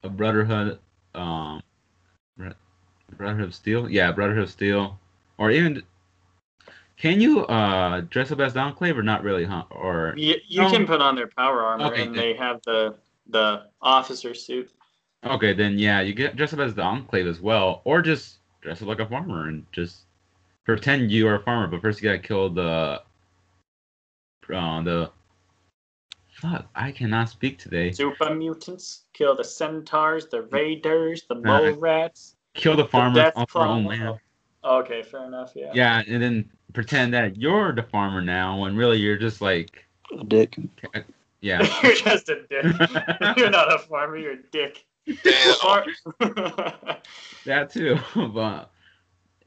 a 0.03 0.09
brotherhood, 0.09 0.79
um, 1.15 1.61
Brotherhood 3.17 3.45
of 3.45 3.55
Steel. 3.55 3.89
Yeah, 3.89 4.11
Brotherhood 4.11 4.43
of 4.43 4.49
Steel, 4.49 4.99
or 5.37 5.51
even 5.51 5.83
Can 6.97 7.21
you 7.21 7.45
uh 7.45 8.01
dress 8.01 8.31
up 8.31 8.39
as 8.39 8.53
the 8.53 8.59
Enclave 8.59 8.97
or 8.97 9.03
not 9.03 9.23
really, 9.23 9.45
huh? 9.45 9.63
Or 9.71 10.13
You, 10.17 10.35
you 10.47 10.61
No. 10.63 10.69
can 10.69 10.85
put 10.85 11.01
on 11.01 11.15
their 11.15 11.27
power 11.27 11.61
armor, 11.63 11.85
Okay, 11.87 12.03
and 12.03 12.15
then. 12.15 12.23
they 12.23 12.33
have 12.35 12.61
the 12.65 12.95
the 13.27 13.63
officer 13.81 14.33
suit. 14.33 14.71
okay, 15.25 15.53
then 15.53 15.77
yeah, 15.77 16.01
you 16.01 16.13
get 16.13 16.35
dress 16.35 16.53
up 16.53 16.59
as 16.59 16.73
the 16.75 16.81
Enclave 16.83 17.27
as 17.27 17.41
well, 17.41 17.81
or 17.85 18.01
just 18.01 18.37
dress 18.61 18.81
up 18.81 18.87
like 18.87 18.99
a 18.99 19.05
farmer 19.05 19.47
and 19.47 19.65
just 19.71 20.05
pretend 20.65 21.11
you 21.11 21.27
are 21.27 21.35
a 21.35 21.43
farmer. 21.43 21.67
But 21.67 21.81
first, 21.81 22.01
you 22.01 22.09
gotta 22.09 22.19
kill 22.19 22.49
the 22.49 23.01
uh, 24.49 24.81
the 24.83 25.11
fuck. 26.39 26.67
I 26.75 26.91
cannot 26.91 27.29
speak 27.29 27.57
today. 27.59 27.91
Super 27.91 28.33
mutants 28.33 29.03
kill 29.13 29.35
the 29.35 29.43
centaurs, 29.43 30.27
the 30.27 30.43
raiders, 30.43 31.23
the 31.27 31.35
Nah. 31.35 31.61
mole 31.61 31.73
rats. 31.73 32.35
Kill 32.53 32.75
the 32.75 32.83
the 32.83 32.89
farmers 32.89 33.15
death 33.15 33.33
on 33.35 33.45
their 33.53 33.63
own 33.63 33.85
land. 33.85 34.19
Okay, 34.63 35.03
fair 35.03 35.25
enough. 35.25 35.53
Yeah. 35.55 35.71
Yeah, 35.73 36.03
and 36.07 36.21
then 36.21 36.49
pretend 36.73 37.13
that 37.13 37.37
you're 37.37 37.73
the 37.73 37.83
farmer 37.83 38.21
now, 38.21 38.59
when 38.59 38.75
really 38.75 38.97
you're 38.97 39.17
just 39.17 39.41
like, 39.41 39.85
A 40.17 40.23
dick. 40.23 40.57
yeah. 41.41 41.61
you're 41.83 41.95
just 41.95 42.29
a 42.29 42.41
dick. 42.49 42.63
you're 43.37 43.49
not 43.49 43.73
a 43.73 43.79
farmer. 43.79 44.17
You're 44.17 44.33
a 44.33 44.43
dick. 44.51 44.85
Damn. 45.23 45.55
Far- 45.61 45.85
that 47.45 47.69
too. 47.71 47.97
but 48.15 48.69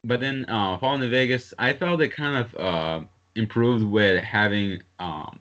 but 0.03 0.19
then 0.19 0.45
uh 0.49 0.77
Fallout 0.77 0.99
New 0.99 1.09
Vegas, 1.09 1.53
I 1.57 1.73
felt 1.73 2.01
it 2.01 2.09
kind 2.09 2.45
of 2.45 2.55
uh 2.59 3.05
improved 3.35 3.85
with 3.85 4.23
having 4.23 4.81
um 4.99 5.39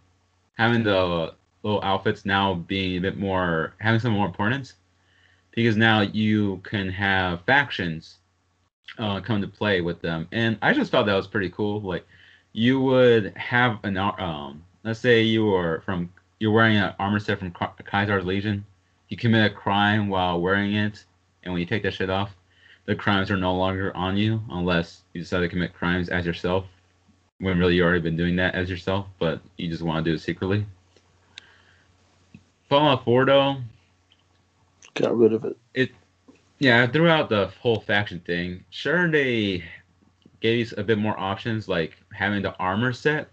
having 0.57 0.83
the 0.85 1.35
little 1.63 1.83
outfits 1.83 2.25
now 2.25 2.55
being 2.55 2.99
a 2.99 3.01
bit 3.01 3.17
more 3.17 3.75
having 3.79 4.01
some 4.01 4.13
more 4.13 4.27
importance. 4.27 4.75
Because 5.53 5.77
now 5.77 6.01
you 6.01 6.59
can 6.65 6.89
have 6.89 7.45
factions 7.45 8.19
uh 8.99 9.21
come 9.21 9.41
to 9.41 9.49
play 9.49 9.81
with 9.81 10.01
them. 10.03 10.29
And 10.33 10.59
I 10.63 10.73
just 10.73 10.91
thought 10.91 11.07
that 11.07 11.15
was 11.15 11.27
pretty 11.27 11.51
cool. 11.51 11.81
Like 11.81 12.07
you 12.53 12.81
would 12.81 13.37
have 13.37 13.79
an 13.85 13.97
um 13.97 14.65
let's 14.85 15.01
say 15.01 15.23
you 15.23 15.45
were 15.47 15.83
from 15.85 16.13
you're 16.39 16.53
wearing 16.53 16.77
an 16.77 16.93
armor 16.99 17.21
set 17.21 17.39
from 17.39 17.53
Kaiser's 17.53 18.25
Legion. 18.25 18.65
You 19.09 19.17
commit 19.17 19.51
a 19.51 19.55
crime 19.55 20.09
while 20.09 20.41
wearing 20.41 20.75
it, 20.75 21.05
and 21.43 21.53
when 21.53 21.61
you 21.61 21.67
take 21.67 21.83
that 21.85 21.95
shit 21.95 22.11
off, 22.11 22.35
the 22.87 22.97
crimes 22.97 23.31
are 23.31 23.37
no 23.37 23.55
longer 23.55 23.97
on 23.97 24.17
you 24.17 24.43
unless 24.51 25.03
you 25.13 25.21
decide 25.21 25.41
to 25.41 25.49
commit 25.49 25.75
crimes 25.75 26.09
as 26.09 26.27
yourself. 26.27 26.67
When 27.39 27.59
really 27.59 27.77
you 27.77 27.85
already 27.85 28.01
been 28.01 28.17
doing 28.17 28.37
that 28.37 28.55
as 28.55 28.71
yourself, 28.71 29.07
but 29.19 29.41
you 29.57 29.69
just 29.69 29.83
want 29.83 30.05
to 30.05 30.11
do 30.11 30.15
it 30.17 30.21
secretly. 30.21 30.67
Fallout 32.73 33.05
4 33.05 33.27
though, 33.27 33.57
Got 34.95 35.15
rid 35.15 35.35
of 35.35 35.45
it. 35.45 35.59
It 35.75 35.91
yeah, 36.59 36.87
throughout 36.87 37.29
the 37.29 37.49
whole 37.61 37.81
faction 37.81 38.21
thing, 38.21 38.65
sure 38.71 39.11
they 39.11 39.63
gave 40.41 40.71
you 40.71 40.77
a 40.79 40.83
bit 40.83 40.97
more 40.97 41.19
options, 41.21 41.69
like 41.69 41.99
having 42.15 42.41
the 42.41 42.57
armor 42.57 42.95
set, 42.95 43.29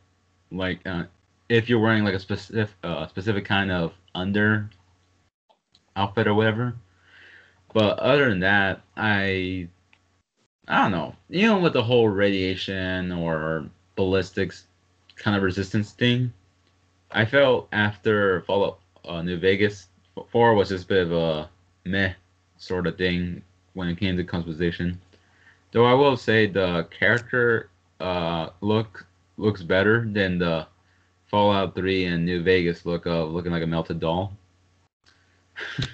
like 0.51 0.85
uh, 0.85 1.03
if 1.47 1.69
you're 1.69 1.79
wearing 1.79 2.03
like 2.03 2.15
a 2.15 2.19
specific 2.19 2.75
uh, 2.83 3.07
specific 3.07 3.45
kind 3.45 3.71
of 3.71 3.93
under 4.13 4.69
outfit 5.95 6.27
or 6.27 6.33
whatever. 6.33 6.75
But 7.73 7.97
other 7.99 8.27
than 8.27 8.41
that, 8.41 8.81
I 8.97 9.69
I 10.67 10.81
don't 10.81 10.91
know. 10.91 11.15
You 11.29 11.47
know, 11.47 11.59
with 11.59 11.71
the 11.71 11.83
whole 11.83 12.09
radiation 12.09 13.13
or 13.13 13.69
ballistics 13.95 14.65
kind 15.15 15.37
of 15.37 15.43
resistance 15.43 15.93
thing, 15.93 16.33
I 17.09 17.23
felt 17.23 17.69
after 17.71 18.41
Fallout 18.41 18.78
uh, 19.05 19.21
New 19.21 19.37
Vegas, 19.37 19.87
four 20.31 20.53
was 20.53 20.69
just 20.69 20.85
a 20.85 20.87
bit 20.87 21.07
of 21.07 21.11
a 21.11 21.49
meh 21.85 22.13
sort 22.57 22.87
of 22.87 22.97
thing 22.97 23.41
when 23.73 23.87
it 23.87 23.99
came 23.99 24.17
to 24.17 24.23
customization. 24.23 24.97
Though 25.71 25.85
I 25.85 25.93
will 25.93 26.17
say 26.17 26.47
the 26.47 26.87
character 26.97 27.69
uh, 27.99 28.49
look 28.61 29.05
looks 29.37 29.63
better 29.63 30.05
than 30.11 30.39
the 30.39 30.67
Fallout 31.27 31.75
3 31.75 32.05
and 32.05 32.25
New 32.25 32.41
Vegas 32.41 32.85
look 32.85 33.05
of 33.05 33.31
looking 33.31 33.51
like 33.51 33.63
a 33.63 33.67
melted 33.67 33.99
doll. 33.99 34.33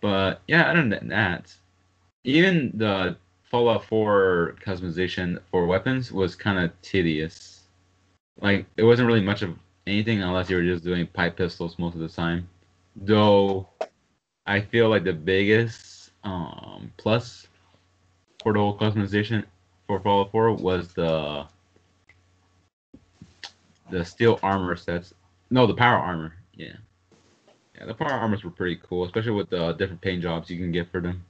but 0.00 0.40
yeah, 0.48 0.70
other 0.70 0.88
than 0.88 1.08
that, 1.08 1.54
even 2.24 2.72
the 2.74 3.16
Fallout 3.50 3.84
4 3.84 4.56
customization 4.64 5.38
for 5.50 5.66
weapons 5.66 6.10
was 6.10 6.34
kind 6.34 6.58
of 6.58 6.72
tedious. 6.80 7.60
Like 8.40 8.66
it 8.76 8.84
wasn't 8.84 9.06
really 9.06 9.20
much 9.20 9.42
of 9.42 9.56
anything 9.86 10.22
unless 10.22 10.50
you 10.50 10.56
were 10.56 10.62
just 10.62 10.84
doing 10.84 11.06
pipe 11.06 11.36
pistols 11.36 11.78
most 11.78 11.94
of 11.94 12.00
the 12.00 12.08
time. 12.08 12.48
Though 12.96 13.68
I 14.46 14.60
feel 14.60 14.88
like 14.88 15.04
the 15.04 15.12
biggest 15.12 16.10
um, 16.24 16.92
plus 16.96 17.48
for 18.42 18.52
the 18.52 18.58
whole 18.58 18.76
customization 18.76 19.44
for 19.86 20.00
Fallout 20.00 20.30
4 20.32 20.52
was 20.54 20.92
the 20.94 21.46
the 23.90 24.04
steel 24.04 24.38
armor 24.42 24.76
sets. 24.76 25.12
No, 25.50 25.66
the 25.66 25.74
power 25.74 25.98
armor. 25.98 26.34
Yeah, 26.54 26.76
yeah. 27.76 27.86
The 27.86 27.94
power 27.94 28.12
armors 28.12 28.44
were 28.44 28.50
pretty 28.50 28.76
cool, 28.76 29.04
especially 29.04 29.32
with 29.32 29.50
the 29.50 29.72
different 29.72 30.00
paint 30.00 30.22
jobs 30.22 30.50
you 30.50 30.58
can 30.58 30.72
get 30.72 30.90
for 30.90 31.00
them. 31.00 31.24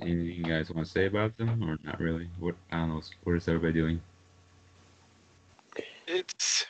Anything 0.00 0.24
you 0.24 0.44
guys 0.44 0.70
want 0.70 0.86
to 0.86 0.92
say 0.92 1.06
about 1.06 1.36
them, 1.36 1.62
or 1.62 1.78
not 1.84 2.00
really? 2.00 2.28
What 2.40 2.56
I 2.72 2.78
don't 2.78 2.88
know. 2.88 3.02
What 3.24 3.36
is 3.36 3.46
everybody 3.46 3.74
doing? 3.74 4.00
It's 6.06 6.66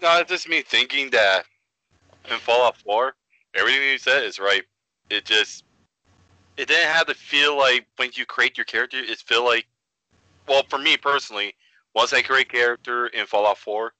no, 0.00 0.18
it's 0.20 0.30
just 0.30 0.48
me 0.48 0.62
thinking 0.62 1.10
that 1.10 1.44
in 2.30 2.38
Fallout 2.38 2.76
4, 2.78 3.14
everything 3.54 3.82
you 3.82 3.98
said 3.98 4.24
is 4.24 4.38
right. 4.38 4.62
It 5.10 5.24
just 5.24 5.64
it 6.56 6.68
didn't 6.68 6.92
have 6.92 7.06
to 7.06 7.14
feel 7.14 7.56
like 7.56 7.86
when 7.96 8.10
you 8.14 8.26
create 8.26 8.56
your 8.56 8.64
character, 8.64 8.98
it 8.98 9.18
feel 9.18 9.44
like 9.44 9.66
well, 10.48 10.64
for 10.68 10.78
me 10.78 10.96
personally, 10.96 11.54
once 11.94 12.12
I 12.12 12.22
create 12.22 12.50
character 12.50 13.06
in 13.08 13.26
Fallout 13.26 13.58
4, 13.58 13.92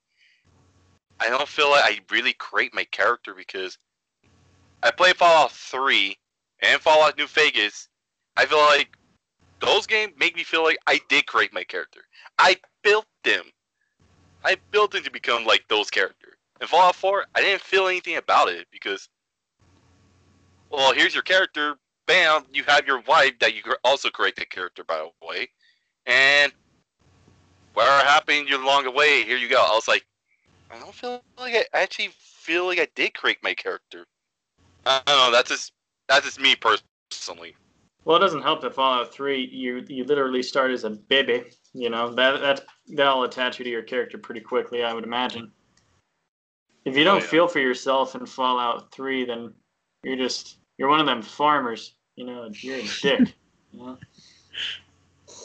I 1.21 1.29
don't 1.29 1.49
feel 1.49 1.71
like 1.71 1.85
I 1.85 2.01
really 2.11 2.33
create 2.33 2.75
my 2.75 2.85
character 2.85 3.35
because 3.35 3.79
I 4.83 4.91
play 4.91 5.13
Fallout 5.13 5.53
3 5.53 6.17
and 6.63 6.81
Fallout 6.81 7.17
New 7.17 7.27
Vegas. 7.29 7.89
I 8.37 8.47
feel 8.47 8.59
like 8.59 8.97
those 9.61 9.87
games 9.87 10.15
make 10.19 10.35
me 10.35 10.43
feel 10.43 10.65
like 10.65 10.79
I 10.87 11.01
did 11.09 11.27
create 11.27 11.53
my 11.53 11.63
character. 11.65 12.01
I 12.39 12.57
built 12.83 13.07
them. 13.23 13.45
I 14.45 14.57
built 14.71 14.95
it 14.95 15.05
to 15.05 15.11
become 15.11 15.45
like 15.45 15.65
those 15.69 15.91
characters. 15.91 16.35
In 16.61 16.67
Fallout 16.67 16.95
4, 16.95 17.27
I 17.35 17.41
didn't 17.41 17.63
feel 17.63 17.87
anything 17.89 18.17
about 18.17 18.49
it 18.49 18.67
because, 18.71 19.09
well, 20.71 20.93
here's 20.93 21.15
your 21.15 21.23
character. 21.23 21.77
Bam, 22.07 22.45
you 22.53 22.65
have 22.65 22.87
your 22.87 23.01
wife 23.03 23.39
that 23.41 23.55
you 23.55 23.63
also 23.85 24.09
create 24.11 24.37
the 24.37 24.45
character, 24.45 24.85
by 24.85 24.99
the 24.99 25.27
way. 25.27 25.49
And 26.07 26.53
whatever 27.75 28.05
happened 28.05 28.49
you're 28.49 28.63
along 28.63 28.85
the 28.85 28.91
way, 28.91 29.23
here 29.23 29.37
you 29.37 29.49
go. 29.49 29.61
I 29.61 29.75
was 29.75 29.89
like, 29.89 30.05
I 30.71 30.79
don't 30.79 30.95
feel 30.95 31.23
like 31.39 31.55
I 31.55 31.79
I 31.79 31.83
actually 31.83 32.11
feel 32.19 32.67
like 32.67 32.79
I 32.79 32.89
did 32.95 33.15
create 33.15 33.39
my 33.43 33.55
character. 33.55 34.07
I 34.87 35.01
don't 35.07 35.17
know. 35.17 35.31
That's 35.31 35.51
just 35.51 35.73
that's 36.09 36.25
just 36.25 36.41
me 36.41 36.57
personally. 36.57 37.55
Well, 38.05 38.17
it 38.17 38.21
doesn't 38.21 38.43
help 38.43 38.63
that 38.63 38.75
Fallout 38.75 39.13
3, 39.15 39.49
you 39.53 39.85
you 39.89 40.05
literally 40.05 40.43
start 40.43 40.73
as 40.73 40.85
a 40.85 40.91
baby. 40.91 41.45
You 41.73 41.91
know 41.91 42.13
that 42.15 42.41
that 42.41 42.63
that'll 42.93 43.25
attach 43.25 43.59
you 43.59 43.65
to 43.65 43.71
your 43.71 43.83
character 43.83 44.19
pretty 44.19 44.41
quickly, 44.41 44.85
I 44.85 44.93
would 44.93 45.05
imagine. 45.05 45.51
If 46.85 46.97
you 46.97 47.03
Oh, 47.03 47.05
don't 47.05 47.21
yeah. 47.23 47.27
feel 47.29 47.49
for 47.49 47.61
yourself 47.61 48.15
in 48.15 48.27
Fallout 48.27 48.93
3, 48.93 49.25
then 49.25 49.55
you're 50.03 50.17
just 50.17 50.59
you're 50.79 50.89
one 50.89 51.01
of 51.01 51.07
them 51.07 51.23
farmers. 51.23 51.95
You 52.17 52.27
know, 52.27 52.51
you're 52.53 52.77
a 52.79 52.83
dick. 53.03 53.35
You 53.73 53.79
know? 53.79 53.99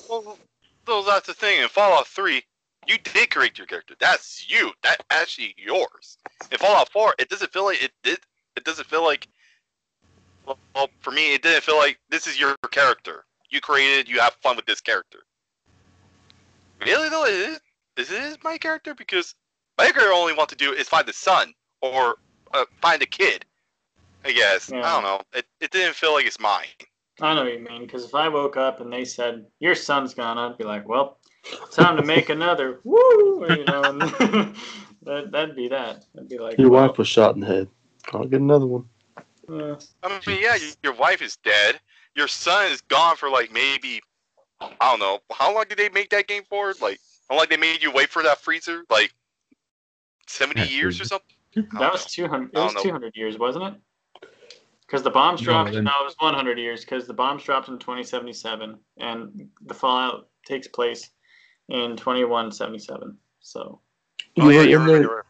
Well, 0.09 0.37
so 0.85 1.03
that's 1.03 1.27
the 1.27 1.33
thing. 1.33 1.61
In 1.61 1.67
Fallout 1.69 2.07
3, 2.07 2.41
you 2.87 2.97
did 2.97 3.29
create 3.29 3.57
your 3.57 3.67
character. 3.67 3.95
That's 3.99 4.49
you. 4.49 4.71
That 4.83 5.03
actually 5.09 5.53
yours. 5.57 6.17
In 6.51 6.57
Fallout 6.57 6.89
4, 6.89 7.15
it 7.19 7.29
doesn't 7.29 7.51
feel 7.53 7.65
like 7.65 7.83
it 7.83 7.91
did. 8.03 8.19
It 8.55 8.63
doesn't 8.63 8.87
feel 8.87 9.03
like. 9.03 9.27
Well, 10.45 10.89
for 11.01 11.11
me, 11.11 11.33
it 11.35 11.41
didn't 11.43 11.63
feel 11.63 11.77
like 11.77 11.99
this 12.09 12.25
is 12.25 12.39
your 12.39 12.55
character. 12.71 13.25
You 13.49 13.61
created. 13.61 14.09
You 14.09 14.19
have 14.21 14.33
fun 14.41 14.55
with 14.55 14.65
this 14.65 14.81
character. 14.81 15.19
Really 16.85 17.09
though, 17.09 17.25
it 17.25 17.33
is. 17.33 17.59
This 17.95 18.11
is 18.11 18.37
my 18.43 18.57
character 18.57 18.93
because 18.93 19.35
my 19.77 19.85
character 19.91 20.11
only 20.13 20.33
want 20.33 20.49
to 20.49 20.55
do 20.55 20.71
is 20.73 20.87
find 20.87 21.07
the 21.07 21.13
son 21.13 21.53
or 21.81 22.17
uh, 22.53 22.65
find 22.81 23.01
a 23.01 23.05
kid. 23.05 23.45
I 24.25 24.31
guess. 24.31 24.71
I 24.71 24.81
don't 24.81 25.03
know. 25.03 25.21
It, 25.33 25.45
it 25.61 25.71
didn't 25.71 25.95
feel 25.95 26.13
like 26.13 26.25
it's 26.25 26.39
mine. 26.39 26.65
I 27.21 27.33
know 27.33 27.43
what 27.43 27.53
you 27.53 27.59
mean. 27.59 27.81
Because 27.81 28.05
if 28.05 28.13
I 28.13 28.27
woke 28.27 28.57
up 28.57 28.81
and 28.81 28.91
they 28.91 29.05
said 29.05 29.45
your 29.59 29.73
son's 29.73 30.13
gone, 30.13 30.37
I'd 30.37 30.57
be 30.57 30.63
like, 30.65 30.87
well, 30.87 31.17
time 31.71 31.97
to 31.97 32.03
make 32.03 32.29
another. 32.29 32.81
Woo! 32.83 33.45
You 33.49 33.65
know, 33.65 33.83
and 33.83 34.01
that 35.03 35.31
that'd 35.31 35.55
be 35.55 35.69
that. 35.69 36.05
I'd 36.17 36.29
be 36.29 36.37
like, 36.37 36.57
Your 36.57 36.69
well, 36.69 36.87
wife 36.87 36.97
was 36.97 37.07
shot 37.07 37.35
in 37.35 37.41
the 37.41 37.47
head. 37.47 37.67
I'll 38.13 38.25
get 38.25 38.41
another 38.41 38.65
one. 38.67 38.85
uh, 39.49 39.75
I 40.03 40.19
mean, 40.27 40.41
yeah, 40.41 40.55
your, 40.55 40.71
your 40.83 40.93
wife 40.93 41.21
is 41.21 41.37
dead. 41.37 41.79
Your 42.15 42.27
son 42.27 42.71
is 42.71 42.81
gone 42.81 43.15
for 43.15 43.29
like 43.29 43.51
maybe, 43.51 44.01
I 44.61 44.75
don't 44.81 44.99
know, 44.99 45.19
how 45.31 45.53
long 45.53 45.65
did 45.69 45.77
they 45.77 45.89
make 45.89 46.09
that 46.11 46.27
game 46.27 46.43
for? 46.49 46.73
Like, 46.81 46.99
how 47.29 47.37
long 47.37 47.45
they 47.49 47.57
made 47.57 47.81
you 47.81 47.91
wait 47.91 48.09
for 48.09 48.23
that 48.23 48.39
freezer? 48.39 48.83
Like, 48.89 49.13
seventy 50.27 50.61
That 50.61 50.71
years 50.71 50.99
or 51.01 51.05
something? 51.05 51.35
That 51.79 51.91
was 51.91 52.03
know. 52.03 52.07
two 52.09 52.27
hundred. 52.27 52.51
It 52.53 52.59
was 52.59 52.73
two 52.81 52.91
hundred 52.91 53.15
years, 53.15 53.37
wasn't 53.37 53.65
it? 53.65 54.27
Because 54.81 55.03
the 55.03 55.09
bombs 55.09 55.41
No, 55.41 55.45
dropped. 55.45 55.73
then- 55.73 55.83
No, 55.83 55.91
it 56.01 56.05
was 56.05 56.15
100 56.19 56.57
years. 56.57 56.79
Because 56.85 57.07
the 57.07 57.13
bombs 57.13 57.43
dropped 57.43 57.67
in 57.67 57.77
2077, 57.77 58.79
and 58.97 59.49
the 59.65 59.73
fallout 59.73 60.29
takes 60.45 60.65
place 60.69 61.09
in 61.67 61.97
2177. 61.97 63.17
So 63.41 63.59
oh, 63.59 63.79
You 64.35 64.43
Oh, 64.43 64.49
yeah, 64.49 64.57
were 64.59 64.63
you're 64.63 64.79
in 64.81 64.87
right, 64.87 64.91
there. 64.93 65.01
you're 65.01 65.15
right. 65.17 65.23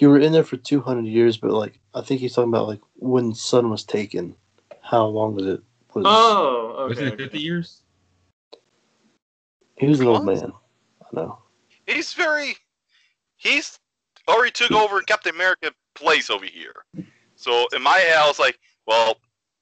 You 0.00 0.08
were 0.08 0.18
in 0.18 0.32
there 0.32 0.42
for 0.44 0.56
two 0.56 0.80
hundred 0.80 1.06
years, 1.06 1.36
but 1.36 1.50
like 1.52 1.78
I 1.94 2.00
think 2.00 2.20
he's 2.20 2.34
talking 2.34 2.48
about 2.50 2.66
like 2.66 2.80
when 2.96 3.34
son 3.34 3.70
was 3.70 3.84
taken. 3.84 4.34
How 4.82 5.04
long 5.04 5.34
was 5.34 5.46
it? 5.46 5.62
Was 5.94 6.04
oh, 6.08 6.74
okay. 6.78 6.88
Wasn't 6.88 7.06
it 7.08 7.12
okay. 7.14 7.22
50 7.24 7.38
years? 7.38 7.82
He 9.80 9.86
was 9.86 10.00
an 10.00 10.08
old 10.08 10.26
man? 10.26 10.52
I 11.00 11.06
know. 11.14 11.38
He's 11.86 12.12
very. 12.12 12.54
He's 13.38 13.78
oh, 14.28 14.34
already 14.34 14.50
took 14.50 14.72
over 14.72 15.00
Captain 15.00 15.34
America 15.34 15.72
place 15.94 16.28
over 16.28 16.44
here. 16.44 16.74
So 17.34 17.66
in 17.74 17.82
my 17.82 17.96
head, 17.96 18.18
I 18.18 18.26
was 18.28 18.38
like, 18.38 18.58
well, 18.86 19.16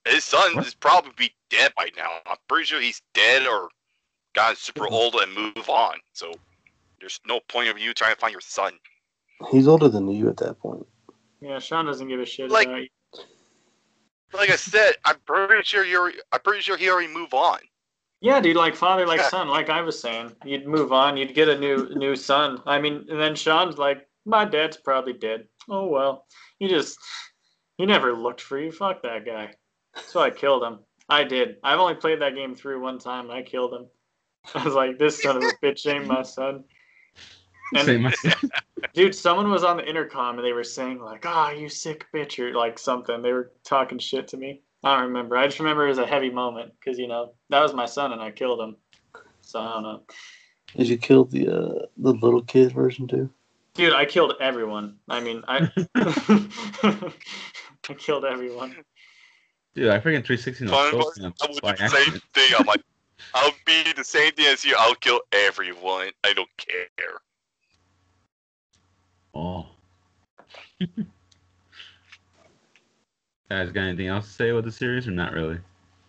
his 0.05 0.25
son 0.25 0.59
is 0.59 0.75
probably 0.75 1.31
dead 1.51 1.73
by 1.77 1.91
now. 1.97 2.11
I'm 2.27 2.37
pretty 2.49 2.65
sure 2.65 2.81
he's 2.81 3.01
dead 3.15 3.47
or 3.47 3.69
gotten 4.35 4.57
super 4.57 4.89
old 4.89 5.15
and 5.15 5.33
move 5.33 5.69
on. 5.69 5.95
So 6.15 6.33
there's 6.99 7.21
no 7.25 7.39
point 7.49 7.69
of 7.69 7.79
you 7.79 7.95
trying 7.95 8.15
to 8.15 8.21
find 8.21 8.33
your 8.33 8.41
son. 8.41 8.73
He's 9.53 9.69
older 9.69 9.89
than 9.89 10.09
you 10.09 10.29
at 10.29 10.39
that 10.39 10.59
point. 10.59 10.85
Yeah, 11.41 11.61
Shaun 11.61 11.87
doesn't 11.87 12.09
give 12.09 12.19
a 12.19 12.27
shit 12.27 12.51
Like- 12.51 12.67
about 12.67 12.83
you. 12.83 12.89
Like 14.35 14.51
I 14.51 14.57
said, 14.57 14.97
I'm 15.07 15.17
pretty 15.25 15.63
sure 15.63 15.85
you're. 15.87 16.13
I'm 16.33 16.41
pretty 16.41 16.61
sure 16.61 16.77
he 16.77 16.91
already 16.91 17.11
moved 17.11 17.33
on. 17.33 17.61
Yeah, 18.21 18.41
dude, 18.41 18.57
like 18.57 18.75
father, 18.75 19.07
like 19.07 19.21
son, 19.21 19.49
like 19.49 19.71
I 19.71 19.81
was 19.81 20.01
saying. 20.01 20.33
You'd 20.45 20.67
move 20.67 20.93
on, 20.93 21.17
you'd 21.17 21.35
get 21.35 21.49
a 21.49 21.59
new 21.59 21.89
new 21.95 22.17
son. 22.17 22.61
I 22.67 22.81
mean, 22.81 23.07
and 23.09 23.21
then 23.21 23.35
Shaun's 23.37 23.79
like, 23.79 24.09
my 24.25 24.45
dad's 24.45 24.77
probably 24.77 25.13
dead. 25.13 25.47
Oh 25.69 25.87
well, 25.87 26.27
he 26.59 26.69
just 26.69 26.99
he 27.77 27.87
never 27.87 28.13
looked 28.13 28.41
for 28.41 28.59
you. 28.59 28.73
Fuck 28.73 29.03
that 29.03 29.25
guy. 29.25 29.53
So 30.07 30.21
I 30.21 30.31
killed 30.31 30.65
him. 30.65 30.81
I 31.09 31.25
did. 31.25 31.57
I've 31.63 31.79
only 31.79 31.95
played 31.95 32.21
that 32.21 32.35
game 32.35 32.55
through 32.55 32.83
one 32.83 32.99
time. 32.99 33.31
And 33.31 33.35
I 33.39 33.43
killed 33.43 33.73
him. 33.73 33.87
I 34.55 34.65
was 34.65 34.75
like, 34.75 34.99
this 34.99 35.23
son 35.23 35.37
of 35.37 35.43
a 35.45 35.65
bitch 35.65 35.87
ain't 35.87 36.07
my 36.07 36.23
son. 36.23 36.65
And 37.75 37.87
Say 37.87 37.97
myself. 37.99 38.45
dude, 38.95 39.15
someone 39.15 39.51
was 39.51 39.65
on 39.65 39.77
the 39.77 39.89
intercom 39.89 40.39
and 40.39 40.47
they 40.47 40.53
were 40.53 40.65
saying 40.65 41.01
like, 41.01 41.25
"Ah, 41.27 41.51
you 41.51 41.69
sick 41.69 42.07
bitch," 42.15 42.39
or 42.39 42.55
like 42.55 42.79
something. 42.79 43.21
They 43.23 43.33
were 43.33 43.53
talking 43.65 43.99
shit 43.99 44.29
to 44.29 44.37
me. 44.37 44.63
I 44.85 44.97
don't 44.97 45.09
remember. 45.09 45.37
I 45.37 45.47
just 45.47 45.59
remember 45.59 45.87
it 45.87 45.91
was 45.91 45.99
a 45.99 46.07
heavy 46.07 46.31
moment 46.31 46.73
because 46.79 46.99
you 46.99 47.09
know 47.09 47.33
that 47.51 47.61
was 47.61 47.75
my 47.75 47.87
son 47.87 48.13
and 48.13 48.21
I 48.23 48.31
killed 48.31 48.61
him. 48.61 48.77
So 49.41 49.61
I 49.61 49.73
don't 49.75 49.83
know, 49.83 50.03
Did 50.77 50.89
you 50.89 50.99
kill 50.99 51.25
the 51.25 51.49
uh, 51.49 51.87
the 51.97 52.13
little 52.13 52.43
kid 52.43 52.73
version 52.73 53.09
too? 53.09 53.31
dude. 53.75 53.95
I 53.95 54.05
killed 54.05 54.35
everyone. 54.41 54.97
I 55.09 55.21
mean, 55.21 55.43
I 55.49 55.71
I 57.89 57.95
killed 57.95 58.25
everyone. 58.25 58.77
Dude, 59.75 59.91
I 59.91 59.99
freaking 59.99 60.25
360 60.25 60.65
no 60.65 60.71
Fun 60.73 60.89
scope 60.89 61.35
I 61.41 61.47
would 61.53 61.63
by 61.63 61.73
do 61.73 61.85
the 61.85 61.89
same 61.89 62.21
thing. 62.35 62.51
I'm 62.59 62.67
like, 62.67 62.83
I'll 63.35 63.53
be 63.65 63.93
the 63.97 64.05
same 64.05 64.33
thing 64.33 64.47
as 64.47 64.65
you. 64.65 64.75
I'll 64.79 64.95
kill 64.97 65.21
everyone. 65.33 66.11
I 66.25 66.33
don't 66.33 66.49
care. 66.57 67.21
Oh. 69.35 69.67
Guys, 73.51 73.73
got 73.73 73.83
anything 73.83 74.09
else 74.09 74.27
to 74.27 74.33
say 74.33 74.49
about 74.51 74.65
the 74.65 74.73
series 74.73 75.09
or 75.09 75.13
not 75.13 75.33
really? 75.33 75.59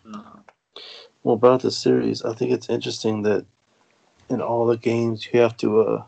No. 0.03 0.24
Well, 1.24 1.36
about 1.36 1.61
the 1.61 1.72
series, 1.72 2.24
I 2.24 2.34
think 2.34 2.52
it's 2.52 2.70
interesting 2.70 3.22
that 3.24 3.45
in 4.30 4.41
all 4.41 4.66
the 4.66 4.78
games 4.78 5.28
you 5.32 5.40
have 5.40 5.56
to 5.57 5.82
uh, 5.82 6.03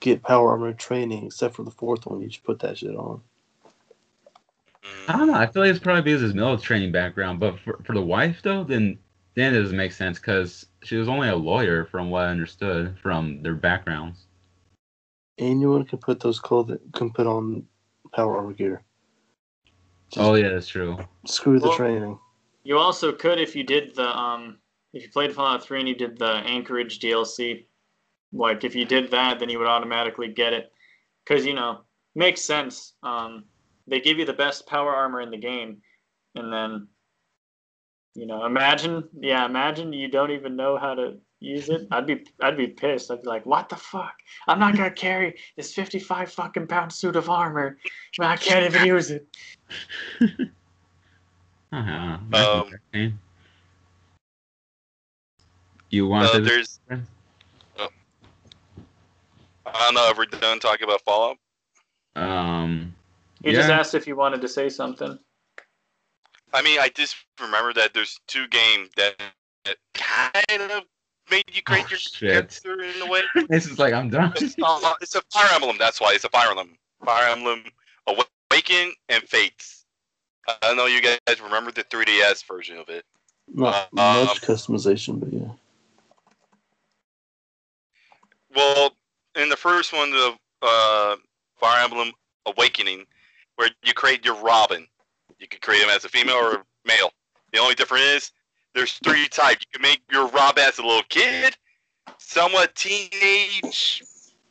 get 0.00 0.22
power 0.22 0.50
armor 0.50 0.72
training, 0.72 1.26
except 1.26 1.56
for 1.56 1.62
the 1.62 1.70
fourth 1.70 2.06
one. 2.06 2.20
You 2.20 2.28
just 2.28 2.44
put 2.44 2.58
that 2.60 2.78
shit 2.78 2.94
on. 2.94 3.22
Mm. 4.82 5.08
I 5.08 5.16
don't 5.16 5.26
know. 5.28 5.34
I 5.34 5.46
feel 5.46 5.62
like 5.62 5.70
it's 5.70 5.78
probably 5.78 6.02
because 6.02 6.22
of 6.22 6.28
his 6.28 6.34
military 6.34 6.62
training 6.62 6.92
background. 6.92 7.40
But 7.40 7.58
for, 7.60 7.80
for 7.84 7.94
the 7.94 8.02
wife, 8.02 8.40
though, 8.42 8.64
then 8.64 8.98
then 9.34 9.54
it 9.54 9.62
doesn't 9.62 9.76
make 9.76 9.92
sense 9.92 10.18
because 10.18 10.66
she 10.82 10.96
was 10.96 11.08
only 11.08 11.28
a 11.28 11.36
lawyer, 11.36 11.86
from 11.86 12.10
what 12.10 12.26
I 12.26 12.28
understood 12.28 12.96
from 13.02 13.42
their 13.42 13.54
backgrounds. 13.54 14.26
Anyone 15.38 15.84
can 15.84 15.98
put 15.98 16.20
those 16.20 16.38
clothes 16.38 16.78
can 16.92 17.10
put 17.10 17.26
on 17.26 17.66
power 18.12 18.36
armor 18.36 18.52
gear. 18.52 18.84
Just 20.14 20.24
Oh 20.24 20.34
yeah, 20.36 20.50
that's 20.50 20.68
true. 20.68 20.96
screw 21.26 21.58
the 21.58 21.68
Well- 21.68 21.76
training. 21.76 22.18
You 22.62 22.78
also 22.78 23.12
could 23.12 23.38
if 23.40 23.54
you 23.56 23.64
did 23.64 23.94
the 23.96 24.08
um 24.16 24.58
if 24.92 25.02
you 25.02 25.08
played 25.10 25.34
Fallout 25.34 25.62
3 25.64 25.80
and 25.80 25.88
you 25.88 25.94
did 25.96 26.16
the 26.18 26.36
Anchorage 26.46 27.00
DLC. 27.00 27.66
Like 28.32 28.62
if 28.62 28.74
you 28.76 28.84
did 28.84 29.10
that, 29.10 29.38
then 29.40 29.48
you 29.50 29.58
would 29.58 29.66
automatically 29.68 30.28
get 30.28 30.52
it 30.52 30.72
because 31.24 31.44
you 31.44 31.54
know 31.54 31.80
makes 32.14 32.40
sense. 32.42 32.94
Um, 33.02 33.44
they 33.88 34.00
give 34.00 34.18
you 34.18 34.24
the 34.24 34.32
best 34.32 34.66
power 34.68 34.94
armor 34.94 35.20
in 35.20 35.30
the 35.30 35.36
game, 35.36 35.82
and 36.36 36.52
then 36.52 36.86
you 38.14 38.26
know 38.26 38.44
imagine 38.46 39.08
yeah 39.20 39.44
imagine 39.44 39.92
you 39.92 40.08
don't 40.08 40.30
even 40.30 40.54
know 40.54 40.78
how 40.78 40.94
to 40.94 41.18
use 41.44 41.68
it. 41.68 41.86
I'd 41.90 42.06
be 42.06 42.24
I'd 42.40 42.56
be 42.56 42.66
pissed. 42.66 43.10
I'd 43.10 43.22
be 43.22 43.28
like, 43.28 43.46
what 43.46 43.68
the 43.68 43.76
fuck? 43.76 44.14
I'm 44.48 44.58
not 44.58 44.76
gonna 44.76 44.90
carry 44.90 45.36
this 45.56 45.72
55 45.74 46.32
fucking 46.32 46.66
pound 46.66 46.92
suit 46.92 47.16
of 47.16 47.28
armor. 47.30 47.78
I 48.18 48.36
can't 48.36 48.64
even 48.66 48.86
use 48.86 49.10
it. 49.10 49.26
Uh-huh. 51.72 52.18
Um, 52.92 53.18
you 55.90 56.06
want 56.06 56.28
Uh, 56.28 56.32
to? 56.34 56.40
there's. 56.40 56.78
Oh. 57.80 57.88
I 59.66 59.72
don't 59.80 59.94
know 59.94 60.08
if 60.08 60.16
we're 60.16 60.26
done 60.26 60.60
talking 60.60 60.84
about 60.84 61.02
Fallout. 61.02 61.36
Um. 62.14 62.94
He 63.42 63.50
just 63.50 63.68
asked 63.70 63.94
if 63.94 64.06
you 64.06 64.14
wanted 64.14 64.40
to 64.42 64.48
say 64.48 64.68
something. 64.68 65.18
I 66.52 66.62
mean, 66.62 66.78
I 66.78 66.90
just 66.94 67.16
remember 67.40 67.72
that 67.72 67.92
there's 67.92 68.20
two 68.28 68.46
games 68.46 68.90
that, 68.96 69.20
that 69.64 69.76
kind 69.94 70.70
of 70.70 70.84
made 71.30 71.44
you 71.52 71.62
create 71.62 71.84
Oh, 71.86 71.90
your 71.90 71.98
shit. 71.98 72.30
character 72.30 72.82
in 72.82 73.02
a 73.02 73.06
way. 73.06 73.22
This 73.48 73.66
is 73.66 73.78
like 73.78 73.94
I'm 73.94 74.10
done. 74.10 74.32
It's, 74.36 74.54
uh, 74.62 74.94
it's 75.00 75.14
a 75.14 75.22
Fire 75.32 75.48
Emblem. 75.54 75.76
That's 75.78 76.00
why 76.00 76.12
it's 76.14 76.24
a 76.24 76.28
Fire 76.28 76.50
Emblem. 76.50 76.76
Fire 77.04 77.28
Emblem 77.30 77.64
Awaken 78.06 78.92
and 79.08 79.22
Fates. 79.24 79.84
I 80.48 80.54
don't 80.62 80.76
know 80.76 80.86
you 80.86 81.00
guys 81.02 81.40
remember 81.42 81.70
the 81.72 81.84
3DS 81.84 82.44
version 82.46 82.76
of 82.78 82.88
it. 82.88 83.04
Not 83.52 83.88
Uh, 83.96 84.24
much 84.26 84.42
customization, 84.42 85.20
but 85.20 85.32
yeah. 85.32 85.48
Well, 88.54 88.92
in 89.36 89.48
the 89.48 89.56
first 89.56 89.92
one, 89.92 90.10
the 90.10 90.34
uh, 90.62 91.16
Fire 91.56 91.82
Emblem 91.84 92.12
Awakening, 92.46 93.04
where 93.56 93.70
you 93.82 93.92
create 93.94 94.24
your 94.24 94.36
Robin, 94.36 94.86
you 95.38 95.48
can 95.48 95.60
create 95.60 95.82
him 95.82 95.90
as 95.90 96.04
a 96.04 96.08
female 96.08 96.36
or 96.36 96.54
a 96.56 96.64
male. 96.84 97.10
The 97.52 97.58
only 97.58 97.74
difference 97.74 98.02
is 98.04 98.32
there's 98.74 98.92
three 99.04 99.28
types. 99.28 99.64
You 99.72 99.78
can 99.78 99.82
make 99.82 100.02
your 100.10 100.28
Robin 100.28 100.64
as 100.64 100.78
a 100.78 100.82
little 100.82 101.02
kid, 101.08 101.56
somewhat 102.18 102.74
teenage 102.74 104.02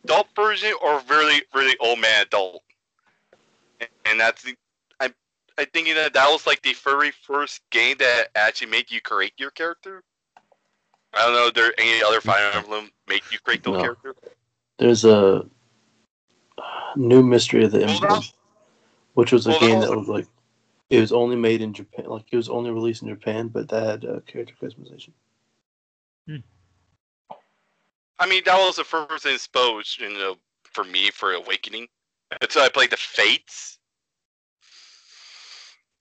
adult 0.04 0.28
version, 0.36 0.74
or 0.82 1.02
really 1.10 1.41
really 1.54 1.76
old 1.80 2.00
man 2.00 2.24
adult. 2.24 2.64
And, 4.06 4.20
that's 4.20 4.44
the, 4.44 4.56
I 5.00 5.12
I 5.58 5.66
think 5.66 5.88
that 5.94 6.14
that 6.14 6.28
was 6.30 6.48
like 6.48 6.62
the 6.62 6.74
very 6.84 7.12
first 7.12 7.62
game 7.70 7.98
that 8.00 8.28
actually 8.36 8.72
made 8.72 8.90
you 8.90 9.02
create 9.02 9.34
your 9.38 9.52
character. 9.52 10.04
I 11.14 11.26
don't 11.26 11.36
know. 11.36 11.48
If 11.48 11.54
there 11.54 11.74
any 11.78 12.02
other 12.04 12.22
Fire 12.22 12.52
Emblem 12.54 12.90
make 13.08 13.24
you 13.32 13.40
create 13.40 13.64
those 13.64 13.74
No. 13.74 13.82
characters? 13.82 14.16
There's 14.80 15.06
a 15.06 15.45
new 16.95 17.24
mystery 17.24 17.66
of 17.66 17.72
the 17.72 17.86
Emblem, 17.86 18.24
which 19.14 19.32
was 19.32 19.45
a 19.45 19.52
well, 19.52 19.60
game 19.60 19.80
that 19.82 19.95
was 19.95 20.08
like 20.08 20.28
it 20.94 21.02
was 21.02 21.11
only 21.11 21.36
made 21.36 21.61
in 21.61 21.74
Japan, 21.74 22.06
like 22.06 22.26
it 22.32 22.38
was 22.38 22.49
only 22.49 22.70
released 22.70 23.02
in 23.02 23.10
Japan, 23.10 23.48
but 23.48 23.68
that 23.70 23.84
had 23.84 24.06
uh, 24.06 24.20
character 24.28 24.53
customization. 24.61 25.11
I 28.20 28.28
mean, 28.28 28.44
that 28.45 28.57
was 28.57 28.76
the 28.76 28.84
first 28.84 29.26
exposure, 29.26 30.07
you 30.07 30.18
know, 30.18 30.36
for 30.64 30.84
me 30.84 31.10
for 31.10 31.34
Awakening. 31.34 31.88
Until 32.41 32.61
I 32.61 32.70
played 32.70 32.91
the 32.91 32.98
Fates. 32.98 33.80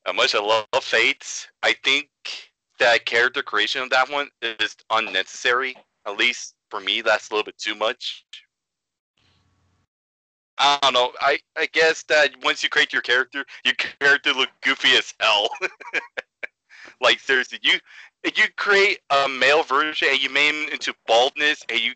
How 0.05 0.13
much 0.13 0.35
I 0.35 0.41
love 0.41 0.67
Fates, 0.83 1.49
I 1.63 1.75
think 1.85 2.09
that 2.79 3.07
character 3.07 3.43
creation 3.43 3.83
of 3.83 3.91
that 3.91 4.11
one 4.11 4.29
is 4.43 4.77
unnecessary. 4.91 5.75
At 6.07 6.19
least 6.19 6.55
for 6.71 6.81
me, 6.81 7.01
that's 7.01 7.31
a 7.31 7.33
little 7.33 7.45
bit 7.45 7.57
too 7.57 7.75
much. 7.75 8.27
I 10.59 10.79
don't 10.83 10.93
know. 10.93 11.13
I, 11.21 11.39
I 11.57 11.67
guess 11.73 12.03
that 12.05 12.31
once 12.43 12.63
you 12.63 12.69
create 12.69 12.93
your 12.93 13.03
character, 13.03 13.45
your 13.65 13.75
character 13.75 14.33
look 14.33 14.51
goofy 14.63 14.91
as 14.97 15.15
hell. 15.19 15.49
like 17.01 17.21
seriously, 17.21 17.59
you 17.63 17.79
you 18.25 18.45
create 18.57 19.01
a 19.11 19.29
male 19.29 19.63
version 19.63 20.09
and 20.11 20.23
you 20.23 20.31
make 20.31 20.53
him 20.53 20.69
into 20.73 20.95
baldness 21.07 21.63
and 21.69 21.81
you 21.81 21.93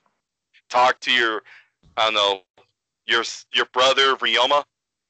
talk 0.69 0.99
to 1.01 1.13
your 1.13 1.43
I 1.97 2.07
don't 2.07 2.15
know 2.15 2.41
your 3.07 3.23
your 3.53 3.67
brother 3.67 4.17
Ryoma 4.17 4.65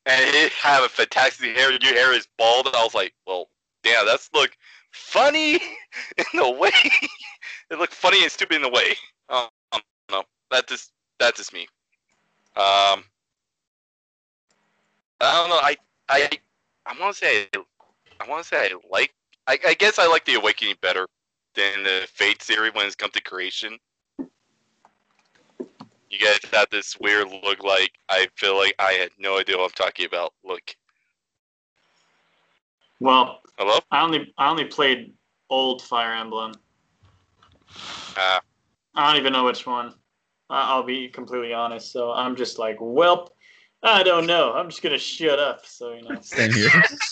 and 0.06 0.34
he 0.34 0.48
have 0.62 0.84
a 0.84 0.88
fantastic 0.88 1.56
hair, 1.56 1.72
your 1.72 1.94
hair 1.94 2.12
is 2.14 2.28
bald. 2.38 2.68
I 2.68 2.82
was 2.82 2.94
like, 2.94 3.12
well, 3.26 3.48
damn, 3.82 4.06
that's 4.06 4.30
look 4.32 4.56
funny 4.92 5.54
in 6.34 6.40
a 6.40 6.50
way. 6.50 6.70
it 7.70 7.78
looked 7.78 7.94
funny 7.94 8.22
and 8.22 8.30
stupid 8.30 8.56
in 8.56 8.64
a 8.64 8.68
way. 8.68 8.94
Um, 9.28 9.48
no, 10.10 10.22
that 10.50 10.68
just 10.68 10.92
that's 11.18 11.38
just 11.38 11.52
me. 11.52 11.66
Um, 12.56 13.04
I 15.20 15.32
don't 15.32 15.50
know. 15.50 15.56
I 15.56 15.76
I 16.08 16.28
I 16.84 17.00
want 17.00 17.16
to 17.16 17.24
say 17.24 17.48
I 18.20 18.28
want 18.28 18.42
to 18.42 18.48
say 18.48 18.70
I 18.70 18.74
like. 18.90 19.14
I, 19.46 19.58
I 19.66 19.74
guess 19.74 19.98
I 19.98 20.06
like 20.06 20.24
the 20.24 20.34
Awakening 20.34 20.76
better 20.80 21.06
than 21.54 21.84
the 21.84 22.06
Fate 22.12 22.42
series 22.42 22.74
when 22.74 22.86
it's 22.86 22.96
come 22.96 23.10
to 23.10 23.22
creation. 23.22 23.78
You 24.18 24.28
guys 26.20 26.38
have 26.52 26.68
this 26.70 26.98
weird 27.00 27.28
look 27.44 27.62
like 27.62 27.92
I 28.08 28.28
feel 28.36 28.56
like 28.56 28.74
I 28.78 28.92
had 28.92 29.10
no 29.18 29.38
idea 29.38 29.56
what 29.56 29.64
I'm 29.64 29.70
talking 29.70 30.06
about. 30.06 30.32
Look, 30.44 30.74
Well, 33.00 33.40
hello. 33.58 33.78
I 33.90 34.02
only 34.02 34.32
I 34.38 34.50
only 34.50 34.64
played 34.64 35.12
old 35.50 35.82
Fire 35.82 36.14
Emblem. 36.14 36.52
Ah, 38.16 38.40
I 38.94 39.12
don't 39.12 39.20
even 39.20 39.32
know 39.32 39.44
which 39.44 39.66
one. 39.66 39.94
I'll 40.48 40.84
be 40.84 41.08
completely 41.08 41.52
honest. 41.52 41.92
So 41.92 42.12
I'm 42.12 42.36
just 42.36 42.58
like, 42.58 42.78
welp, 42.78 43.28
I 43.86 44.02
don't 44.02 44.26
know. 44.26 44.52
I'm 44.52 44.68
just 44.68 44.82
gonna 44.82 44.98
shut 44.98 45.38
up. 45.38 45.64
So 45.64 45.92
you 45.92 46.02
know. 46.02 46.18
Same 46.20 46.52
here. 46.52 46.68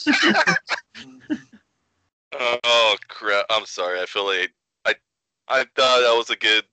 oh 2.65 2.97
crap! 3.09 3.47
I'm 3.49 3.65
sorry. 3.65 4.01
I 4.01 4.07
feel 4.07 4.27
like 4.27 4.53
I 4.85 4.95
I 5.49 5.59
thought 5.77 6.01
that 6.01 6.15
was 6.17 6.31
a 6.31 6.37
good 6.37 6.65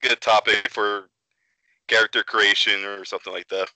good 0.00 0.20
topic 0.20 0.68
for 0.70 1.08
character 1.88 2.22
creation 2.22 2.84
or 2.84 3.04
something 3.04 3.32
like 3.32 3.48
that. 3.48 3.68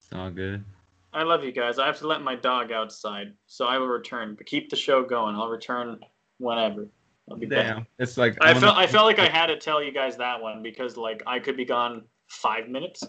it's 0.00 0.12
all 0.12 0.30
good. 0.30 0.64
I 1.12 1.22
love 1.22 1.44
you 1.44 1.52
guys. 1.52 1.78
I 1.78 1.86
have 1.86 1.98
to 2.00 2.08
let 2.08 2.22
my 2.22 2.34
dog 2.34 2.72
outside, 2.72 3.34
so 3.46 3.66
I 3.66 3.78
will 3.78 3.86
return. 3.86 4.34
But 4.34 4.46
keep 4.46 4.68
the 4.68 4.76
show 4.76 5.04
going. 5.04 5.36
I'll 5.36 5.48
return 5.48 6.00
whenever. 6.38 6.88
I'll 7.30 7.36
be 7.36 7.46
back. 7.46 7.66
Damn. 7.76 7.86
It's 8.00 8.18
like 8.18 8.36
I 8.40 8.48
wanna- 8.48 8.60
felt 8.60 8.76
I 8.76 8.86
felt 8.88 9.06
like 9.06 9.20
I 9.20 9.28
had 9.38 9.46
to 9.46 9.56
tell 9.56 9.80
you 9.80 9.92
guys 9.92 10.16
that 10.16 10.42
one 10.42 10.60
because 10.60 10.96
like 10.96 11.22
I 11.24 11.38
could 11.38 11.56
be 11.56 11.64
gone 11.64 12.02
five 12.34 12.68
minutes 12.68 13.02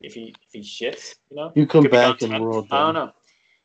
if 0.00 0.14
he 0.14 0.34
if 0.42 0.52
he 0.52 0.60
shits, 0.60 1.14
you 1.30 1.36
know. 1.36 1.52
You 1.54 1.66
come 1.66 1.82
Could 1.84 1.90
be 1.92 1.96
gone 1.96 2.12
back 2.12 2.22
and 2.22 2.32
10. 2.32 2.42
we're 2.42 2.62
I 2.70 2.78
don't 2.80 2.94
know. 2.94 3.12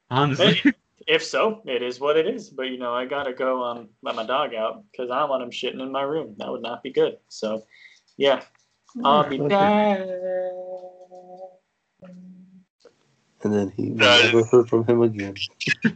honestly. 0.10 0.62
If 1.06 1.22
so, 1.24 1.62
it 1.66 1.82
is 1.84 2.00
what 2.00 2.16
it 2.16 2.28
is. 2.28 2.50
But 2.50 2.70
you 2.70 2.78
know, 2.78 2.94
I 2.94 3.06
gotta 3.06 3.34
go 3.34 3.62
um 3.64 3.90
let 4.02 4.16
my 4.16 4.26
dog 4.26 4.54
out 4.56 4.84
because 4.92 5.12
I 5.12 5.20
don't 5.20 5.30
want 5.30 5.44
him 5.44 5.52
shitting 5.52 5.82
in 5.82 5.92
my 5.92 6.04
room. 6.04 6.36
That 6.38 6.50
would 6.50 6.62
not 6.62 6.82
be 6.82 6.92
good. 6.92 7.18
So, 7.28 7.64
yeah, 8.18 8.42
I'll 9.04 9.28
be 9.30 9.40
Okay. 9.42 9.50
back. 9.50 10.00
And 13.44 13.54
then 13.54 13.70
he 13.76 13.90
we 13.92 13.98
That 13.98 14.20
is- 14.22 14.34
never 14.34 14.46
heard 14.46 14.70
from 14.70 14.86
him 14.86 15.02
again. 15.02 15.36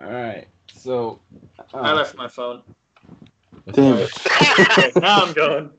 all 0.00 0.10
right. 0.10 0.48
So. 0.72 1.20
I 1.72 1.92
uh, 1.92 1.94
left 1.94 2.16
my 2.16 2.28
phone. 2.28 2.62
Damn 3.72 3.98
it. 3.98 4.10
Okay, 4.70 4.92
now 4.96 5.22
I'm 5.24 5.32
going. 5.34 5.70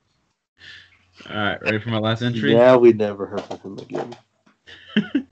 All 1.27 1.35
right. 1.35 1.61
Ready 1.61 1.79
for 1.79 1.89
my 1.89 1.97
last 1.97 2.21
entry? 2.21 2.53
Yeah, 2.53 2.75
we 2.75 2.93
never 2.93 3.25
heard 3.25 3.41
from 3.43 3.59
him 3.59 3.79
again. 3.79 4.15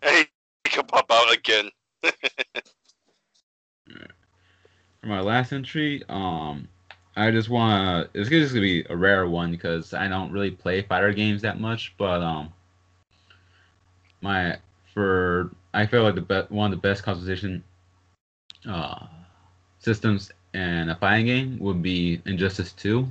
Hey, 0.00 0.26
he 0.64 0.70
can 0.70 0.84
pop 0.86 1.10
out 1.10 1.32
again. 1.32 1.70
For 5.00 5.06
my 5.06 5.20
last 5.20 5.52
entry, 5.52 6.02
um, 6.08 6.68
I 7.16 7.30
just 7.30 7.48
want 7.48 8.12
to. 8.12 8.20
It's 8.20 8.28
just 8.28 8.52
gonna 8.52 8.62
be 8.62 8.84
a 8.88 8.96
rare 8.96 9.28
one 9.28 9.50
because 9.50 9.92
I 9.94 10.08
don't 10.08 10.32
really 10.32 10.50
play 10.50 10.82
fighter 10.82 11.12
games 11.12 11.42
that 11.42 11.60
much. 11.60 11.94
But 11.98 12.22
um, 12.22 12.52
my 14.20 14.56
for 14.92 15.50
I 15.74 15.86
feel 15.86 16.02
like 16.02 16.14
the 16.14 16.20
be- 16.20 16.54
one 16.54 16.72
of 16.72 16.80
the 16.80 16.88
best 16.88 17.02
composition 17.02 17.62
uh 18.68 19.06
systems 19.78 20.30
in 20.54 20.88
a 20.88 20.96
fighting 20.96 21.26
game 21.26 21.58
would 21.58 21.82
be 21.82 22.20
Injustice 22.26 22.72
Two, 22.72 23.08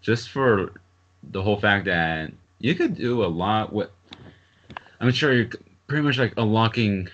just 0.00 0.30
for 0.30 0.72
the 1.30 1.42
whole 1.42 1.58
fact 1.58 1.84
that 1.86 2.32
you 2.58 2.74
could 2.74 2.94
do 2.94 3.24
a 3.24 3.26
lot 3.26 3.72
with. 3.72 3.90
I'm 5.00 5.10
sure 5.12 5.32
you're 5.32 5.50
pretty 5.86 6.02
much 6.02 6.18
like 6.18 6.34
unlocking 6.36 7.08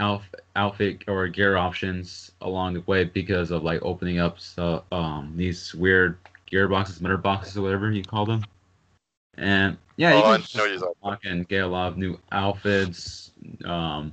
outf- 0.00 0.34
outfit 0.54 1.02
or 1.08 1.26
gear 1.28 1.56
options 1.56 2.32
along 2.40 2.74
the 2.74 2.80
way 2.82 3.04
because 3.04 3.50
of 3.50 3.62
like 3.62 3.80
opening 3.82 4.18
up 4.18 4.38
so 4.38 4.84
um 4.92 5.32
these 5.36 5.74
weird 5.74 6.18
gear 6.46 6.68
boxes, 6.68 7.00
Mother 7.00 7.16
Boxes, 7.16 7.56
or 7.56 7.62
whatever 7.62 7.90
you 7.90 8.02
call 8.02 8.24
them. 8.26 8.42
And 9.36 9.76
yeah, 9.96 10.14
you 10.14 10.22
Oh, 10.22 10.30
I 10.32 10.38
can 10.38 10.82
unlock 11.02 11.24
and 11.24 11.48
get 11.48 11.64
a 11.64 11.66
lot 11.66 11.88
of 11.88 11.98
new 11.98 12.18
outfits, 12.32 13.32
um, 13.64 14.12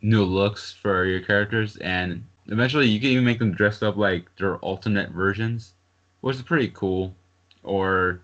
new 0.00 0.24
looks 0.24 0.72
for 0.72 1.04
your 1.04 1.20
characters, 1.20 1.76
and 1.78 2.24
eventually 2.46 2.86
you 2.88 3.00
can 3.00 3.10
even 3.10 3.24
make 3.24 3.38
them 3.38 3.52
dressed 3.52 3.82
up 3.82 3.96
like 3.96 4.34
their 4.36 4.56
alternate 4.58 5.10
versions, 5.10 5.74
which 6.20 6.36
is 6.36 6.42
pretty 6.42 6.68
cool. 6.68 7.14
Or 7.62 8.20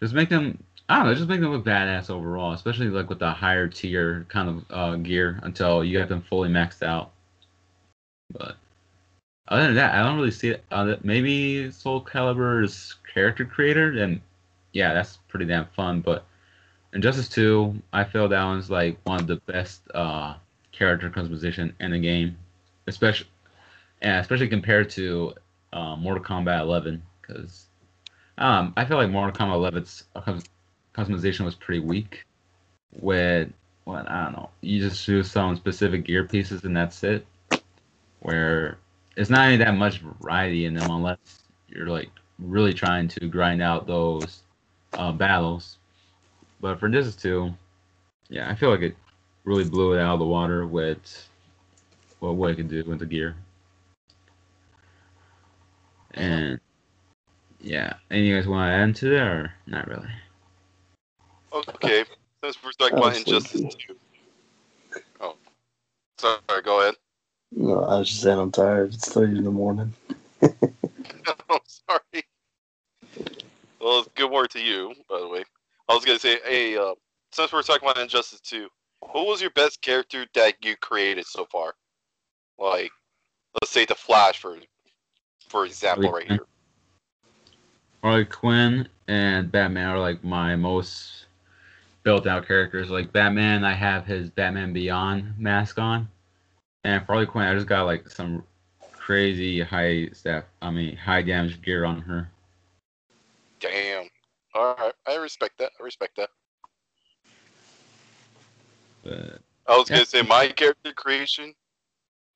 just 0.00 0.14
make 0.14 0.28
them 0.28 0.62
I 0.88 0.98
don't 0.98 1.06
know, 1.06 1.14
just 1.14 1.28
make 1.28 1.40
them 1.40 1.50
look 1.50 1.64
badass 1.64 2.10
overall, 2.10 2.52
especially 2.52 2.88
like 2.88 3.08
with 3.08 3.18
the 3.18 3.30
higher 3.30 3.68
tier 3.68 4.26
kind 4.28 4.48
of 4.48 4.64
uh, 4.70 4.96
gear 4.96 5.40
until 5.42 5.82
you 5.82 5.98
get 5.98 6.08
them 6.08 6.20
fully 6.20 6.50
maxed 6.50 6.82
out. 6.82 7.12
But 8.30 8.56
other 9.48 9.64
than 9.64 9.74
that, 9.76 9.94
I 9.94 10.02
don't 10.02 10.16
really 10.16 10.30
see 10.30 10.50
it. 10.50 10.64
Uh, 10.70 10.96
maybe 11.02 11.70
Soul 11.70 12.02
Calibur's 12.02 12.96
character 13.12 13.46
creator, 13.46 13.94
then 13.94 14.20
yeah, 14.72 14.92
that's 14.92 15.18
pretty 15.28 15.46
damn 15.46 15.66
fun. 15.68 16.00
But 16.02 16.26
Injustice 16.92 17.30
2, 17.30 17.82
I 17.94 18.04
feel 18.04 18.28
that 18.28 18.44
one's 18.44 18.70
like 18.70 18.98
one 19.04 19.20
of 19.20 19.26
the 19.26 19.36
best 19.36 19.82
uh, 19.94 20.34
character 20.72 21.08
customization 21.08 21.72
in 21.80 21.92
the 21.92 21.98
game, 21.98 22.36
especially 22.86 23.28
yeah, 24.02 24.20
especially 24.20 24.48
compared 24.48 24.90
to 24.90 25.32
uh, 25.74 25.96
Mortal 25.96 26.24
Kombat 26.24 26.60
11, 26.60 27.02
because 27.20 27.66
um, 28.38 28.72
I 28.76 28.84
feel 28.84 28.96
like 28.96 29.10
Mortal 29.10 29.36
Kombat 29.36 29.72
11's 30.14 30.44
customization 30.94 31.44
was 31.44 31.54
pretty 31.54 31.80
weak. 31.80 32.24
With 32.92 33.50
what 33.84 34.08
I 34.08 34.24
don't 34.24 34.34
know, 34.34 34.50
you 34.60 34.80
just 34.80 35.04
choose 35.04 35.30
some 35.30 35.56
specific 35.56 36.04
gear 36.04 36.24
pieces 36.24 36.62
and 36.64 36.76
that's 36.76 37.02
it. 37.02 37.26
Where 38.20 38.78
it's 39.16 39.30
not 39.30 39.48
any 39.48 39.56
that 39.56 39.74
much 39.74 39.98
variety 39.98 40.64
in 40.64 40.74
them 40.74 40.90
unless 40.90 41.18
you're 41.68 41.88
like 41.88 42.10
really 42.38 42.72
trying 42.72 43.08
to 43.08 43.28
grind 43.28 43.60
out 43.60 43.86
those 43.86 44.42
uh, 44.96 45.12
battles. 45.12 45.78
But 46.60 46.78
for 46.78 46.88
this 46.88 47.16
two, 47.16 47.52
yeah, 48.28 48.48
I 48.48 48.54
feel 48.54 48.70
like 48.70 48.80
it 48.80 48.96
really 49.42 49.64
blew 49.64 49.94
it 49.94 50.00
out 50.00 50.14
of 50.14 50.18
the 50.20 50.26
water 50.26 50.66
with 50.66 51.28
what 52.20 52.36
what 52.36 52.52
it 52.52 52.56
could 52.56 52.68
do 52.68 52.84
with 52.86 53.00
the 53.00 53.06
gear. 53.06 53.34
And 56.14 56.60
yeah, 57.60 57.94
any 58.10 58.28
you 58.28 58.36
guys 58.36 58.46
want 58.46 58.68
to 58.68 58.74
add 58.74 58.96
to 58.96 59.10
that 59.10 59.26
or 59.26 59.54
not 59.66 59.86
really? 59.88 60.08
Okay, 61.52 62.04
since 62.42 62.58
we're 62.62 62.72
talking 62.72 62.98
about 62.98 63.16
Injustice 63.16 63.60
sleepy. 63.60 63.76
2. 63.88 63.96
Oh, 65.20 65.36
sorry, 66.18 66.62
go 66.62 66.80
ahead. 66.80 66.94
No, 67.52 67.84
I 67.84 67.98
was 67.98 68.08
just 68.08 68.22
saying 68.22 68.38
I'm 68.38 68.50
tired. 68.50 68.94
It's 68.94 69.12
three 69.12 69.36
in 69.36 69.44
the 69.44 69.50
morning. 69.50 69.92
I'm 70.42 71.60
sorry. 71.66 72.24
Well, 73.80 74.00
it's 74.00 74.08
good 74.14 74.30
work 74.30 74.50
to 74.50 74.60
you, 74.60 74.94
by 75.08 75.20
the 75.20 75.28
way. 75.28 75.44
I 75.88 75.94
was 75.94 76.04
gonna 76.04 76.18
say, 76.18 76.38
hey, 76.44 76.76
uh, 76.76 76.94
since 77.32 77.52
we're 77.52 77.62
talking 77.62 77.88
about 77.88 78.02
Injustice 78.02 78.40
2, 78.40 78.68
what 79.12 79.26
was 79.26 79.40
your 79.40 79.50
best 79.50 79.82
character 79.82 80.26
that 80.34 80.54
you 80.64 80.76
created 80.76 81.26
so 81.26 81.46
far? 81.50 81.74
Like, 82.58 82.90
let's 83.60 83.70
say 83.70 83.84
the 83.84 83.94
Flash, 83.94 84.38
for 84.38 84.56
for 85.54 85.64
example, 85.66 86.10
right 86.10 86.26
here. 86.26 86.40
Harley 88.02 88.24
Quinn 88.24 88.88
and 89.06 89.52
Batman 89.52 89.88
are 89.90 90.00
like 90.00 90.24
my 90.24 90.56
most 90.56 91.26
built 92.02 92.26
out 92.26 92.44
characters. 92.44 92.90
Like 92.90 93.12
Batman, 93.12 93.64
I 93.64 93.72
have 93.72 94.04
his 94.04 94.30
Batman 94.30 94.72
Beyond 94.72 95.38
mask 95.38 95.78
on, 95.78 96.08
and 96.82 97.06
for 97.06 97.12
Harley 97.12 97.26
Quinn, 97.26 97.46
I 97.46 97.54
just 97.54 97.68
got 97.68 97.84
like 97.84 98.10
some 98.10 98.42
crazy 98.90 99.60
high 99.60 100.08
staff. 100.12 100.42
I 100.60 100.72
mean, 100.72 100.96
high 100.96 101.22
damage 101.22 101.62
gear 101.62 101.84
on 101.84 102.00
her. 102.00 102.28
Damn. 103.60 104.08
All 104.56 104.74
right, 104.74 104.92
I 105.06 105.14
respect 105.14 105.58
that. 105.58 105.70
I 105.78 105.84
respect 105.84 106.16
that. 106.16 106.30
But 109.04 109.40
I 109.68 109.78
was 109.78 109.88
Yeah. 109.88 109.98
gonna 109.98 110.06
say 110.06 110.22
my 110.22 110.48
character 110.48 110.92
creation 110.92 111.54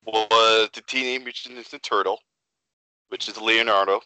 was 0.05 0.69
the 0.73 0.81
Teenage 0.87 1.21
Mutant 1.25 1.57
Ninja 1.57 1.81
Turtle, 1.81 2.19
which 3.09 3.27
is 3.27 3.37
Leonardo, 3.37 4.01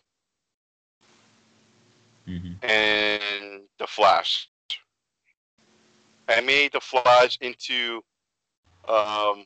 mhm. 2.27 2.63
and 2.63 3.63
the 3.79 3.87
Flash. 3.87 4.49
I 6.27 6.41
made 6.41 6.71
the 6.71 6.79
Flash 6.79 7.37
into 7.41 8.01
um, 8.87 9.45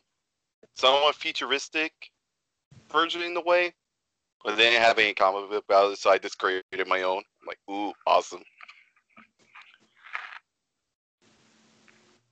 somewhat 0.75 1.15
futuristic 1.15 1.91
version 2.91 3.21
in 3.21 3.33
the 3.33 3.41
way, 3.41 3.73
but 4.43 4.55
they 4.55 4.69
didn't 4.69 4.83
have 4.83 4.99
any 4.99 5.13
comic 5.13 5.49
book 5.49 5.65
about 5.67 5.91
it, 5.91 5.97
so 5.97 6.09
I 6.09 6.17
just 6.17 6.37
created 6.37 6.87
my 6.87 7.01
own. 7.01 7.17
I'm 7.41 7.47
like, 7.47 7.59
ooh, 7.69 7.93
awesome. 8.05 8.43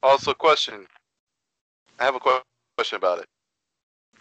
Also, 0.03 0.33
question. 0.33 0.85
I 1.99 2.03
have 2.03 2.15
a 2.15 2.19
question 2.77 2.97
about 2.97 3.19
it. 3.19 3.27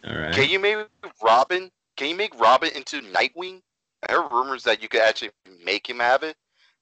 all 0.06 0.16
right. 0.16 0.32
Can 0.32 0.48
you 0.48 0.58
maybe 0.58 0.84
Robin? 1.22 1.70
Can 1.96 2.08
you 2.08 2.16
make 2.16 2.38
Robin 2.38 2.70
into 2.74 3.00
Nightwing? 3.00 3.62
I 4.08 4.12
heard 4.12 4.32
rumors 4.32 4.64
that 4.64 4.82
you 4.82 4.88
could 4.88 5.00
actually 5.00 5.30
make 5.64 5.88
him 5.88 6.00
have 6.00 6.22
it, 6.22 6.36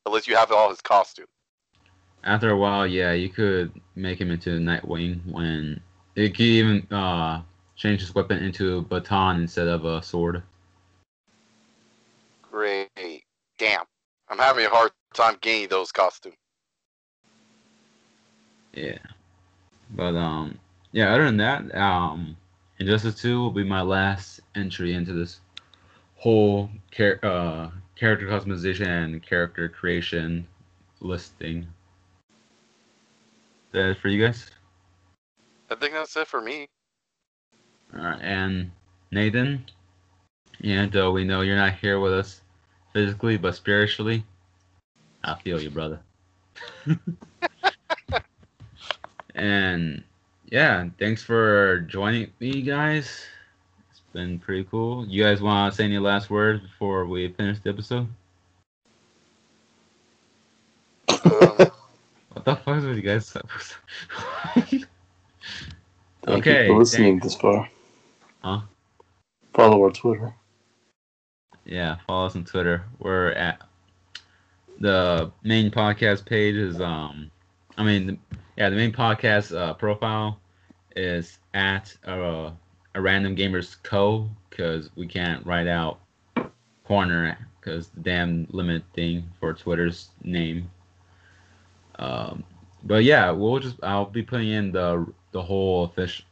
unless 0.06 0.26
you 0.26 0.36
have 0.36 0.50
all 0.50 0.70
his 0.70 0.80
costume. 0.80 1.26
After 2.24 2.50
a 2.50 2.56
while, 2.56 2.86
yeah, 2.86 3.12
you 3.12 3.28
could 3.28 3.72
make 3.94 4.20
him 4.20 4.30
into 4.30 4.50
Nightwing 4.58 5.20
when 5.30 5.80
it 6.16 6.30
could 6.30 6.40
even 6.40 6.86
uh, 6.90 7.42
change 7.76 8.00
his 8.00 8.14
weapon 8.14 8.42
into 8.42 8.78
a 8.78 8.82
baton 8.82 9.40
instead 9.40 9.68
of 9.68 9.84
a 9.84 10.02
sword. 10.02 10.42
Great. 12.42 13.24
Damn. 13.58 13.84
I'm 14.28 14.38
having 14.38 14.66
a 14.66 14.70
hard 14.70 14.92
time 15.14 15.36
getting 15.40 15.68
those 15.68 15.92
costumes. 15.92 16.36
Yeah. 18.72 18.98
But 19.90 20.16
um 20.16 20.58
yeah, 20.92 21.12
other 21.12 21.24
than 21.24 21.36
that, 21.38 21.74
um 21.74 22.36
Injustice 22.82 23.22
2 23.22 23.40
will 23.40 23.52
be 23.52 23.62
my 23.62 23.80
last 23.80 24.40
entry 24.56 24.92
into 24.92 25.12
this 25.12 25.38
whole 26.16 26.68
char- 26.90 27.20
uh, 27.22 27.70
character 27.94 28.26
customization 28.26 28.88
and 28.88 29.22
character 29.22 29.68
creation 29.68 30.48
listing. 31.00 31.68
That 33.70 33.90
is 33.90 33.96
for 33.98 34.08
you 34.08 34.26
guys? 34.26 34.50
I 35.70 35.76
think 35.76 35.92
that's 35.92 36.16
it 36.16 36.26
for 36.26 36.40
me. 36.40 36.66
Alright, 37.94 38.20
and 38.20 38.72
Nathan, 39.12 39.64
and 40.64 40.96
uh, 40.96 41.12
we 41.12 41.22
know 41.22 41.42
you're 41.42 41.54
not 41.54 41.74
here 41.74 42.00
with 42.00 42.12
us 42.12 42.40
physically, 42.92 43.36
but 43.36 43.54
spiritually, 43.54 44.24
I 45.22 45.36
feel 45.36 45.62
you, 45.62 45.70
brother. 45.70 46.00
and 49.36 50.02
yeah, 50.52 50.86
thanks 50.98 51.22
for 51.22 51.80
joining 51.88 52.30
me, 52.38 52.60
guys. 52.60 53.24
It's 53.90 54.02
been 54.12 54.38
pretty 54.38 54.64
cool. 54.70 55.06
You 55.08 55.24
guys 55.24 55.40
want 55.40 55.72
to 55.72 55.76
say 55.76 55.84
any 55.84 55.98
last 55.98 56.28
words 56.30 56.62
before 56.62 57.06
we 57.06 57.28
finish 57.28 57.58
the 57.60 57.70
episode? 57.70 58.06
What 62.34 62.44
the 62.44 62.56
fuck 62.56 62.78
is 62.78 62.84
with 62.84 62.96
you 62.96 63.02
guys? 63.02 63.32
Thank 64.54 64.86
Okay, 66.28 66.66
you 66.66 66.72
for 66.74 66.78
listening 66.78 67.20
thanks. 67.20 67.24
this 67.34 67.34
far. 67.36 67.68
Huh? 68.42 68.60
Follow 69.54 69.82
our 69.84 69.90
Twitter. 69.90 70.34
Yeah, 71.64 71.96
follow 72.06 72.26
us 72.26 72.36
on 72.36 72.44
Twitter. 72.44 72.84
We're 72.98 73.30
at 73.32 73.62
the 74.80 75.32
main 75.42 75.70
podcast 75.70 76.26
page 76.26 76.56
is 76.56 76.80
um, 76.80 77.30
I 77.78 77.84
mean, 77.84 78.18
yeah, 78.56 78.68
the 78.70 78.76
main 78.76 78.92
podcast 78.92 79.56
uh, 79.56 79.74
profile 79.74 80.38
is 80.96 81.38
at 81.54 81.94
a 82.04 82.52
random 82.96 83.36
gamers 83.36 83.76
co 83.82 84.28
because 84.50 84.90
we 84.96 85.06
can't 85.06 85.44
write 85.46 85.66
out 85.66 86.00
corner 86.84 87.38
because 87.60 87.88
the 87.88 88.00
damn 88.00 88.46
limit 88.50 88.82
thing 88.94 89.24
for 89.38 89.54
Twitter's 89.54 90.10
name. 90.24 90.70
Um, 91.98 92.44
but 92.84 93.04
yeah, 93.04 93.30
we'll 93.30 93.60
just 93.60 93.76
I'll 93.82 94.06
be 94.06 94.22
putting 94.22 94.48
in 94.48 94.72
the 94.72 95.06
the 95.32 95.42
whole 95.42 95.84
official, 95.84 96.24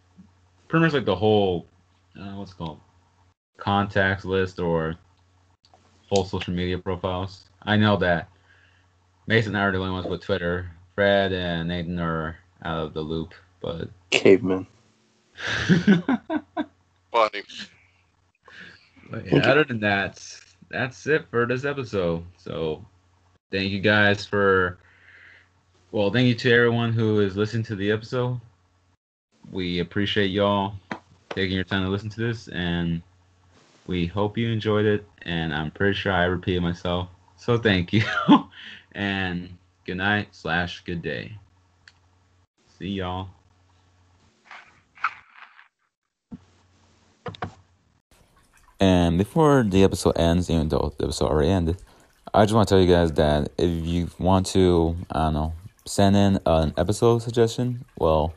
pretty 0.68 0.84
much 0.84 0.92
like 0.92 1.04
the 1.04 1.16
whole 1.16 1.66
uh, 2.20 2.34
what's 2.34 2.52
called 2.52 2.80
contacts 3.56 4.24
list 4.24 4.58
or 4.58 4.96
full 6.08 6.24
social 6.24 6.52
media 6.52 6.78
profiles. 6.78 7.44
I 7.62 7.76
know 7.76 7.96
that 7.98 8.28
Mason 9.26 9.54
and 9.54 9.62
I 9.62 9.66
are 9.66 9.72
the 9.72 9.78
only 9.78 9.92
ones 9.92 10.06
with 10.06 10.22
Twitter. 10.22 10.70
Fred 10.94 11.32
and 11.32 11.68
Nathan 11.68 11.98
are 12.00 12.36
out 12.64 12.78
of 12.78 12.94
the 12.94 13.00
loop, 13.00 13.32
but 13.60 13.88
Caveman. 14.10 14.66
funny. 17.12 17.42
But 19.10 19.26
yeah, 19.26 19.50
other 19.50 19.64
than 19.64 19.80
that, 19.80 20.24
that's 20.68 21.06
it 21.06 21.26
for 21.30 21.46
this 21.46 21.64
episode. 21.64 22.24
So 22.36 22.84
thank 23.50 23.70
you 23.70 23.80
guys 23.80 24.24
for 24.24 24.78
well, 25.92 26.10
thank 26.12 26.28
you 26.28 26.34
to 26.36 26.52
everyone 26.52 26.92
who 26.92 27.20
is 27.20 27.36
listening 27.36 27.64
to 27.64 27.76
the 27.76 27.90
episode. 27.90 28.40
We 29.50 29.80
appreciate 29.80 30.28
y'all 30.28 30.74
taking 31.30 31.56
your 31.56 31.64
time 31.64 31.82
to 31.82 31.88
listen 31.88 32.10
to 32.10 32.20
this 32.20 32.48
and 32.48 33.02
we 33.86 34.06
hope 34.06 34.38
you 34.38 34.50
enjoyed 34.50 34.84
it 34.84 35.04
and 35.22 35.52
I'm 35.52 35.72
pretty 35.72 35.94
sure 35.94 36.12
I 36.12 36.24
repeated 36.24 36.62
myself. 36.62 37.08
So 37.36 37.58
thank 37.58 37.92
you. 37.92 38.04
and 38.92 39.56
good 39.84 39.96
night 39.96 40.28
slash 40.30 40.84
good 40.84 41.02
day. 41.02 41.36
See 42.78 42.88
y'all. 42.88 43.30
And 48.80 49.18
before 49.18 49.62
the 49.62 49.84
episode 49.84 50.18
ends, 50.18 50.48
even 50.48 50.68
though 50.68 50.94
the 50.96 51.04
episode 51.04 51.26
already 51.26 51.50
ended, 51.50 51.76
I 52.32 52.44
just 52.44 52.54
want 52.54 52.68
to 52.68 52.74
tell 52.74 52.80
you 52.80 52.92
guys 52.92 53.12
that 53.12 53.50
if 53.58 53.86
you 53.86 54.08
want 54.18 54.46
to, 54.46 54.96
I 55.10 55.24
don't 55.24 55.34
know, 55.34 55.52
send 55.84 56.16
in 56.16 56.40
an 56.46 56.72
episode 56.76 57.22
suggestion, 57.22 57.84
well, 57.98 58.32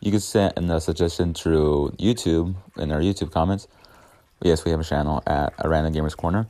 you 0.00 0.12
can 0.12 0.20
send 0.20 0.52
in 0.56 0.70
a 0.70 0.80
suggestion 0.80 1.34
through 1.34 1.96
YouTube 1.98 2.54
in 2.76 2.92
our 2.92 3.00
YouTube 3.00 3.32
comments. 3.32 3.66
Yes, 4.40 4.64
we 4.64 4.70
have 4.70 4.80
a 4.80 4.84
channel 4.84 5.22
at 5.26 5.52
a 5.58 5.68
Random 5.68 5.92
Gamers 5.92 6.16
Corner. 6.16 6.46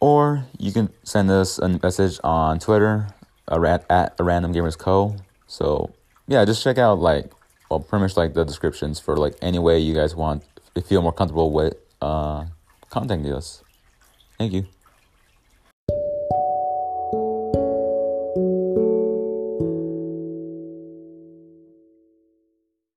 Or 0.00 0.44
you 0.58 0.72
can 0.72 0.90
send 1.04 1.30
us 1.30 1.58
a 1.58 1.68
message 1.68 2.18
on 2.24 2.58
Twitter 2.58 3.06
at 3.48 4.14
a 4.18 4.24
Random 4.24 4.52
Gamers 4.52 4.76
Co. 4.76 5.16
So 5.46 5.92
yeah, 6.26 6.44
just 6.44 6.64
check 6.64 6.78
out 6.78 6.98
like 6.98 7.30
well, 7.70 7.80
pretty 7.80 8.02
much 8.02 8.16
like 8.16 8.34
the 8.34 8.44
descriptions 8.44 8.98
for 9.00 9.16
like 9.16 9.34
any 9.42 9.58
way 9.58 9.78
you 9.78 9.94
guys 9.94 10.14
want, 10.14 10.42
feel 10.84 11.02
more 11.02 11.12
comfortable 11.12 11.52
with 11.52 11.74
uh, 12.00 12.44
contacting 12.96 13.32
us. 13.32 13.62
Thank 14.38 14.52
you. 14.54 14.75